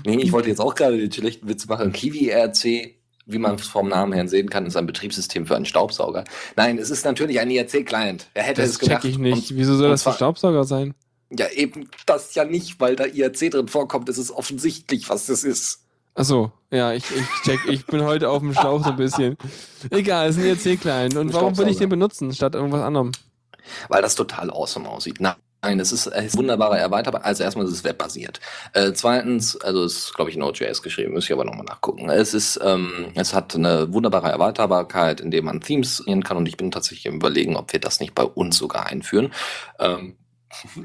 Nee, 0.04 0.16
ich 0.22 0.32
wollte 0.32 0.48
jetzt 0.48 0.60
auch 0.60 0.74
gerade 0.74 0.98
den 0.98 1.10
schlechten 1.12 1.48
Witz 1.48 1.66
machen. 1.66 1.92
Kiwi 1.92 2.30
IRC, 2.30 2.94
wie 3.26 3.38
man 3.38 3.56
es 3.56 3.66
vom 3.66 3.88
Namen 3.88 4.12
her 4.12 4.28
sehen 4.28 4.48
kann, 4.48 4.66
ist 4.66 4.76
ein 4.76 4.86
Betriebssystem 4.86 5.46
für 5.46 5.56
einen 5.56 5.64
Staubsauger. 5.66 6.24
Nein, 6.54 6.78
es 6.78 6.90
ist 6.90 7.04
natürlich 7.04 7.40
ein 7.40 7.50
IRC-Client. 7.50 8.28
Wer 8.34 8.42
hätte 8.44 8.62
Das 8.62 8.70
es 8.70 8.78
gedacht? 8.78 9.02
check 9.02 9.10
ich 9.10 9.18
nicht. 9.18 9.50
Und- 9.50 9.58
Wieso 9.58 9.74
soll 9.76 9.90
das 9.90 10.02
für 10.04 10.12
Staubsauger 10.12 10.64
sein? 10.64 10.94
Ja, 11.30 11.48
eben 11.50 11.90
das 12.06 12.34
ja 12.34 12.44
nicht, 12.44 12.78
weil 12.78 12.96
da 12.96 13.04
IRC 13.04 13.50
drin 13.50 13.68
vorkommt. 13.68 14.08
Es 14.08 14.18
ist 14.18 14.30
offensichtlich, 14.30 15.08
was 15.08 15.26
das 15.26 15.44
ist. 15.44 15.82
Achso, 16.14 16.50
ja, 16.70 16.92
ich, 16.94 17.04
ich 17.10 17.42
check, 17.42 17.60
ich 17.68 17.84
bin 17.86 18.02
heute 18.02 18.30
auf 18.30 18.40
dem 18.40 18.54
Schlauch 18.54 18.82
so 18.82 18.90
ein 18.90 18.96
bisschen. 18.96 19.36
Egal, 19.90 20.30
es 20.30 20.36
ist 20.36 20.42
ein 20.42 20.48
ERC-Client. 20.48 21.16
Und 21.16 21.34
warum 21.34 21.56
will 21.58 21.68
ich 21.68 21.76
den 21.76 21.90
benutzen, 21.90 22.32
statt 22.32 22.54
irgendwas 22.54 22.80
anderem? 22.80 23.12
Weil 23.88 24.00
das 24.00 24.14
total 24.14 24.50
awesome 24.50 24.88
aussieht. 24.88 25.20
Nein, 25.20 25.80
es 25.80 25.92
ist, 25.92 26.06
es 26.06 26.26
ist 26.26 26.38
wunderbarer 26.38 26.78
Erweiterbar. 26.78 27.24
Also 27.24 27.42
erstmal 27.42 27.66
ist 27.66 27.72
es 27.72 27.84
webbasiert. 27.84 28.40
Äh, 28.72 28.92
zweitens, 28.92 29.60
also 29.60 29.84
es 29.84 29.96
ist, 29.96 30.14
glaube 30.14 30.30
ich, 30.30 30.36
in 30.36 30.40
Node.js 30.40 30.80
geschrieben, 30.80 31.12
muss 31.12 31.24
ich 31.24 31.32
aber 31.32 31.44
nochmal 31.44 31.64
nachgucken. 31.64 32.08
Es 32.08 32.32
ist, 32.32 32.60
ähm, 32.62 33.12
es 33.14 33.34
hat 33.34 33.54
eine 33.54 33.92
wunderbare 33.92 34.30
Erweiterbarkeit, 34.30 35.20
indem 35.20 35.46
man 35.46 35.60
Themes 35.60 36.02
nehmen 36.06 36.22
kann 36.22 36.36
und 36.36 36.46
ich 36.46 36.56
bin 36.56 36.70
tatsächlich 36.70 37.06
im 37.06 37.16
Überlegen, 37.16 37.56
ob 37.56 37.72
wir 37.72 37.80
das 37.80 38.00
nicht 38.00 38.14
bei 38.14 38.24
uns 38.24 38.56
sogar 38.56 38.86
einführen. 38.86 39.32
Ähm, 39.78 40.16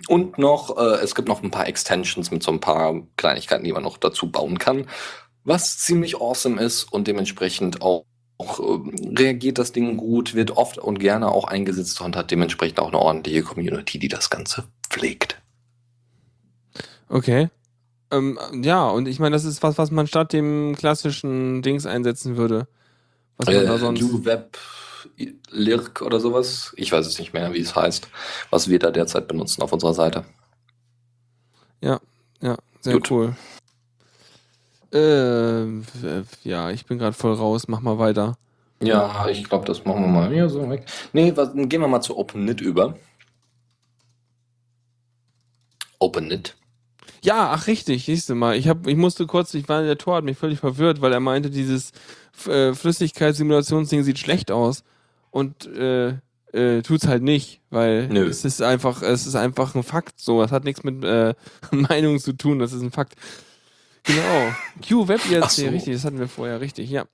und 0.07 0.37
noch, 0.37 0.77
äh, 0.77 1.03
es 1.03 1.15
gibt 1.15 1.27
noch 1.27 1.43
ein 1.43 1.51
paar 1.51 1.67
Extensions 1.67 2.31
mit 2.31 2.43
so 2.43 2.51
ein 2.51 2.59
paar 2.59 3.01
Kleinigkeiten, 3.17 3.63
die 3.63 3.73
man 3.73 3.83
noch 3.83 3.97
dazu 3.97 4.31
bauen 4.31 4.57
kann, 4.57 4.87
was 5.43 5.79
ziemlich 5.79 6.21
awesome 6.21 6.61
ist 6.61 6.83
und 6.83 7.07
dementsprechend 7.07 7.81
auch 7.81 8.05
auch, 8.41 8.59
ähm, 8.59 9.15
reagiert 9.17 9.57
das 9.57 9.71
Ding 9.71 9.97
gut, 9.97 10.33
wird 10.33 10.51
oft 10.51 10.77
und 10.77 10.99
gerne 10.99 11.29
auch 11.29 11.45
eingesetzt 11.45 12.01
und 12.01 12.15
hat 12.15 12.31
dementsprechend 12.31 12.79
auch 12.79 12.87
eine 12.87 12.99
ordentliche 12.99 13.43
Community, 13.43 13.99
die 13.99 14.07
das 14.07 14.29
Ganze 14.29 14.65
pflegt. 14.89 15.39
Okay. 17.07 17.49
Ähm, 18.11 18.39
ja, 18.63 18.87
und 18.89 19.07
ich 19.07 19.19
meine, 19.19 19.35
das 19.35 19.45
ist 19.45 19.63
was, 19.63 19.77
was 19.77 19.91
man 19.91 20.07
statt 20.07 20.33
dem 20.33 20.75
klassischen 20.75 21.61
Dings 21.61 21.85
einsetzen 21.85 22.35
würde. 22.35 22.67
Was 23.37 23.47
man 23.47 23.65
da 23.65 23.75
Äh, 23.75 23.79
sonst. 23.79 24.01
New 24.01 24.25
Web 24.25 24.57
Lirk 25.49 26.01
oder 26.01 26.19
sowas, 26.19 26.73
ich 26.77 26.91
weiß 26.91 27.05
es 27.05 27.19
nicht 27.19 27.33
mehr, 27.33 27.53
wie 27.53 27.59
es 27.59 27.75
heißt, 27.75 28.07
was 28.49 28.69
wir 28.69 28.79
da 28.79 28.91
derzeit 28.91 29.27
benutzen 29.27 29.61
auf 29.61 29.73
unserer 29.73 29.93
Seite. 29.93 30.25
Ja, 32.41 32.57
sehr 32.81 32.93
Gut. 32.93 33.11
cool. 33.11 33.35
Äh, 34.93 35.81
ja, 36.43 36.71
ich 36.71 36.85
bin 36.85 36.97
gerade 36.97 37.13
voll 37.13 37.33
raus. 37.33 37.67
Mach 37.67 37.79
mal 37.79 37.99
weiter. 37.99 38.37
Ja, 38.81 39.27
ich 39.29 39.43
glaube, 39.43 39.65
das 39.65 39.85
machen 39.85 40.01
wir 40.01 40.07
mal 40.07 40.33
hier 40.33 40.49
so 40.49 40.67
weg. 40.69 40.85
Nee, 41.13 41.31
was, 41.35 41.53
dann 41.53 41.69
gehen 41.69 41.81
wir 41.81 41.87
mal 41.87 42.01
zu 42.01 42.17
OpenNit 42.17 42.59
über. 42.59 42.97
OpenNit. 45.99 46.57
Ja, 47.23 47.51
ach 47.51 47.67
richtig, 47.67 48.05
siehst 48.05 48.29
du 48.29 48.35
mal. 48.35 48.57
Ich, 48.57 48.67
hab, 48.67 48.87
ich 48.87 48.97
musste 48.97 49.27
kurz, 49.27 49.53
ich 49.53 49.69
war 49.69 49.81
in 49.81 49.85
der 49.85 49.99
Tor, 49.99 50.15
hat 50.15 50.23
mich 50.23 50.39
völlig 50.39 50.59
verwirrt, 50.59 51.01
weil 51.01 51.13
er 51.13 51.19
meinte, 51.19 51.51
dieses 51.51 51.91
äh, 52.47 52.73
Flüssigkeitssimulationsding 52.73 54.01
sieht 54.01 54.17
schlecht 54.17 54.49
aus. 54.49 54.83
Und 55.31 55.65
äh, 55.65 56.15
äh, 56.53 56.81
tut's 56.81 57.07
halt 57.07 57.23
nicht, 57.23 57.61
weil 57.69 58.07
Nö. 58.09 58.27
es 58.27 58.43
ist 58.45 58.61
einfach, 58.61 59.01
es 59.01 59.25
ist 59.25 59.35
einfach 59.35 59.73
ein 59.75 59.83
Fakt. 59.83 60.19
So, 60.19 60.41
das 60.41 60.51
hat 60.51 60.65
nichts 60.65 60.83
mit 60.83 61.03
äh, 61.03 61.33
Meinung 61.71 62.19
zu 62.19 62.33
tun, 62.33 62.59
das 62.59 62.73
ist 62.73 62.81
ein 62.81 62.91
Fakt. 62.91 63.15
Genau. 64.03 64.53
Q-Web 64.87 65.21
Ach 65.25 65.31
IRC, 65.31 65.49
so. 65.49 65.65
richtig, 65.69 65.93
das 65.93 66.05
hatten 66.05 66.19
wir 66.19 66.27
vorher, 66.27 66.59
richtig, 66.61 66.89
ja. 66.89 67.05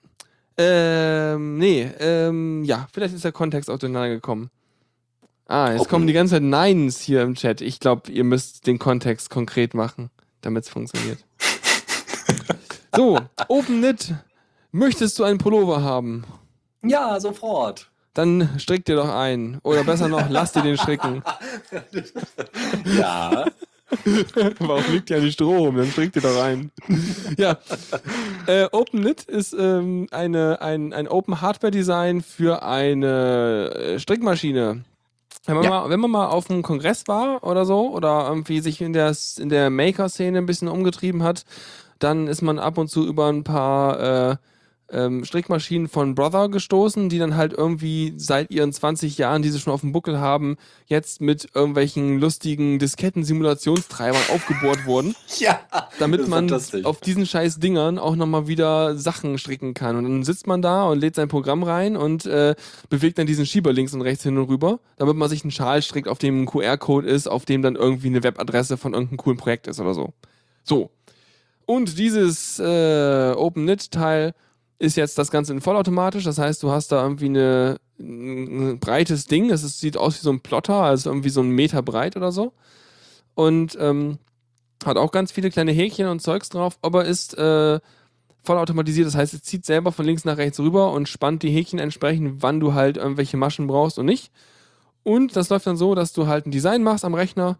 Ähm, 0.57 1.57
nee, 1.59 1.83
ähm, 1.99 2.63
ja, 2.63 2.87
vielleicht 2.91 3.13
ist 3.13 3.23
der 3.23 3.31
Kontext 3.31 3.69
auch 3.69 3.77
durcheinander 3.77 4.09
gekommen. 4.09 4.49
Ah, 5.45 5.71
jetzt 5.71 5.81
Open- 5.81 5.89
kommen 5.91 6.07
die 6.07 6.13
ganze 6.13 6.35
Zeit 6.35 6.43
Neins 6.43 6.99
hier 6.99 7.21
im 7.21 7.35
Chat. 7.35 7.61
Ich 7.61 7.79
glaube, 7.79 8.11
ihr 8.11 8.23
müsst 8.23 8.65
den 8.65 8.79
Kontext 8.79 9.29
konkret 9.29 9.73
machen, 9.75 10.09
damit 10.41 10.63
es 10.63 10.69
funktioniert. 10.69 11.19
so, 12.95 13.19
OpenNit. 13.47 14.15
Möchtest 14.71 15.17
du 15.19 15.23
einen 15.23 15.37
Pullover 15.37 15.81
haben? 15.83 16.25
Ja, 16.83 17.19
sofort. 17.19 17.89
Dann 18.17 18.49
strick 18.57 18.83
dir 18.85 18.95
doch 18.95 19.13
ein. 19.13 19.59
Oder 19.61 19.83
besser 19.83 20.07
noch, 20.07 20.27
lass 20.27 20.51
dir 20.51 20.63
den 20.63 20.75
stricken. 20.77 21.21
Ja. 22.97 23.45
Warum 24.59 24.83
liegt 24.91 25.09
ja 25.11 25.19
nicht 25.19 25.35
Stroh 25.35 25.65
rum? 25.65 25.77
Dann 25.77 25.87
strick 25.91 26.11
dir 26.13 26.21
doch 26.21 26.41
ein. 26.43 26.71
ja. 27.37 27.57
Äh, 28.47 28.65
OpenNit 28.71 29.23
ist 29.23 29.53
ähm, 29.57 30.07
eine, 30.11 30.61
ein, 30.61 30.93
ein 30.93 31.07
Open 31.07 31.41
Hardware 31.41 31.71
Design 31.71 32.21
für 32.21 32.63
eine 32.63 33.71
äh, 33.75 33.99
Strickmaschine. 33.99 34.83
Wenn 35.45 35.55
man, 35.55 35.63
Ja. 35.63 35.69
mal, 35.69 35.89
wenn 35.89 35.99
man 35.99 36.11
mal 36.11 36.25
auf 36.27 36.49
einem 36.49 36.63
Kongress 36.63 37.07
war 37.07 37.43
oder 37.43 37.65
so, 37.65 37.93
oder 37.93 38.25
irgendwie 38.27 38.59
sich 38.61 38.81
in 38.81 38.93
der, 38.93 39.15
in 39.37 39.49
der 39.49 39.69
Maker-Szene 39.69 40.37
ein 40.39 40.45
bisschen 40.47 40.67
umgetrieben 40.67 41.21
hat, 41.23 41.45
dann 41.99 42.27
ist 42.27 42.41
man 42.41 42.57
ab 42.59 42.77
und 42.79 42.89
zu 42.89 43.05
über 43.07 43.27
ein 43.27 43.43
paar 43.45 44.31
äh, 44.31 44.35
ähm, 44.89 45.25
Strickmaschinen 45.25 45.87
von 45.87 46.15
Brother 46.15 46.49
gestoßen, 46.49 47.09
die 47.09 47.19
dann 47.19 47.35
halt 47.35 47.53
irgendwie 47.53 48.13
seit 48.17 48.51
ihren 48.51 48.71
20 48.71 49.17
Jahren, 49.17 49.41
die 49.41 49.49
sie 49.49 49.59
schon 49.59 49.73
auf 49.73 49.81
dem 49.81 49.91
Buckel 49.91 50.19
haben, 50.19 50.57
jetzt 50.85 51.19
mit 51.21 51.49
irgendwelchen 51.53 52.19
lustigen 52.19 52.79
Disketten-Simulationstreibern 52.79 54.21
aufgebohrt 54.33 54.85
wurden, 54.85 55.15
Ja. 55.39 55.59
damit 55.99 56.27
man 56.27 56.51
auf 56.83 56.99
diesen 57.01 57.25
scheiß 57.25 57.59
Dingern 57.59 57.99
auch 57.99 58.15
nochmal 58.15 58.47
wieder 58.47 58.97
Sachen 58.97 59.37
stricken 59.37 59.73
kann. 59.73 59.95
Und 59.97 60.03
dann 60.03 60.23
sitzt 60.23 60.47
man 60.47 60.61
da 60.61 60.85
und 60.85 60.99
lädt 60.99 61.15
sein 61.15 61.27
Programm 61.27 61.63
rein 61.63 61.97
und 61.97 62.25
äh, 62.25 62.55
bewegt 62.89 63.17
dann 63.17 63.27
diesen 63.27 63.45
Schieber 63.45 63.73
links 63.73 63.93
und 63.93 64.01
rechts 64.01 64.23
hin 64.23 64.37
und 64.37 64.49
rüber, 64.49 64.79
damit 64.97 65.15
man 65.15 65.29
sich 65.29 65.43
einen 65.43 65.51
Schal 65.51 65.81
strickt, 65.81 66.07
auf 66.07 66.17
dem 66.19 66.43
ein 66.43 66.45
QR-Code 66.45 67.07
ist, 67.07 67.27
auf 67.27 67.45
dem 67.45 67.61
dann 67.61 67.75
irgendwie 67.75 68.07
eine 68.07 68.23
Webadresse 68.23 68.77
von 68.77 68.93
irgendeinem 68.93 69.17
coolen 69.17 69.37
Projekt 69.37 69.67
ist 69.67 69.79
oder 69.79 69.93
so. 69.93 70.13
So. 70.63 70.91
Und 71.65 71.97
dieses 71.97 72.59
äh, 72.59 73.33
OpenNit-Teil 73.35 74.33
ist 74.79 74.95
jetzt 74.95 75.17
das 75.17 75.31
Ganze 75.31 75.53
in 75.53 75.61
vollautomatisch. 75.61 76.23
Das 76.23 76.37
heißt, 76.37 76.61
du 76.61 76.71
hast 76.71 76.91
da 76.91 77.01
irgendwie 77.01 77.25
eine, 77.25 77.77
ein 77.99 78.79
breites 78.79 79.25
Ding. 79.25 79.49
Es 79.49 79.61
sieht 79.79 79.97
aus 79.97 80.15
wie 80.15 80.23
so 80.23 80.31
ein 80.31 80.41
Plotter, 80.41 80.75
also 80.75 81.09
irgendwie 81.09 81.29
so 81.29 81.41
ein 81.41 81.49
Meter 81.49 81.81
breit 81.81 82.15
oder 82.15 82.31
so. 82.31 82.53
Und 83.33 83.77
ähm, 83.79 84.19
hat 84.85 84.97
auch 84.97 85.11
ganz 85.11 85.31
viele 85.31 85.49
kleine 85.49 85.71
Häkchen 85.71 86.07
und 86.07 86.21
Zeugs 86.21 86.49
drauf, 86.49 86.77
aber 86.81 87.05
ist 87.05 87.37
äh, 87.37 87.79
vollautomatisiert. 88.43 89.07
Das 89.07 89.15
heißt, 89.15 89.33
es 89.33 89.43
zieht 89.43 89.65
selber 89.65 89.91
von 89.91 90.05
links 90.05 90.25
nach 90.25 90.37
rechts 90.37 90.59
rüber 90.59 90.91
und 90.91 91.09
spannt 91.09 91.43
die 91.43 91.49
Häkchen 91.49 91.79
entsprechend, 91.79 92.41
wann 92.41 92.59
du 92.59 92.73
halt 92.73 92.97
irgendwelche 92.97 93.37
Maschen 93.37 93.67
brauchst 93.67 93.97
und 93.99 94.05
nicht. 94.05 94.31
Und 95.03 95.35
das 95.35 95.49
läuft 95.49 95.67
dann 95.67 95.77
so, 95.77 95.95
dass 95.95 96.13
du 96.13 96.27
halt 96.27 96.45
ein 96.45 96.51
Design 96.51 96.83
machst 96.83 97.05
am 97.05 97.13
Rechner, 97.13 97.59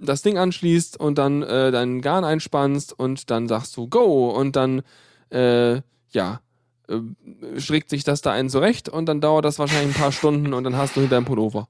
das 0.00 0.22
Ding 0.22 0.38
anschließt 0.38 1.00
und 1.00 1.18
dann 1.18 1.42
äh, 1.42 1.70
deinen 1.70 2.00
Garn 2.02 2.24
einspannst 2.24 2.96
und 2.98 3.30
dann 3.30 3.48
sagst 3.48 3.76
du 3.76 3.88
Go 3.88 4.30
und 4.30 4.54
dann 4.54 4.82
äh, 5.30 5.80
ja, 6.10 6.40
äh, 6.88 7.60
strickt 7.60 7.90
sich 7.90 8.04
das 8.04 8.22
da 8.22 8.32
einen 8.32 8.50
zurecht 8.50 8.88
und 8.88 9.06
dann 9.06 9.20
dauert 9.20 9.44
das 9.44 9.58
wahrscheinlich 9.58 9.96
ein 9.96 10.00
paar 10.00 10.12
Stunden 10.12 10.54
und 10.54 10.64
dann 10.64 10.76
hast 10.76 10.96
du 10.96 11.06
deinen 11.06 11.24
Pullover. 11.24 11.68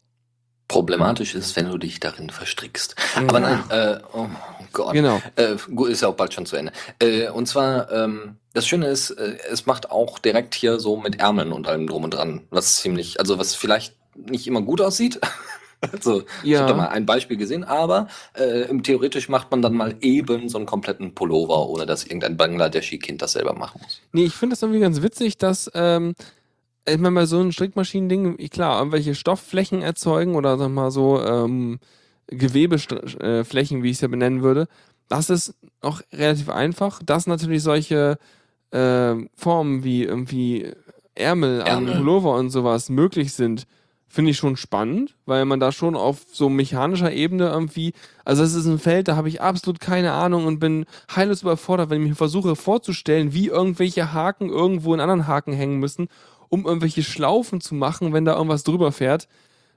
Problematisch 0.69 1.35
ist, 1.35 1.57
wenn 1.57 1.71
du 1.71 1.79
dich 1.79 1.99
darin 1.99 2.29
verstrickst. 2.29 2.95
Aber 3.17 3.41
nein, 3.41 3.65
äh, 3.71 3.99
oh 4.13 4.27
Gott. 4.73 4.93
Genau. 4.93 5.21
Äh, 5.37 5.57
ist 5.91 6.03
ja 6.03 6.09
auch 6.09 6.15
bald 6.15 6.35
schon 6.35 6.45
zu 6.45 6.57
Ende. 6.57 6.73
Äh, 7.01 7.31
und 7.31 7.49
zwar, 7.49 7.91
ähm, 7.91 8.37
das 8.53 8.67
Schöne 8.67 8.87
ist, 8.89 9.11
äh, 9.13 9.39
es 9.51 9.65
macht 9.65 9.91
auch 9.91 10.19
direkt 10.19 10.55
hier 10.55 10.79
so 10.79 10.99
mit 10.99 11.21
Ärmeln 11.21 11.53
und 11.53 11.67
allem 11.67 11.87
drum 11.87 12.05
und 12.05 12.13
dran, 12.13 12.43
was 12.51 12.77
ziemlich, 12.77 13.19
also 13.19 13.39
was 13.39 13.55
vielleicht 13.55 13.97
nicht 14.15 14.47
immer 14.47 14.61
gut 14.61 14.83
aussieht. 14.83 15.21
also, 15.93 16.25
ich 16.43 16.57
habe 16.57 16.67
da 16.67 16.77
mal 16.77 16.89
ein 16.89 17.07
Beispiel 17.07 17.37
gesehen, 17.37 17.65
aber 17.65 18.09
äh, 18.35 18.63
im- 18.69 18.83
theoretisch 18.83 19.29
macht 19.29 19.51
man 19.51 19.63
dann 19.63 19.75
mal 19.75 19.95
eben 20.01 20.49
so 20.49 20.59
einen 20.59 20.67
kompletten 20.67 21.15
Pullover, 21.15 21.69
ohne 21.69 21.87
dass 21.87 22.05
irgendein 22.05 22.37
Bangladeschi-Kind 22.37 23.23
das 23.23 23.33
selber 23.33 23.55
machen 23.55 23.81
muss. 23.83 24.01
Nee, 24.13 24.25
ich 24.25 24.35
finde 24.35 24.55
das 24.55 24.63
irgendwie 24.63 24.81
ganz 24.81 25.03
witzig, 25.03 25.39
dass, 25.39 25.71
ähm, 25.75 26.15
ich 26.89 26.99
meine, 26.99 27.15
bei 27.15 27.27
so 27.27 27.39
einem 27.39 27.53
Strickmaschinen-Ding, 27.53 28.39
klar, 28.51 28.79
irgendwelche 28.79 29.15
Stoffflächen 29.15 29.83
erzeugen 29.83 30.35
oder 30.35 30.59
sag 30.59 30.71
mal 30.71 30.91
so 30.91 31.23
ähm, 31.23 31.79
Gewebeflächen, 32.29 33.83
wie 33.83 33.91
ich 33.91 33.97
es 33.97 34.01
ja 34.01 34.09
benennen 34.09 34.43
würde, 34.43 34.67
das 35.09 35.31
ist 35.31 35.55
auch 35.81 36.01
relativ 36.13 36.49
einfach. 36.51 37.03
Dass 37.05 37.27
natürlich 37.27 37.63
solche 37.63 38.19
äh, 38.71 39.15
Formen 39.35 39.85
wie 39.85 40.05
irgendwie 40.05 40.73
Ärmel, 41.15 41.63
an 41.63 41.67
Ärmel. 41.69 41.97
Pullover 41.97 42.35
und 42.37 42.51
sowas 42.51 42.89
möglich 42.91 43.33
sind, 43.33 43.67
finde 44.09 44.31
ich 44.31 44.39
schon 44.39 44.57
spannend, 44.57 45.15
weil 45.27 45.45
man 45.45 45.61
da 45.61 45.71
schon 45.71 45.95
auf 45.95 46.21
so 46.33 46.49
mechanischer 46.49 47.13
Ebene 47.13 47.49
irgendwie, 47.49 47.93
also 48.25 48.43
es 48.43 48.55
ist 48.55 48.67
ein 48.67 48.79
Feld, 48.79 49.09
da 49.09 49.17
habe 49.17 49.29
ich 49.29 49.43
absolut 49.43 49.81
keine 49.81 50.13
Ahnung 50.13 50.47
und 50.47 50.59
bin 50.59 50.87
heillos 51.15 51.43
überfordert, 51.43 51.91
wenn 51.91 52.03
ich 52.03 52.09
mir 52.09 52.15
versuche 52.15 52.57
vorzustellen, 52.57 53.35
wie 53.35 53.49
irgendwelche 53.49 54.13
Haken 54.13 54.49
irgendwo 54.49 54.95
in 54.95 55.01
anderen 55.01 55.27
Haken 55.27 55.53
hängen 55.53 55.79
müssen, 55.79 56.09
um 56.49 56.65
irgendwelche 56.65 57.03
Schlaufen 57.03 57.61
zu 57.61 57.75
machen, 57.75 58.15
wenn 58.15 58.25
da 58.25 58.35
irgendwas 58.35 58.65
drüber 58.65 58.93
fährt. 58.93 59.29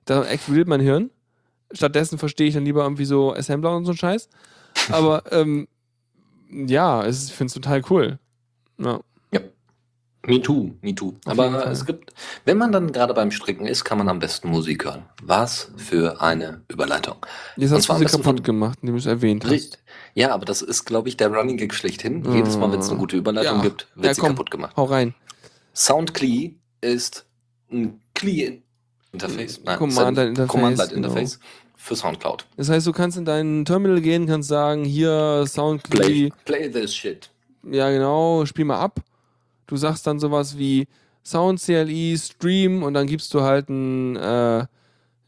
Da 0.06 0.24
explodiert 0.24 0.68
mein 0.68 0.82
Hirn. 0.82 1.12
Stattdessen 1.74 2.18
verstehe 2.18 2.48
ich 2.48 2.54
dann 2.54 2.66
lieber 2.66 2.84
irgendwie 2.84 3.06
so 3.06 3.34
Assembler 3.34 3.76
und 3.76 3.86
so 3.86 3.92
einen 3.92 3.98
Scheiß. 3.98 4.30
Aber 4.92 5.24
ähm, 5.32 5.68
ja, 6.50 7.06
ich 7.06 7.18
finde 7.34 7.48
es 7.48 7.54
total 7.54 7.82
cool. 7.90 8.20
Ja. 8.78 9.02
Me 10.28 10.40
too, 10.40 10.72
me 10.82 10.94
too. 10.94 11.16
Auf 11.26 11.34
jeden 11.36 11.40
Aber 11.40 11.62
Fall. 11.64 11.72
es 11.72 11.86
gibt, 11.86 12.14
wenn 12.46 12.58
man 12.58 12.72
dann 12.72 12.92
gerade 12.92 13.14
beim 13.16 13.32
Stricken 13.32 13.66
ist, 13.66 13.84
kann 13.84 13.98
man 13.98 14.08
am 14.08 14.20
besten 14.20 14.50
Musik 14.50 14.86
hören. 14.86 15.04
Was 15.24 15.72
für 15.78 16.22
eine 16.22 16.62
Überleitung. 16.68 17.16
Jetzt 17.58 17.72
hast 17.72 17.90
du 17.90 17.96
sie 17.96 18.06
kaputt 18.06 18.24
von- 18.24 18.44
gemacht, 18.44 18.78
indem 18.82 18.96
du 18.96 19.00
es 19.00 19.08
erwähnt 19.08 19.44
hast. 19.46 19.80
Ja, 20.14 20.32
aber 20.32 20.46
das 20.46 20.62
ist, 20.62 20.86
glaube 20.86 21.10
ich, 21.10 21.18
der 21.18 21.30
Running 21.34 21.58
Gag 21.58 21.74
schlechthin. 21.74 22.24
Jedes 22.34 22.56
Mal, 22.58 22.72
wenn 22.72 22.80
es 22.82 22.90
eine 22.90 23.00
gute 23.00 23.18
Überleitung 23.18 23.58
Ja. 23.58 23.64
gibt, 23.64 23.88
wird 23.96 24.06
Ja, 24.06 24.14
sie 24.14 24.22
komm. 24.22 24.30
kaputt 24.30 24.52
gemacht. 24.52 24.76
Hau 24.78 24.84
rein. 24.84 25.16
SoundClee 25.74 26.56
ist 26.82 27.26
ein 27.72 28.00
CLI-Interface. 28.14 29.62
Nein, 29.64 29.78
Command-Line-Interface, 29.78 30.48
Command-Line-Interface 30.52 31.40
für 31.76 31.96
Soundcloud. 31.96 32.46
Das 32.58 32.70
heißt, 32.70 32.86
du 32.86 32.92
kannst 32.92 33.18
in 33.18 33.26
dein 33.26 33.66
Terminal 33.66 34.02
gehen, 34.02 34.28
kannst 34.28 34.50
sagen, 34.50 34.84
hier 34.84 35.46
Soundclip, 35.48 36.02
Play, 36.04 36.32
play 36.46 36.70
this 36.70 36.94
shit. 36.94 37.30
ja 37.64 37.90
genau, 37.90 38.46
spiel 38.46 38.66
mal 38.66 38.80
ab. 38.80 39.00
Du 39.72 39.78
sagst 39.78 40.06
dann 40.06 40.20
sowas 40.20 40.58
wie 40.58 40.86
Sound 41.24 41.62
CLI, 41.62 42.18
Stream 42.18 42.84
und 42.84 42.94
dann 42.94 43.08
gibst 43.08 43.34
du 43.34 43.42
halt 43.42 43.70
einen, 43.70 44.18
äh, 44.18 44.66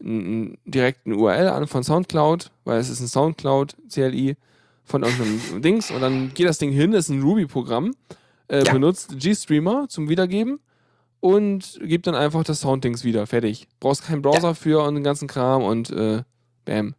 einen 0.02 0.58
direkten 0.66 1.14
URL 1.14 1.48
an 1.48 1.66
von 1.66 1.82
Soundcloud, 1.82 2.52
weil 2.66 2.78
es 2.78 2.90
ist 2.90 3.00
ein 3.00 3.08
Soundcloud 3.08 3.78
CLI 3.90 4.36
von 4.84 5.04
irgendeinem 5.04 5.62
Dings 5.62 5.92
und 5.92 6.02
dann 6.02 6.34
geht 6.34 6.46
das 6.46 6.58
Ding 6.58 6.74
hin, 6.74 6.92
ist 6.92 7.08
ein 7.08 7.22
Ruby-Programm, 7.22 7.96
äh, 8.50 8.66
Ja. 8.66 8.74
benutzt 8.74 9.18
GStreamer 9.18 9.88
zum 9.88 10.10
Wiedergeben 10.10 10.60
und 11.22 11.80
gibt 11.82 12.06
dann 12.06 12.16
einfach 12.16 12.44
das 12.44 12.60
Sounddings 12.60 13.06
wieder. 13.06 13.26
Fertig. 13.26 13.70
Brauchst 13.80 14.04
keinen 14.06 14.22
Browser 14.22 14.56
für 14.56 14.84
und 14.84 14.96
den 14.96 15.06
ganzen 15.06 15.30
Kram 15.30 15.64
und 15.64 15.90
äh, 15.90 16.24
bam. 16.66 16.96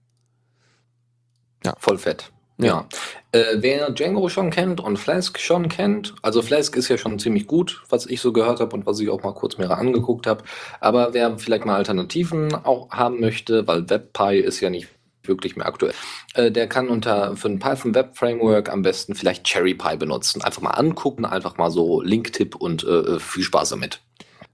Voll 1.79 1.99
fett. 1.99 2.33
Ja. 2.59 2.87
Äh, 3.33 3.57
wer 3.57 3.91
Django 3.91 4.29
schon 4.29 4.51
kennt 4.51 4.81
und 4.81 4.97
Flask 4.97 5.39
schon 5.41 5.69
kennt, 5.69 6.15
also 6.23 6.41
Flask 6.41 6.77
ist 6.77 6.89
ja 6.89 6.97
schon 6.97 7.19
ziemlich 7.19 7.47
gut, 7.47 7.83
was 7.89 8.07
ich 8.07 8.21
so 8.21 8.33
gehört 8.33 8.61
habe 8.61 8.77
und 8.77 8.87
was 8.87 9.01
ich 9.01 9.11
auch 9.11 9.23
mal 9.23 9.35
kurz 9.35 9.59
mir 9.59 9.71
angeguckt 9.71 10.27
habe. 10.27 10.45
Aber 10.81 11.15
wer 11.15 11.37
vielleicht 11.39 11.65
mal 11.65 11.77
Alternativen 11.77 12.55
auch 12.55 12.91
haben 12.91 13.21
möchte, 13.21 13.67
weil 13.67 13.91
WebPy 13.91 14.39
ist 14.39 14.61
ja 14.61 14.71
nicht 14.71 14.89
wirklich 15.25 15.57
mehr 15.57 15.67
aktuell, 15.67 15.95
äh, 16.35 16.51
der 16.51 16.69
kann 16.69 16.89
unter 16.89 17.37
für 17.37 17.49
ein 17.49 17.59
Python 17.59 17.95
Web 17.95 18.17
Framework 18.17 18.71
am 18.71 18.83
besten 18.83 19.15
vielleicht 19.15 19.47
CherryPy 19.47 19.97
benutzen. 19.97 20.43
Einfach 20.43 20.63
mal 20.63 20.71
angucken, 20.71 21.25
einfach 21.25 21.57
mal 21.57 21.71
so 21.71 22.03
Linktipp 22.03 22.55
und 22.55 22.85
äh, 22.85 23.19
viel 23.19 23.43
Spaß 23.43 23.71
damit. 23.71 24.01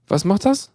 Was 0.07 0.25
macht 0.25 0.45
das? 0.45 0.71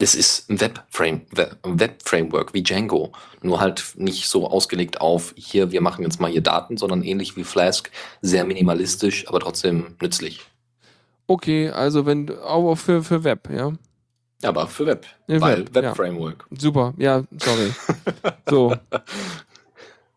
Das 0.00 0.14
ist 0.14 0.48
ein 0.48 0.58
Web-Frame, 0.62 1.26
Web-Framework 1.62 2.54
wie 2.54 2.62
Django, 2.62 3.12
nur 3.42 3.60
halt 3.60 3.92
nicht 3.96 4.28
so 4.28 4.48
ausgelegt 4.48 4.98
auf 5.02 5.34
hier, 5.36 5.72
wir 5.72 5.82
machen 5.82 6.02
jetzt 6.02 6.18
mal 6.18 6.30
hier 6.30 6.40
Daten, 6.40 6.78
sondern 6.78 7.02
ähnlich 7.02 7.36
wie 7.36 7.44
Flask, 7.44 7.90
sehr 8.22 8.44
minimalistisch, 8.44 9.28
aber 9.28 9.40
trotzdem 9.40 9.96
nützlich. 10.00 10.40
Okay, 11.26 11.68
also 11.68 12.06
wenn 12.06 12.30
aber 12.38 12.76
für, 12.76 13.02
für 13.02 13.24
Web, 13.24 13.50
ja. 13.54 13.72
Aber 14.42 14.68
für 14.68 14.86
Web, 14.86 15.06
Ja, 15.26 15.38
weil 15.42 15.58
Web, 15.58 15.76
ja. 15.76 15.82
Web-Framework. 15.82 16.46
Super, 16.58 16.94
ja, 16.96 17.24
sorry. 17.38 17.70
so, 18.48 18.74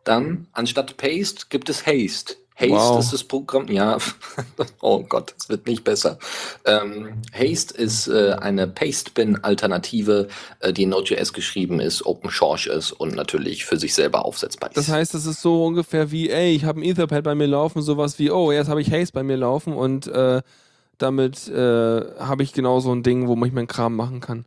Dann, 0.05 0.47
anstatt 0.53 0.95
Paste, 0.95 1.47
gibt 1.49 1.67
es 1.69 1.85
Haste. 1.85 2.35
Haste 2.55 2.71
Wow. 2.71 2.99
ist 2.99 3.13
das 3.13 3.23
Programm, 3.23 3.67
ja, 3.67 3.97
oh 4.81 5.03
Gott, 5.03 5.33
es 5.37 5.49
wird 5.49 5.65
nicht 5.65 5.83
besser. 5.83 6.19
Ähm, 6.65 7.21
Haste 7.33 7.75
ist 7.75 8.07
äh, 8.07 8.33
eine 8.39 8.67
Paste-Bin-Alternative, 8.67 10.27
äh, 10.59 10.73
die 10.73 10.83
in 10.83 10.89
Node.js 10.89 11.33
geschrieben 11.33 11.79
ist, 11.79 12.05
Open 12.05 12.29
Source 12.29 12.67
ist 12.67 12.91
und 12.91 13.15
natürlich 13.15 13.65
für 13.65 13.77
sich 13.77 13.93
selber 13.93 14.25
aufsetzbar 14.25 14.69
ist. 14.69 14.77
das 14.77 14.89
heißt, 14.89 15.15
es 15.15 15.25
ist 15.25 15.41
so 15.41 15.65
ungefähr 15.65 16.11
wie, 16.11 16.29
ey, 16.29 16.55
ich 16.55 16.65
habe 16.65 16.79
ein 16.79 16.83
Etherpad 16.83 17.23
bei 17.23 17.35
mir 17.35 17.47
laufen, 17.47 17.81
sowas 17.81 18.19
wie, 18.19 18.29
oh, 18.31 18.51
jetzt 18.51 18.69
habe 18.69 18.81
ich 18.81 18.91
Haze 18.91 19.11
bei 19.11 19.23
mir 19.23 19.37
laufen 19.37 19.73
und 19.73 20.07
äh, 20.07 20.41
damit 20.97 21.47
äh, 21.47 22.01
habe 22.19 22.43
ich 22.43 22.53
genau 22.53 22.79
so 22.79 22.93
ein 22.93 23.03
Ding, 23.03 23.27
wo 23.27 23.45
ich 23.45 23.51
meinen 23.51 23.67
Kram 23.67 23.95
machen 23.95 24.19
kann. 24.19 24.45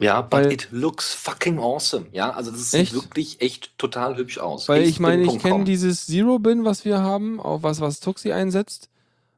Ja, 0.00 0.20
but 0.22 0.32
Weil- 0.44 0.52
it 0.52 0.68
looks 0.70 1.12
fucking 1.12 1.58
awesome. 1.58 2.06
Ja, 2.12 2.30
also 2.30 2.50
das 2.52 2.72
Echt? 2.72 2.92
sieht 2.92 3.02
wirklich 3.02 3.40
echt 3.40 3.76
total 3.78 4.16
hübsch 4.16 4.38
aus. 4.38 4.68
Weil 4.68 4.84
ich 4.84 5.00
meine, 5.00 5.24
ich 5.24 5.38
kenne 5.40 5.64
dieses 5.64 6.06
Zero-Bin, 6.06 6.64
was 6.64 6.84
wir 6.84 7.00
haben, 7.00 7.40
auch 7.40 7.62
was, 7.64 7.80
was 7.80 7.98
Tuxi 7.98 8.30
einsetzt, 8.32 8.88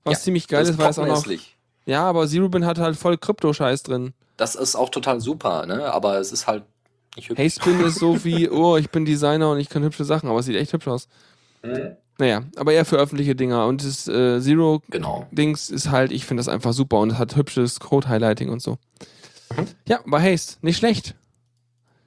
was 0.05 0.15
Ja, 0.15 0.21
ziemlich 0.21 0.49
geil 0.49 0.65
ist, 0.65 0.77
weil 0.79 0.91
es 0.91 0.99
auch 0.99 1.07
noch. 1.07 1.25
Ja, 1.87 2.05
aber 2.05 2.29
Zerubin 2.29 2.67
hat 2.67 2.79
halt 2.79 2.97
voll 2.97 3.17
Krypto-Scheiß 3.17 3.83
drin. 3.85 4.13
Das 4.37 4.55
ist 4.55 4.77
auch 4.77 4.91
total 4.91 5.21
super, 5.21 5.65
ne? 5.67 5.93
Aber 5.93 6.19
es 6.19 6.31
ist 6.31 6.47
halt 6.47 6.65
nicht 7.17 7.31
hübsch. 7.31 7.39
Haystepin 7.41 7.81
ist 7.81 7.99
so 7.99 8.23
wie, 8.25 8.49
oh, 8.51 8.77
ich 8.77 8.91
bin 8.91 9.05
Designer 9.07 9.51
und 9.51 9.59
ich 9.59 9.71
kann 9.71 9.83
hübsche 9.83 10.05
Sachen, 10.05 10.29
aber 10.29 10.41
es 10.41 10.47
sieht 10.47 10.57
echt 10.57 10.73
hübsch 10.75 10.89
aus. 10.89 11.09
Mhm. 11.63 11.97
Naja, 12.19 12.43
aber 12.57 12.75
eher 12.75 12.85
für 12.85 12.97
öffentliche 12.99 13.35
Dinger. 13.35 13.67
Und 13.67 13.83
das 13.83 14.07
äh, 14.07 14.41
Zero 14.43 14.83
Genau. 14.91 15.27
Dings 15.31 15.71
ist 15.71 15.91
halt, 15.91 16.13
ich 16.13 16.27
finde 16.27 16.43
das 16.43 16.49
einfach 16.49 16.75
super 16.75 16.99
und 16.99 17.13
es 17.13 17.19
hat 17.19 17.35
hübsches 17.35 17.81
Code-Highlighting 17.81 18.51
und 18.51 18.61
so. 18.61 18.77
Mhm. 19.57 19.67
Ja, 19.89 20.01
aber 20.05 20.21
Haste, 20.23 20.57
nicht 20.63 20.77
schlecht. 20.79 21.15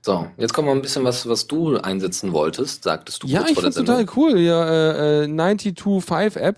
So, 0.02 0.28
jetzt 0.38 0.54
kommen 0.54 0.68
wir 0.68 0.74
ein 0.74 0.82
bisschen 0.82 1.04
was, 1.06 1.28
was 1.30 1.48
du 1.48 1.78
einsetzen 1.78 2.34
wolltest, 2.34 2.84
sagtest 2.84 3.24
du 3.24 3.28
Ja, 3.28 3.40
kurz 3.40 3.50
ich 3.50 3.54
vor 3.56 3.64
der 3.64 3.72
find's 3.72 3.88
total 3.88 3.98
Sendung. 4.06 4.16
cool. 4.18 4.40
Ja, 4.40 4.66
äh, 4.70 5.24
äh, 5.24 5.28
925 5.28 6.42
App. 6.42 6.58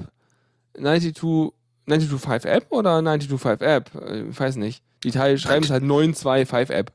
92, 0.77 1.53
925 1.85 2.49
App 2.51 2.65
oder 2.71 3.01
925 3.03 3.67
App? 3.67 3.91
Äh, 3.95 4.23
Ich 4.29 4.39
weiß 4.39 4.55
nicht. 4.55 4.81
Die 5.03 5.11
Teil 5.11 5.37
schreiben 5.37 5.63
es 5.63 5.69
halt 5.69 5.83
925 5.83 6.75
App. 6.75 6.91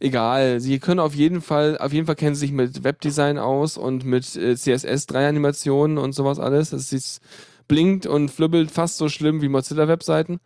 Egal, 0.00 0.60
sie 0.60 0.78
können 0.78 1.00
auf 1.00 1.14
jeden 1.14 1.40
Fall, 1.42 1.76
auf 1.78 1.92
jeden 1.92 2.06
Fall 2.06 2.16
kennen 2.16 2.34
sie 2.34 2.40
sich 2.40 2.52
mit 2.52 2.84
Webdesign 2.84 3.38
aus 3.38 3.76
und 3.76 4.04
mit 4.04 4.36
äh, 4.36 4.54
CSS 4.56 5.06
3 5.06 5.28
Animationen 5.28 5.98
und 5.98 6.14
sowas 6.14 6.38
alles. 6.38 6.72
Es 6.72 6.92
ist, 6.92 7.20
blinkt 7.68 8.06
und 8.06 8.30
flibbelt 8.30 8.70
fast 8.70 8.96
so 8.98 9.08
schlimm 9.08 9.42
wie 9.42 9.48
Mozilla 9.48 9.88
Webseiten. 9.88 10.38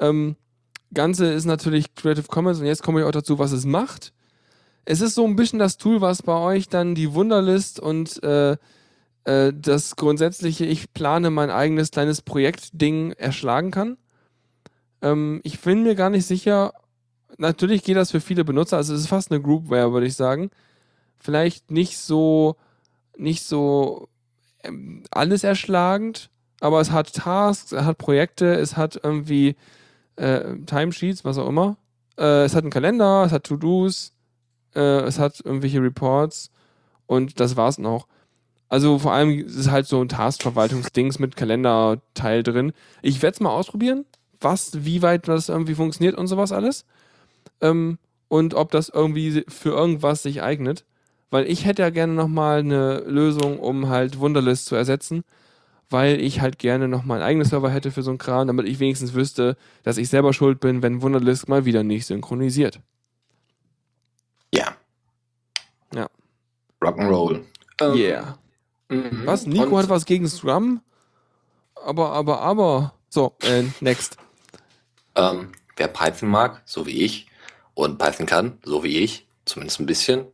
Ähm, 0.00 0.36
Ganze 0.94 1.32
ist 1.32 1.44
natürlich 1.44 1.94
Creative 1.94 2.26
Commons 2.26 2.60
und 2.60 2.66
jetzt 2.66 2.82
komme 2.82 3.00
ich 3.00 3.06
auch 3.06 3.12
dazu, 3.12 3.38
was 3.38 3.52
es 3.52 3.64
macht. 3.64 4.12
Es 4.84 5.00
ist 5.00 5.14
so 5.14 5.24
ein 5.24 5.36
bisschen 5.36 5.58
das 5.58 5.76
Tool, 5.76 6.00
was 6.00 6.22
bei 6.22 6.34
euch 6.36 6.68
dann 6.68 6.94
die 6.94 7.14
Wunderlist 7.14 7.78
und 7.78 8.22
äh, 8.22 8.56
äh, 9.24 9.52
das 9.54 9.96
grundsätzliche, 9.96 10.64
ich 10.64 10.92
plane 10.92 11.30
mein 11.30 11.50
eigenes 11.50 11.90
kleines 11.90 12.22
Projektding 12.22 13.12
erschlagen 13.12 13.70
kann. 13.70 13.96
Ähm, 15.00 15.40
ich 15.44 15.60
bin 15.60 15.82
mir 15.84 15.94
gar 15.94 16.10
nicht 16.10 16.26
sicher, 16.26 16.72
natürlich 17.38 17.84
geht 17.84 17.96
das 17.96 18.10
für 18.10 18.20
viele 18.20 18.44
Benutzer, 18.44 18.76
also 18.76 18.94
es 18.94 19.02
ist 19.02 19.08
fast 19.08 19.30
eine 19.30 19.40
Groupware, 19.40 19.92
würde 19.92 20.06
ich 20.06 20.14
sagen. 20.14 20.50
Vielleicht 21.18 21.70
nicht 21.70 21.98
so, 21.98 22.56
nicht 23.16 23.44
so 23.44 24.08
ähm, 24.64 25.04
alles 25.10 25.44
erschlagend, 25.44 26.30
aber 26.60 26.80
es 26.80 26.90
hat 26.90 27.12
Tasks, 27.12 27.72
es 27.72 27.84
hat 27.84 27.98
Projekte, 27.98 28.54
es 28.54 28.76
hat 28.76 29.00
irgendwie 29.02 29.56
äh, 30.16 30.56
Timesheets, 30.66 31.24
was 31.24 31.38
auch 31.38 31.48
immer. 31.48 31.76
Äh, 32.18 32.44
es 32.44 32.54
hat 32.54 32.64
einen 32.64 32.70
Kalender, 32.70 33.24
es 33.24 33.32
hat 33.32 33.44
To-Dos, 33.44 34.12
äh, 34.74 34.80
es 34.80 35.18
hat 35.18 35.40
irgendwelche 35.44 35.82
Reports 35.82 36.50
und 37.06 37.40
das 37.40 37.56
war's 37.56 37.78
noch. 37.78 38.06
Also 38.68 38.98
vor 38.98 39.12
allem 39.12 39.38
ist 39.38 39.56
es 39.56 39.70
halt 39.70 39.86
so 39.86 40.00
ein 40.00 40.08
Taskverwaltungsdings 40.08 41.18
mit 41.18 41.36
Kalenderteil 41.36 42.42
drin. 42.42 42.72
Ich 43.02 43.20
werde 43.20 43.34
es 43.34 43.40
mal 43.40 43.50
ausprobieren, 43.50 44.06
was, 44.40 44.84
wie 44.84 45.02
weit 45.02 45.28
das 45.28 45.50
irgendwie 45.50 45.74
funktioniert 45.74 46.16
und 46.16 46.26
sowas 46.26 46.52
alles. 46.52 46.86
Ähm, 47.60 47.98
und 48.28 48.54
ob 48.54 48.70
das 48.70 48.88
irgendwie 48.88 49.44
für 49.46 49.70
irgendwas 49.70 50.22
sich 50.22 50.42
eignet. 50.42 50.86
Weil 51.30 51.46
ich 51.50 51.66
hätte 51.66 51.82
ja 51.82 51.90
gerne 51.90 52.14
nochmal 52.14 52.60
eine 52.60 53.00
Lösung, 53.00 53.58
um 53.58 53.90
halt 53.90 54.18
Wunderlist 54.18 54.66
zu 54.66 54.74
ersetzen. 54.74 55.22
Weil 55.92 56.20
ich 56.20 56.40
halt 56.40 56.58
gerne 56.58 56.88
nochmal 56.88 57.18
einen 57.18 57.28
eigenen 57.28 57.46
Server 57.46 57.70
hätte 57.70 57.90
für 57.90 58.02
so 58.02 58.10
einen 58.10 58.18
Kran, 58.18 58.46
damit 58.46 58.66
ich 58.66 58.80
wenigstens 58.80 59.12
wüsste, 59.12 59.56
dass 59.82 59.98
ich 59.98 60.08
selber 60.08 60.32
schuld 60.32 60.58
bin, 60.58 60.82
wenn 60.82 61.02
Wunderlist 61.02 61.48
mal 61.50 61.66
wieder 61.66 61.82
nicht 61.82 62.06
synchronisiert. 62.06 62.80
Ja. 64.54 64.74
Ja. 65.94 66.08
Rock'n'Roll. 66.80 67.42
Ähm, 67.80 67.94
Yeah. 67.94 68.38
mhm. 68.88 69.22
Was? 69.26 69.46
Nico 69.46 69.64
Und- 69.76 69.82
hat 69.82 69.88
was 69.88 70.06
gegen 70.06 70.26
Scrum? 70.28 70.80
Aber, 71.84 72.12
aber, 72.12 72.40
aber. 72.40 72.94
So, 73.08 73.34
äh, 73.42 73.64
next. 73.80 74.16
Ähm, 75.14 75.52
wer 75.76 75.88
Python 75.88 76.30
mag, 76.30 76.62
so 76.64 76.86
wie 76.86 77.02
ich, 77.02 77.26
und 77.74 77.98
Python 77.98 78.24
kann, 78.26 78.58
so 78.64 78.82
wie 78.82 78.98
ich, 78.98 79.26
zumindest 79.44 79.80
ein 79.80 79.86
bisschen, 79.86 80.24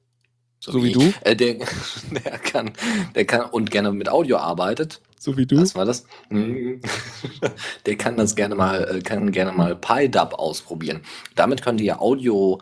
So 0.61 0.81
wie 0.85 0.89
ich, 0.91 0.93
du? 0.93 1.13
Äh, 1.23 1.35
der, 1.35 1.55
der 2.11 2.39
kann, 2.39 2.71
der 3.17 3.25
kann 3.25 3.51
und 3.51 3.73
gerne 3.73 3.91
mit 3.91 4.09
Audio 4.09 4.37
arbeitet. 4.37 5.01
So 5.19 5.37
wie 5.37 5.47
du? 5.47 5.61
Was 5.61 5.75
war 5.75 5.85
das? 5.85 6.05
Der 7.87 7.97
kann 7.97 8.17
das 8.17 8.37
gerne 8.37 8.55
mal, 8.55 8.97
äh, 8.97 9.01
kann 9.01 9.33
gerne 9.33 9.53
mal 9.53 9.75
PyDub 9.75 10.35
ausprobieren. 10.35 11.01
Damit 11.35 11.63
könnt 11.63 11.81
ihr 11.81 12.01
Audio 12.01 12.61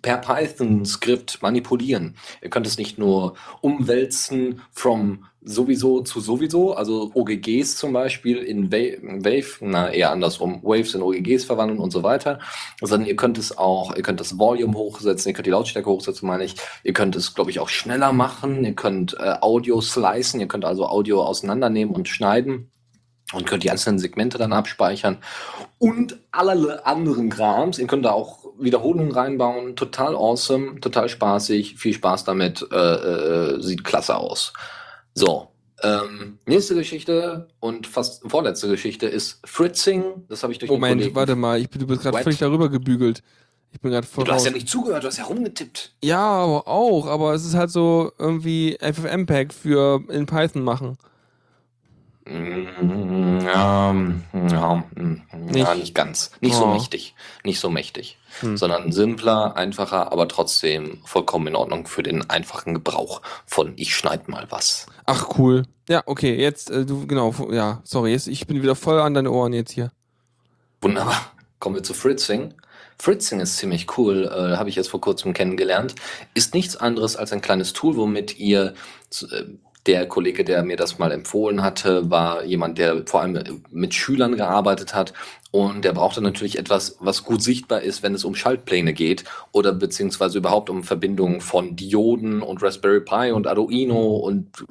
per 0.00 0.18
Python-Skript 0.18 1.42
manipulieren. 1.42 2.16
Ihr 2.40 2.50
könnt 2.50 2.66
es 2.66 2.78
nicht 2.78 2.98
nur 2.98 3.34
umwälzen 3.60 4.62
from 4.70 5.24
sowieso 5.44 6.02
zu 6.02 6.20
sowieso, 6.20 6.74
also 6.74 7.10
OGGs 7.14 7.76
zum 7.76 7.92
Beispiel 7.92 8.38
in 8.38 8.70
Wa- 8.70 8.98
Wave, 9.24 9.56
na 9.60 9.90
eher 9.90 10.10
andersrum, 10.12 10.60
Waves 10.62 10.94
in 10.94 11.02
OGGs 11.02 11.44
verwandeln 11.44 11.80
und 11.80 11.90
so 11.90 12.02
weiter, 12.02 12.38
sondern 12.80 13.08
ihr 13.08 13.16
könnt 13.16 13.38
es 13.38 13.56
auch, 13.58 13.94
ihr 13.96 14.02
könnt 14.02 14.20
das 14.20 14.38
Volume 14.38 14.74
hochsetzen, 14.74 15.30
ihr 15.30 15.34
könnt 15.34 15.46
die 15.46 15.50
Lautstärke 15.50 15.90
hochsetzen, 15.90 16.26
meine 16.28 16.44
ich. 16.44 16.56
Ihr 16.84 16.92
könnt 16.92 17.16
es, 17.16 17.34
glaube 17.34 17.50
ich, 17.50 17.58
auch 17.60 17.68
schneller 17.68 18.12
machen. 18.12 18.64
Ihr 18.64 18.74
könnt 18.74 19.14
äh, 19.18 19.34
Audio 19.40 19.80
slicen, 19.80 20.40
ihr 20.40 20.48
könnt 20.48 20.64
also 20.64 20.86
Audio 20.86 21.22
auseinandernehmen 21.24 21.94
und 21.94 22.08
schneiden 22.08 22.70
und 23.32 23.46
könnt 23.46 23.62
die 23.64 23.70
einzelnen 23.70 23.98
Segmente 23.98 24.38
dann 24.38 24.52
abspeichern 24.52 25.18
und 25.78 26.18
alle 26.30 26.86
anderen 26.86 27.30
Krams. 27.30 27.78
Ihr 27.78 27.86
könnt 27.86 28.04
da 28.04 28.12
auch 28.12 28.44
Wiederholungen 28.58 29.12
reinbauen. 29.12 29.74
Total 29.74 30.14
awesome, 30.14 30.78
total 30.80 31.08
spaßig, 31.08 31.76
viel 31.76 31.94
Spaß 31.94 32.24
damit, 32.24 32.64
äh, 32.70 32.76
äh, 32.76 33.60
sieht 33.62 33.82
klasse 33.84 34.16
aus. 34.16 34.52
So, 35.14 35.48
ähm, 35.82 36.38
nächste 36.46 36.74
Geschichte 36.74 37.48
und 37.60 37.86
fast 37.86 38.22
vorletzte 38.28 38.68
Geschichte 38.68 39.06
ist 39.06 39.40
Fritzing. 39.44 40.04
Das 40.28 40.42
habe 40.42 40.52
ich 40.52 40.58
durch 40.58 40.70
den 40.70 40.74
Moment, 40.80 41.00
Kollegen- 41.00 41.16
warte 41.16 41.36
mal. 41.36 41.60
Ich 41.60 41.68
bin, 41.70 41.80
du 41.80 41.86
bist 41.86 42.02
gerade 42.02 42.18
völlig 42.22 42.38
darüber 42.38 42.68
gebügelt. 42.68 43.22
Ich 43.72 43.80
bin 43.80 43.90
gerade 43.90 44.06
voll 44.06 44.24
Du 44.24 44.32
hast 44.32 44.44
ja 44.44 44.50
nicht 44.52 44.68
zugehört, 44.68 45.02
du 45.02 45.08
hast 45.08 45.16
ja 45.18 45.24
rumgetippt. 45.24 45.94
Ja, 46.02 46.20
aber 46.22 46.68
auch. 46.68 47.06
Aber 47.06 47.32
es 47.34 47.44
ist 47.44 47.54
halt 47.54 47.70
so 47.70 48.12
irgendwie 48.18 48.76
FFmpeg 48.80 49.52
für 49.54 50.02
in 50.10 50.26
Python 50.26 50.62
machen. 50.62 50.98
Mm, 52.24 53.40
Ja, 53.42 53.92
ja, 53.92 54.84
mm, 54.94 55.22
ja, 55.32 55.34
Nicht? 55.50 55.76
nicht 55.76 55.94
ganz. 55.94 56.30
Nicht 56.40 56.54
so 56.54 56.66
Oh. 56.66 56.72
mächtig. 56.72 57.14
Nicht 57.44 57.58
so 57.58 57.68
mächtig. 57.70 58.18
Hm. 58.40 58.56
Sondern 58.56 58.92
simpler, 58.92 59.56
einfacher, 59.56 60.12
aber 60.12 60.28
trotzdem 60.28 61.00
vollkommen 61.04 61.48
in 61.48 61.56
Ordnung 61.56 61.86
für 61.86 62.02
den 62.04 62.30
einfachen 62.30 62.74
Gebrauch 62.74 63.22
von 63.46 63.72
ich 63.76 63.96
schneid 63.96 64.28
mal 64.28 64.46
was. 64.50 64.86
Ach, 65.04 65.38
cool. 65.38 65.64
Ja, 65.88 66.02
okay, 66.06 66.34
jetzt, 66.40 66.70
äh, 66.70 66.84
du, 66.84 67.06
genau, 67.06 67.34
ja, 67.50 67.80
sorry, 67.84 68.12
jetzt, 68.12 68.28
ich 68.28 68.46
bin 68.46 68.62
wieder 68.62 68.76
voll 68.76 69.00
an 69.00 69.14
deine 69.14 69.30
Ohren 69.30 69.52
jetzt 69.52 69.72
hier. 69.72 69.90
Wunderbar. 70.80 71.32
Kommen 71.58 71.76
wir 71.76 71.82
zu 71.82 71.94
Fritzing. 71.94 72.54
Fritzing 72.98 73.40
ist 73.40 73.56
ziemlich 73.56 73.98
cool, 73.98 74.30
äh, 74.32 74.56
habe 74.56 74.68
ich 74.68 74.76
jetzt 74.76 74.88
vor 74.88 75.00
kurzem 75.00 75.32
kennengelernt. 75.32 75.94
Ist 76.34 76.54
nichts 76.54 76.76
anderes 76.76 77.16
als 77.16 77.32
ein 77.32 77.40
kleines 77.40 77.72
Tool, 77.72 77.96
womit 77.96 78.38
ihr, 78.38 78.74
äh, 79.22 79.44
der 79.86 80.06
Kollege, 80.06 80.44
der 80.44 80.62
mir 80.62 80.76
das 80.76 80.98
mal 80.98 81.10
empfohlen 81.10 81.62
hatte, 81.62 82.10
war 82.10 82.44
jemand, 82.44 82.78
der 82.78 83.04
vor 83.06 83.22
allem 83.22 83.36
äh, 83.36 83.44
mit 83.70 83.94
Schülern 83.94 84.36
gearbeitet 84.36 84.94
hat. 84.94 85.12
Und 85.50 85.84
der 85.84 85.92
brauchte 85.92 86.22
natürlich 86.22 86.58
etwas, 86.58 86.96
was 87.00 87.24
gut 87.24 87.42
sichtbar 87.42 87.82
ist, 87.82 88.02
wenn 88.02 88.14
es 88.14 88.24
um 88.24 88.34
Schaltpläne 88.34 88.94
geht 88.94 89.24
oder 89.50 89.72
beziehungsweise 89.72 90.38
überhaupt 90.38 90.70
um 90.70 90.82
Verbindungen 90.82 91.40
von 91.40 91.76
Dioden 91.76 92.42
und 92.42 92.62
Raspberry 92.62 93.00
Pi 93.00 93.32
und 93.32 93.46
Arduino 93.46 94.16
und 94.16 94.64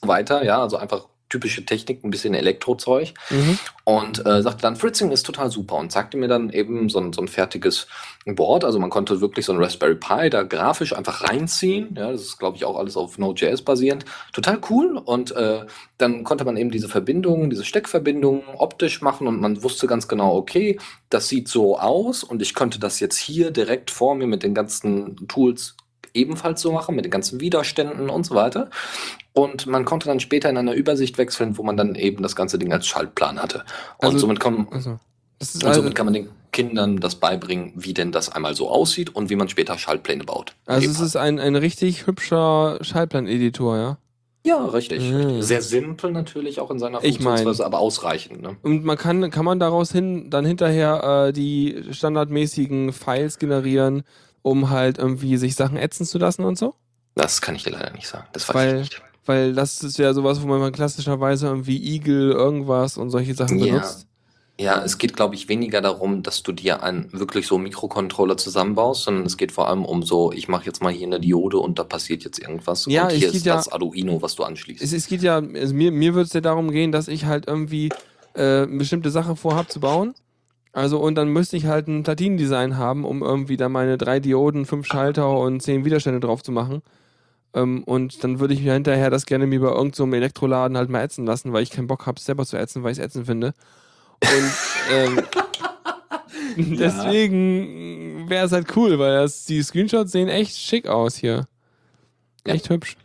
so 0.00 0.08
weiter. 0.08 0.44
Ja, 0.44 0.62
also 0.62 0.76
einfach 0.76 1.08
typische 1.32 1.64
Technik, 1.64 2.04
ein 2.04 2.10
bisschen 2.10 2.34
Elektrozeug. 2.34 3.14
Mhm. 3.30 3.58
Und 3.84 4.26
äh, 4.26 4.42
sagte 4.42 4.62
dann, 4.62 4.76
Fritzing 4.76 5.10
ist 5.10 5.24
total 5.24 5.50
super 5.50 5.76
und 5.76 5.90
sagte 5.90 6.18
mir 6.18 6.28
dann 6.28 6.50
eben 6.50 6.90
so 6.90 7.00
ein, 7.00 7.12
so 7.12 7.22
ein 7.22 7.26
fertiges 7.26 7.88
Board. 8.26 8.64
Also 8.64 8.78
man 8.78 8.90
konnte 8.90 9.20
wirklich 9.22 9.46
so 9.46 9.52
ein 9.52 9.58
Raspberry 9.58 9.94
Pi 9.94 10.28
da 10.28 10.42
grafisch 10.42 10.94
einfach 10.94 11.24
reinziehen. 11.24 11.94
Ja, 11.96 12.12
das 12.12 12.20
ist, 12.20 12.38
glaube 12.38 12.58
ich, 12.58 12.66
auch 12.66 12.76
alles 12.76 12.96
auf 12.96 13.18
Node.js 13.18 13.62
basierend. 13.62 14.04
Total 14.32 14.60
cool. 14.68 14.98
Und 15.02 15.34
äh, 15.34 15.64
dann 15.96 16.22
konnte 16.22 16.44
man 16.44 16.58
eben 16.58 16.70
diese 16.70 16.88
Verbindungen, 16.88 17.48
diese 17.48 17.64
Steckverbindungen 17.64 18.42
optisch 18.58 19.00
machen 19.00 19.26
und 19.26 19.40
man 19.40 19.62
wusste 19.62 19.86
ganz 19.86 20.06
genau, 20.06 20.36
okay, 20.36 20.78
das 21.08 21.28
sieht 21.28 21.48
so 21.48 21.78
aus 21.78 22.22
und 22.22 22.42
ich 22.42 22.54
könnte 22.54 22.78
das 22.78 23.00
jetzt 23.00 23.16
hier 23.16 23.50
direkt 23.50 23.90
vor 23.90 24.14
mir 24.14 24.26
mit 24.26 24.42
den 24.42 24.54
ganzen 24.54 25.26
Tools 25.28 25.76
ebenfalls 26.14 26.60
so 26.60 26.72
machen, 26.72 26.94
mit 26.96 27.04
den 27.04 27.10
ganzen 27.10 27.40
Widerständen 27.40 28.10
und 28.10 28.24
so 28.26 28.34
weiter. 28.34 28.68
Und 29.32 29.66
man 29.66 29.84
konnte 29.84 30.08
dann 30.08 30.20
später 30.20 30.50
in 30.50 30.56
einer 30.58 30.74
Übersicht 30.74 31.18
wechseln, 31.18 31.56
wo 31.56 31.62
man 31.62 31.76
dann 31.76 31.94
eben 31.94 32.22
das 32.22 32.36
ganze 32.36 32.58
Ding 32.58 32.72
als 32.72 32.86
Schaltplan 32.86 33.40
hatte. 33.40 33.64
Und 33.98 34.06
Also- 34.06 34.18
somit, 34.18 34.40
kann, 34.40 34.66
Also, 34.70 34.90
und 34.90 35.00
also, 35.64 35.80
somit 35.80 35.94
kann 35.94 36.06
man 36.06 36.14
den 36.14 36.28
Kindern 36.52 36.98
das 36.98 37.14
beibringen, 37.14 37.72
wie 37.76 37.94
denn 37.94 38.12
das 38.12 38.30
einmal 38.30 38.54
so 38.54 38.68
aussieht 38.68 39.14
und 39.16 39.30
wie 39.30 39.36
man 39.36 39.48
später 39.48 39.78
Schaltpläne 39.78 40.24
baut. 40.24 40.54
also 40.66 40.88
es 40.90 41.00
ist 41.00 41.16
ein, 41.16 41.38
ein 41.40 41.56
richtig 41.56 42.06
hübscher 42.06 42.78
Schaltplan-Editor, 42.82 43.76
ja. 43.78 43.98
ja, 44.44 44.62
richtig. 44.66 45.10
Mhm. 45.10 45.40
Sehr 45.40 45.62
simpel 45.62 46.10
natürlich 46.12 46.60
auch 46.60 46.70
in 46.70 46.78
seiner 46.78 46.98
Ich 47.02 47.20
mein- 47.20 47.38
Funktionsweise, 47.38 47.64
aber 47.64 47.78
ausreichend. 47.78 48.42
Ne? 48.42 48.56
Und 48.62 48.84
man 48.84 48.98
kann, 48.98 49.30
kann 49.30 49.46
man 49.46 49.58
daraus 49.58 49.90
hin 49.92 50.28
dann 50.28 50.44
hinterher 50.44 51.28
äh, 51.28 51.32
die 51.32 51.82
standardmäßigen 51.90 52.92
Files 52.92 53.38
generieren, 53.38 54.02
um 54.42 54.70
halt 54.70 54.98
irgendwie 54.98 55.36
sich 55.36 55.54
Sachen 55.54 55.76
ätzen 55.76 56.04
zu 56.06 56.18
lassen 56.18 56.44
und 56.44 56.58
so? 56.58 56.74
Das 57.14 57.40
kann 57.40 57.54
ich 57.54 57.62
dir 57.64 57.70
leider 57.70 57.92
nicht 57.92 58.08
sagen. 58.08 58.26
Das 58.32 58.48
weiß 58.48 58.54
Weil- 58.54 58.74
ich 58.76 58.90
nicht. 58.90 59.02
Weil 59.24 59.52
das 59.54 59.84
ist 59.84 59.98
ja 59.98 60.12
sowas, 60.14 60.42
wo 60.42 60.46
man 60.48 60.72
klassischerweise 60.72 61.46
irgendwie 61.46 61.80
Eagle 61.94 62.32
irgendwas 62.32 62.96
und 62.98 63.10
solche 63.10 63.34
Sachen 63.34 63.58
Ja. 63.60 63.66
benutzt. 63.66 64.08
Ja, 64.58 64.82
es 64.84 64.98
geht, 64.98 65.14
glaube 65.16 65.34
ich, 65.36 65.48
weniger 65.48 65.80
darum, 65.80 66.22
dass 66.24 66.42
du 66.42 66.50
dir 66.52 66.82
einen 66.82 67.08
wirklich 67.12 67.46
so 67.46 67.56
Mikrocontroller 67.56 68.36
zusammenbaust, 68.36 69.04
sondern 69.04 69.24
es 69.24 69.36
geht 69.36 69.52
vor 69.52 69.68
allem 69.68 69.84
um 69.84 70.02
so, 70.02 70.32
ich 70.32 70.48
mache 70.48 70.66
jetzt 70.66 70.82
mal 70.82 70.92
hier 70.92 71.06
eine 71.06 71.20
Diode 71.20 71.58
und 71.58 71.78
da 71.78 71.84
passiert 71.84 72.24
jetzt 72.24 72.38
irgendwas 72.40 72.86
Ja, 72.86 73.04
und 73.04 73.12
hier 73.12 73.32
ist 73.32 73.46
ja- 73.46 73.54
das 73.54 73.68
Arduino, 73.70 74.20
was 74.22 74.34
du 74.34 74.42
anschließt. 74.42 74.82
Es, 74.82 74.92
es 74.92 75.06
geht 75.06 75.22
ja, 75.22 75.36
also 75.36 75.72
mir, 75.74 75.92
mir 75.92 76.14
würde 76.14 76.26
es 76.26 76.32
ja 76.32 76.40
darum 76.40 76.70
gehen, 76.72 76.90
dass 76.90 77.06
ich 77.08 77.24
halt 77.24 77.46
irgendwie 77.46 77.90
äh, 78.34 78.62
eine 78.62 78.78
bestimmte 78.78 79.10
Sache 79.10 79.36
vorhab 79.36 79.70
zu 79.70 79.78
bauen. 79.78 80.14
Also 80.72 80.98
und 80.98 81.16
dann 81.16 81.28
müsste 81.28 81.56
ich 81.56 81.66
halt 81.66 81.86
ein 81.86 82.02
Platinendesign 82.02 82.78
haben, 82.78 83.04
um 83.04 83.22
irgendwie 83.22 83.58
da 83.58 83.68
meine 83.68 83.98
drei 83.98 84.20
Dioden, 84.20 84.64
fünf 84.64 84.86
Schalter 84.86 85.38
und 85.38 85.60
zehn 85.60 85.84
Widerstände 85.84 86.20
drauf 86.20 86.42
zu 86.42 86.50
machen. 86.50 86.82
Ähm, 87.54 87.84
und 87.84 88.24
dann 88.24 88.40
würde 88.40 88.54
ich 88.54 88.62
mir 88.62 88.72
hinterher 88.72 89.10
das 89.10 89.26
gerne 89.26 89.46
mir 89.46 89.60
bei 89.60 89.68
irgendeinem 89.68 90.10
so 90.10 90.16
Elektroladen 90.16 90.76
halt 90.76 90.88
mal 90.88 91.02
ätzen 91.02 91.26
lassen, 91.26 91.52
weil 91.52 91.62
ich 91.62 91.70
keinen 91.70 91.86
Bock 91.86 92.06
habe, 92.06 92.18
selber 92.18 92.46
zu 92.46 92.56
ätzen, 92.56 92.82
weil 92.82 92.92
ich 92.92 92.98
es 92.98 93.04
ätzen 93.04 93.26
finde. 93.26 93.52
Und 94.22 94.52
ähm, 94.92 95.22
deswegen 96.56 98.28
wäre 98.30 98.46
es 98.46 98.52
halt 98.52 98.74
cool, 98.74 98.98
weil 98.98 99.14
das, 99.14 99.44
die 99.44 99.62
Screenshots 99.62 100.12
sehen 100.12 100.28
echt 100.28 100.56
schick 100.56 100.86
aus 100.88 101.16
hier. 101.16 101.46
Ja. 102.46 102.54
Echt 102.54 102.70
hübsch. 102.70 102.96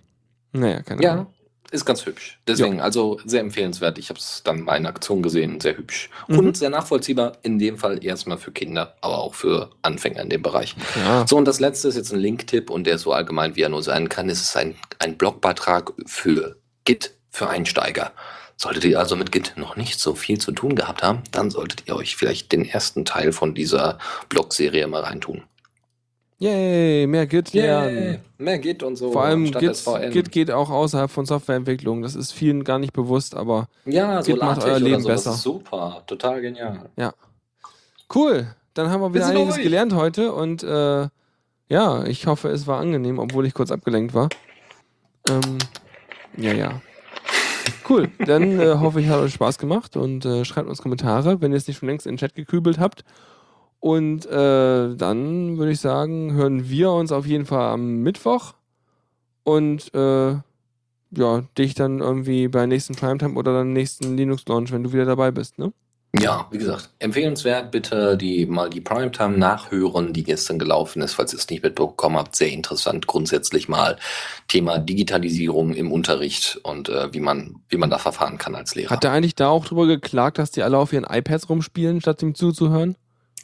Naja, 0.54 0.82
keine 0.82 1.12
Ahnung. 1.12 1.28
Ja, 1.70 1.74
ist 1.76 1.86
ganz 1.86 2.06
hübsch. 2.06 2.40
Deswegen, 2.48 2.80
also 2.82 3.20
sehr 3.26 3.42
empfehlenswert. 3.42 3.98
Ich 3.98 4.10
habe 4.10 4.20
es 4.20 4.42
dann 4.44 4.62
mal 4.62 4.76
in 4.76 4.86
Aktion 4.86 5.22
gesehen, 5.22 5.60
sehr 5.60 5.78
hübsch. 5.78 6.10
Mhm. 6.28 6.40
Und 6.40 6.58
sehr 6.58 6.70
nachvollziehbar, 6.70 7.34
in 7.44 7.60
dem 7.60 7.78
Fall 7.78 8.04
erstmal 8.04 8.38
für 8.38 8.52
Kinder, 8.52 8.96
aber 9.02 9.20
auch 9.20 9.36
für 9.36 9.72
Anfänger 9.82 10.22
in 10.22 10.30
dem 10.30 10.42
Bereich. 10.42 10.76
Ja. 10.96 11.26
So, 11.28 11.38
und 11.38 11.46
das 11.46 11.60
letzte 11.60 11.88
ist 11.88 11.96
jetzt 11.96 12.12
ein 12.12 12.20
Link-Tipp 12.20 12.70
und 12.70 12.86
der 12.86 12.98
so 12.98 13.12
allgemein 13.14 13.56
wie 13.56 13.62
er 13.62 13.70
nur 13.70 13.84
sein 13.84 14.10
kann. 14.10 14.30
Es 14.30 14.42
ist 14.42 14.56
ein, 14.56 14.76
ein 15.00 15.18
Blogbeitrag 15.18 15.94
für 16.06 16.58
Git 16.86 17.14
für 17.30 17.50
Einsteiger. 17.50 18.14
Solltet 18.56 18.86
ihr 18.86 19.00
also 19.00 19.16
mit 19.16 19.32
Git 19.32 19.54
noch 19.56 19.76
nicht 19.76 20.00
so 20.00 20.16
viel 20.16 20.40
zu 20.40 20.52
tun 20.52 20.76
gehabt 20.76 21.04
haben, 21.04 21.22
dann 21.32 21.52
solltet 21.52 21.84
ihr 21.86 21.96
euch 21.96 22.16
vielleicht 22.16 22.52
den 22.52 22.66
ersten 22.66 23.06
Teil 23.06 23.32
von 23.32 23.54
dieser 23.54 24.00
Blogserie 24.30 24.88
mal 24.88 25.04
reintun. 25.04 25.44
Yay, 26.40 27.08
mehr 27.08 27.26
Git 27.26 27.54
lernen. 27.54 28.20
Mehr 28.38 28.60
Git 28.60 28.84
und 28.84 28.96
so. 28.96 29.12
Vor 29.12 29.24
allem 29.24 29.46
Git. 29.52 29.84
Git 30.12 30.32
geht 30.32 30.52
auch 30.52 30.70
außerhalb 30.70 31.10
von 31.10 31.26
Softwareentwicklung. 31.26 32.04
Das 32.04 32.16
ist 32.16 32.32
vielen 32.32 32.64
gar 32.64 32.78
nicht 32.78 32.94
bewusst, 32.94 33.36
aber 33.36 33.68
ja, 33.86 34.22
so 34.22 34.34
Git 34.34 34.42
macht 34.42 34.58
LaTeX 34.58 34.66
euer 34.66 34.80
Leben 34.80 35.02
so, 35.02 35.10
das 35.10 35.24
besser. 35.24 35.38
super, 35.38 36.04
total 36.06 36.42
genial. 36.42 36.90
cool. 38.14 38.48
Dann 38.76 38.92
haben 38.92 39.02
wir 39.02 39.14
wieder 39.14 39.26
sind 39.26 39.38
einiges 39.38 39.58
gelernt 39.58 39.96
heute 39.96 40.32
und 40.34 40.62
äh, 40.62 41.08
ja, 41.70 42.04
ich 42.06 42.28
hoffe, 42.28 42.50
es 42.50 42.68
war 42.68 42.80
angenehm, 42.80 43.18
obwohl 43.18 43.48
ich 43.48 43.56
kurz 43.56 43.72
abgelenkt 43.72 44.14
war. 44.14 44.30
Ähm, 45.28 45.58
ja, 46.38 46.54
ja. 46.54 46.82
Cool. 47.90 48.10
Dann 48.20 48.60
äh, 48.60 48.76
hoffe 48.76 49.02
ich, 49.02 49.08
hat 49.08 49.20
euch 49.20 49.34
Spaß 49.34 49.58
gemacht 49.58 49.98
und 49.98 50.26
äh, 50.26 50.46
schreibt 50.46 50.70
uns 50.70 50.82
Kommentare, 50.82 51.42
wenn 51.42 51.52
ihr 51.52 51.58
es 51.58 51.68
nicht 51.68 51.78
schon 51.78 51.90
längst 51.90 52.06
in 52.06 52.14
den 52.14 52.18
Chat 52.20 52.36
gekübelt 52.36 52.80
habt. 52.80 53.04
Und 53.88 54.26
äh, 54.26 54.96
dann 54.98 55.58
würde 55.58 55.72
ich 55.72 55.80
sagen, 55.80 56.34
hören 56.34 56.70
wir 56.70 56.92
uns 56.92 57.14
auf 57.14 57.26
jeden 57.26 57.46
Fall 57.46 57.72
am 57.72 58.02
Mittwoch 58.02 58.54
und 59.46 59.94
äh, 59.94 60.32
ja, 61.12 61.44
dich 61.58 61.74
dann 61.74 62.00
irgendwie 62.00 62.50
bei 62.50 62.66
nächsten 62.66 62.96
Primetime 62.96 63.36
oder 63.36 63.54
dann 63.54 63.72
nächsten 63.72 64.18
Linux-Launch, 64.18 64.74
wenn 64.74 64.84
du 64.84 64.92
wieder 64.92 65.06
dabei 65.06 65.32
bist, 65.32 65.58
ne? 65.58 65.72
Ja, 66.20 66.48
wie 66.52 66.58
gesagt, 66.58 66.90
empfehlenswert, 67.00 67.72
bitte 67.72 68.18
die 68.18 68.46
mal 68.46 68.70
die 68.70 68.82
Primetime 68.82 69.38
nachhören, 69.38 70.12
die 70.12 70.26
gestern 70.26 70.60
gelaufen 70.60 71.02
ist, 71.02 71.14
falls 71.14 71.32
ihr 71.32 71.40
es 71.40 71.50
nicht 71.50 71.64
mitbekommen 71.64 72.18
habt. 72.18 72.36
Sehr 72.36 72.52
interessant, 72.52 73.08
grundsätzlich 73.08 73.70
mal 73.70 73.98
Thema 74.50 74.80
Digitalisierung 74.80 75.74
im 75.74 75.94
Unterricht 75.94 76.60
und 76.64 76.90
äh, 76.90 77.14
wie 77.14 77.22
man, 77.22 77.62
wie 77.70 77.78
man 77.78 77.90
da 77.90 78.00
verfahren 78.00 78.38
kann 78.38 78.54
als 78.54 78.76
Lehrer. 78.76 78.90
Hat 78.90 79.06
er 79.06 79.14
eigentlich 79.14 79.36
da 79.36 79.48
auch 79.48 79.64
drüber 79.64 79.88
geklagt, 79.88 80.40
dass 80.40 80.52
die 80.52 80.64
alle 80.64 80.78
auf 80.78 80.92
ihren 80.92 81.06
iPads 81.06 81.48
rumspielen, 81.48 82.02
statt 82.02 82.22
ihm 82.22 82.36
zuzuhören? 82.36 82.98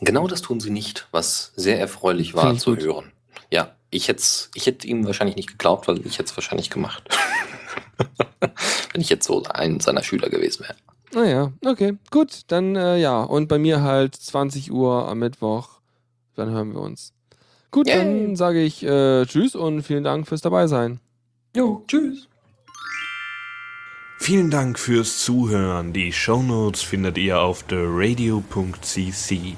Genau 0.06 0.28
das 0.28 0.42
tun 0.42 0.60
sie 0.60 0.70
nicht, 0.70 1.08
was 1.12 1.52
sehr 1.56 1.80
erfreulich 1.80 2.34
war 2.34 2.54
ich 2.54 2.60
zu 2.60 2.72
gut. 2.72 2.84
hören. 2.84 3.12
Ja, 3.52 3.76
ich 3.90 4.08
hätte 4.08 4.24
ich 4.56 4.66
hätte 4.66 4.88
ihm 4.88 5.06
wahrscheinlich 5.06 5.36
nicht 5.36 5.50
geglaubt, 5.50 5.88
weil 5.88 6.06
ich 6.06 6.18
hätte 6.18 6.30
es 6.30 6.38
wahrscheinlich 6.38 6.70
gemacht. 6.70 7.04
Wenn 8.92 9.02
ich 9.02 9.10
jetzt 9.10 9.26
so 9.26 9.44
ein 9.44 9.80
seiner 9.80 10.04
Schüler 10.04 10.30
gewesen 10.30 10.64
wäre. 10.64 10.76
Naja, 11.14 11.54
okay, 11.66 11.98
gut, 12.10 12.42
dann 12.48 12.76
äh, 12.76 12.98
ja. 12.98 13.24
Und 13.24 13.48
bei 13.48 13.60
mir 13.60 13.82
halt 13.82 14.16
20 14.16 14.72
Uhr 14.72 15.08
am 15.08 15.20
Mittwoch. 15.20 15.80
Dann 16.36 16.50
hören 16.50 16.74
wir 16.74 16.82
uns. 16.82 17.14
Gut, 17.70 17.88
Yay. 17.88 17.98
dann 17.98 18.36
sage 18.36 18.62
ich 18.62 18.84
äh, 18.84 19.26
Tschüss 19.26 19.56
und 19.56 19.84
vielen 19.84 20.04
Dank 20.04 20.28
fürs 20.28 20.42
Dabeisein. 20.42 21.00
Jo, 21.56 21.84
tschüss. 21.88 22.28
Vielen 24.20 24.50
Dank 24.50 24.80
fürs 24.80 25.20
Zuhören. 25.20 25.92
Die 25.92 26.14
Shownotes 26.14 26.82
findet 26.82 27.18
ihr 27.18 27.42
auf 27.42 27.64
theradio.cc 27.64 29.58